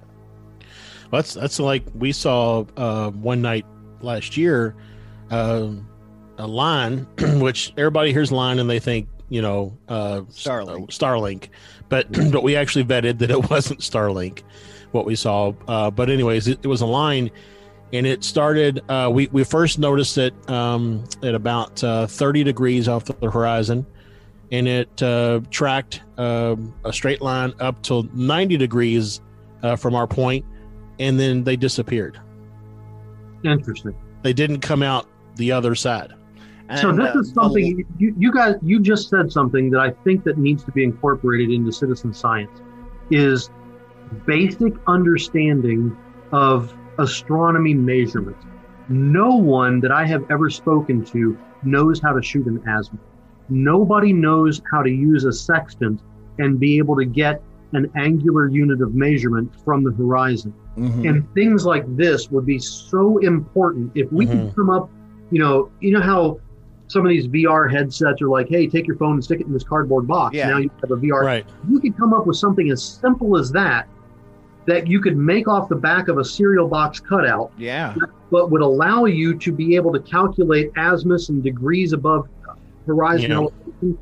Well, 1.11 1.21
that's 1.21 1.33
that's 1.33 1.59
like 1.59 1.83
we 1.95 2.11
saw 2.11 2.65
uh, 2.75 3.11
one 3.11 3.41
night 3.41 3.65
last 4.01 4.37
year, 4.37 4.75
um, 5.29 5.87
a 6.37 6.47
line 6.47 7.07
which 7.39 7.73
everybody 7.77 8.11
hears 8.11 8.31
line 8.31 8.59
and 8.59 8.69
they 8.69 8.79
think 8.79 9.07
you 9.29 9.41
know 9.41 9.77
uh, 9.87 10.21
Starlink. 10.29 10.87
Starlink, 10.87 11.49
but 11.89 12.11
but 12.31 12.43
we 12.43 12.55
actually 12.55 12.85
vetted 12.85 13.19
that 13.19 13.31
it 13.31 13.49
wasn't 13.49 13.79
Starlink, 13.79 14.43
what 14.91 15.05
we 15.05 15.15
saw. 15.15 15.53
Uh, 15.67 15.89
but 15.91 16.09
anyways, 16.09 16.47
it, 16.47 16.59
it 16.63 16.67
was 16.67 16.81
a 16.81 16.85
line, 16.85 17.31
and 17.93 18.05
it 18.05 18.23
started. 18.23 18.81
Uh, 18.89 19.09
we 19.11 19.27
we 19.27 19.43
first 19.43 19.79
noticed 19.79 20.17
it 20.17 20.33
um, 20.49 21.03
at 21.23 21.35
about 21.35 21.83
uh, 21.83 22.07
thirty 22.07 22.43
degrees 22.43 22.87
off 22.87 23.05
the 23.05 23.31
horizon, 23.31 23.85
and 24.51 24.67
it 24.67 25.03
uh, 25.03 25.41
tracked 25.49 26.01
um 26.17 26.73
a 26.85 26.93
straight 26.93 27.21
line 27.21 27.53
up 27.59 27.81
till 27.83 28.03
ninety 28.13 28.57
degrees 28.57 29.21
uh, 29.63 29.75
from 29.75 29.95
our 29.95 30.07
point, 30.07 30.45
and 30.99 31.19
then 31.19 31.43
they 31.43 31.55
disappeared. 31.55 32.19
Interesting. 33.43 33.95
They 34.23 34.33
didn't 34.33 34.61
come 34.61 34.83
out 34.83 35.07
the 35.35 35.51
other 35.51 35.75
side. 35.75 36.13
so 36.81 36.91
this 36.91 37.15
uh, 37.15 37.19
is 37.19 37.31
something 37.31 37.85
you, 37.97 38.13
you 38.17 38.31
guys 38.31 38.55
you 38.61 38.79
just 38.79 39.09
said 39.09 39.31
something 39.31 39.69
that 39.71 39.79
I 39.79 39.91
think 40.03 40.23
that 40.25 40.37
needs 40.37 40.63
to 40.65 40.71
be 40.71 40.83
incorporated 40.83 41.49
into 41.49 41.71
citizen 41.71 42.13
science 42.13 42.61
is 43.09 43.49
basic 44.25 44.73
understanding 44.87 45.95
of 46.31 46.73
astronomy 46.97 47.73
measurements. 47.73 48.45
No 48.89 49.35
one 49.35 49.79
that 49.81 49.91
I 49.91 50.05
have 50.05 50.29
ever 50.29 50.49
spoken 50.49 51.03
to 51.05 51.37
knows 51.63 52.01
how 52.01 52.13
to 52.13 52.21
shoot 52.21 52.47
an 52.47 52.57
azimuth. 52.67 53.01
Nobody 53.49 54.13
knows 54.13 54.61
how 54.71 54.81
to 54.81 54.89
use 54.89 55.25
a 55.25 55.31
sextant 55.31 56.01
and 56.39 56.59
be 56.59 56.77
able 56.77 56.95
to 56.97 57.05
get 57.05 57.41
an 57.73 57.91
angular 57.95 58.47
unit 58.47 58.81
of 58.81 58.93
measurement 58.93 59.51
from 59.63 59.83
the 59.83 59.91
horizon. 59.91 60.53
mhm. 60.77 61.09
And 61.09 61.33
things 61.33 61.65
like 61.65 61.83
this 61.97 62.29
would 62.31 62.45
be 62.45 62.59
so 62.59 63.17
important 63.17 63.91
if 63.95 64.11
we 64.11 64.25
could 64.25 64.53
come 64.55 64.69
up, 64.69 64.89
you 65.31 65.39
know, 65.39 65.69
you 65.81 65.91
know 65.91 66.01
how 66.01 66.39
some 66.87 67.05
of 67.05 67.09
these 67.09 67.27
VR 67.27 67.69
headsets 67.69 68.21
are 68.21 68.29
like, 68.29 68.47
hey, 68.47 68.67
take 68.67 68.87
your 68.87 68.95
phone 68.95 69.13
and 69.13 69.23
stick 69.23 69.41
it 69.41 69.47
in 69.47 69.53
this 69.53 69.63
cardboard 69.63 70.07
box. 70.07 70.35
Yeah. 70.35 70.49
Now 70.49 70.57
you 70.57 70.71
have 70.81 70.91
a 70.91 70.95
VR. 70.95 71.23
Right. 71.23 71.45
You 71.69 71.79
could 71.79 71.97
come 71.97 72.13
up 72.13 72.25
with 72.25 72.37
something 72.37 72.71
as 72.71 72.81
simple 72.83 73.37
as 73.37 73.51
that 73.51 73.87
that 74.67 74.85
you 74.85 74.99
could 74.99 75.17
make 75.17 75.47
off 75.47 75.69
the 75.69 75.75
back 75.75 76.09
of 76.09 76.17
a 76.17 76.25
cereal 76.25 76.67
box 76.67 76.99
cutout, 76.99 77.51
yeah. 77.57 77.95
but 78.29 78.51
would 78.51 78.61
allow 78.61 79.05
you 79.05 79.33
to 79.39 79.51
be 79.53 79.77
able 79.77 79.93
to 79.93 79.99
calculate 80.01 80.69
azimuths 80.75 81.29
and 81.29 81.41
degrees 81.41 81.93
above 81.93 82.27
horizon 82.87 83.29
Yeah. 83.31 83.37
elevation. 83.37 83.97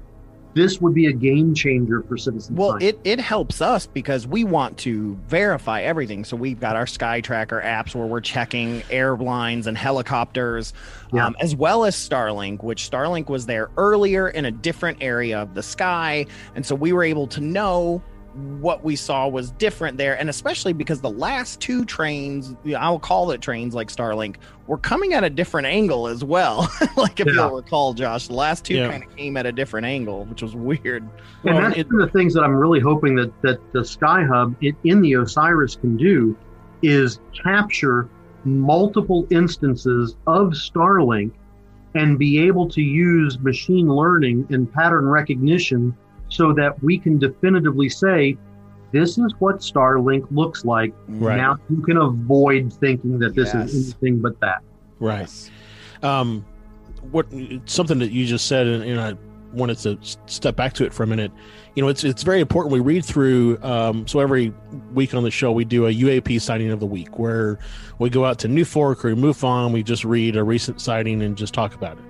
this 0.53 0.79
would 0.79 0.93
be 0.93 1.07
a 1.07 1.11
game 1.11 1.53
changer 1.53 2.01
for 2.03 2.15
citizens. 2.15 2.57
Well, 2.57 2.69
science. 2.79 2.83
it, 2.85 2.99
it 3.03 3.19
helps 3.19 3.61
us 3.61 3.87
because 3.87 4.25
we 4.25 4.45
want 4.45 4.77
to 4.79 5.15
verify 5.27 5.81
everything. 5.81 6.23
So 6.23 6.37
we've 6.37 6.61
got 6.61 6.77
our 6.77 6.87
Sky 6.87 7.19
Tracker 7.19 7.61
apps 7.61 7.93
where 7.93 8.07
we're 8.07 8.21
checking 8.21 8.81
airlines 8.89 9.67
and 9.67 9.77
helicopters, 9.77 10.73
Yeah. 11.11 11.25
um, 11.25 11.35
as 11.41 11.57
well 11.57 11.83
as 11.83 11.93
Starlink, 11.93 12.63
which 12.63 12.89
Starlink 12.89 13.27
was 13.27 13.47
there 13.47 13.69
earlier 13.75 14.29
in 14.29 14.45
a 14.45 14.51
different 14.51 14.99
area 15.01 15.41
of 15.41 15.55
the 15.55 15.63
sky. 15.63 16.25
And 16.55 16.65
so 16.65 16.73
we 16.73 16.93
were 16.93 17.03
able 17.03 17.27
to 17.27 17.41
know 17.41 18.01
what 18.35 18.83
we 18.83 18.95
saw 18.95 19.27
was 19.27 19.51
different 19.51 19.97
there. 19.97 20.19
And 20.19 20.29
especially 20.29 20.73
because 20.73 20.99
the 21.01 21.09
last 21.09 21.59
two 21.61 21.85
trains, 21.85 22.53
I'll 22.77 22.99
call 22.99 23.31
it 23.31 23.41
trains 23.41 23.73
like 23.73 23.87
Starlink, 23.89 24.35
were 24.67 24.77
coming 24.77 25.13
at 25.13 25.23
a 25.23 25.29
different 25.29 25.67
angle 25.67 26.07
as 26.07 26.23
well. 26.23 26.69
like 26.97 27.19
if 27.19 27.27
Yeah. 27.27 27.33
you'll 27.33 27.55
recall, 27.55 27.93
Josh, 27.93 28.27
the 28.27 28.33
last 28.33 28.65
two 28.65 28.75
Yeah. 28.75 28.89
kind 28.89 29.03
of 29.03 29.15
came 29.15 29.37
at 29.37 29.45
a 29.45 29.51
different 29.51 29.85
angle, 29.85 30.25
which 30.25 30.41
was 30.41 30.55
weird. 30.55 31.03
and 31.03 31.09
Well, 31.43 31.61
that's 31.61 31.77
it- 31.77 31.87
one 31.91 32.01
of 32.01 32.11
the 32.11 32.17
things 32.17 32.33
that 32.33 32.41
I'm 32.43 32.55
really 32.55 32.79
hoping 32.79 33.15
that 33.15 33.31
that 33.41 33.59
the 33.73 33.85
Sky 33.85 34.23
Hub 34.23 34.55
in, 34.61 34.75
in 34.83 35.01
the 35.01 35.13
Osiris 35.13 35.75
can 35.75 35.95
do 35.97 36.35
is 36.81 37.19
capture 37.41 38.09
multiple 38.43 39.25
instances 39.29 40.17
of 40.27 40.49
Starlink 40.49 41.31
and 41.95 42.19
be 42.19 42.39
able 42.39 42.67
to 42.69 42.81
use 42.81 43.39
machine 43.39 43.87
learning 43.87 44.45
and 44.49 44.71
pattern 44.71 45.07
recognition 45.07 45.95
so 46.35 46.53
that 46.53 46.81
we 46.83 46.97
can 46.97 47.17
definitively 47.17 47.89
say 47.89 48.37
this 48.91 49.17
is 49.17 49.33
what 49.39 49.57
Starlink 49.57 50.25
looks 50.31 50.63
like. 50.65 50.93
Right. 51.07 51.37
Now 51.37 51.57
you 51.69 51.81
can 51.81 51.97
avoid 51.97 52.71
thinking 52.73 53.19
that 53.19 53.35
this 53.35 53.53
Yes. 53.53 53.73
is 53.73 53.93
anything 53.93 54.19
but 54.21 54.39
that. 54.41 54.61
Right. 54.99 55.29
Um, 56.03 56.45
what 57.11 57.27
something 57.65 57.99
that 57.99 58.11
you 58.11 58.25
just 58.25 58.47
said, 58.47 58.67
and, 58.67 58.83
and 58.83 58.99
I 58.99 59.13
wanted 59.53 59.77
to 59.79 59.97
step 60.25 60.55
back 60.55 60.73
to 60.73 60.85
it 60.85 60.93
for 60.93 61.03
a 61.03 61.07
minute. 61.07 61.31
You 61.75 61.83
know, 61.83 61.89
it's 61.89 62.03
it's 62.03 62.23
very 62.23 62.39
important. 62.41 62.71
We 62.73 62.79
read 62.79 63.03
through. 63.05 63.57
Um, 63.61 64.07
so 64.07 64.19
every 64.19 64.53
week 64.93 65.13
on 65.13 65.23
the 65.23 65.31
show, 65.31 65.51
we 65.51 65.65
do 65.65 65.87
a 65.87 65.91
UAP 65.91 66.39
sighting 66.41 66.71
of 66.71 66.79
the 66.79 66.85
week, 66.85 67.19
where 67.19 67.59
we 67.99 68.09
go 68.09 68.25
out 68.25 68.39
to 68.39 68.47
NUFORC 68.47 69.03
or 69.05 69.15
MUFON. 69.15 69.71
We 69.73 69.83
just 69.83 70.05
read 70.05 70.35
a 70.35 70.43
recent 70.43 70.79
sighting 70.81 71.21
and 71.21 71.37
just 71.37 71.53
talk 71.53 71.73
about 71.75 71.97
it. 71.97 72.03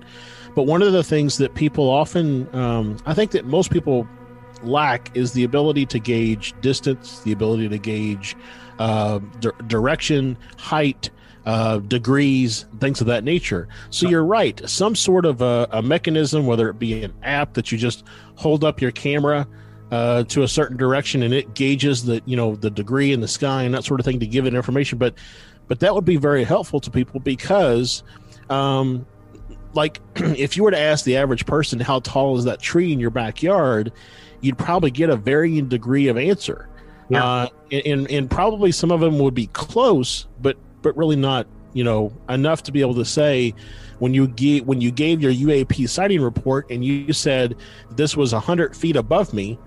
But 0.54 0.62
one 0.62 0.82
of 0.82 0.92
the 0.92 1.04
things 1.04 1.36
that 1.38 1.54
people 1.54 1.88
often, 1.90 2.48
um, 2.54 2.96
I 3.06 3.12
think 3.12 3.32
that 3.32 3.44
most 3.44 3.70
people 3.70 4.08
lack 4.62 5.14
is 5.16 5.32
the 5.32 5.44
ability 5.44 5.86
to 5.86 5.98
gauge 5.98 6.54
distance, 6.60 7.20
the 7.20 7.32
ability 7.32 7.68
to 7.68 7.78
gauge 7.78 8.36
uh, 8.78 9.18
di- 9.40 9.50
direction, 9.66 10.36
height, 10.58 11.10
uh, 11.46 11.78
degrees, 11.78 12.66
things 12.80 13.00
of 13.00 13.06
that 13.06 13.24
nature. 13.24 13.68
So 13.90 14.08
you're 14.08 14.24
right. 14.24 14.60
Some 14.68 14.96
sort 14.96 15.24
of 15.24 15.40
a, 15.40 15.68
a 15.70 15.80
mechanism, 15.80 16.46
whether 16.46 16.68
it 16.68 16.78
be 16.78 17.04
an 17.04 17.12
app 17.22 17.54
that 17.54 17.70
you 17.70 17.78
just 17.78 18.04
hold 18.34 18.64
up 18.64 18.80
your 18.80 18.90
camera 18.90 19.46
uh, 19.92 20.24
to 20.24 20.42
a 20.42 20.48
certain 20.48 20.76
direction 20.76 21.22
and 21.22 21.32
it 21.32 21.54
gauges 21.54 22.04
the 22.04 22.20
you 22.26 22.36
know 22.36 22.56
the 22.56 22.70
degree 22.70 23.12
in 23.12 23.20
the 23.20 23.28
sky 23.28 23.62
and 23.62 23.72
that 23.72 23.84
sort 23.84 24.00
of 24.00 24.04
thing 24.04 24.18
to 24.20 24.26
give 24.26 24.46
it 24.46 24.54
information. 24.54 24.98
But 24.98 25.14
but 25.68 25.80
that 25.80 25.94
would 25.94 26.04
be 26.04 26.16
very 26.16 26.44
helpful 26.44 26.80
to 26.80 26.90
people 26.90 27.20
because. 27.20 28.02
Um, 28.50 29.06
like 29.72 30.00
if 30.16 30.56
you 30.56 30.62
were 30.64 30.70
to 30.70 30.78
ask 30.78 31.04
the 31.04 31.16
average 31.16 31.46
person 31.46 31.78
how 31.78 32.00
tall 32.00 32.38
is 32.38 32.44
that 32.44 32.60
tree 32.60 32.92
in 32.92 33.00
your 33.00 33.10
backyard 33.10 33.92
you'd 34.46 34.56
probably 34.58 34.90
get 34.90 35.10
a 35.10 35.16
varying 35.16 35.68
degree 35.68 36.08
of 36.08 36.16
answer 36.16 36.68
Yeah. 37.08 37.24
uh, 37.24 37.48
and 37.72 38.10
and 38.10 38.30
probably 38.30 38.72
some 38.72 38.90
of 38.90 39.00
them 39.00 39.18
would 39.18 39.34
be 39.34 39.48
close 39.48 40.26
but 40.40 40.56
but 40.82 40.96
really 40.96 41.16
not 41.16 41.46
you 41.72 41.84
know 41.84 42.12
enough 42.28 42.62
to 42.64 42.72
be 42.72 42.80
able 42.80 42.94
to 42.94 43.04
say 43.04 43.52
when 43.98 44.14
you 44.14 44.28
gave 44.28 44.64
when 44.66 44.80
you 44.80 44.90
gave 44.90 45.20
your 45.20 45.32
uap 45.32 45.88
sighting 45.88 46.20
report 46.22 46.70
and 46.70 46.84
you 46.84 47.12
said 47.12 47.56
this 47.90 48.16
was 48.16 48.32
100 48.32 48.74
feet 48.76 48.96
above 48.96 49.32
me 49.34 49.58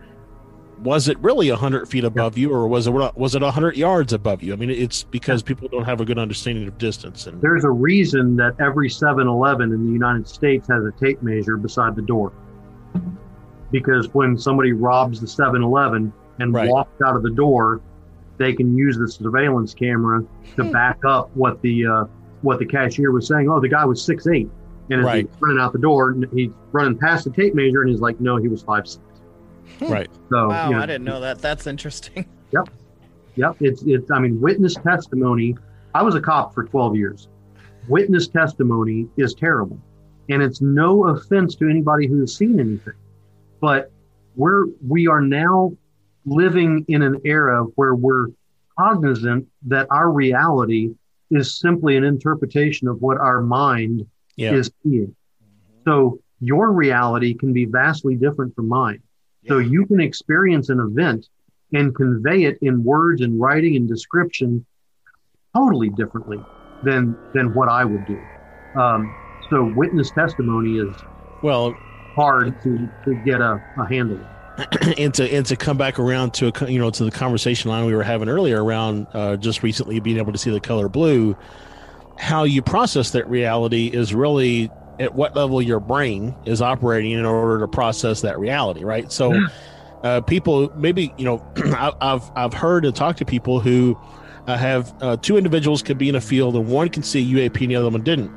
was 0.81 1.09
it 1.09 1.19
really 1.19 1.49
100 1.49 1.87
feet 1.89 2.05
above 2.05 2.37
you 2.37 2.53
or 2.53 2.65
was 2.67 2.87
it 2.87 2.91
was 2.91 3.35
it 3.35 3.41
100 3.41 3.75
yards 3.75 4.13
above 4.13 4.41
you 4.41 4.53
i 4.53 4.55
mean 4.55 4.69
it's 4.69 5.03
because 5.03 5.43
people 5.43 5.67
don't 5.67 5.83
have 5.83 5.99
a 5.99 6.05
good 6.05 6.17
understanding 6.17 6.65
of 6.67 6.77
distance 6.77 7.27
and 7.27 7.41
There's 7.41 7.65
a 7.65 7.69
reason 7.69 8.37
that 8.37 8.55
every 8.61 8.87
7-Eleven 8.89 9.73
in 9.73 9.85
the 9.87 9.91
United 9.91 10.25
States 10.27 10.67
has 10.69 10.83
a 10.85 10.91
tape 10.93 11.21
measure 11.21 11.57
beside 11.57 11.95
the 11.97 12.01
door. 12.01 12.31
Because 13.71 14.09
when 14.13 14.37
somebody 14.37 14.73
robs 14.73 15.19
the 15.21 15.27
7-Eleven 15.27 16.11
and 16.39 16.53
Right. 16.53 16.69
walks 16.69 17.01
out 17.05 17.15
of 17.15 17.23
the 17.23 17.31
door, 17.31 17.81
they 18.37 18.53
can 18.53 18.75
use 18.75 18.97
the 18.97 19.07
surveillance 19.07 19.73
camera 19.73 20.21
to 20.57 20.63
back 20.65 20.97
up 21.05 21.29
what 21.35 21.61
the 21.61 21.85
uh, 21.85 22.05
what 22.41 22.57
the 22.59 22.65
cashier 22.65 23.11
was 23.11 23.27
saying. 23.27 23.49
Oh, 23.49 23.59
the 23.59 23.67
guy 23.69 23.83
was 23.85 24.03
six 24.03 24.25
eight, 24.27 24.47
and 24.89 25.01
as 25.01 25.05
Right. 25.05 25.25
he's 25.25 25.35
running 25.41 25.61
out 25.61 25.73
the 25.73 25.79
door, 25.79 26.11
and 26.11 26.25
he's 26.33 26.51
running 26.71 26.97
past 26.97 27.25
the 27.25 27.31
tape 27.31 27.53
measure, 27.53 27.81
and 27.81 27.89
he's 27.89 27.99
like, 27.99 28.19
"No, 28.21 28.37
he 28.37 28.47
was 28.47 28.63
five 28.63 28.87
six. 28.87 29.03
right 29.81 30.07
So 30.29 30.49
Wow, 30.49 30.69
you 30.69 30.75
know, 30.75 30.81
I 30.81 30.85
didn't 30.85 31.03
know 31.05 31.19
that. 31.21 31.39
That's 31.41 31.67
interesting. 31.67 32.25
Yep, 32.51 32.67
Yep. 33.35 33.55
it's 33.59 33.83
it's. 33.85 34.09
I 34.09 34.19
mean, 34.19 34.39
witness 34.41 34.73
testimony. 34.75 35.55
I 35.93 36.01
was 36.01 36.15
a 36.15 36.21
cop 36.21 36.53
for 36.55 36.63
12 36.63 36.95
years. 36.95 37.27
Witness 37.87 38.27
testimony 38.27 39.07
is 39.17 39.33
terrible, 39.35 39.79
and 40.29 40.41
it's 40.41 40.61
no 40.61 41.07
offense 41.09 41.55
to 41.57 41.69
anybody 41.69 42.07
who 42.07 42.19
has 42.21 42.35
seen 42.37 42.59
anything, 42.59 42.93
but 43.59 43.91
we're 44.35 44.65
we 44.85 45.07
are 45.07 45.21
now 45.21 45.71
living 46.25 46.85
in 46.87 47.01
an 47.01 47.19
era 47.25 47.63
where 47.75 47.95
we're 47.95 48.27
cognizant 48.77 49.47
that 49.67 49.87
our 49.89 50.11
reality 50.11 50.91
is 51.31 51.59
simply 51.59 51.97
an 51.97 52.03
interpretation 52.03 52.87
of 52.87 53.01
what 53.01 53.17
our 53.17 53.41
mind 53.41 54.05
yeah 54.35 54.53
is 54.53 54.71
seeing. 54.83 55.15
So 55.85 56.19
your 56.39 56.71
reality 56.71 57.33
can 57.33 57.53
be 57.53 57.65
vastly 57.65 58.15
different 58.15 58.55
from 58.55 58.69
mine. 58.69 59.01
So 59.47 59.57
you 59.57 59.85
can 59.87 59.99
experience 59.99 60.69
an 60.69 60.79
event 60.79 61.27
and 61.73 61.95
convey 61.95 62.43
it 62.43 62.57
in 62.61 62.83
words 62.83 63.21
and 63.21 63.39
writing 63.39 63.75
and 63.75 63.87
description 63.87 64.65
totally 65.55 65.89
differently 65.89 66.45
than 66.81 67.17
than 67.33 67.53
what 67.53 67.69
I 67.69 67.85
would 67.85 68.05
do. 68.05 68.27
Um, 68.75 69.15
so 69.49 69.63
witness 69.63 70.11
testimony 70.11 70.77
is 70.77 71.03
well 71.41 71.79
hard 72.19 72.61
to, 72.63 72.89
to 73.05 73.15
get 73.25 73.39
a, 73.41 73.61
a 73.77 73.87
handle. 73.87 74.19
and 74.97 75.13
to 75.13 75.23
and 75.33 75.45
to 75.45 75.55
come 75.55 75.77
back 75.77 75.99
around 75.99 76.33
to 76.33 76.51
a 76.53 76.69
you 76.69 76.77
know 76.79 76.89
to 76.89 77.05
the 77.05 77.11
conversation 77.11 77.71
line 77.71 77.85
we 77.85 77.95
were 77.95 78.03
having 78.03 78.27
earlier 78.27 78.61
around 78.61 79.07
uh, 79.13 79.37
just 79.37 79.63
recently 79.63 80.01
being 80.01 80.17
able 80.17 80.33
to 80.33 80.37
see 80.37 80.51
the 80.51 80.59
color 80.59 80.89
blue 80.89 81.37
how 82.17 82.43
you 82.43 82.61
process 82.61 83.11
that 83.11 83.29
reality 83.29 83.87
is 83.87 84.13
really 84.13 84.69
at 84.99 85.15
what 85.15 85.33
level 85.33 85.61
your 85.61 85.79
brain 85.79 86.35
is 86.45 86.61
operating 86.61 87.11
in 87.11 87.25
order 87.25 87.59
to 87.59 87.69
process 87.69 88.19
that 88.19 88.37
reality 88.37 88.83
right? 88.83 89.09
So 89.13 89.33
uh, 90.03 90.19
people 90.21 90.69
maybe 90.75 91.13
you 91.17 91.23
know 91.23 91.41
I- 91.57 91.93
i've 92.01 92.29
i've 92.35 92.53
heard 92.53 92.83
and 92.83 92.93
talked 92.93 93.19
to 93.19 93.25
people 93.25 93.61
who 93.61 93.97
uh, 94.47 94.57
have 94.57 94.93
uh, 95.01 95.15
two 95.17 95.37
individuals 95.37 95.81
could 95.81 95.97
be 95.97 96.09
in 96.09 96.15
a 96.15 96.21
field 96.21 96.55
and 96.57 96.67
one 96.67 96.89
can 96.89 97.03
see 97.03 97.23
uap 97.33 97.61
and 97.61 97.71
the 97.71 97.75
other 97.77 97.89
one 97.89 98.03
didn't. 98.03 98.31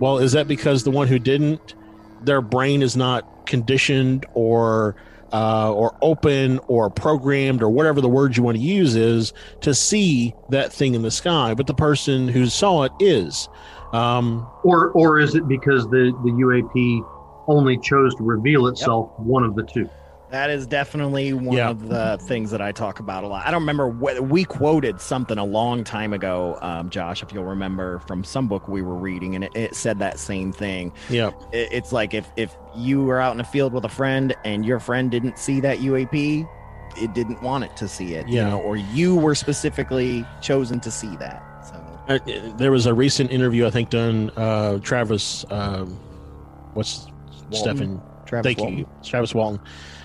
Well 0.00 0.16
is 0.18 0.32
that 0.32 0.48
because 0.48 0.84
the 0.84 0.90
one 0.90 1.06
who 1.06 1.18
didn't 1.18 1.74
their 2.22 2.40
brain 2.40 2.82
is 2.82 2.96
not 2.96 3.46
conditioned 3.46 4.26
or 4.34 4.96
uh, 5.32 5.72
or 5.72 5.96
open 6.02 6.60
or 6.68 6.88
programmed 6.88 7.62
or 7.62 7.68
whatever 7.68 8.00
the 8.00 8.08
word 8.08 8.36
you 8.36 8.42
want 8.42 8.56
to 8.56 8.62
use 8.62 8.94
is 8.94 9.32
to 9.60 9.74
see 9.74 10.32
that 10.50 10.72
thing 10.72 10.94
in 10.94 11.02
the 11.02 11.10
sky 11.10 11.52
but 11.52 11.66
the 11.66 11.74
person 11.74 12.28
who 12.28 12.46
saw 12.46 12.84
it 12.84 12.92
is 13.00 13.48
um, 13.92 14.46
Or 14.64 14.90
or 14.90 15.18
is 15.18 15.34
it 15.34 15.46
because 15.48 15.84
the, 15.84 16.12
the 16.24 16.30
UAP 16.30 17.06
only 17.48 17.78
chose 17.78 18.14
to 18.16 18.24
reveal 18.24 18.66
itself 18.66 19.10
one 19.18 19.44
of 19.44 19.54
the 19.54 19.62
two? 19.62 19.88
That 20.36 20.50
is 20.50 20.66
definitely 20.66 21.32
one 21.32 21.56
Yeah. 21.56 21.70
of 21.70 21.88
the 21.88 22.18
things 22.28 22.50
that 22.50 22.60
I 22.60 22.70
talk 22.70 23.00
about 23.00 23.24
a 23.24 23.26
lot. 23.26 23.46
I 23.46 23.50
don't 23.50 23.62
remember 23.62 23.88
whether 23.88 24.20
we 24.20 24.44
quoted 24.44 25.00
something 25.00 25.38
a 25.38 25.44
long 25.46 25.82
time 25.82 26.12
ago, 26.12 26.58
um, 26.60 26.90
Josh, 26.90 27.22
if 27.22 27.32
you'll 27.32 27.44
remember 27.44 28.00
from 28.00 28.22
some 28.22 28.46
book 28.46 28.68
we 28.68 28.82
were 28.82 28.96
reading, 28.96 29.34
and 29.34 29.44
it, 29.44 29.56
it 29.56 29.74
said 29.74 29.98
that 30.00 30.18
same 30.18 30.52
thing. 30.52 30.92
yeah 31.08 31.30
It, 31.52 31.68
it's 31.72 31.90
like 31.90 32.12
if 32.12 32.30
if 32.36 32.54
you 32.76 33.02
were 33.02 33.18
out 33.18 33.32
in 33.34 33.40
a 33.40 33.44
field 33.44 33.72
with 33.72 33.86
a 33.86 33.88
friend 33.88 34.34
and 34.44 34.62
your 34.66 34.78
friend 34.78 35.10
didn't 35.10 35.38
see 35.38 35.58
that 35.60 35.78
UAP, 35.78 36.46
it 37.00 37.14
didn't 37.14 37.42
want 37.42 37.64
it 37.64 37.74
to 37.78 37.88
see 37.88 38.12
it, 38.12 38.28
you 38.28 38.36
Yeah. 38.36 38.50
know, 38.50 38.60
or 38.60 38.76
you 38.76 39.16
were 39.16 39.34
specifically 39.34 40.22
chosen 40.42 40.80
to 40.80 40.90
see 40.90 41.16
that. 41.16 41.42
So 41.64 41.76
Uh, 42.14 42.18
there 42.58 42.70
was 42.72 42.84
a 42.84 42.92
recent 42.92 43.30
interview 43.30 43.66
I 43.66 43.70
think 43.70 43.88
done 43.88 44.30
uh, 44.36 44.80
Travis 44.80 45.46
um, 45.50 45.96
what's 46.74 47.06
Stephen 47.52 48.02
Travis 48.26 48.44
thank 48.44 48.58
Walton. 48.58 48.78
you 48.80 48.86
Travis 49.02 49.34
Walton 49.34 49.60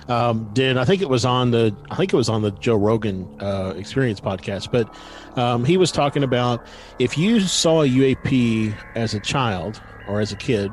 um, 0.07 0.49
did 0.53 0.77
I 0.77 0.85
think 0.85 1.01
it 1.01 1.09
was 1.09 1.25
on 1.25 1.51
the 1.51 1.75
I 1.89 1.95
think 1.95 2.13
it 2.13 2.17
was 2.17 2.29
on 2.29 2.41
the 2.41 2.51
Joe 2.51 2.75
Rogan 2.75 3.27
uh, 3.41 3.73
Experience 3.77 4.19
podcast 4.19 4.71
but 4.71 4.93
um, 5.37 5.63
he 5.63 5.77
was 5.77 5.91
talking 5.91 6.23
about 6.23 6.65
if 6.99 7.17
you 7.17 7.39
saw 7.39 7.83
a 7.83 7.87
UAP 7.87 8.75
as 8.95 9.13
a 9.13 9.19
child 9.19 9.81
or 10.07 10.19
as 10.21 10.31
a 10.31 10.37
kid 10.37 10.71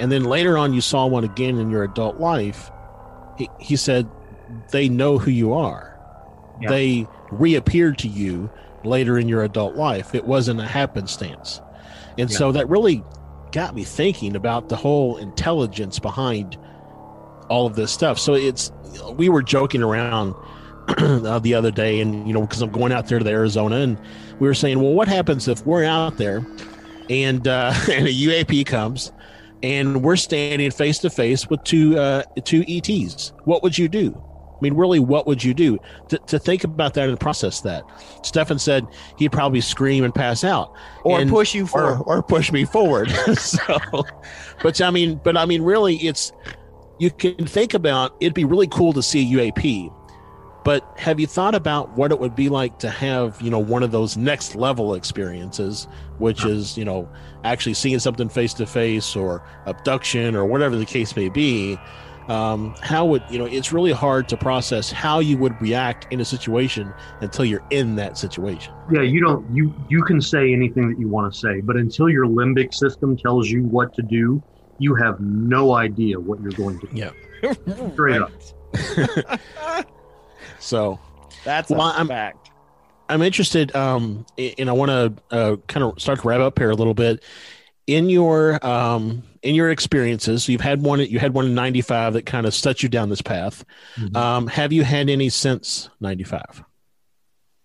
and 0.00 0.12
then 0.12 0.24
later 0.24 0.56
on 0.56 0.72
you 0.72 0.80
saw 0.80 1.06
one 1.06 1.24
again 1.24 1.58
in 1.58 1.70
your 1.70 1.82
adult 1.82 2.18
life 2.18 2.70
he, 3.36 3.48
he 3.58 3.76
said 3.76 4.08
they 4.70 4.88
know 4.88 5.18
who 5.18 5.30
you 5.30 5.54
are. 5.54 5.94
Yeah. 6.60 6.70
they 6.70 7.06
reappeared 7.30 7.98
to 7.98 8.08
you 8.08 8.50
later 8.84 9.16
in 9.16 9.28
your 9.28 9.44
adult 9.44 9.76
life. 9.76 10.14
It 10.14 10.24
wasn't 10.24 10.60
a 10.60 10.66
happenstance. 10.66 11.60
And 12.18 12.30
so 12.32 12.50
that 12.50 12.68
really 12.68 13.04
got 13.52 13.76
me 13.76 13.84
thinking 13.84 14.34
about 14.34 14.68
the 14.68 14.76
whole 14.76 15.16
intelligence 15.18 16.00
behind 16.00 16.58
all 17.48 17.66
of 17.66 17.74
this 17.76 17.90
stuff. 17.92 18.18
So 18.18 18.34
it's 18.34 18.72
we 19.12 19.28
were 19.28 19.42
joking 19.42 19.82
around 19.82 20.34
uh, 20.98 21.38
the 21.38 21.54
other 21.54 21.70
day, 21.70 22.00
and 22.00 22.26
you 22.26 22.32
know, 22.34 22.42
because 22.42 22.62
I'm 22.62 22.70
going 22.70 22.92
out 22.92 23.08
there 23.08 23.18
to 23.18 23.28
Arizona, 23.28 23.76
and 23.76 23.98
we 24.38 24.46
were 24.48 24.54
saying, 24.54 24.80
well, 24.80 24.92
what 24.92 25.08
happens 25.08 25.48
if 25.48 25.64
we're 25.66 25.84
out 25.84 26.16
there 26.16 26.46
and 27.10 27.46
uh, 27.46 27.72
and 27.90 28.06
a 28.06 28.12
UAP 28.12 28.66
comes 28.66 29.12
and 29.62 30.02
we're 30.02 30.16
standing 30.16 30.70
face 30.70 30.98
to 30.98 31.10
face 31.10 31.48
with 31.50 31.62
two 31.64 31.98
uh, 31.98 32.22
two 32.44 32.64
ETs? 32.68 33.32
What 33.44 33.62
would 33.62 33.76
you 33.76 33.88
do? 33.88 34.22
I 34.50 34.60
mean, 34.60 34.74
really, 34.74 34.98
what 34.98 35.24
would 35.28 35.44
you 35.44 35.54
do 35.54 35.78
to, 36.08 36.18
to 36.18 36.36
think 36.36 36.64
about 36.64 36.94
that 36.94 37.08
and 37.08 37.20
process 37.20 37.60
that? 37.60 37.84
Stefan 38.24 38.58
said 38.58 38.84
he'd 39.16 39.30
probably 39.30 39.60
scream 39.60 40.02
and 40.02 40.12
pass 40.12 40.42
out, 40.42 40.72
Or 41.04 41.20
And- 41.20 41.30
push 41.30 41.54
you 41.54 41.62
or, 41.62 41.66
forward. 41.68 42.02
or 42.06 42.22
push 42.24 42.50
me 42.50 42.64
forward. 42.64 43.08
so, 43.34 43.78
but 44.60 44.80
I 44.80 44.90
mean, 44.90 45.20
but 45.22 45.36
I 45.36 45.44
mean, 45.46 45.62
really, 45.62 45.94
it's 45.98 46.32
you 46.98 47.10
can 47.10 47.46
think 47.46 47.74
about 47.74 48.14
it'd 48.20 48.34
be 48.34 48.44
really 48.44 48.68
cool 48.68 48.92
to 48.92 49.02
see 49.02 49.22
a 49.22 49.36
UAP, 49.38 49.92
but 50.64 50.84
have 50.98 51.20
you 51.20 51.26
thought 51.26 51.54
about 51.54 51.96
what 51.96 52.10
it 52.10 52.18
would 52.18 52.34
be 52.34 52.48
like 52.48 52.78
to 52.80 52.90
have 52.90 53.40
you 53.40 53.50
know 53.50 53.58
one 53.58 53.82
of 53.82 53.90
those 53.90 54.16
next 54.16 54.54
level 54.54 54.94
experiences, 54.94 55.86
which 56.18 56.44
is 56.44 56.76
you 56.76 56.84
know 56.84 57.08
actually 57.44 57.74
seeing 57.74 57.98
something 57.98 58.28
face 58.28 58.52
to 58.54 58.66
face 58.66 59.16
or 59.16 59.42
abduction 59.66 60.34
or 60.34 60.44
whatever 60.44 60.76
the 60.76 60.86
case 60.86 61.14
may 61.16 61.28
be? 61.28 61.78
Um, 62.28 62.74
how 62.82 63.06
would 63.06 63.22
you 63.30 63.38
know? 63.38 63.46
It's 63.46 63.72
really 63.72 63.92
hard 63.92 64.28
to 64.28 64.36
process 64.36 64.92
how 64.92 65.20
you 65.20 65.38
would 65.38 65.58
react 65.62 66.12
in 66.12 66.20
a 66.20 66.24
situation 66.26 66.92
until 67.22 67.46
you're 67.46 67.64
in 67.70 67.96
that 67.96 68.18
situation. 68.18 68.74
Yeah, 68.92 69.00
you 69.00 69.20
don't 69.20 69.46
you 69.54 69.74
you 69.88 70.02
can 70.02 70.20
say 70.20 70.52
anything 70.52 70.90
that 70.90 71.00
you 71.00 71.08
want 71.08 71.32
to 71.32 71.38
say, 71.38 71.62
but 71.62 71.76
until 71.76 72.10
your 72.10 72.26
limbic 72.26 72.74
system 72.74 73.16
tells 73.16 73.48
you 73.48 73.64
what 73.64 73.94
to 73.94 74.02
do, 74.02 74.42
you 74.78 74.94
have 74.94 75.20
no 75.20 75.74
idea 75.74 76.18
what 76.20 76.40
you're 76.40 76.52
going 76.52 76.78
to 76.80 76.86
do. 76.86 76.96
Yeah. 76.96 77.10
Straight 77.94 78.20
up. 78.22 78.32
So 80.60 80.98
That's 81.44 81.70
Well, 81.70 81.82
a 81.82 81.92
I'm- 81.92 82.08
fact. 82.08 82.50
I'm 83.10 83.22
interested, 83.22 83.74
um, 83.74 84.26
and 84.36 84.68
I 84.68 84.72
want 84.74 84.90
to 84.90 85.34
uh, 85.34 85.56
kind 85.66 85.82
of 85.82 85.98
start 85.98 86.20
to 86.20 86.28
wrap 86.28 86.40
up 86.40 86.58
here 86.58 86.68
a 86.68 86.74
little 86.74 86.92
bit. 86.92 87.24
In 87.86 88.10
your 88.10 88.62
um, 88.66 89.22
in 89.42 89.54
your 89.54 89.70
experiences, 89.70 90.46
you've 90.46 90.60
had 90.60 90.82
one. 90.82 91.00
You 91.00 91.18
had 91.18 91.32
one 91.32 91.46
in 91.46 91.54
'95 91.54 92.12
that 92.12 92.26
kind 92.26 92.44
of 92.44 92.52
set 92.54 92.82
you 92.82 92.90
down 92.90 93.08
this 93.08 93.22
path. 93.22 93.64
Mhm. 93.96 94.14
Um, 94.14 94.46
have 94.48 94.74
you 94.74 94.84
had 94.84 95.08
any 95.08 95.30
since 95.30 95.88
'95? 96.00 96.62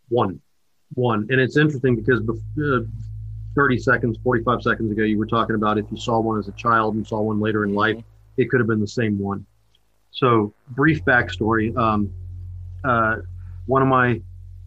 One, 0.07 0.39
one, 0.93 1.27
and 1.29 1.41
it's 1.41 1.57
interesting 1.57 1.97
because 1.97 2.21
bef- 2.21 2.39
uh, 2.57 2.85
30 3.55 3.77
seconds, 3.77 4.17
45 4.23 4.61
seconds 4.61 4.91
ago, 4.91 5.03
you 5.03 5.17
were 5.17 5.25
talking 5.25 5.55
about 5.55 5.77
if 5.77 5.85
you 5.91 5.97
saw 5.97 6.19
one 6.19 6.39
as 6.39 6.47
a 6.47 6.53
child 6.53 6.95
and 6.95 7.05
saw 7.05 7.21
one 7.21 7.39
later 7.39 7.63
in 7.65 7.73
life, 7.73 8.01
it 8.37 8.49
could 8.49 8.59
have 8.59 8.67
been 8.67 8.79
the 8.79 8.87
same 8.87 9.19
one. 9.19 9.45
So, 10.11 10.53
brief 10.69 11.03
backstory: 11.05 11.75
um, 11.77 12.11
uh, 12.83 13.17
one 13.65 13.81
of 13.81 13.87
my 13.87 14.21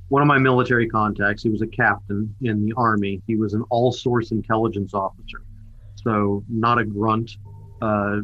one 0.08 0.22
of 0.22 0.28
my 0.28 0.38
military 0.38 0.88
contacts, 0.88 1.42
he 1.42 1.48
was 1.48 1.62
a 1.62 1.66
captain 1.66 2.34
in 2.42 2.64
the 2.64 2.72
army. 2.76 3.22
He 3.26 3.34
was 3.36 3.54
an 3.54 3.64
all-source 3.70 4.30
intelligence 4.30 4.94
officer, 4.94 5.42
so 5.96 6.44
not 6.48 6.78
a 6.78 6.84
grunt. 6.84 7.36
Uh, 7.82 8.20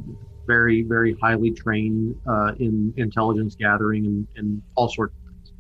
very, 0.47 0.83
very 0.83 1.17
highly 1.23 1.51
trained 1.51 2.17
uh, 2.27 2.53
in 2.59 2.93
intelligence 2.97 3.55
gathering 3.55 4.07
and, 4.07 4.27
and 4.37 4.63
all 4.75 4.89
sorts 4.89 5.15
of 5.15 5.33
things. 5.33 5.53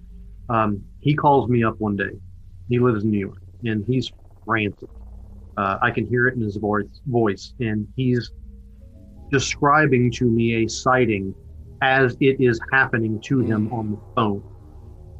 Um, 0.48 0.84
he 1.00 1.14
calls 1.14 1.48
me 1.48 1.62
up 1.62 1.78
one 1.78 1.96
day. 1.96 2.10
He 2.68 2.78
lives 2.78 3.04
in 3.04 3.10
New 3.10 3.18
York, 3.18 3.42
and 3.64 3.84
he's 3.86 4.10
frantic. 4.44 4.88
Uh, 5.56 5.78
I 5.82 5.90
can 5.90 6.06
hear 6.06 6.28
it 6.28 6.34
in 6.34 6.40
his 6.40 6.56
voice, 6.56 6.86
voice, 7.06 7.54
and 7.60 7.86
he's 7.96 8.30
describing 9.30 10.10
to 10.12 10.24
me 10.24 10.64
a 10.64 10.68
sighting 10.68 11.34
as 11.82 12.16
it 12.20 12.40
is 12.40 12.60
happening 12.72 13.20
to 13.22 13.40
him 13.40 13.72
on 13.72 13.90
the 13.92 13.98
phone. 14.14 14.42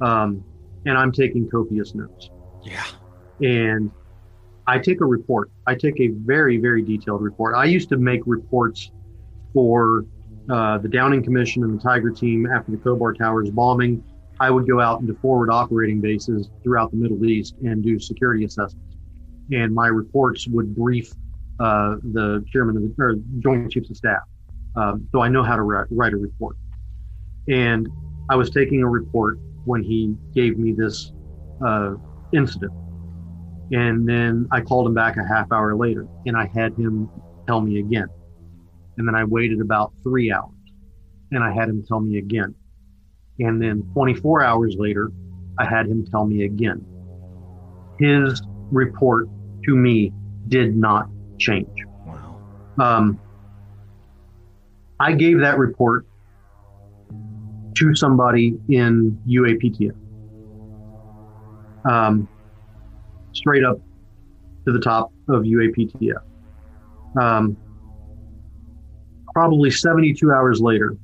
Um, 0.01 0.45
and 0.87 0.97
I'm 0.97 1.13
taking 1.13 1.49
copious 1.49 1.95
notes. 1.95 2.31
Yeah. 2.63 2.85
And 3.41 3.91
I 4.67 4.79
take 4.79 5.01
a 5.01 5.05
report. 5.05 5.51
I 5.67 5.75
take 5.75 6.01
a 6.01 6.09
very, 6.09 6.59
very 6.59 6.83
detailed 6.83 7.23
report. 7.23 7.55
I 7.57 7.65
used 7.65 7.89
to 7.91 7.97
make 7.97 8.21
reports 8.27 8.93
for 9.53 10.05
uh, 10.51 10.79
the 10.79 10.89
Downing 10.89 11.23
Commission 11.23 11.65
and 11.65 11.79
the 11.79 11.83
Tiger 11.83 12.11
team 12.11 12.47
after 12.47 12.71
the 12.71 12.79
Khobar 12.79 13.17
Towers 13.17 13.51
bombing. 13.51 14.03
I 14.41 14.51
would 14.51 14.67
go 14.67 14.81
out 14.81 15.01
into 15.01 15.15
forward 15.15 15.51
operating 15.51 16.01
bases 16.01 16.49
throughout 16.63 16.91
the 16.91 16.97
Middle 16.97 17.25
East 17.25 17.55
and 17.65 17.83
do 17.83 17.99
security 17.99 18.45
assessments. 18.45 18.92
And 19.51 19.75
my 19.75 19.89
reports 19.89 20.47
would 20.49 20.75
brief 20.75 21.13
uh, 21.61 21.97
the 22.03 22.45
chairman 22.53 22.77
of 22.77 22.83
the 22.83 23.03
or 23.03 23.17
Joint 23.41 23.71
Chiefs 23.71 23.91
of 23.91 23.97
Staff. 23.97 24.23
Um, 24.77 25.09
so 25.13 25.21
I 25.21 25.29
know 25.29 25.43
how 25.43 25.57
to 25.57 25.63
write, 25.63 26.13
a 26.13 26.17
report. 26.17 26.57
And 27.49 27.89
I 28.31 28.37
was 28.37 28.51
taking 28.51 28.83
a 28.83 28.89
report 28.89 29.39
when 29.65 29.83
he 29.83 30.15
gave 30.35 30.59
me 30.59 30.73
this 30.73 31.13
uh, 31.65 31.95
incident. 32.33 32.73
And 33.73 34.09
then 34.09 34.49
I 34.51 34.61
called 34.61 34.87
him 34.87 34.95
back 34.95 35.17
a 35.17 35.27
half 35.27 35.51
hour 35.53 35.75
later 35.77 36.07
and 36.27 36.37
I 36.37 36.47
had 36.47 36.75
him 36.75 37.09
tell 37.47 37.61
me 37.61 37.79
again. 37.79 38.09
And 38.99 39.09
then 39.09 39.15
I 39.15 39.25
waited 39.25 39.61
about 39.61 39.93
three 40.03 40.31
hours 40.33 40.53
and 41.31 41.43
I 41.43 41.53
had 41.53 41.69
him 41.69 41.83
tell 41.87 42.01
me 42.01 42.19
again. 42.19 42.55
And 43.39 43.61
then 43.61 43.83
24 43.95 44.45
hours 44.45 44.77
later, 44.79 45.11
I 45.59 45.65
had 45.65 45.87
him 45.87 46.05
tell 46.05 46.27
me 46.27 46.45
again. 46.45 46.85
His 47.99 48.43
report 48.73 49.29
to 49.65 49.77
me 49.77 50.13
did 50.49 50.77
not 50.77 51.09
change. 51.39 51.69
Wow. 52.05 52.41
Um, 52.79 53.21
I 54.99 55.13
gave 55.13 55.41
that 55.41 55.59
report 55.59 56.07
to 57.77 57.95
somebody 57.95 58.55
in 58.69 59.19
UAPTF. 59.29 59.97
Um, 61.85 62.29
straight 63.33 63.65
up 63.65 63.79
to 64.67 64.73
the 64.73 64.79
top 64.79 65.13
of 65.29 65.43
UAPTF. 65.43 66.23
Um, 67.21 67.57
probably 69.35 69.71
72 69.71 70.31
hours 70.31 70.61
later, 70.61 70.97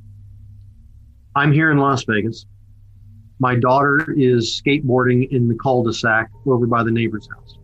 I'm 1.35 1.53
here 1.53 1.71
in 1.71 1.79
Las 1.79 2.05
Vegas. 2.05 2.47
My 3.41 3.55
daughter 3.55 4.15
is 4.17 4.61
skateboarding 4.65 5.31
in 5.31 5.49
the 5.49 5.55
cul-de-sac 5.55 6.31
over 6.47 6.67
by 6.67 6.83
the 6.83 6.91
neighbor's 6.91 7.29
house. 7.33 7.58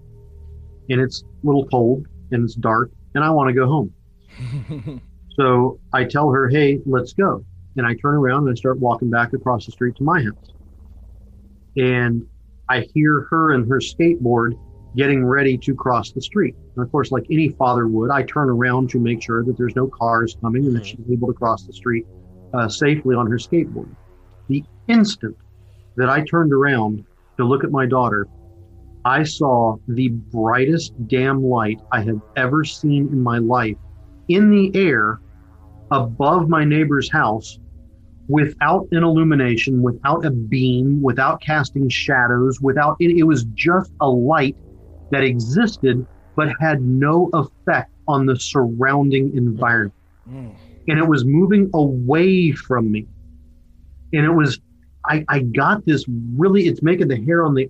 And 0.91 1.01
it's 1.01 1.23
a 1.23 1.47
little 1.47 1.67
cold 1.67 2.07
and 2.31 2.45
it's 2.45 2.55
dark 2.55 2.91
and 3.15 3.25
I 3.25 3.31
want 3.31 3.49
to 3.49 3.55
go 3.55 3.67
home. 3.67 5.01
So 5.37 5.81
I 5.93 6.05
tell 6.05 6.31
her, 6.31 6.49
hey, 6.49 6.81
let's 6.87 7.13
go. 7.13 7.45
And 7.77 7.87
I 7.87 7.95
turn 7.95 8.15
around 8.15 8.47
and 8.47 8.53
I 8.53 8.55
start 8.55 8.79
walking 8.79 9.11
back 9.11 9.33
across 9.33 9.67
the 9.67 9.73
street 9.73 9.97
to 9.97 10.05
my 10.05 10.23
house. 10.23 10.53
And 11.77 12.25
I 12.69 12.87
hear 12.95 13.27
her 13.31 13.53
and 13.53 13.69
her 13.69 13.79
skateboard 13.79 14.59
getting 14.97 15.25
ready 15.25 15.59
to 15.59 15.75
cross 15.75 16.13
the 16.13 16.23
street. 16.23 16.55
And 16.77 16.85
of 16.85 16.93
course, 16.93 17.11
like 17.11 17.25
any 17.31 17.49
father 17.49 17.89
would, 17.89 18.11
I 18.11 18.23
turn 18.23 18.49
around 18.49 18.91
to 18.91 19.01
make 19.01 19.23
sure 19.23 19.43
that 19.45 19.59
there's 19.59 19.75
no 19.75 19.89
cars 19.89 20.37
coming 20.41 20.67
and 20.67 20.77
that 20.77 20.87
she's 20.87 21.01
able 21.11 21.27
to 21.27 21.35
cross 21.35 21.65
the 21.65 21.73
street 21.73 22.07
uh, 22.53 22.69
safely 22.69 23.17
on 23.17 23.29
her 23.29 23.37
skateboard. 23.37 23.95
The 24.47 24.63
instant 24.87 25.37
that 25.97 26.09
I 26.09 26.23
turned 26.25 26.53
around 26.53 27.05
to 27.39 27.45
look 27.45 27.65
at 27.65 27.73
my 27.73 27.87
daughter, 27.87 28.29
I 29.05 29.23
saw 29.23 29.77
the 29.87 30.09
brightest 30.09 30.95
damn 31.09 31.43
light 31.43 31.81
I 31.93 32.03
have 32.03 32.21
ever 32.37 32.65
seen 32.65 33.09
in 33.09 33.21
my 33.21 33.39
life 33.39 33.77
in 34.29 34.51
the 34.51 34.75
air 34.75 35.21
above 35.91 36.49
my 36.49 36.65
neighbor's 36.65 37.11
house 37.11 37.59
without 38.29 38.89
an 38.93 39.05
illumination, 39.05 39.83
without 39.83 40.25
a 40.25 40.31
beam, 40.31 41.03
without 41.03 41.41
casting 41.43 41.89
shadows, 41.89 42.61
without 42.61 42.97
it, 42.99 43.17
it 43.17 43.25
was 43.25 43.45
just 43.55 43.93
a 44.01 44.09
light 44.09 44.57
that 45.11 45.23
existed 45.23 46.07
but 46.37 46.49
had 46.59 46.83
no 46.83 47.31
effect 47.35 47.93
on 48.09 48.27
the 48.27 48.37
surrounding 48.37 49.37
environment. 49.37 49.95
Mm. 50.29 50.55
And 50.89 50.99
it 50.99 51.07
was 51.07 51.25
moving 51.25 51.71
away 51.75 52.53
from 52.53 52.91
me. 52.91 53.07
And 54.13 54.25
it 54.25 54.33
was, 54.33 54.61
I, 55.07 55.25
I 55.29 55.41
got 55.41 55.85
this 55.87 56.05
really, 56.37 56.67
it's 56.67 56.83
making 56.83 57.09
the 57.09 57.17
hair 57.17 57.45
on 57.45 57.55
the 57.55 57.69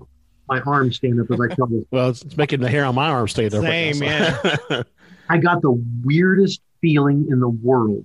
my 0.48 0.60
arm 0.60 0.92
stand 0.92 1.20
up 1.20 1.30
as 1.30 1.40
I 1.40 1.54
tell 1.54 1.66
this. 1.66 1.84
Well, 1.90 2.10
it's, 2.10 2.22
it's 2.22 2.36
making 2.36 2.60
the 2.60 2.68
hair 2.68 2.84
on 2.84 2.94
my 2.94 3.08
arm 3.08 3.28
stand 3.28 3.54
up. 3.54 3.62
right 3.62 3.94
Same, 3.94 4.00
now, 4.00 4.40
so- 4.68 4.84
I 5.28 5.38
got 5.38 5.62
the 5.62 5.72
weirdest 6.02 6.60
feeling 6.80 7.26
in 7.30 7.40
the 7.40 7.48
world. 7.48 8.04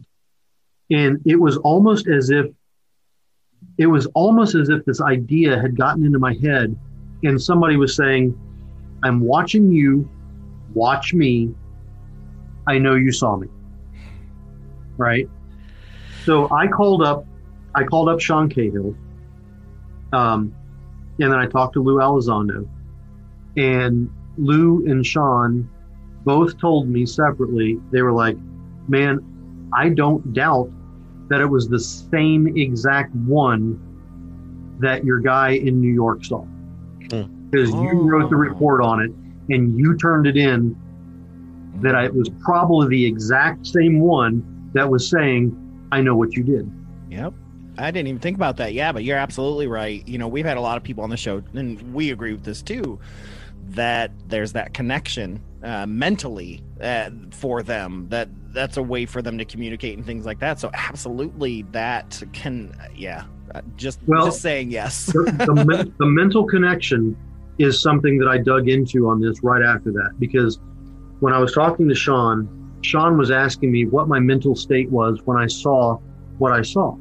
And 0.92 1.22
it 1.26 1.36
was 1.36 1.58
almost 1.58 2.08
as 2.08 2.30
if 2.30 2.48
it 3.78 3.88
was 3.88 4.06
almost 4.08 4.56
as 4.56 4.70
if 4.70 4.84
this 4.86 5.02
idea 5.02 5.60
had 5.60 5.78
gotten 5.78 6.06
into 6.06 6.20
my 6.20 6.34
head 6.42 6.76
and 7.24 7.42
somebody 7.42 7.76
was 7.76 7.96
saying, 7.96 8.38
I'm 9.04 9.20
watching 9.20 9.72
you, 9.72 10.10
watch 10.74 11.14
me. 11.14 11.54
I 12.68 12.78
know 12.78 12.96
you 12.96 13.12
saw 13.12 13.36
me. 13.36 13.48
Right? 14.98 15.30
So 16.24 16.50
I 16.52 16.68
called 16.68 17.04
up 17.04 17.26
I 17.76 17.84
called 17.84 18.10
up 18.10 18.20
Sean 18.20 18.50
Cahill. 18.50 18.96
Um, 20.12 20.54
and 21.20 21.32
then 21.32 21.40
I 21.40 21.46
talked 21.46 21.74
to 21.74 21.84
Lou 21.84 21.98
Elizondo. 21.98 22.68
And 23.58 24.10
Lou 24.38 24.86
and 24.86 25.06
Sean 25.06 25.70
both 26.24 26.58
told 26.60 26.88
me 26.88 27.06
separately, 27.06 27.80
they 27.92 28.02
were 28.02 28.14
like, 28.14 28.38
man, 28.88 29.20
I 29.74 29.90
don't 29.90 30.34
doubt 30.34 30.72
that 31.30 31.42
it 31.42 31.46
was 31.46 31.68
the 31.68 31.80
same 31.80 32.58
exact 32.58 33.14
one 33.16 33.80
that 34.80 35.04
your 35.04 35.20
guy 35.20 35.52
in 35.52 35.80
New 35.82 35.94
York 35.94 36.24
saw. 36.24 36.42
Hmm. 37.12 37.24
Because 37.50 37.72
you 37.72 37.92
oh. 37.92 38.08
wrote 38.08 38.30
the 38.30 38.36
report 38.36 38.82
on 38.82 39.02
it 39.02 39.12
and 39.54 39.78
you 39.80 39.98
turned 39.98 40.28
it 40.28 40.38
in 40.38 40.76
that 41.82 41.96
I, 41.96 42.06
it 42.06 42.14
was 42.14 42.30
probably 42.42 42.88
the 42.90 43.06
exact 43.06 43.66
same 43.66 44.00
one 44.00 44.72
that 44.74 44.90
was 44.90 45.10
saying, 45.10 45.56
I 45.92 46.02
know 46.02 46.16
what 46.16 46.36
you 46.36 46.44
did. 46.44 46.72
Yep. 47.10 47.34
I 47.80 47.92
didn't 47.92 48.08
even 48.08 48.20
think 48.20 48.36
about 48.36 48.58
that. 48.58 48.74
Yeah, 48.74 48.92
but 48.92 49.04
you're 49.04 49.18
absolutely 49.18 49.68
right. 49.68 50.08
You 50.08 50.18
know, 50.18 50.28
we've 50.28 50.46
had 50.46 50.58
a 50.58 50.62
lot 50.62 50.78
of 50.78 50.84
people 50.84 51.04
on 51.04 51.10
the 51.10 51.18
show, 51.18 51.42
and 51.54 51.94
we 51.94 52.12
agree 52.12 52.34
with 52.34 52.44
this 52.44 52.62
too, 52.62 53.00
that 53.70 54.12
there's 54.28 54.54
that 54.54 54.74
connection 54.74 55.42
uh, 55.64 55.86
mentally 55.86 56.62
uh, 56.82 57.10
for 57.32 57.64
them. 57.64 58.08
That 58.10 58.30
that's 58.54 58.78
a 58.78 58.84
way 58.84 59.06
for 59.06 59.22
them 59.22 59.38
to 59.38 59.46
communicate 59.46 59.98
and 59.98 60.06
things 60.06 60.26
like 60.26 60.40
that. 60.40 60.60
So 60.60 60.70
absolutely, 60.74 61.64
that 61.72 62.22
can, 62.34 62.76
yeah. 62.96 63.26
uh, 63.54 63.62
Just 63.76 64.00
Well, 64.08 64.26
just 64.26 64.42
saying 64.42 64.72
yes. 64.72 65.08
the, 65.08 65.46
the, 65.46 65.66
men- 65.66 65.94
the 66.00 66.06
mental 66.06 66.46
connection 66.46 67.16
is 67.60 67.82
something 67.82 68.18
that 68.18 68.28
I 68.28 68.38
dug 68.38 68.70
into 68.70 69.08
on 69.08 69.20
this 69.22 69.44
right 69.44 69.62
after 69.62 69.92
that 69.92 70.16
because 70.20 70.60
when 71.20 71.34
I 71.34 71.40
was 71.40 71.54
talking 71.54 71.88
to 71.90 71.96
Sean, 71.96 72.80
Sean 72.82 73.18
was 73.18 73.30
asking 73.30 73.72
me 73.72 73.86
what 73.86 74.08
my 74.08 74.20
mental 74.20 74.56
state 74.56 74.90
was 74.90 75.20
when 75.26 75.38
I 75.38 75.48
saw 75.48 75.98
what 76.38 76.54
I 76.54 76.62
saw. 76.62 76.96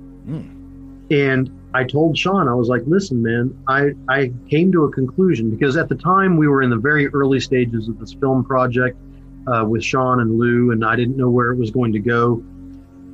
And 1.10 1.51
I 1.74 1.85
told 1.85 2.16
Sean, 2.16 2.48
I 2.48 2.55
was 2.55 2.68
like, 2.68 2.82
listen, 2.86 3.22
man, 3.22 3.56
I, 3.66 3.90
I 4.09 4.32
came 4.48 4.72
to 4.72 4.85
a 4.85 4.93
conclusion 4.93 5.51
because 5.51 5.76
at 5.76 5.89
the 5.89 5.94
time 5.94 6.36
we 6.36 6.48
were 6.48 6.62
in 6.62 6.70
the 6.70 6.76
very 6.76 7.09
early 7.09 7.40
stages 7.40 7.89
of 7.89 7.98
this 7.98 8.14
film 8.14 8.44
project 8.44 8.98
uh, 9.47 9.64
with 9.64 9.82
Sean 9.82 10.20
and 10.20 10.39
Lou, 10.39 10.70
and 10.70 10.85
I 10.85 10.97
didn't 10.97 11.16
know 11.16 11.30
where 11.30 11.52
it 11.52 11.56
was 11.56 11.70
going 11.70 11.93
to 11.93 11.98
go. 11.98 12.43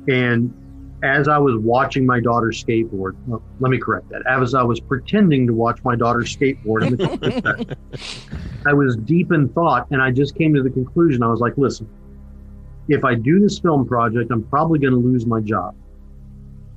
And 0.07 0.53
as 1.03 1.27
I 1.27 1.37
was 1.37 1.55
watching 1.57 2.05
my 2.05 2.19
daughter 2.19 2.47
skateboard, 2.47 3.15
well, 3.27 3.41
let 3.59 3.69
me 3.69 3.77
correct 3.77 4.09
that. 4.09 4.23
As 4.27 4.53
I 4.53 4.63
was 4.63 4.79
pretending 4.79 5.47
to 5.47 5.53
watch 5.53 5.79
my 5.83 5.95
daughter 5.95 6.19
skateboard, 6.19 7.75
I 8.65 8.73
was 8.73 8.97
deep 8.97 9.31
in 9.31 9.49
thought, 9.49 9.87
and 9.91 10.01
I 10.01 10.11
just 10.11 10.37
came 10.37 10.53
to 10.53 10.63
the 10.63 10.69
conclusion. 10.69 11.23
I 11.23 11.27
was 11.27 11.39
like, 11.39 11.57
listen, 11.57 11.89
if 12.87 13.03
I 13.03 13.15
do 13.15 13.39
this 13.39 13.59
film 13.59 13.85
project, 13.85 14.31
I'm 14.31 14.43
probably 14.43 14.79
going 14.79 14.93
to 14.93 14.99
lose 14.99 15.25
my 15.25 15.41
job 15.41 15.75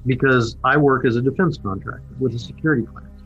because 0.09 0.57
I 0.65 0.77
work 0.77 1.07
as 1.07 1.17
a 1.17 1.23
defense 1.23 1.59
contractor 1.59 2.15
with 2.19 2.35
a 2.35 2.39
security 2.39 2.85
clearance. 2.85 3.23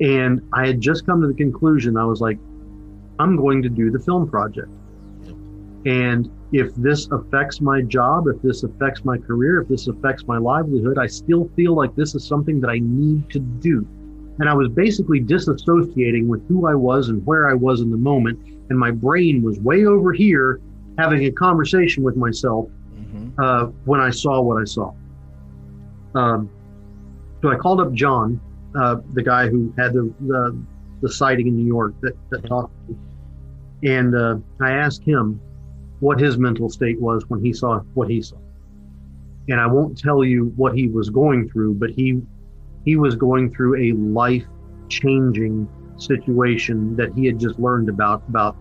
And 0.00 0.42
I 0.52 0.66
had 0.66 0.80
just 0.80 1.06
come 1.06 1.20
to 1.20 1.28
the 1.28 1.34
conclusion. 1.34 1.96
I 1.96 2.04
was 2.04 2.20
like, 2.20 2.38
I'm 3.18 3.36
going 3.36 3.62
to 3.62 3.68
do 3.68 3.90
the 3.90 3.98
film 4.00 4.28
project. 4.28 4.68
And 5.86 6.30
if 6.52 6.74
this 6.74 7.08
affects 7.12 7.60
my 7.60 7.82
job, 7.82 8.26
if 8.26 8.42
this 8.42 8.64
affects 8.64 9.04
my 9.04 9.18
career, 9.18 9.62
if 9.62 9.68
this 9.68 9.86
affects 9.86 10.26
my 10.26 10.38
livelihood, 10.38 10.98
I 10.98 11.06
still 11.06 11.50
feel 11.54 11.74
like 11.74 11.94
this 11.94 12.14
is 12.14 12.26
something 12.26 12.60
that 12.60 12.68
I 12.68 12.78
need 12.80 13.30
to 13.30 13.38
do. 13.38 13.86
And 14.38 14.48
I 14.48 14.54
was 14.54 14.68
basically 14.68 15.20
disassociating 15.20 16.26
with 16.26 16.46
who 16.48 16.66
I 16.66 16.74
was 16.74 17.08
and 17.08 17.24
where 17.24 17.48
I 17.48 17.54
was 17.54 17.80
in 17.80 17.90
the 17.90 17.96
moment. 17.96 18.38
And 18.68 18.78
my 18.78 18.90
brain 18.90 19.42
was 19.42 19.58
way 19.60 19.86
over 19.86 20.12
here 20.12 20.60
having 20.98 21.24
a 21.24 21.30
conversation 21.30 22.02
with 22.02 22.16
myself 22.16 22.68
uh, 23.38 23.66
when 23.84 24.00
I 24.00 24.10
saw 24.10 24.40
what 24.40 24.60
I 24.60 24.64
saw. 24.64 24.92
Um, 26.16 26.50
so 27.42 27.50
I 27.50 27.56
called 27.56 27.80
up 27.80 27.92
John, 27.92 28.40
uh, 28.74 28.96
the 29.12 29.22
guy 29.22 29.48
who 29.48 29.72
had 29.76 29.92
the, 29.92 30.12
the, 30.20 30.58
the 31.02 31.12
sighting 31.12 31.46
in 31.46 31.56
New 31.56 31.66
York 31.66 31.94
that, 32.00 32.16
that 32.30 32.46
talked 32.46 32.72
to 32.86 32.92
me. 32.92 32.98
And 33.84 34.16
uh, 34.16 34.38
I 34.60 34.72
asked 34.72 35.02
him 35.02 35.40
what 36.00 36.18
his 36.18 36.38
mental 36.38 36.70
state 36.70 37.00
was 37.00 37.24
when 37.28 37.44
he 37.44 37.52
saw 37.52 37.80
what 37.94 38.08
he 38.08 38.22
saw. 38.22 38.36
And 39.48 39.60
I 39.60 39.66
won't 39.66 39.96
tell 39.96 40.24
you 40.24 40.52
what 40.56 40.74
he 40.74 40.88
was 40.88 41.10
going 41.10 41.48
through, 41.48 41.74
but 41.74 41.90
he 41.90 42.20
he 42.84 42.96
was 42.96 43.16
going 43.16 43.52
through 43.52 43.76
a 43.76 43.92
life 43.96 44.46
changing 44.88 45.68
situation 45.98 46.96
that 46.96 47.12
he 47.14 47.26
had 47.26 47.38
just 47.38 47.58
learned 47.58 47.88
about 47.88 48.22
about 48.28 48.56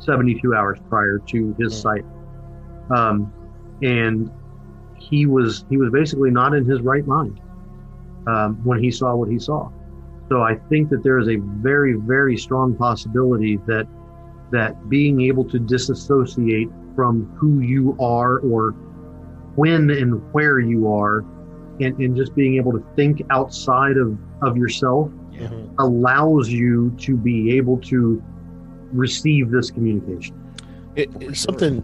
72 0.00 0.54
hours 0.54 0.78
prior 0.88 1.18
to 1.28 1.54
his 1.58 1.78
sight. 1.78 2.04
Um, 2.94 3.32
and 3.82 4.30
he 5.10 5.26
was 5.26 5.64
he 5.68 5.76
was 5.76 5.90
basically 5.90 6.30
not 6.30 6.54
in 6.54 6.64
his 6.64 6.80
right 6.80 7.06
mind 7.06 7.40
um, 8.26 8.62
when 8.64 8.82
he 8.82 8.90
saw 8.90 9.14
what 9.14 9.28
he 9.28 9.38
saw. 9.38 9.70
So 10.28 10.42
I 10.42 10.54
think 10.68 10.88
that 10.90 11.02
there 11.02 11.18
is 11.18 11.28
a 11.28 11.36
very 11.36 11.94
very 11.94 12.36
strong 12.36 12.74
possibility 12.76 13.58
that 13.66 13.86
that 14.50 14.88
being 14.88 15.20
able 15.22 15.44
to 15.44 15.58
disassociate 15.58 16.68
from 16.94 17.26
who 17.36 17.60
you 17.60 17.96
are 17.98 18.38
or 18.40 18.72
when 19.56 19.90
and 19.90 20.32
where 20.32 20.60
you 20.60 20.92
are 20.92 21.24
and, 21.80 21.98
and 21.98 22.16
just 22.16 22.34
being 22.34 22.56
able 22.56 22.72
to 22.72 22.84
think 22.96 23.22
outside 23.30 23.96
of, 23.96 24.16
of 24.42 24.56
yourself 24.56 25.10
allows 25.78 26.50
you 26.50 26.94
to 26.98 27.16
be 27.16 27.56
able 27.56 27.78
to 27.78 28.22
receive 28.92 29.50
this 29.50 29.70
communication. 29.70 30.38
It, 30.94 31.10
it's 31.20 31.40
something 31.40 31.82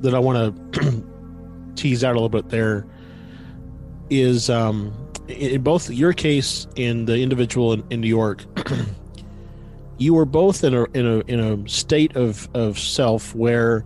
that 0.00 0.14
I 0.14 0.18
want 0.18 0.72
to 0.72 1.13
tease 1.76 2.04
out 2.04 2.12
a 2.12 2.14
little 2.14 2.28
bit 2.28 2.48
there 2.48 2.86
is 4.10 4.50
um, 4.50 4.92
in 5.28 5.62
both 5.62 5.90
your 5.90 6.12
case 6.12 6.66
and 6.76 7.06
the 7.06 7.18
individual 7.20 7.72
in, 7.72 7.84
in 7.90 8.00
New 8.00 8.08
York, 8.08 8.44
you 9.98 10.12
were 10.14 10.24
both 10.26 10.64
in 10.64 10.74
a 10.74 10.84
in 10.92 11.06
a 11.06 11.18
in 11.20 11.40
a 11.40 11.68
state 11.68 12.14
of 12.16 12.48
of 12.54 12.78
self 12.78 13.34
where 13.34 13.84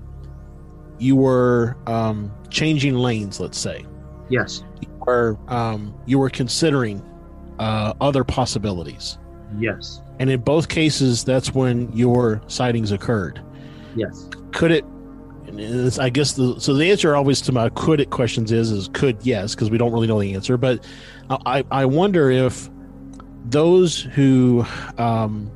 you 0.98 1.14
were 1.14 1.76
um, 1.86 2.32
changing 2.50 2.94
lanes. 2.96 3.38
Let's 3.40 3.58
say 3.58 3.84
Yes. 4.28 4.64
you 4.80 4.88
were 5.06 5.38
um, 5.48 5.94
you 6.06 6.18
were 6.18 6.30
considering 6.30 7.02
uh, 7.58 7.94
other 8.00 8.24
possibilities, 8.24 9.18
Yes. 9.58 10.00
and 10.18 10.30
in 10.30 10.40
both 10.40 10.68
cases, 10.68 11.24
that's 11.24 11.54
when 11.54 11.92
your 11.92 12.42
sightings 12.48 12.90
occurred. 12.92 13.40
Yes. 13.96 14.28
could 14.52 14.70
it 14.70 14.84
i 15.98 16.08
guess 16.08 16.32
the 16.32 16.58
so 16.60 16.74
the 16.74 16.90
answer 16.90 17.16
always 17.16 17.40
to 17.40 17.52
my 17.52 17.68
could 17.70 18.00
it 18.00 18.10
questions 18.10 18.52
is 18.52 18.70
is 18.70 18.88
could 18.92 19.16
yes 19.22 19.54
because 19.54 19.70
we 19.70 19.78
don't 19.78 19.92
really 19.92 20.06
know 20.06 20.20
the 20.20 20.34
answer. 20.34 20.56
But 20.56 20.84
i 21.46 21.64
i 21.70 21.84
wonder 21.84 22.30
if 22.30 22.68
those 23.46 24.00
who 24.00 24.64
um 24.98 25.50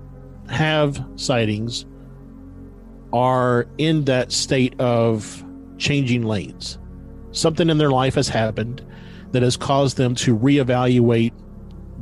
have 0.48 1.04
sightings 1.16 1.86
are 3.12 3.66
in 3.78 4.04
that 4.04 4.32
state 4.32 4.78
of 4.80 5.44
changing 5.78 6.24
lanes. 6.24 6.78
Something 7.32 7.68
in 7.70 7.78
their 7.78 7.90
life 7.90 8.14
has 8.14 8.28
happened 8.28 8.84
that 9.32 9.42
has 9.42 9.56
caused 9.56 9.96
them 9.96 10.14
to 10.16 10.36
reevaluate 10.36 11.32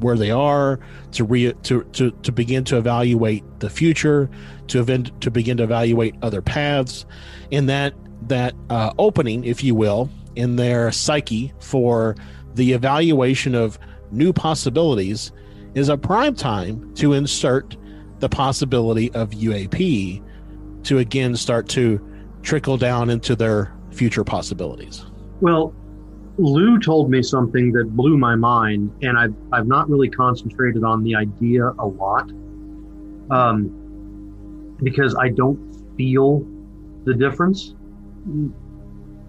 where 0.00 0.16
they 0.16 0.30
are 0.30 0.80
to 1.12 1.24
re 1.24 1.52
to, 1.62 1.84
to 1.92 2.10
to 2.10 2.32
begin 2.32 2.64
to 2.64 2.76
evaluate 2.76 3.44
the 3.60 3.70
future 3.70 4.30
to 4.68 4.80
event 4.80 5.18
to 5.20 5.30
begin 5.30 5.56
to 5.56 5.62
evaluate 5.62 6.14
other 6.22 6.42
paths 6.42 7.06
and 7.52 7.68
that 7.68 7.94
that 8.22 8.54
uh, 8.68 8.92
opening 8.98 9.44
if 9.44 9.64
you 9.64 9.74
will 9.74 10.10
in 10.36 10.56
their 10.56 10.92
psyche 10.92 11.52
for 11.60 12.14
the 12.54 12.72
evaluation 12.72 13.54
of 13.54 13.78
new 14.10 14.32
possibilities 14.32 15.32
is 15.74 15.88
a 15.88 15.96
prime 15.96 16.34
time 16.34 16.92
to 16.94 17.12
insert 17.12 17.76
the 18.18 18.28
possibility 18.28 19.10
of 19.12 19.30
UAP 19.30 20.22
to 20.84 20.98
again 20.98 21.36
start 21.36 21.68
to 21.68 22.00
trickle 22.42 22.76
down 22.76 23.10
into 23.10 23.36
their 23.36 23.72
future 23.90 24.24
possibilities. 24.24 25.04
Well, 25.40 25.74
Lou 26.38 26.78
told 26.78 27.10
me 27.10 27.22
something 27.22 27.72
that 27.72 27.94
blew 27.96 28.16
my 28.16 28.34
mind, 28.34 28.90
and 29.02 29.18
I've, 29.18 29.34
I've 29.52 29.66
not 29.66 29.88
really 29.90 30.08
concentrated 30.08 30.84
on 30.84 31.02
the 31.02 31.14
idea 31.14 31.68
a 31.78 31.86
lot 31.86 32.30
um, 33.30 34.76
because 34.82 35.14
I 35.16 35.28
don't 35.28 35.58
feel 35.96 36.46
the 37.04 37.14
difference. 37.14 37.74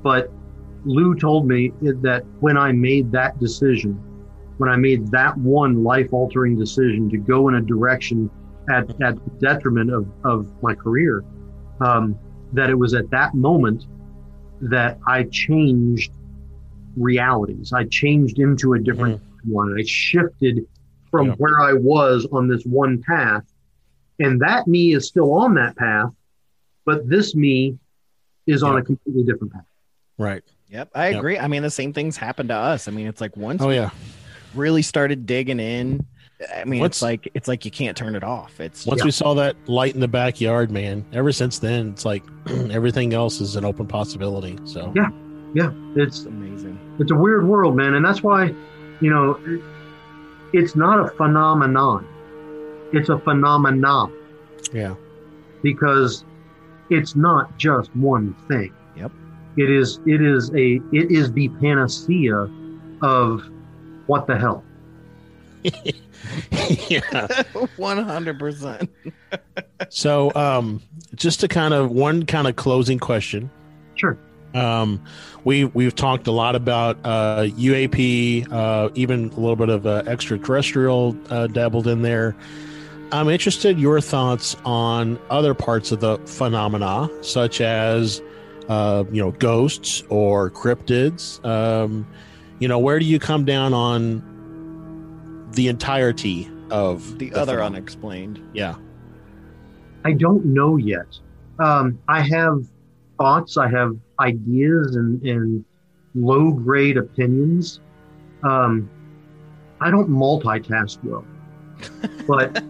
But 0.03 0.31
Lou 0.85 1.15
told 1.15 1.47
me 1.47 1.73
that 1.81 2.23
when 2.39 2.57
I 2.57 2.71
made 2.71 3.11
that 3.11 3.39
decision, 3.39 3.93
when 4.57 4.69
I 4.69 4.75
made 4.75 5.09
that 5.11 5.37
one 5.37 5.83
life 5.83 6.13
altering 6.13 6.57
decision 6.57 7.09
to 7.09 7.17
go 7.17 7.47
in 7.49 7.55
a 7.55 7.61
direction 7.61 8.29
at, 8.69 8.89
at 9.01 9.15
the 9.15 9.31
detriment 9.39 9.91
of, 9.91 10.07
of 10.23 10.51
my 10.61 10.75
career, 10.75 11.23
um, 11.81 12.17
that 12.53 12.69
it 12.69 12.75
was 12.75 12.93
at 12.93 13.09
that 13.11 13.33
moment 13.33 13.85
that 14.61 14.99
I 15.07 15.23
changed 15.23 16.11
realities. 16.97 17.73
I 17.73 17.85
changed 17.85 18.39
into 18.39 18.73
a 18.73 18.79
different 18.79 19.21
mm-hmm. 19.21 19.51
one. 19.51 19.75
I 19.77 19.83
shifted 19.85 20.65
from 21.09 21.27
Yeah. 21.27 21.33
where 21.33 21.61
I 21.61 21.73
was 21.73 22.27
on 22.31 22.47
this 22.47 22.63
one 22.63 23.01
path. 23.01 23.43
And 24.19 24.39
that 24.41 24.67
me 24.67 24.93
is 24.93 25.07
still 25.07 25.33
on 25.33 25.55
that 25.55 25.75
path, 25.75 26.11
but 26.85 27.09
this 27.09 27.35
me 27.35 27.77
is 28.45 28.61
on 28.63 28.77
a 28.77 28.83
completely 28.83 29.23
different 29.23 29.53
path. 29.53 29.65
Right. 30.17 30.43
Yep, 30.69 30.89
I 30.93 31.09
Yep. 31.09 31.17
agree. 31.17 31.39
I 31.39 31.47
mean, 31.47 31.63
the 31.63 31.71
same 31.71 31.91
things 31.91 32.17
happened 32.17 32.49
to 32.49 32.55
us. 32.55 32.87
I 32.87 32.91
mean, 32.91 33.07
it's 33.07 33.19
like 33.19 33.35
once 33.35 33.61
Oh 33.61 33.67
we 33.69 33.75
yeah. 33.75 33.89
really 34.53 34.81
started 34.83 35.25
digging 35.25 35.59
in, 35.59 36.05
I 36.55 36.63
mean, 36.65 36.79
Once- 36.81 36.97
it's 36.97 37.01
like 37.01 37.29
it's 37.33 37.47
like 37.47 37.65
you 37.65 37.71
can't 37.71 37.95
turn 37.95 38.15
it 38.15 38.23
off. 38.23 38.59
It's 38.59 38.85
Once 38.85 39.03
we 39.03 39.11
saw 39.11 39.33
that 39.35 39.55
light 39.67 39.93
in 39.93 39.99
the 39.99 40.07
backyard, 40.07 40.71
man, 40.71 41.05
ever 41.13 41.31
since 41.31 41.59
then, 41.59 41.89
it's 41.89 42.05
like 42.05 42.23
everything 42.47 43.13
else 43.13 43.41
is 43.41 43.55
an 43.55 43.65
open 43.65 43.85
possibility. 43.87 44.57
So 44.65 44.91
Yeah. 44.95 45.09
Yeah, 45.53 45.71
it's 45.95 46.25
amazing. 46.25 46.79
It's 46.99 47.11
a 47.11 47.15
weird 47.15 47.45
world, 47.47 47.75
man, 47.75 47.93
and 47.95 48.05
that's 48.05 48.23
why, 48.23 48.53
you 49.01 49.09
know, 49.09 49.37
it- 49.45 49.61
it's 50.53 50.75
not 50.75 50.99
a 50.99 51.07
phenomenon. 51.15 52.05
It's 52.93 53.09
a 53.09 53.17
phenomenon. 53.19 54.11
Yeah. 54.73 54.95
because 55.63 56.23
it's 56.89 57.15
not 57.15 57.57
just 57.57 57.93
one 57.95 58.33
thing. 58.47 58.73
Yep. 58.97 59.11
It 59.57 59.69
is 59.69 59.99
it 60.05 60.21
is 60.21 60.49
a 60.55 60.75
it 60.91 61.11
is 61.11 61.31
the 61.33 61.49
panacea 61.49 62.49
of 63.01 63.43
what 64.07 64.27
the 64.27 64.37
hell. 64.37 64.63
yeah. 66.89 67.43
One 67.77 67.97
hundred 68.03 68.39
percent. 68.39 68.89
So, 69.89 70.33
um, 70.35 70.81
just 71.15 71.39
to 71.41 71.47
kind 71.47 71.73
of 71.73 71.91
one 71.91 72.25
kind 72.25 72.47
of 72.47 72.55
closing 72.55 72.99
question. 72.99 73.49
Sure. 73.95 74.17
Um, 74.53 75.01
we 75.43 75.65
we've 75.65 75.95
talked 75.95 76.27
a 76.27 76.31
lot 76.31 76.55
about 76.55 76.97
uh, 77.03 77.43
UAP, 77.57 78.51
uh, 78.51 78.89
even 78.95 79.29
a 79.29 79.35
little 79.39 79.55
bit 79.55 79.69
of 79.69 79.85
uh, 79.87 80.03
extraterrestrial 80.05 81.15
uh, 81.29 81.47
dabbled 81.47 81.87
in 81.87 82.01
there. 82.01 82.35
I'm 83.11 83.27
interested 83.29 83.79
your 83.79 83.99
thoughts 83.99 84.55
on 84.63 85.19
other 85.29 85.53
parts 85.53 85.91
of 85.91 85.99
the 85.99 86.17
phenomena, 86.19 87.09
such 87.21 87.59
as 87.61 88.21
uh, 88.69 89.03
you 89.11 89.21
know 89.21 89.31
ghosts 89.31 90.03
or 90.09 90.49
cryptids. 90.49 91.43
Um, 91.45 92.07
you 92.59 92.67
know, 92.67 92.79
where 92.79 92.99
do 92.99 93.05
you 93.05 93.19
come 93.19 93.43
down 93.43 93.73
on 93.73 95.49
the 95.53 95.67
entirety 95.67 96.49
of 96.69 97.17
The 97.17 97.33
other 97.33 97.53
phenomena? 97.53 97.77
unexplained. 97.77 98.49
Yeah. 98.53 98.75
I 100.05 100.13
don't 100.13 100.45
know 100.45 100.77
yet. 100.77 101.07
Um, 101.59 101.99
I 102.07 102.21
have 102.21 102.65
thoughts, 103.17 103.57
I 103.57 103.67
have 103.67 103.97
ideas, 104.21 104.95
and, 104.95 105.21
and 105.23 105.65
low 106.15 106.51
grade 106.51 106.97
opinions. 106.97 107.81
Um, 108.43 108.89
I 109.79 109.89
don't 109.89 110.09
multitask 110.09 111.03
well, 111.03 111.25
but 112.27 112.63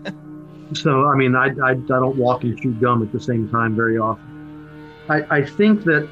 so 0.73 1.07
I 1.07 1.15
mean, 1.15 1.35
I, 1.35 1.47
I 1.63 1.71
I 1.71 1.75
don't 1.75 2.15
walk 2.17 2.43
and 2.43 2.59
chew 2.59 2.73
gum 2.73 3.03
at 3.03 3.11
the 3.11 3.19
same 3.19 3.49
time 3.49 3.75
very 3.75 3.97
often. 3.97 4.89
I, 5.09 5.37
I 5.37 5.45
think 5.45 5.83
that 5.83 6.07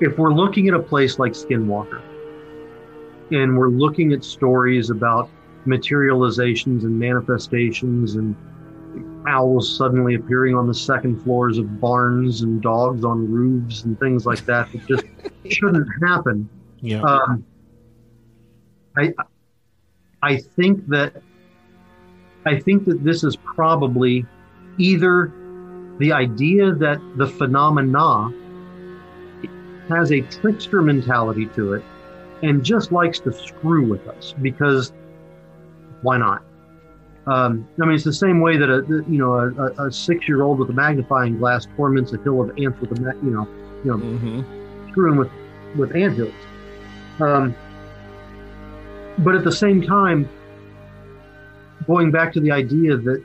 if 0.00 0.18
we're 0.18 0.32
looking 0.32 0.68
at 0.68 0.74
a 0.74 0.82
place 0.82 1.18
like 1.18 1.32
Skinwalker, 1.32 2.02
and 3.30 3.56
we're 3.56 3.68
looking 3.68 4.12
at 4.12 4.24
stories 4.24 4.90
about 4.90 5.30
materializations 5.64 6.84
and 6.84 6.98
manifestations 6.98 8.16
and 8.16 8.36
owls 9.26 9.76
suddenly 9.76 10.14
appearing 10.14 10.54
on 10.54 10.66
the 10.66 10.74
second 10.74 11.22
floors 11.22 11.58
of 11.58 11.80
barns 11.80 12.42
and 12.42 12.62
dogs 12.62 13.04
on 13.04 13.30
roofs 13.30 13.84
and 13.84 13.98
things 13.98 14.26
like 14.26 14.44
that 14.46 14.70
that 14.72 14.86
just 14.86 15.04
shouldn't 15.50 15.88
happen. 16.02 16.48
Yeah. 16.80 17.02
Um, 17.02 17.44
I 18.96 19.12
I 20.22 20.36
think 20.36 20.86
that 20.88 21.22
I 22.44 22.58
think 22.58 22.84
that 22.86 23.04
this 23.04 23.24
is 23.24 23.36
probably 23.36 24.26
either 24.78 25.32
the 25.98 26.12
idea 26.12 26.72
that 26.72 27.00
the 27.16 27.26
phenomena 27.26 28.32
has 29.88 30.12
a 30.12 30.20
trickster 30.22 30.82
mentality 30.82 31.46
to 31.46 31.74
it 31.74 31.84
and 32.42 32.64
just 32.64 32.92
likes 32.92 33.20
to 33.20 33.32
screw 33.32 33.88
with 33.88 34.06
us 34.08 34.34
because 34.42 34.92
why 36.02 36.16
not? 36.16 36.42
Um, 37.26 37.68
I 37.80 37.86
mean, 37.86 37.94
it's 37.94 38.04
the 38.04 38.12
same 38.12 38.40
way 38.40 38.56
that 38.56 38.68
a 38.68 38.84
you 39.08 39.18
know 39.18 39.34
a, 39.34 39.52
a, 39.52 39.86
a 39.86 39.92
six-year-old 39.92 40.58
with 40.58 40.70
a 40.70 40.72
magnifying 40.72 41.38
glass 41.38 41.66
torments 41.76 42.12
a 42.12 42.18
hill 42.18 42.40
of 42.42 42.50
ants 42.58 42.80
with 42.80 42.98
a 42.98 43.00
ma- 43.00 43.12
you 43.22 43.30
know 43.30 43.48
you 43.84 43.90
know 43.90 43.96
Mm-hmm. 43.98 44.90
screwing 44.90 45.16
with 45.16 45.30
with 45.76 45.94
anthills. 45.94 46.32
Um, 47.20 47.54
but 49.18 49.34
at 49.36 49.44
the 49.44 49.52
same 49.52 49.82
time, 49.82 50.28
going 51.86 52.10
back 52.10 52.32
to 52.32 52.40
the 52.40 52.50
idea 52.50 52.96
that 52.96 53.24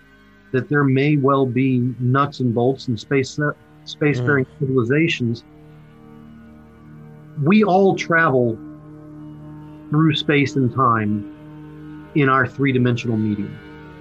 that 0.52 0.70
there 0.70 0.84
may 0.84 1.18
well 1.18 1.46
be 1.46 1.94
nuts 2.00 2.40
and 2.40 2.54
bolts 2.54 2.88
and 2.88 3.00
space 3.00 3.40
spacefaring 3.86 4.46
civilizations, 4.60 5.44
we 7.44 7.64
all 7.64 7.96
travel 7.96 8.58
through 9.90 10.14
space 10.16 10.56
and 10.56 10.74
time 10.74 12.12
in 12.16 12.30
our 12.30 12.46
three-dimensional 12.48 13.18
medium. 13.18 13.58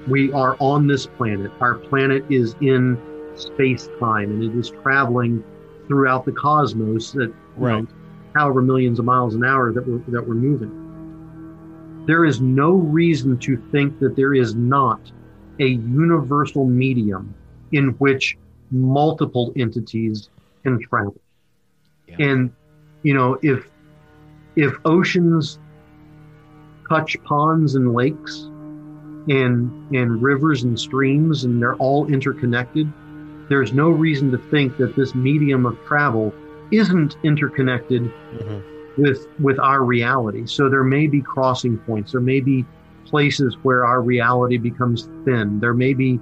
We 0.08 0.32
are 0.32 0.56
on 0.60 0.86
this 0.86 1.06
planet. 1.06 1.50
Our 1.60 1.74
planet 1.74 2.24
is 2.30 2.54
in 2.60 3.00
space 3.36 3.88
time, 3.98 4.30
and 4.30 4.42
it 4.42 4.58
is 4.58 4.70
traveling 4.82 5.42
throughout 5.88 6.24
the 6.24 6.32
cosmos 6.32 7.14
at 7.16 7.30
Right. 7.56 7.82
know, 7.82 7.88
however 8.34 8.60
millions 8.60 8.98
of 8.98 9.04
miles 9.04 9.34
an 9.34 9.44
hour 9.44 9.72
that 9.72 9.86
we're 9.86 9.98
that 10.12 10.28
we're 10.28 10.34
moving. 10.34 12.04
There 12.06 12.24
is 12.24 12.40
no 12.40 12.72
reason 12.72 13.38
to 13.38 13.56
think 13.72 13.98
that 13.98 14.14
there 14.14 14.34
is 14.34 14.54
not 14.54 15.00
a 15.58 15.66
universal 15.66 16.66
medium 16.66 17.34
in 17.72 17.88
which 17.98 18.36
multiple 18.70 19.52
entities 19.56 20.28
can 20.62 20.78
travel. 20.80 21.16
And 22.18 22.50
you 23.02 23.14
know, 23.14 23.38
if 23.42 23.68
if 24.56 24.74
oceans 24.84 25.58
touch 26.88 27.16
ponds 27.24 27.74
and 27.74 27.92
lakes 27.92 28.48
and 29.28 29.70
and 29.94 30.22
rivers 30.22 30.62
and 30.62 30.78
streams 30.78 31.44
and 31.44 31.60
they're 31.60 31.76
all 31.76 32.06
interconnected, 32.06 32.90
there's 33.48 33.72
no 33.72 33.90
reason 33.90 34.30
to 34.32 34.38
think 34.50 34.76
that 34.76 34.94
this 34.96 35.14
medium 35.14 35.66
of 35.66 35.78
travel 35.86 36.32
isn't 36.70 37.16
interconnected 37.22 38.02
Mhm. 38.38 38.62
with 38.98 39.26
with 39.40 39.58
our 39.58 39.84
reality. 39.84 40.46
So 40.46 40.68
there 40.68 40.84
may 40.84 41.06
be 41.06 41.20
crossing 41.20 41.76
points. 41.78 42.12
There 42.12 42.20
may 42.20 42.40
be 42.40 42.64
places 43.04 43.56
where 43.62 43.84
our 43.84 44.02
reality 44.02 44.56
becomes 44.56 45.08
thin. 45.24 45.60
There 45.60 45.74
may 45.74 45.94
be, 45.94 46.18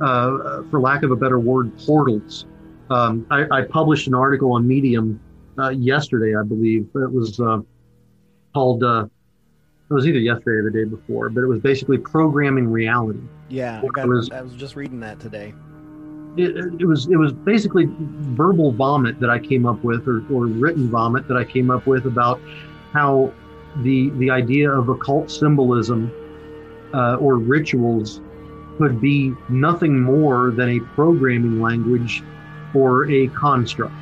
uh, 0.00 0.62
for 0.70 0.80
lack 0.80 1.04
of 1.04 1.12
a 1.12 1.16
better 1.16 1.38
word, 1.38 1.70
portals. 1.86 2.46
Um, 2.90 3.24
I, 3.30 3.46
I 3.50 3.62
published 3.62 4.08
an 4.08 4.14
article 4.14 4.52
on 4.52 4.66
Medium 4.66 5.20
uh, 5.58 5.68
yesterday, 5.68 6.34
I 6.36 6.42
believe. 6.42 6.88
It 6.96 7.12
was 7.12 7.38
uh, 7.38 7.60
called. 8.52 8.82
It 9.90 9.92
was 9.94 10.06
either 10.06 10.18
yesterday 10.18 10.60
or 10.66 10.70
the 10.70 10.70
day 10.70 10.84
before, 10.84 11.28
but 11.28 11.42
it 11.42 11.46
was 11.46 11.60
basically 11.60 11.98
programming 11.98 12.68
reality. 12.68 13.20
Yeah, 13.50 13.82
I, 13.82 13.86
got, 13.88 14.08
was- 14.08 14.30
I 14.30 14.40
was 14.40 14.54
just 14.54 14.76
reading 14.76 14.98
that 15.00 15.20
today. 15.20 15.52
it, 16.38 16.56
it 16.80 16.86
was 16.86 17.06
it 17.06 17.16
was 17.16 17.32
basically 17.32 17.86
verbal 17.90 18.72
vomit 18.72 19.20
that 19.20 19.28
I 19.30 19.38
came 19.38 19.66
up 19.66 19.82
with, 19.84 20.08
or, 20.08 20.24
or 20.32 20.46
written 20.46 20.88
vomit 20.90 21.28
that 21.28 21.36
I 21.36 21.44
came 21.44 21.70
up 21.70 21.86
with 21.86 22.06
about 22.06 22.40
how 22.92 23.32
the 23.82 24.08
the 24.18 24.30
idea 24.30 24.70
of 24.70 24.88
occult 24.88 25.30
symbolism 25.30 26.10
uh, 26.94 27.16
or 27.16 27.36
rituals 27.36 28.20
could 28.78 29.00
be 29.00 29.32
nothing 29.50 30.00
more 30.02 30.50
than 30.50 30.70
a 30.70 30.80
programming 30.94 31.60
language 31.60 32.22
or 32.74 33.08
a 33.10 33.28
construct. 33.28 33.94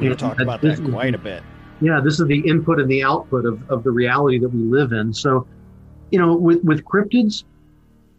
We 0.00 0.08
Yeah, 0.08 0.14
talked 0.14 0.38
that 0.38 0.42
about 0.42 0.60
that 0.62 0.82
quite 0.90 1.14
a 1.14 1.18
bit. 1.18 1.42
Yeah, 1.80 2.00
this 2.02 2.18
is 2.20 2.26
the 2.26 2.40
input 2.40 2.80
and 2.80 2.90
the 2.90 3.04
output 3.04 3.46
of, 3.46 3.70
of 3.70 3.84
the 3.84 3.90
reality 3.90 4.38
that 4.38 4.48
we 4.48 4.62
live 4.62 4.92
in. 4.92 5.12
So, 5.12 5.46
you 6.10 6.18
know, 6.18 6.34
with, 6.36 6.62
with 6.64 6.84
cryptids, 6.84 7.44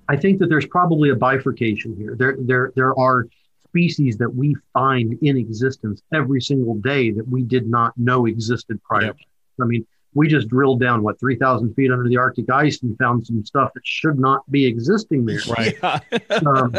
I 0.07 0.15
think 0.15 0.39
that 0.39 0.47
there's 0.47 0.65
probably 0.65 1.09
a 1.09 1.15
bifurcation 1.15 1.95
here. 1.95 2.15
There, 2.17 2.37
there, 2.39 2.71
there 2.75 2.97
are 2.99 3.27
species 3.67 4.17
that 4.17 4.33
we 4.33 4.55
find 4.73 5.17
in 5.21 5.37
existence 5.37 6.01
every 6.13 6.41
single 6.41 6.75
day 6.75 7.11
that 7.11 7.27
we 7.27 7.43
did 7.43 7.69
not 7.69 7.95
know 7.97 8.25
existed 8.25 8.81
prior. 8.83 9.05
Yep. 9.05 9.17
I 9.61 9.65
mean, 9.65 9.85
we 10.13 10.27
just 10.27 10.47
drilled 10.47 10.79
down 10.79 11.03
what 11.03 11.19
3,000 11.19 11.73
feet 11.75 11.91
under 11.91 12.07
the 12.07 12.17
Arctic 12.17 12.49
ice 12.49 12.81
and 12.81 12.97
found 12.97 13.25
some 13.25 13.45
stuff 13.45 13.71
that 13.75 13.85
should 13.85 14.17
not 14.17 14.49
be 14.49 14.65
existing 14.65 15.25
there. 15.25 15.39
Right. 15.47 15.77
Um, 16.45 16.75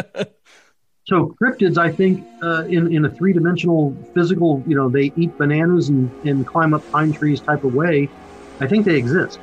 so 1.10 1.34
cryptids, 1.42 1.76
I 1.76 1.90
think, 1.90 2.24
uh, 2.40 2.64
in 2.68 2.94
in 2.94 3.04
a 3.04 3.10
three 3.10 3.32
dimensional 3.32 3.92
physical, 4.14 4.62
you 4.66 4.76
know, 4.76 4.88
they 4.88 5.12
eat 5.16 5.36
bananas 5.38 5.88
and, 5.88 6.08
and 6.24 6.46
climb 6.46 6.72
up 6.72 6.86
pine 6.92 7.12
trees 7.12 7.40
type 7.40 7.64
of 7.64 7.74
way. 7.74 8.08
I 8.60 8.68
think 8.68 8.86
they 8.86 8.94
exist, 8.94 9.40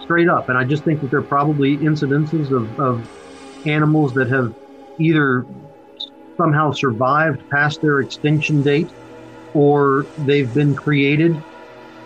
straight 0.00 0.30
up, 0.30 0.48
and 0.48 0.56
I 0.56 0.64
just 0.64 0.82
think 0.82 0.98
that 1.02 1.10
they're 1.10 1.20
probably 1.20 1.76
incidences 1.76 2.50
of, 2.50 2.80
of 2.80 3.06
animals 3.66 4.14
that 4.14 4.30
have 4.30 4.54
either 4.98 5.44
somehow 6.40 6.72
survived 6.72 7.42
past 7.50 7.82
their 7.82 8.00
extinction 8.00 8.62
date, 8.62 8.90
or 9.52 10.06
they've 10.24 10.52
been 10.54 10.74
created 10.74 11.36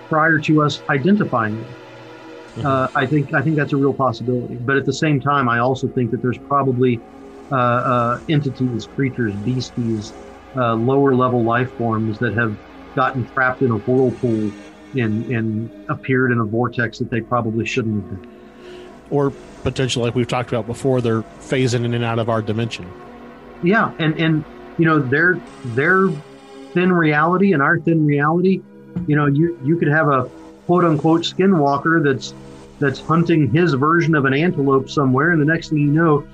prior 0.08 0.40
to 0.40 0.62
us 0.62 0.82
identifying 0.90 1.54
them. 1.54 2.64
Uh, 2.64 2.88
I 2.96 3.06
think 3.06 3.32
I 3.32 3.42
think 3.42 3.54
that's 3.54 3.72
a 3.72 3.76
real 3.76 3.94
possibility. 3.94 4.56
But 4.56 4.76
at 4.76 4.86
the 4.86 4.92
same 4.92 5.20
time, 5.20 5.48
I 5.48 5.60
also 5.60 5.86
think 5.88 6.10
that 6.10 6.20
there's 6.20 6.38
probably 6.38 7.00
entities, 8.28 8.86
creatures, 8.94 9.34
beasties, 9.36 10.12
uh, 10.56 10.74
lower 10.74 11.14
level 11.14 11.42
life 11.42 11.70
forms 11.76 12.18
that 12.18 12.34
have 12.34 12.56
gotten 12.94 13.26
trapped 13.26 13.62
in 13.62 13.70
a 13.70 13.76
whirlpool 13.76 14.52
and, 14.94 15.30
and 15.30 15.70
appeared 15.88 16.30
in 16.30 16.38
a 16.38 16.44
vortex 16.44 16.98
that 16.98 17.10
they 17.10 17.20
probably 17.20 17.66
shouldn't 17.66 17.96
have 17.96 18.22
been. 18.22 18.30
Or 19.10 19.32
potentially, 19.62 20.04
like 20.06 20.14
we've 20.14 20.28
talked 20.28 20.50
about 20.50 20.66
before, 20.66 21.00
they're 21.00 21.22
phasing 21.40 21.84
in 21.84 21.94
and 21.94 22.04
out 22.04 22.18
of 22.18 22.28
our 22.28 22.42
dimension. 22.42 22.86
Yeah, 23.62 23.92
and 23.98 24.18
and 24.18 24.44
you 24.78 24.86
know 24.86 25.00
their 25.00 25.38
their 25.64 26.08
thin 26.72 26.92
reality 26.92 27.52
and 27.52 27.62
our 27.62 27.78
thin 27.80 28.04
reality 28.06 28.62
You 29.06 29.16
know, 29.16 29.26
you 29.26 29.58
you 29.64 29.76
could 29.76 29.88
have 29.88 30.08
a 30.08 30.30
quote 30.66 30.84
unquote 30.84 31.22
skinwalker 31.22 32.02
that's 32.02 32.34
that's 32.80 33.00
hunting 33.00 33.52
his 33.52 33.74
version 33.74 34.14
of 34.14 34.24
an 34.24 34.34
antelope 34.34 34.88
somewhere, 34.88 35.32
and 35.32 35.40
the 35.40 35.46
next 35.46 35.68
thing 35.68 35.78
you 35.78 35.92
know, 35.92 36.26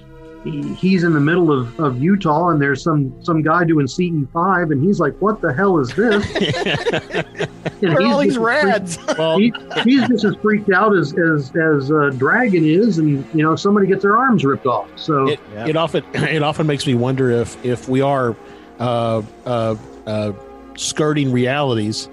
he- 0.45 0.75
he's 0.75 1.05
in 1.05 1.13
the 1.13 1.21
middle 1.21 1.53
of, 1.53 1.79
of 1.81 2.03
Utah, 2.03 2.49
and 2.49 2.61
there's 2.61 2.83
some 2.83 3.13
some 3.25 3.43
guy 3.43 3.65
doing 3.65 3.87
CE 3.87 4.27
five, 4.33 4.71
and 4.71 4.83
he's 4.83 4.99
like, 5.01 5.15
"What 5.21 5.41
the 5.41 5.53
hell 5.53 5.79
is 5.79 5.89
this?" 5.95 6.25
And 7.83 7.95
Where 7.95 8.01
he's 8.03 8.13
all 8.13 8.19
these 8.21 8.35
just 8.35 8.37
as 8.37 8.39
rads? 8.39 8.97
freaked- 8.99 9.19
Well, 9.19 9.39
he, 9.39 9.53
he's 9.85 10.07
just 10.09 10.25
as 10.25 10.35
freaked 10.37 10.71
out 10.71 10.95
as 10.95 11.15
as 11.19 11.51
as 11.57 11.91
uh, 11.91 12.11
Dragon 12.17 12.65
is, 12.65 12.99
and 12.99 13.25
you 13.35 13.43
know 13.43 13.57
somebody 13.57 13.87
gets 13.87 14.03
their 14.03 14.19
arms 14.19 14.45
ripped 14.45 14.67
off. 14.67 14.89
So 14.97 15.29
it, 15.29 15.41
it 15.67 15.77
often 15.77 16.05
it 16.15 16.43
often 16.43 16.67
makes 16.67 16.87
me 16.87 16.95
wonder 16.95 17.31
if 17.31 17.63
if 17.65 17.89
we 17.89 18.03
are 18.03 18.37
uh, 18.79 19.23
uh, 19.47 19.77
uh, 20.07 20.33
skirting 20.77 21.33
realities, 21.33 22.09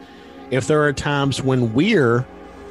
if 0.52 0.68
there 0.68 0.84
are 0.86 0.94
times 0.94 1.42
when 1.42 1.74
we're 1.74 2.26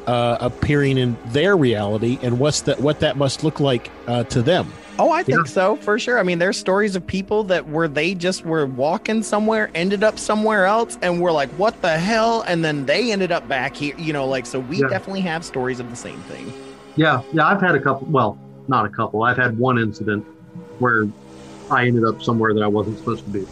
uh, 0.07 0.37
appearing 0.41 0.99
in 0.99 1.17
their 1.27 1.57
reality, 1.57 2.19
and 2.23 2.39
what's 2.39 2.63
that 2.63 2.81
what 2.81 3.01
that 3.01 3.17
must 3.17 3.43
look 3.45 3.61
like 3.61 3.91
uh, 4.07 4.25
to 4.25 4.43
them. 4.43 4.71
Oh, 4.99 5.11
I 5.11 5.23
think 5.23 5.41
Yeah. 5.47 5.53
so 5.53 5.77
for 5.77 5.99
sure. 5.99 6.19
I 6.19 6.23
mean, 6.23 6.39
there's 6.39 6.57
stories 6.57 6.97
of 6.97 7.07
people 7.07 7.45
that 7.45 7.69
were 7.69 7.87
they 7.87 8.15
just 8.15 8.47
were 8.47 8.65
walking 8.65 9.23
somewhere, 9.23 9.71
ended 9.75 10.03
up 10.03 10.19
somewhere 10.19 10.65
else, 10.65 10.97
and 11.03 11.21
we're 11.21 11.33
like, 11.33 11.51
"What 11.51 11.83
the 11.83 11.99
hell?" 11.99 12.45
And 12.47 12.65
then 12.65 12.87
they 12.87 13.13
ended 13.13 13.31
up 13.33 13.47
back 13.49 13.77
here. 13.77 13.95
You 13.99 14.13
know, 14.13 14.27
like 14.27 14.47
so. 14.47 14.61
We 14.61 14.81
Yeah. 14.81 14.89
definitely 14.89 15.21
have 15.23 15.45
stories 15.45 15.81
of 15.81 15.91
the 15.91 15.97
same 15.97 16.19
thing. 16.21 16.51
Yeah, 16.97 17.21
yeah, 17.33 17.47
I've 17.47 17.61
had 17.61 17.75
a 17.75 17.81
couple. 17.81 18.07
Well, 18.11 18.39
not 18.69 18.87
a 18.87 18.89
couple. 18.89 19.23
I've 19.23 19.37
had 19.37 19.59
one 19.59 19.79
incident 19.79 20.25
where 20.79 21.07
I 21.71 21.87
ended 21.87 22.05
up 22.05 22.23
somewhere 22.23 22.55
that 22.55 22.63
I 22.63 22.67
wasn't 22.69 22.97
supposed 22.99 23.25
to 23.25 23.31
be. 23.31 23.47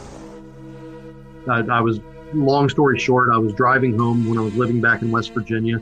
I, 1.46 1.60
I 1.60 1.80
was, 1.80 2.00
long 2.32 2.68
story 2.70 2.98
short, 2.98 3.28
I 3.32 3.36
was 3.38 3.52
driving 3.52 3.98
home 3.98 4.26
when 4.26 4.38
I 4.38 4.40
was 4.40 4.54
living 4.54 4.80
back 4.80 5.02
in 5.02 5.10
West 5.10 5.34
Virginia, 5.34 5.78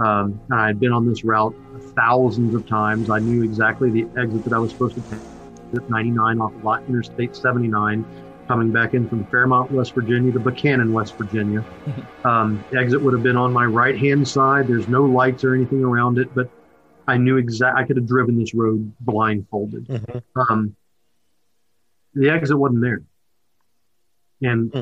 um, 0.00 0.40
and 0.50 0.60
I 0.60 0.66
had 0.66 0.80
been 0.80 0.92
on 0.92 1.06
this 1.08 1.24
route 1.24 1.54
thousands 1.94 2.54
of 2.54 2.66
times. 2.66 3.10
I 3.10 3.18
knew 3.20 3.42
exactly 3.42 3.90
the 3.90 4.02
exit 4.20 4.44
that 4.44 4.52
I 4.52 4.58
was 4.58 4.70
supposed 4.72 4.94
to 4.96 5.02
take 5.02 5.20
at 5.76 5.88
99 5.90 6.40
off 6.40 6.54
of 6.54 6.64
Lot- 6.64 6.82
Interstate 6.88 7.34
79, 7.36 8.04
coming 8.48 8.70
back 8.70 8.94
in 8.94 9.08
from 9.08 9.24
Fairmont, 9.26 9.70
West 9.72 9.94
Virginia 9.94 10.32
to 10.32 10.38
Buckhannon, 10.40 10.92
West 10.92 11.16
Virginia. 11.16 11.64
Um, 12.24 12.64
the 12.70 12.78
exit 12.78 13.02
would 13.02 13.12
have 13.12 13.22
been 13.22 13.36
on 13.36 13.52
my 13.52 13.66
right 13.66 13.98
hand 13.98 14.26
side. 14.26 14.66
There's 14.66 14.88
no 14.88 15.04
lights 15.04 15.44
or 15.44 15.54
anything 15.54 15.84
around 15.84 16.16
it, 16.18 16.34
but 16.34 16.48
I 17.06 17.18
knew 17.18 17.36
exactly, 17.36 17.82
I 17.82 17.86
could 17.86 17.96
have 17.96 18.06
driven 18.06 18.38
this 18.38 18.54
road 18.54 18.90
blindfolded. 19.00 19.86
Um, 20.34 20.74
the 22.14 22.30
exit 22.30 22.58
wasn't 22.58 22.80
there, 22.80 23.02
and 24.40 24.72
Hmm. 24.72 24.80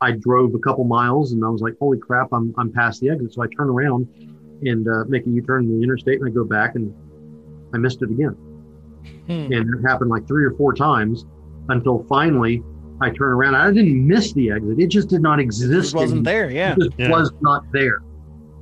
I 0.00 0.12
drove 0.12 0.54
a 0.54 0.58
couple 0.58 0.84
miles, 0.84 1.32
and 1.32 1.44
I 1.44 1.48
was 1.48 1.60
like, 1.60 1.74
"Holy 1.80 1.98
crap! 1.98 2.28
I'm 2.32 2.54
I'm 2.56 2.72
past 2.72 3.00
the 3.00 3.10
exit." 3.10 3.32
So 3.34 3.42
I 3.42 3.46
turn 3.56 3.68
around 3.68 4.06
and 4.62 4.86
uh, 4.88 5.04
make 5.08 5.26
a 5.26 5.30
U-turn 5.30 5.64
in 5.64 5.76
the 5.78 5.82
interstate, 5.82 6.20
and 6.20 6.28
I 6.28 6.32
go 6.32 6.44
back, 6.44 6.74
and 6.74 6.94
I 7.74 7.78
missed 7.78 8.02
it 8.02 8.10
again. 8.10 8.36
Hmm. 9.26 9.52
And 9.52 9.74
it 9.74 9.88
happened 9.88 10.10
like 10.10 10.26
three 10.26 10.44
or 10.44 10.52
four 10.52 10.72
times 10.74 11.24
until 11.68 12.04
finally 12.08 12.62
I 13.00 13.10
turn 13.10 13.32
around. 13.32 13.54
I 13.56 13.70
didn't 13.72 14.06
miss 14.06 14.32
the 14.32 14.50
exit; 14.50 14.78
it 14.78 14.88
just 14.88 15.08
did 15.08 15.20
not 15.22 15.40
exist. 15.40 15.94
It 15.94 15.96
wasn't 15.96 16.26
anymore. 16.26 16.48
there. 16.48 16.50
Yeah. 16.50 16.72
It 16.72 16.78
just 16.78 16.98
Yeah. 16.98 17.10
was 17.10 17.32
not 17.40 17.64
there. 17.72 18.02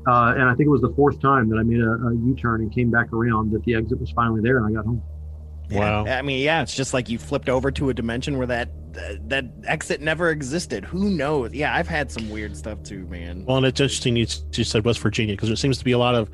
Uh, 0.09 0.35
and 0.37 0.45
I 0.45 0.55
think 0.55 0.67
it 0.69 0.71
was 0.71 0.83
the 0.83 0.93
fourth 0.95 1.21
time 1.21 1.49
that 1.49 1.57
I 1.57 1.65
made 1.65 1.81
a, 1.81 1.91
a 1.91 2.15
U-turn 2.15 2.61
and 2.63 2.73
came 2.73 2.91
back 2.93 3.13
around 3.13 3.51
that 3.53 3.65
the 3.65 3.75
exit 3.75 4.01
was 4.01 4.11
finally 4.13 4.41
there, 4.41 4.59
and 4.59 4.67
I 4.67 4.71
got 4.71 4.87
home. 4.87 5.03
Wow. 5.73 6.05
I 6.07 6.23
mean, 6.23 6.41
yeah, 6.45 6.63
it's 6.63 6.77
just 6.77 6.95
like 6.95 7.09
you 7.09 7.19
flipped 7.19 7.49
over 7.49 7.73
to 7.73 7.91
a 7.91 7.95
dimension 7.95 8.39
where 8.39 8.47
that 8.47 8.71
that, 8.97 9.29
that 9.29 9.45
exit 9.65 10.01
never 10.01 10.31
existed. 10.31 10.85
Who 10.85 11.11
knows? 11.11 11.53
Yeah, 11.53 11.75
I've 11.75 11.89
had 11.89 12.11
some 12.11 12.29
weird 12.31 12.57
stuff 12.57 12.83
too, 12.83 13.07
man. 13.07 13.45
Well, 13.45 13.59
and 13.59 13.67
it's 13.67 13.81
interesting 13.81 14.17
you, 14.17 14.27
you 14.53 14.65
said 14.65 14.85
West 14.85 15.01
Virginia 15.01 15.35
because 15.35 15.49
there 15.49 15.57
seems 15.57 15.79
to 15.79 15.85
be 15.85 15.93
a 15.93 15.99
lot 15.99 16.15
of 16.15 16.29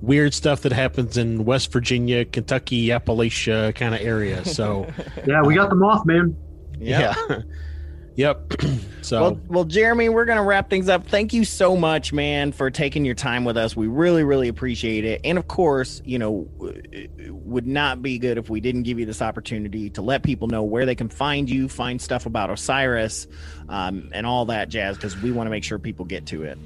weird 0.00 0.34
stuff 0.34 0.62
that 0.62 0.72
happens 0.72 1.16
in 1.16 1.44
West 1.44 1.72
Virginia, 1.72 2.24
Kentucky, 2.24 2.88
Appalachia 2.88 3.74
kind 3.74 3.94
of 3.94 4.00
area. 4.00 4.44
So 4.44 4.86
Yeah, 5.26 5.42
we 5.42 5.54
got 5.54 5.70
the 5.70 5.76
Mothman. 5.76 6.34
Yeah. 6.78 7.14
yeah, 7.30 7.38
yep. 8.16 8.52
so 9.02 9.20
Well, 9.20 9.40
well, 9.48 9.64
Jeremy, 9.64 10.08
we're 10.08 10.24
gonna 10.24 10.42
wrap 10.42 10.70
things 10.70 10.88
up. 10.88 11.06
Thank 11.06 11.32
you 11.32 11.44
so 11.44 11.76
much, 11.76 12.12
man, 12.12 12.52
for 12.52 12.70
taking 12.70 13.04
your 13.04 13.14
time 13.14 13.44
with 13.44 13.56
us. 13.56 13.76
We 13.76 13.86
really, 13.86 14.24
really 14.24 14.48
appreciate 14.48 15.04
it. 15.04 15.20
And 15.24 15.38
of 15.38 15.48
course, 15.48 16.02
you 16.04 16.18
know, 16.18 16.48
it 16.60 17.32
would 17.32 17.66
not 17.66 18.02
be 18.02 18.18
good 18.18 18.38
if 18.38 18.50
we 18.50 18.60
didn't 18.60 18.82
give 18.82 18.98
you 18.98 19.06
this 19.06 19.22
opportunity 19.22 19.90
to 19.90 20.02
let 20.02 20.22
people 20.22 20.48
know 20.48 20.62
where 20.62 20.86
they 20.86 20.94
can 20.94 21.08
find 21.08 21.48
you, 21.48 21.68
find 21.68 22.00
stuff 22.00 22.26
about 22.26 22.50
Osiris, 22.50 23.26
um, 23.68 24.10
and 24.12 24.26
all 24.26 24.44
that 24.46 24.68
jazz, 24.68 24.96
because 24.96 25.16
we 25.20 25.32
want 25.32 25.46
to 25.46 25.50
make 25.50 25.64
sure 25.64 25.78
people 25.78 26.04
get 26.04 26.26
to 26.26 26.42
it. 26.42 26.58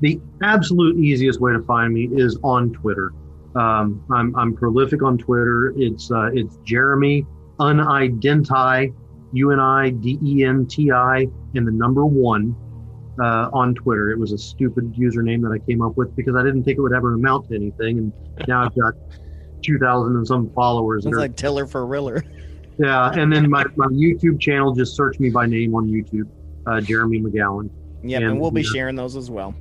The 0.00 0.20
absolute 0.42 0.98
easiest 0.98 1.40
way 1.40 1.52
to 1.52 1.62
find 1.62 1.94
me 1.94 2.08
is 2.12 2.38
on 2.42 2.72
Twitter. 2.72 3.12
Um, 3.54 4.04
I'm, 4.12 4.36
I'm 4.36 4.54
prolific 4.54 5.02
on 5.02 5.16
Twitter. 5.16 5.72
It's 5.76 6.10
uh, 6.10 6.30
it's 6.34 6.56
Jeremy 6.64 7.26
Unidenti, 7.58 8.94
U 9.32 9.52
N 9.52 9.60
I 9.60 9.90
D 9.90 10.18
E 10.22 10.44
N 10.44 10.66
T 10.66 10.90
I, 10.90 11.26
and 11.54 11.66
the 11.66 11.72
number 11.72 12.06
one 12.06 12.54
uh, 13.20 13.50
on 13.52 13.74
Twitter. 13.74 14.10
It 14.10 14.18
was 14.18 14.32
a 14.32 14.38
stupid 14.38 14.94
username 14.94 15.42
that 15.42 15.52
I 15.52 15.64
came 15.66 15.82
up 15.82 15.96
with 15.96 16.14
because 16.16 16.36
I 16.36 16.42
didn't 16.42 16.64
think 16.64 16.78
it 16.78 16.80
would 16.80 16.94
ever 16.94 17.14
amount 17.14 17.48
to 17.48 17.54
anything, 17.54 17.98
and 17.98 18.12
now 18.46 18.64
I've 18.64 18.74
got 18.74 18.94
two 19.62 19.78
thousand 19.78 20.16
and 20.16 20.26
some 20.26 20.50
followers. 20.50 21.06
It's 21.06 21.16
like 21.16 21.36
Tiller 21.36 21.66
for 21.66 21.86
Riller. 21.86 22.24
yeah, 22.78 23.10
and 23.12 23.32
then 23.32 23.50
my, 23.50 23.64
my 23.76 23.86
YouTube 23.86 24.40
channel, 24.40 24.74
just 24.74 24.96
search 24.96 25.18
me 25.18 25.30
by 25.30 25.46
name 25.46 25.74
on 25.74 25.88
YouTube, 25.88 26.28
uh, 26.66 26.80
Jeremy 26.80 27.20
McGowan. 27.20 27.70
Yeah. 28.02 28.18
And, 28.18 28.26
and 28.26 28.40
we'll 28.40 28.50
be 28.50 28.62
yeah. 28.62 28.70
sharing 28.72 28.96
those 28.96 29.16
as 29.16 29.30
well. 29.30 29.54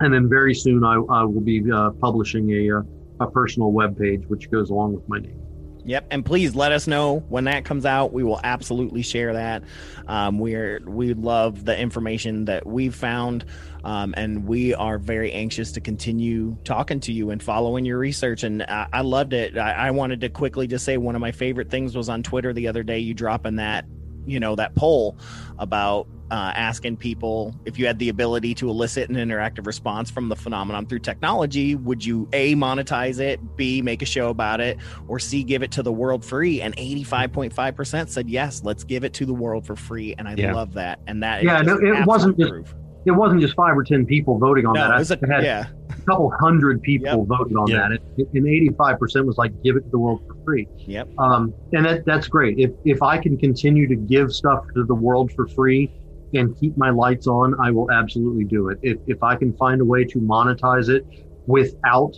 And 0.00 0.12
then 0.12 0.28
very 0.28 0.54
soon 0.54 0.84
I, 0.84 0.94
I 0.94 1.24
will 1.24 1.40
be 1.40 1.70
uh, 1.70 1.90
publishing 1.90 2.50
a, 2.50 2.78
uh, 2.78 2.82
a 3.20 3.30
personal 3.30 3.70
web 3.70 3.98
page 3.98 4.22
which 4.28 4.50
goes 4.50 4.70
along 4.70 4.94
with 4.94 5.08
my 5.08 5.18
name. 5.18 5.39
Yep, 5.84 6.08
and 6.10 6.24
please 6.24 6.54
let 6.54 6.72
us 6.72 6.86
know 6.86 7.20
when 7.28 7.44
that 7.44 7.64
comes 7.64 7.86
out. 7.86 8.12
We 8.12 8.22
will 8.22 8.40
absolutely 8.44 9.02
share 9.02 9.32
that. 9.32 9.62
Um, 10.06 10.38
we're 10.38 10.80
we 10.84 11.14
love 11.14 11.64
the 11.64 11.78
information 11.78 12.44
that 12.46 12.66
we've 12.66 12.94
found, 12.94 13.44
um, 13.82 14.14
and 14.16 14.46
we 14.46 14.74
are 14.74 14.98
very 14.98 15.32
anxious 15.32 15.72
to 15.72 15.80
continue 15.80 16.56
talking 16.64 17.00
to 17.00 17.12
you 17.12 17.30
and 17.30 17.42
following 17.42 17.84
your 17.84 17.98
research. 17.98 18.42
And 18.42 18.62
I, 18.62 18.88
I 18.92 19.00
loved 19.00 19.32
it. 19.32 19.56
I, 19.56 19.72
I 19.72 19.90
wanted 19.90 20.20
to 20.20 20.28
quickly 20.28 20.66
just 20.66 20.84
say 20.84 20.96
one 20.96 21.14
of 21.14 21.20
my 21.20 21.32
favorite 21.32 21.70
things 21.70 21.96
was 21.96 22.08
on 22.08 22.22
Twitter 22.22 22.52
the 22.52 22.68
other 22.68 22.82
day. 22.82 22.98
You 22.98 23.14
dropping 23.14 23.56
that, 23.56 23.86
you 24.26 24.38
know, 24.38 24.56
that 24.56 24.74
poll 24.74 25.16
about 25.58 26.06
uh, 26.30 26.52
asking 26.54 26.96
people 26.96 27.54
if 27.64 27.78
you 27.78 27.86
had 27.86 27.98
the 27.98 28.08
ability 28.08 28.54
to 28.54 28.68
elicit 28.68 29.08
an 29.10 29.16
interactive 29.16 29.66
response 29.66 30.10
from 30.10 30.28
the 30.28 30.36
phenomenon 30.36 30.86
through 30.86 30.98
technology, 31.00 31.74
would 31.74 32.04
you 32.04 32.28
a 32.32 32.54
monetize 32.54 33.18
it, 33.20 33.40
b 33.56 33.82
make 33.82 34.02
a 34.02 34.06
show 34.06 34.28
about 34.30 34.60
it, 34.60 34.78
or 35.08 35.18
c 35.18 35.42
give 35.42 35.62
it 35.62 35.70
to 35.72 35.82
the 35.82 35.92
world 35.92 36.24
free? 36.24 36.60
And 36.62 36.74
eighty 36.76 37.02
five 37.04 37.32
point 37.32 37.52
five 37.52 37.74
percent 37.76 38.10
said 38.10 38.28
yes, 38.30 38.62
let's 38.64 38.84
give 38.84 39.04
it 39.04 39.12
to 39.14 39.26
the 39.26 39.34
world 39.34 39.66
for 39.66 39.76
free, 39.76 40.14
and 40.18 40.28
I 40.28 40.34
Yeah. 40.36 40.54
love 40.54 40.74
that. 40.74 41.00
And 41.06 41.22
that 41.22 41.40
is 41.40 41.46
Yeah, 41.46 41.62
no, 41.62 41.76
it 41.78 42.06
wasn't 42.06 42.38
just- 42.38 42.50
proof. 42.50 42.74
It 43.06 43.12
wasn't 43.12 43.40
just 43.40 43.54
five 43.54 43.74
or 43.78 43.82
10 43.82 44.04
people 44.04 44.36
voting 44.38 44.66
on 44.66 44.74
No, 44.74 44.80
that. 44.82 44.90
it 44.90 44.94
I 44.96 44.98
was 44.98 45.10
a, 45.10 45.18
had 45.26 45.42
yeah, 45.42 45.68
a 45.88 46.02
couple 46.02 46.30
hundred 46.38 46.82
people 46.82 47.26
Yep. 47.26 47.38
voted 47.38 47.56
on 47.56 47.66
Yeah. 47.68 47.88
that. 47.88 47.98
And, 48.18 48.26
and 48.34 48.46
85% 48.46 49.24
was 49.24 49.38
like, 49.38 49.52
give 49.62 49.76
it 49.76 49.84
to 49.84 49.88
the 49.90 49.98
world 49.98 50.20
for 50.28 50.36
free. 50.44 50.68
yep, 50.80 51.08
Um, 51.16 51.54
and 51.72 51.86
that, 51.86 52.04
that's 52.04 52.28
great. 52.28 52.58
If, 52.58 52.72
if 52.84 53.02
I 53.02 53.16
can 53.16 53.38
continue 53.38 53.88
to 53.88 53.96
give 53.96 54.34
stuff 54.34 54.66
to 54.74 54.84
the 54.84 54.94
world 54.94 55.32
for 55.32 55.48
free 55.48 55.90
and 56.34 56.56
keep 56.58 56.76
my 56.76 56.90
lights 56.90 57.26
on, 57.26 57.54
I 57.60 57.70
will 57.70 57.90
absolutely 57.90 58.44
do 58.44 58.68
it. 58.68 58.78
If, 58.82 58.98
if 59.06 59.22
I 59.22 59.36
can 59.36 59.56
find 59.56 59.80
a 59.80 59.84
way 59.84 60.04
to 60.04 60.18
monetize 60.18 60.88
it 60.88 61.06
without 61.46 62.12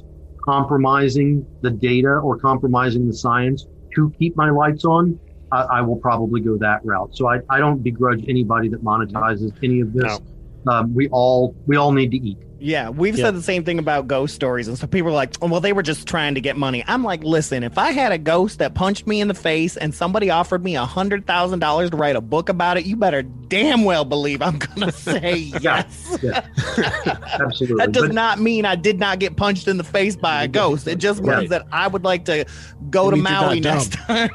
compromising 0.45 1.47
the 1.63 1.71
data 1.71 2.09
or 2.09 2.39
compromising 2.39 3.07
the 3.07 3.15
science 3.15 3.67
to 3.95 4.13
keep 4.19 4.37
my 4.37 4.51
lights 4.51 4.85
on, 4.85 5.19
I, 5.51 5.63
I 5.63 5.81
will 5.83 5.97
probably 5.97 6.41
go 6.41 6.57
that 6.59 6.81
route. 6.85 7.15
So 7.15 7.29
I, 7.29 7.41
I 7.51 7.59
don't 7.59 7.83
begrudge 7.83 8.25
anybody 8.29 8.69
that 8.71 8.83
monetizes 8.83 9.53
any 9.63 9.81
of 9.81 9.93
this. 9.93 10.21
Um, 10.69 10.95
we 10.95 11.09
all 11.09 11.57
we 11.67 11.77
all 11.77 11.93
need 11.93 12.11
to 12.11 12.17
eat. 12.17 12.39
Yeah. 12.63 12.89
We've 12.89 13.17
Yeah. 13.19 13.27
said 13.27 13.35
the 13.37 13.43
same 13.43 13.65
thing 13.65 13.79
about 13.79 14.07
ghost 14.09 14.35
stories, 14.35 14.69
and 14.69 14.79
so 14.79 14.87
people 14.87 15.09
are 15.11 15.15
like, 15.15 15.35
oh, 15.43 15.49
"Well, 15.49 15.61
they 15.61 15.73
were 15.73 15.83
just 15.83 16.07
trying 16.07 16.35
to 16.37 16.41
get 16.41 16.57
money." 16.57 16.85
I'm 16.87 17.03
like, 17.05 17.23
"Listen, 17.25 17.63
if 17.63 17.77
I 17.79 17.91
had 17.93 18.13
a 18.13 18.19
ghost 18.19 18.59
that 18.61 18.75
punched 18.75 19.07
me 19.07 19.21
in 19.21 19.29
the 19.29 19.35
face 19.35 19.77
and 19.77 19.95
somebody 19.95 20.31
offered 20.31 20.63
me 20.65 20.77
a 20.77 20.85
hundred 20.85 21.27
thousand 21.27 21.59
dollars 21.59 21.91
to 21.91 21.97
write 21.97 22.17
a 22.17 22.21
book 22.21 22.49
about 22.49 22.77
it, 22.77 22.85
you 22.87 22.97
better 22.97 23.23
damn 23.23 23.85
well 23.85 24.05
believe 24.05 24.41
I'm 24.43 24.59
gonna 24.59 24.93
say 24.93 25.37
yes." 25.61 26.17
Absolutely. 26.23 27.77
That 27.79 27.93
does 27.93 28.03
But- 28.05 28.15
not 28.15 28.41
mean 28.41 28.65
I 28.67 28.75
did 28.77 28.99
not 28.99 29.19
get 29.19 29.37
punched 29.37 29.69
in 29.69 29.77
the 29.79 29.85
face 29.85 30.17
by 30.17 30.45
a 30.45 30.49
ghost. 30.49 30.87
It 30.87 30.99
just 30.99 31.21
means 31.23 31.33
Right. 31.33 31.49
that 31.51 31.67
I 31.73 31.87
would 31.89 32.05
like 32.05 32.25
to 32.27 32.45
go 32.91 33.09
It 33.09 33.13
to 33.13 33.17
Maui 33.17 33.61
next 33.61 33.93
time. 33.93 34.29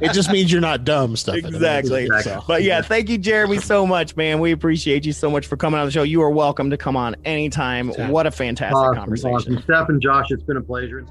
it 0.00 0.12
just 0.12 0.30
means 0.30 0.50
you're 0.50 0.60
not 0.60 0.84
dumb 0.84 1.16
stuff. 1.16 1.36
Exactly. 1.36 2.04
Exactly. 2.06 2.44
But 2.46 2.62
yeah, 2.62 2.80
thank 2.80 3.08
you, 3.08 3.18
Jeremy, 3.18 3.58
so 3.58 3.86
much, 3.86 4.16
man. 4.16 4.40
We 4.40 4.52
appreciate 4.52 5.04
you 5.04 5.12
so 5.12 5.30
much 5.30 5.46
for 5.46 5.56
coming 5.56 5.78
on 5.78 5.86
the 5.86 5.92
show. 5.92 6.02
You 6.04 6.22
are 6.22 6.30
welcome 6.30 6.70
to 6.70 6.76
come 6.76 6.96
on 6.96 7.03
anytime. 7.26 7.88
Anytime. 7.90 8.10
What 8.10 8.26
a 8.26 8.30
fantastic 8.30 8.74
Awesome, 8.76 8.94
conversation. 8.96 9.34
awesome. 9.34 9.62
Steph 9.62 9.88
and 9.90 10.00
Josh, 10.00 10.26
it's 10.30 10.42
been 10.44 10.56
a 10.56 10.62
pleasure. 10.62 11.04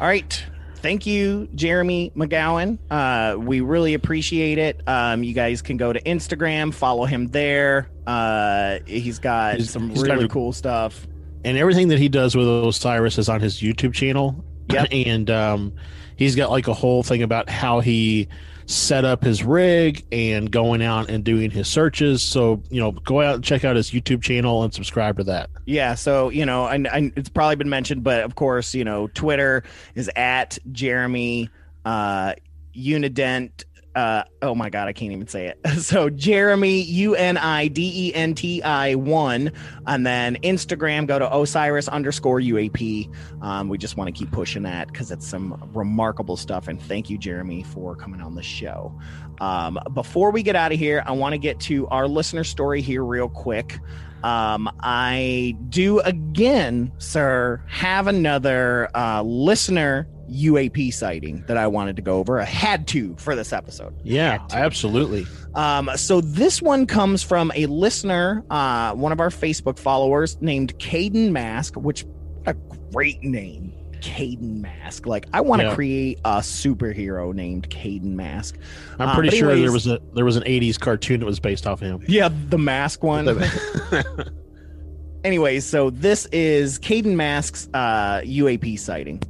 All 0.00 0.06
right. 0.06 0.44
thank 0.76 1.04
you, 1.04 1.46
Jeremy 1.54 2.10
McGowan. 2.16 2.78
Uh, 2.90 3.36
we 3.38 3.60
really 3.60 3.92
appreciate 3.92 4.56
it. 4.56 4.80
Um, 4.88 5.22
you 5.22 5.34
guys 5.34 5.60
can 5.60 5.76
go 5.76 5.92
to 5.92 6.00
Instagram, 6.02 6.72
follow 6.72 7.04
him 7.04 7.26
there. 7.28 7.90
Uh, 8.06 8.78
he's 8.86 9.18
got 9.18 9.56
He's- 9.56 9.70
some 9.70 9.90
he's 9.90 10.02
got 10.02 10.14
really 10.16 10.28
cool 10.28 10.52
stuff. 10.54 11.06
and 11.44 11.58
everything 11.58 11.88
that 11.88 11.98
he 11.98 12.08
does 12.08 12.34
with 12.34 12.48
Osiris 12.48 13.18
is 13.18 13.28
on 13.28 13.40
his 13.42 13.60
YouTube 13.60 13.92
channel. 13.92 14.42
Yep. 14.72 14.88
and 14.92 15.30
um, 15.30 15.72
he's 16.16 16.34
got 16.34 16.50
like 16.50 16.66
a 16.66 16.74
whole 16.74 17.02
thing 17.02 17.22
about 17.22 17.50
how 17.50 17.80
he 17.80 18.28
set 18.70 19.04
up 19.04 19.24
his 19.24 19.42
rig 19.42 20.04
and 20.12 20.50
going 20.50 20.82
out 20.82 21.10
and 21.10 21.24
doing 21.24 21.50
his 21.50 21.68
searches. 21.68 22.22
So 22.22 22.62
you 22.70 22.80
know, 22.80 22.92
go 22.92 23.20
out 23.20 23.36
and 23.36 23.44
check 23.44 23.64
out 23.64 23.76
his 23.76 23.90
YouTube 23.90 24.22
channel 24.22 24.62
and 24.62 24.72
subscribe 24.72 25.16
to 25.18 25.24
that. 25.24 25.50
Yeah, 25.66 25.94
so 25.94 26.28
you 26.28 26.46
know, 26.46 26.66
and, 26.66 26.86
and 26.86 27.12
it's 27.16 27.28
probably 27.28 27.56
been 27.56 27.68
mentioned, 27.68 28.04
but 28.04 28.22
of 28.22 28.34
course, 28.34 28.74
you 28.74 28.84
know, 28.84 29.08
Twitter 29.08 29.64
is 29.94 30.10
at 30.16 30.58
Jeremy 30.72 31.50
uh, 31.84 32.34
Unident. 32.72 33.64
Uh, 33.94 34.22
oh 34.40 34.54
my 34.54 34.70
god, 34.70 34.86
I 34.86 34.92
can't 34.92 35.12
even 35.12 35.26
say 35.26 35.46
it. 35.46 35.58
So 35.80 36.08
Jeremy 36.10 36.82
U 36.82 37.16
N 37.16 37.36
I 37.36 37.66
D 37.66 38.08
E 38.08 38.14
N 38.14 38.34
T 38.34 38.62
I 38.62 38.94
one, 38.94 39.50
and 39.86 40.06
then 40.06 40.36
Instagram 40.42 41.06
go 41.06 41.18
to 41.18 41.36
Osiris 41.36 41.88
underscore 41.88 42.38
UAP. 42.38 43.12
Um, 43.42 43.68
we 43.68 43.78
just 43.78 43.96
want 43.96 44.06
to 44.08 44.12
keep 44.12 44.30
pushing 44.30 44.62
that 44.62 44.88
because 44.88 45.10
it's 45.10 45.26
some 45.26 45.70
remarkable 45.74 46.36
stuff. 46.36 46.68
And 46.68 46.80
thank 46.80 47.10
you, 47.10 47.18
Jeremy, 47.18 47.64
for 47.64 47.96
coming 47.96 48.20
on 48.20 48.34
the 48.34 48.42
show. 48.42 48.96
Um, 49.40 49.78
before 49.94 50.30
we 50.30 50.42
get 50.42 50.54
out 50.54 50.70
of 50.70 50.78
here, 50.78 51.02
I 51.06 51.12
want 51.12 51.32
to 51.32 51.38
get 51.38 51.58
to 51.60 51.88
our 51.88 52.06
listener 52.06 52.44
story 52.44 52.82
here 52.82 53.04
real 53.04 53.28
quick. 53.28 53.80
Um, 54.22 54.70
I 54.80 55.56
do 55.70 56.00
again, 56.00 56.92
sir, 56.98 57.62
have 57.66 58.06
another 58.06 58.90
uh, 58.94 59.22
listener 59.22 60.06
UAP 60.30 60.92
sighting 60.92 61.44
that 61.48 61.56
I 61.56 61.66
wanted 61.66 61.96
to 61.96 62.02
go 62.02 62.18
over. 62.18 62.40
I 62.40 62.44
had 62.44 62.86
to 62.88 63.14
for 63.18 63.34
this 63.36 63.52
episode. 63.52 63.94
Yeah, 64.04 64.38
absolutely. 64.52 65.26
Um, 65.54 65.90
so 65.96 66.20
this 66.20 66.62
one 66.62 66.86
comes 66.86 67.22
from 67.22 67.50
a 67.54 67.66
listener, 67.66 68.44
uh, 68.50 68.92
one 68.94 69.12
of 69.12 69.20
our 69.20 69.30
Facebook 69.30 69.78
followers 69.78 70.36
named 70.40 70.78
Caden 70.78 71.30
Mask, 71.30 71.74
which 71.76 72.04
a 72.46 72.54
great 72.92 73.22
name. 73.22 73.72
Caden 74.00 74.62
Mask. 74.62 75.04
Like 75.06 75.26
I 75.34 75.42
want 75.42 75.60
to 75.60 75.68
Yeah. 75.68 75.74
create 75.74 76.20
a 76.24 76.38
superhero 76.38 77.34
named 77.34 77.68
Caden 77.68 78.04
Mask. 78.14 78.56
I'm 78.98 79.10
Uh, 79.10 79.14
pretty 79.14 79.28
but 79.28 79.36
sure 79.36 79.54
there 79.56 79.70
was 79.72 79.86
a 79.86 80.00
there 80.14 80.24
was 80.24 80.36
an 80.36 80.42
'80s 80.44 80.78
cartoon 80.80 81.20
that 81.20 81.26
was 81.26 81.38
based 81.38 81.66
off 81.66 81.80
him. 81.80 82.02
Yeah, 82.08 82.30
the 82.48 82.56
mask 82.56 83.02
one. 83.02 83.28
Anyways, 85.24 85.66
so 85.66 85.90
this 85.90 86.24
is 86.32 86.78
Caden 86.78 87.14
Mask's 87.14 87.68
uh, 87.74 88.22
UAP 88.24 88.78
sighting. 88.78 89.22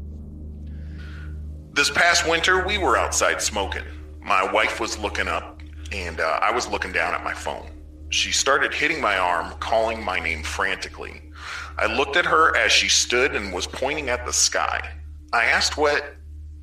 This 1.81 1.89
past 1.89 2.28
winter, 2.28 2.62
we 2.66 2.77
were 2.77 2.98
outside 2.98 3.40
smoking. 3.40 3.85
My 4.20 4.44
wife 4.52 4.81
was 4.81 4.98
looking 4.98 5.28
up, 5.28 5.62
and 5.93 6.20
uh, 6.20 6.39
I 6.43 6.51
was 6.51 6.69
looking 6.69 6.93
down 6.93 7.15
at 7.15 7.24
my 7.24 7.32
phone. 7.32 7.70
She 8.11 8.32
started 8.32 8.74
hitting 8.74 9.01
my 9.01 9.16
arm, 9.16 9.55
calling 9.61 10.05
my 10.05 10.20
name 10.20 10.43
frantically. 10.43 11.23
I 11.78 11.86
looked 11.86 12.19
at 12.19 12.27
her 12.27 12.55
as 12.55 12.70
she 12.70 12.90
stood 12.90 13.35
and 13.35 13.51
was 13.51 13.66
pointing 13.66 14.11
at 14.11 14.27
the 14.27 14.32
sky. 14.35 14.90
I 15.32 15.47
asked 15.47 15.78
what 15.78 16.16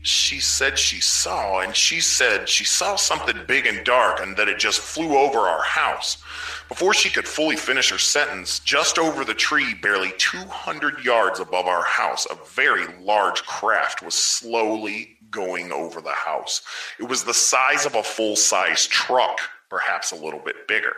she 0.03 0.39
said 0.39 0.77
she 0.77 1.01
saw, 1.01 1.61
and 1.61 1.75
she 1.75 1.99
said 1.99 2.47
she 2.47 2.63
saw 2.63 2.95
something 2.95 3.37
big 3.47 3.65
and 3.65 3.83
dark 3.83 4.19
and 4.21 4.37
that 4.37 4.47
it 4.47 4.59
just 4.59 4.81
flew 4.81 5.17
over 5.17 5.39
our 5.39 5.63
house. 5.63 6.19
Before 6.67 6.93
she 6.93 7.09
could 7.09 7.27
fully 7.27 7.55
finish 7.55 7.89
her 7.91 7.97
sentence, 7.97 8.59
just 8.59 8.99
over 8.99 9.23
the 9.23 9.33
tree, 9.33 9.73
barely 9.73 10.11
200 10.17 11.03
yards 11.03 11.39
above 11.39 11.65
our 11.65 11.83
house, 11.83 12.27
a 12.29 12.35
very 12.53 12.85
large 12.99 13.43
craft 13.43 14.03
was 14.03 14.15
slowly 14.15 15.17
going 15.31 15.71
over 15.71 16.01
the 16.01 16.11
house. 16.11 16.61
It 16.99 17.07
was 17.07 17.23
the 17.23 17.33
size 17.33 17.85
of 17.85 17.95
a 17.95 18.03
full 18.03 18.35
size 18.35 18.85
truck, 18.85 19.39
perhaps 19.69 20.11
a 20.11 20.15
little 20.15 20.41
bit 20.41 20.67
bigger. 20.67 20.93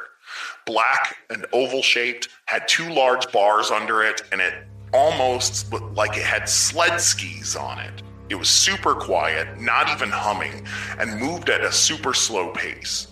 Black 0.65 1.17
and 1.29 1.45
oval 1.53 1.83
shaped, 1.83 2.29
had 2.45 2.67
two 2.67 2.89
large 2.91 3.31
bars 3.31 3.69
under 3.69 4.01
it, 4.01 4.23
and 4.31 4.41
it 4.41 4.53
almost 4.91 5.71
looked 5.71 5.93
like 5.93 6.17
it 6.17 6.23
had 6.23 6.49
sled 6.49 6.99
skis 6.99 7.55
on 7.55 7.77
it. 7.77 8.01
It 8.29 8.35
was 8.35 8.49
super 8.49 8.95
quiet, 8.95 9.59
not 9.59 9.89
even 9.89 10.09
humming, 10.09 10.65
and 10.97 11.19
moved 11.19 11.49
at 11.49 11.63
a 11.63 11.71
super 11.71 12.13
slow 12.13 12.51
pace. 12.51 13.08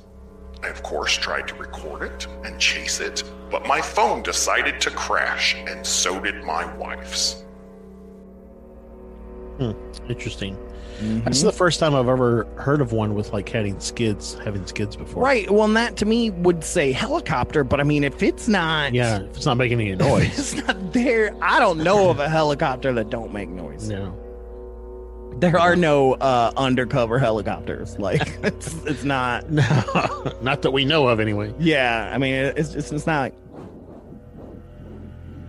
I, 0.63 0.67
of 0.67 0.81
course, 0.84 1.15
tried 1.17 1.47
to 1.49 1.55
record 1.55 2.03
it 2.03 2.27
and 2.43 2.59
chase 2.59 2.99
it, 2.99 3.23
but 3.51 3.65
my 3.65 3.81
phone 3.81 4.23
decided 4.23 4.81
to 4.81 4.89
crash, 4.91 5.55
and 5.67 5.85
so 5.85 6.19
did 6.19 6.43
my 6.43 6.65
wife's. 6.77 7.43
Hmm, 9.57 9.71
interesting. 10.09 10.57
That's 10.99 11.43
the 11.43 11.51
first 11.51 11.79
time 11.79 11.93
I've 11.93 12.09
ever 12.09 12.45
heard 12.57 12.81
of 12.81 12.91
one 12.91 13.13
with 13.13 13.31
like 13.31 13.47
having 13.49 13.79
skids, 13.79 14.34
having 14.43 14.65
skids 14.65 14.95
before. 14.95 15.21
Right. 15.21 15.47
Well, 15.49 15.65
and 15.65 15.75
that 15.75 15.95
to 15.97 16.05
me 16.07 16.31
would 16.31 16.63
say 16.63 16.91
helicopter, 16.91 17.63
but 17.63 17.79
I 17.79 17.84
mean, 17.84 18.03
if 18.03 18.23
it's 18.23 18.47
not, 18.47 18.95
Yeah, 18.95 19.19
if 19.21 19.38
it's 19.38 19.45
not 19.45 19.57
making 19.57 19.79
any 19.79 19.95
noise. 19.95 20.39
it's 20.39 20.55
not 20.65 20.93
there. 20.93 21.35
I 21.39 21.59
don't 21.59 21.77
know 21.84 22.09
of 22.09 22.19
a 22.19 22.27
helicopter 22.27 22.93
that 22.93 23.11
don't 23.11 23.31
make 23.31 23.47
noise. 23.49 23.88
no. 23.88 24.17
There 25.39 25.59
are 25.59 25.76
no 25.76 26.14
uh, 26.14 26.51
undercover 26.57 27.19
helicopters. 27.19 27.99
Like 27.99 28.22
it's, 28.43 28.73
it's 28.85 29.03
not. 29.03 29.49
No, 29.51 30.38
not 30.41 30.64
that 30.64 30.72
we 30.72 30.84
know 30.84 31.07
of 31.07 31.19
anyway. 31.19 31.53
Yeah. 31.59 32.11
I 32.14 32.18
mean, 32.18 32.34
it's 32.34 32.69
just 32.69 32.91
it's 32.91 33.05
not. 33.05 33.22
Like, 33.22 33.35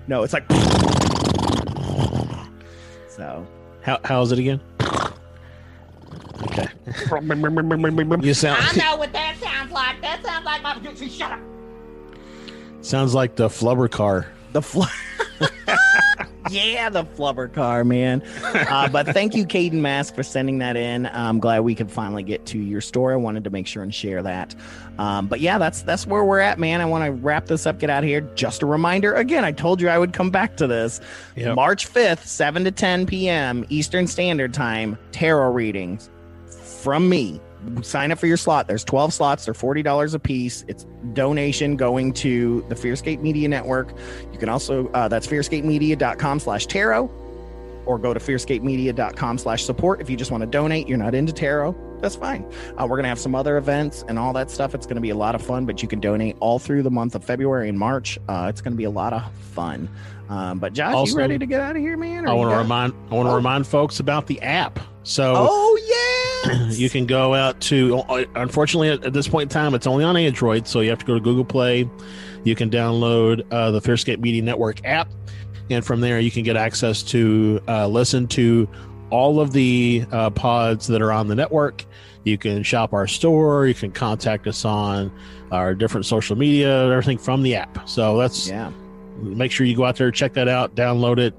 no, 0.07 0.23
it's 0.23 0.33
like. 0.33 0.45
So. 3.09 3.45
How 3.83 3.99
how's 4.05 4.31
it 4.31 4.39
again? 4.39 4.61
Okay. 6.43 6.69
you 8.23 8.33
sound 8.33 8.63
I 8.63 8.73
know 8.77 8.97
what 8.97 9.13
that 9.13 9.37
sounds 9.41 9.73
like. 9.73 10.01
That 10.03 10.23
sounds 10.25 10.45
like 10.45 10.63
my. 10.63 10.95
Shut 10.95 11.33
up. 11.33 11.41
sounds 12.81 13.15
like 13.15 13.35
the 13.35 13.49
flubber 13.49 13.91
car. 13.91 14.29
The 14.53 14.63
fl- 14.63 14.85
yeah, 16.51 16.89
the 16.89 17.05
flubber 17.05 17.53
car, 17.53 17.85
man. 17.85 18.23
Uh, 18.43 18.89
but 18.89 19.07
thank 19.07 19.35
you, 19.35 19.47
Caden 19.47 19.75
Mask, 19.75 20.15
for 20.15 20.23
sending 20.23 20.59
that 20.59 20.77
in. 20.77 21.07
I'm 21.07 21.41
glad 21.41 21.61
we 21.61 21.75
could 21.75 21.91
finally 21.91 22.23
get 22.23 22.47
to 22.47 22.59
your 22.59 22.81
story. 22.81 23.15
I 23.15 23.17
wanted 23.17 23.45
to 23.45 23.51
make 23.51 23.67
sure 23.67 23.83
and 23.83 23.95
share 23.95 24.23
that. 24.23 24.55
Um, 24.99 25.27
but 25.27 25.41
yeah, 25.41 25.59
that's 25.59 25.83
that's 25.83 26.07
where 26.07 26.25
we're 26.25 26.41
at, 26.41 26.59
man. 26.59 26.81
I 26.81 26.85
want 26.85 27.05
to 27.05 27.13
wrap 27.13 27.47
this 27.47 27.67
up, 27.67 27.79
get 27.79 27.91
out 27.91 28.03
of 28.03 28.09
here. 28.09 28.21
Just 28.35 28.63
a 28.63 28.67
reminder 28.67 29.15
again, 29.15 29.45
I 29.45 29.53
told 29.53 29.81
you 29.81 29.89
I 29.89 29.99
would 29.99 30.13
come 30.13 30.31
back 30.31 30.57
to 30.57 30.67
this. 30.67 31.01
Yep. 31.37 31.55
March 31.55 31.93
5th, 31.93 32.25
7 32.25 32.65
to 32.65 32.71
10 32.71 33.07
p.m. 33.07 33.65
Eastern 33.69 34.07
Standard 34.07 34.53
Time, 34.53 34.99
tarot 35.13 35.53
readings 35.53 36.11
from 36.49 37.09
me. 37.09 37.41
Sign 37.83 38.13
up 38.13 38.19
for 38.19 38.27
your 38.27 38.37
slot. 38.37 38.69
There's 38.69 38.85
12 38.85 39.13
slots. 39.13 39.45
They're 39.45 39.55
$40 39.55 40.15
a 40.15 40.19
piece. 40.19 40.65
It's 40.69 40.85
donation 41.13 41.77
going 41.77 42.13
to 42.15 42.65
the 42.69 42.75
Fearscape 42.75 43.21
Media 43.21 43.49
Network. 43.49 43.93
You 44.33 44.39
can 44.39 44.49
also, 44.49 44.89
uh, 44.89 45.09
that's 45.09 45.27
fearscapemedia.com 45.27 46.41
slash 46.41 46.67
tarot 46.67 47.11
or 47.87 47.99
go 47.99 48.13
to 48.13 48.21
fearscapemedia.com 48.21 49.39
slash 49.39 49.65
support. 49.65 50.01
If 50.01 50.11
you 50.11 50.17
just 50.17 50.31
want 50.31 50.43
to 50.43 50.47
donate, 50.47 50.89
you're 50.89 50.99
not 50.99 51.15
into 51.15 51.33
tarot, 51.33 51.75
that's 52.01 52.15
fine. 52.17 52.45
Uh, 52.77 52.83
we're 52.83 52.97
going 52.97 53.03
to 53.05 53.09
have 53.09 53.19
some 53.19 53.35
other 53.35 53.57
events 53.57 54.05
and 54.09 54.19
all 54.19 54.33
that 54.35 54.51
stuff. 54.51 54.75
It's 54.75 54.87
going 54.87 54.97
to 54.97 55.01
be 55.03 55.11
a 55.11 55.17
lot 55.17 55.35
of 55.35 55.43
fun, 55.43 55.65
but 55.67 55.81
you 55.83 55.89
can 55.89 55.99
donate 55.99 56.37
all 56.41 56.59
through 56.59 56.83
the 56.83 56.91
month 56.91 57.15
of 57.15 57.25
February 57.25 57.69
and 57.69 57.79
March. 57.79 58.19
Uh, 58.29 58.47
it's 58.51 58.61
going 58.61 58.73
to 58.75 58.77
be 58.79 58.85
a 58.85 58.91
lot 58.91 59.13
of 59.15 59.23
fun. 59.53 59.89
Um, 60.29 60.59
but 60.59 60.75
Josh, 60.75 60.93
Also, 60.95 61.13
you 61.13 61.19
ready 61.19 61.39
to 61.39 61.47
get 61.47 61.61
out 61.63 61.75
of 61.77 61.83
here, 61.83 61.97
man? 61.97 62.29
I 62.29 62.35
want 62.35 62.51
to 62.51 62.57
remind 62.59 62.93
I 63.11 63.15
want 63.15 63.27
to 63.29 63.33
Oh. 63.33 63.37
remind 63.37 63.67
folks 63.67 63.99
about 64.01 64.27
the 64.27 64.41
app. 64.43 64.79
So 65.03 65.35
Oh, 65.37 65.79
yeah. 65.89 66.28
you 66.71 66.89
can 66.89 67.07
go 67.07 67.35
out 67.35 67.61
to 67.61 68.03
unfortunately 68.37 68.91
at, 68.91 69.13
this 69.13 69.27
point 69.29 69.45
in 69.45 69.49
time 69.49 69.75
it's 69.75 69.87
only 69.87 70.05
on 70.05 70.17
android 70.17 70.67
so 70.67 70.81
you 70.81 70.91
have 70.91 70.99
to 70.99 71.07
go 71.07 71.15
to 71.15 71.21
google 71.21 71.45
play. 71.45 71.89
You 72.45 72.55
can 72.55 72.71
download 72.71 73.45
uh, 73.51 73.73
the 73.73 73.81
fearscape 73.81 74.21
media 74.21 74.43
network 74.43 74.85
app 74.85 75.09
and 75.71 75.85
from 75.85 76.01
there 76.01 76.21
you 76.21 76.31
can 76.31 76.45
get 76.45 76.57
access 76.57 77.03
to 77.05 77.61
uh, 77.69 77.87
listen 77.89 78.27
to 78.29 78.69
all 79.11 79.41
of 79.41 79.53
the 79.53 80.05
uh, 80.13 80.31
pods 80.31 80.87
that 80.87 81.01
are 81.03 81.13
on 81.13 81.29
the 81.29 81.35
network. 81.35 81.85
You 82.25 82.37
can 82.39 82.63
shop 82.63 82.93
our 82.93 83.07
store. 83.07 83.67
You 83.67 83.75
can 83.75 83.91
contact 83.91 84.47
us 84.47 84.65
on 84.65 85.11
our 85.51 85.75
different 85.75 86.07
social 86.07 86.37
media 86.37 86.89
everything 86.91 87.19
from 87.19 87.43
the 87.43 87.57
app. 87.57 87.89
So 87.89 88.17
that's 88.19 88.49
Yeah. 88.49 88.71
make 89.21 89.51
sure 89.51 89.67
you 89.67 89.77
go 89.77 89.85
out 89.85 89.97
there 89.97 90.11
check 90.13 90.35
that 90.35 90.47
out 90.47 90.75
download 90.77 91.19
it 91.19 91.35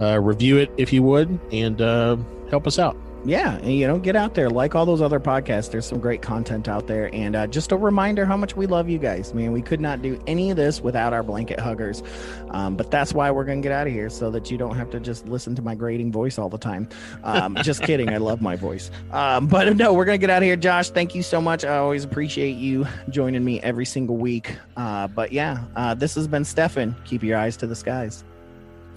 uh, 0.00 0.18
review 0.18 0.56
it 0.56 0.70
if 0.76 0.92
you 0.92 1.02
would 1.02 1.38
and 1.52 1.80
uh, 1.82 2.16
help 2.50 2.66
us 2.66 2.78
out 2.78 2.96
yeah 3.24 3.56
and 3.56 3.74
you 3.74 3.86
know 3.86 3.98
get 3.98 4.14
out 4.14 4.34
there 4.34 4.48
like 4.48 4.74
all 4.74 4.86
those 4.86 5.02
other 5.02 5.18
podcasts 5.18 5.70
there's 5.70 5.84
some 5.84 5.98
great 5.98 6.22
content 6.22 6.68
out 6.68 6.86
there 6.86 7.12
and 7.12 7.34
uh, 7.34 7.46
just 7.46 7.72
a 7.72 7.76
reminder 7.76 8.24
how 8.24 8.36
much 8.36 8.56
we 8.56 8.66
love 8.66 8.88
you 8.88 8.98
guys 8.98 9.34
man 9.34 9.50
we 9.52 9.60
could 9.60 9.80
not 9.80 10.00
do 10.02 10.20
any 10.26 10.50
of 10.50 10.56
this 10.56 10.80
without 10.80 11.12
our 11.12 11.22
blanket 11.22 11.58
huggers 11.58 12.02
um, 12.50 12.76
but 12.76 12.90
that's 12.90 13.12
why 13.12 13.30
we're 13.30 13.44
gonna 13.44 13.60
get 13.60 13.72
out 13.72 13.86
of 13.86 13.92
here 13.92 14.08
so 14.08 14.30
that 14.30 14.50
you 14.50 14.56
don't 14.56 14.76
have 14.76 14.88
to 14.88 15.00
just 15.00 15.26
listen 15.26 15.54
to 15.54 15.62
my 15.62 15.74
grating 15.74 16.12
voice 16.12 16.38
all 16.38 16.48
the 16.48 16.58
time 16.58 16.88
um, 17.24 17.56
just 17.62 17.82
kidding 17.82 18.08
i 18.08 18.18
love 18.18 18.40
my 18.40 18.54
voice 18.54 18.90
um, 19.10 19.46
but 19.48 19.76
no 19.76 19.92
we're 19.92 20.04
gonna 20.04 20.16
get 20.16 20.30
out 20.30 20.42
of 20.42 20.44
here 20.44 20.56
josh 20.56 20.90
thank 20.90 21.14
you 21.14 21.22
so 21.22 21.40
much 21.40 21.64
i 21.64 21.76
always 21.76 22.04
appreciate 22.04 22.56
you 22.56 22.86
joining 23.10 23.44
me 23.44 23.60
every 23.62 23.84
single 23.84 24.16
week 24.16 24.56
uh, 24.76 25.08
but 25.08 25.32
yeah 25.32 25.64
uh, 25.74 25.92
this 25.92 26.14
has 26.14 26.28
been 26.28 26.44
stefan 26.44 26.94
keep 27.04 27.22
your 27.22 27.36
eyes 27.36 27.56
to 27.56 27.66
the 27.66 27.76
skies 27.76 28.22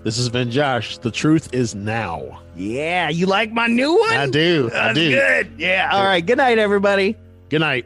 This 0.04 0.18
has 0.18 0.30
been 0.30 0.50
Josh. 0.50 0.98
The 0.98 1.12
truth 1.12 1.54
is 1.54 1.76
now. 1.76 2.42
Yeah, 2.56 3.10
you 3.10 3.28
like 3.28 3.52
my 3.52 3.68
new 3.68 3.98
one? 4.00 4.14
I 4.14 4.28
do. 4.28 4.72
I 4.74 4.94
do. 4.94 5.12
good. 5.12 5.52
Yeah. 5.58 5.90
All 5.92 6.04
right. 6.04 6.26
Good 6.26 6.38
night, 6.38 6.58
everybody. 6.58 7.16
Good 7.50 7.60
night. 7.60 7.86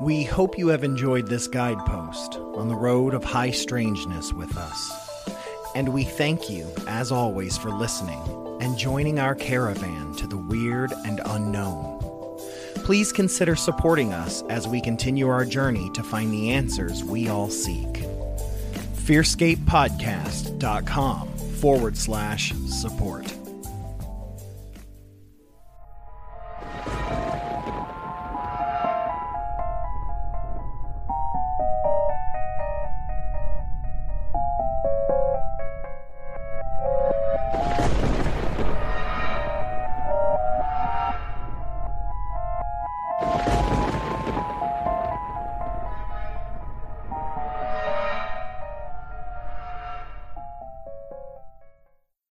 We 0.00 0.24
hope 0.24 0.58
you 0.58 0.68
have 0.68 0.82
enjoyed 0.82 1.28
this 1.28 1.46
guidepost 1.46 2.36
on 2.36 2.68
the 2.68 2.74
road 2.74 3.14
of 3.14 3.22
high 3.22 3.50
strangeness 3.50 4.32
with 4.32 4.56
us. 4.56 4.90
And 5.76 5.90
we 5.90 6.04
thank 6.04 6.50
you, 6.50 6.66
as 6.88 7.12
always, 7.12 7.56
for 7.56 7.70
listening 7.70 8.20
and 8.60 8.76
joining 8.76 9.20
our 9.20 9.34
caravan 9.34 10.14
to 10.16 10.26
the 10.26 10.36
weird 10.36 10.92
and 11.06 11.20
unknown. 11.26 11.98
Please 12.76 13.12
consider 13.12 13.54
supporting 13.54 14.12
us 14.12 14.42
as 14.48 14.66
we 14.66 14.80
continue 14.80 15.28
our 15.28 15.44
journey 15.44 15.90
to 15.90 16.02
find 16.02 16.32
the 16.32 16.50
answers 16.50 17.04
we 17.04 17.28
all 17.28 17.50
seek 17.50 18.09
fearscapepodcast.com 19.00 21.28
forward 21.60 21.96
slash 21.96 22.52
support. 22.66 23.32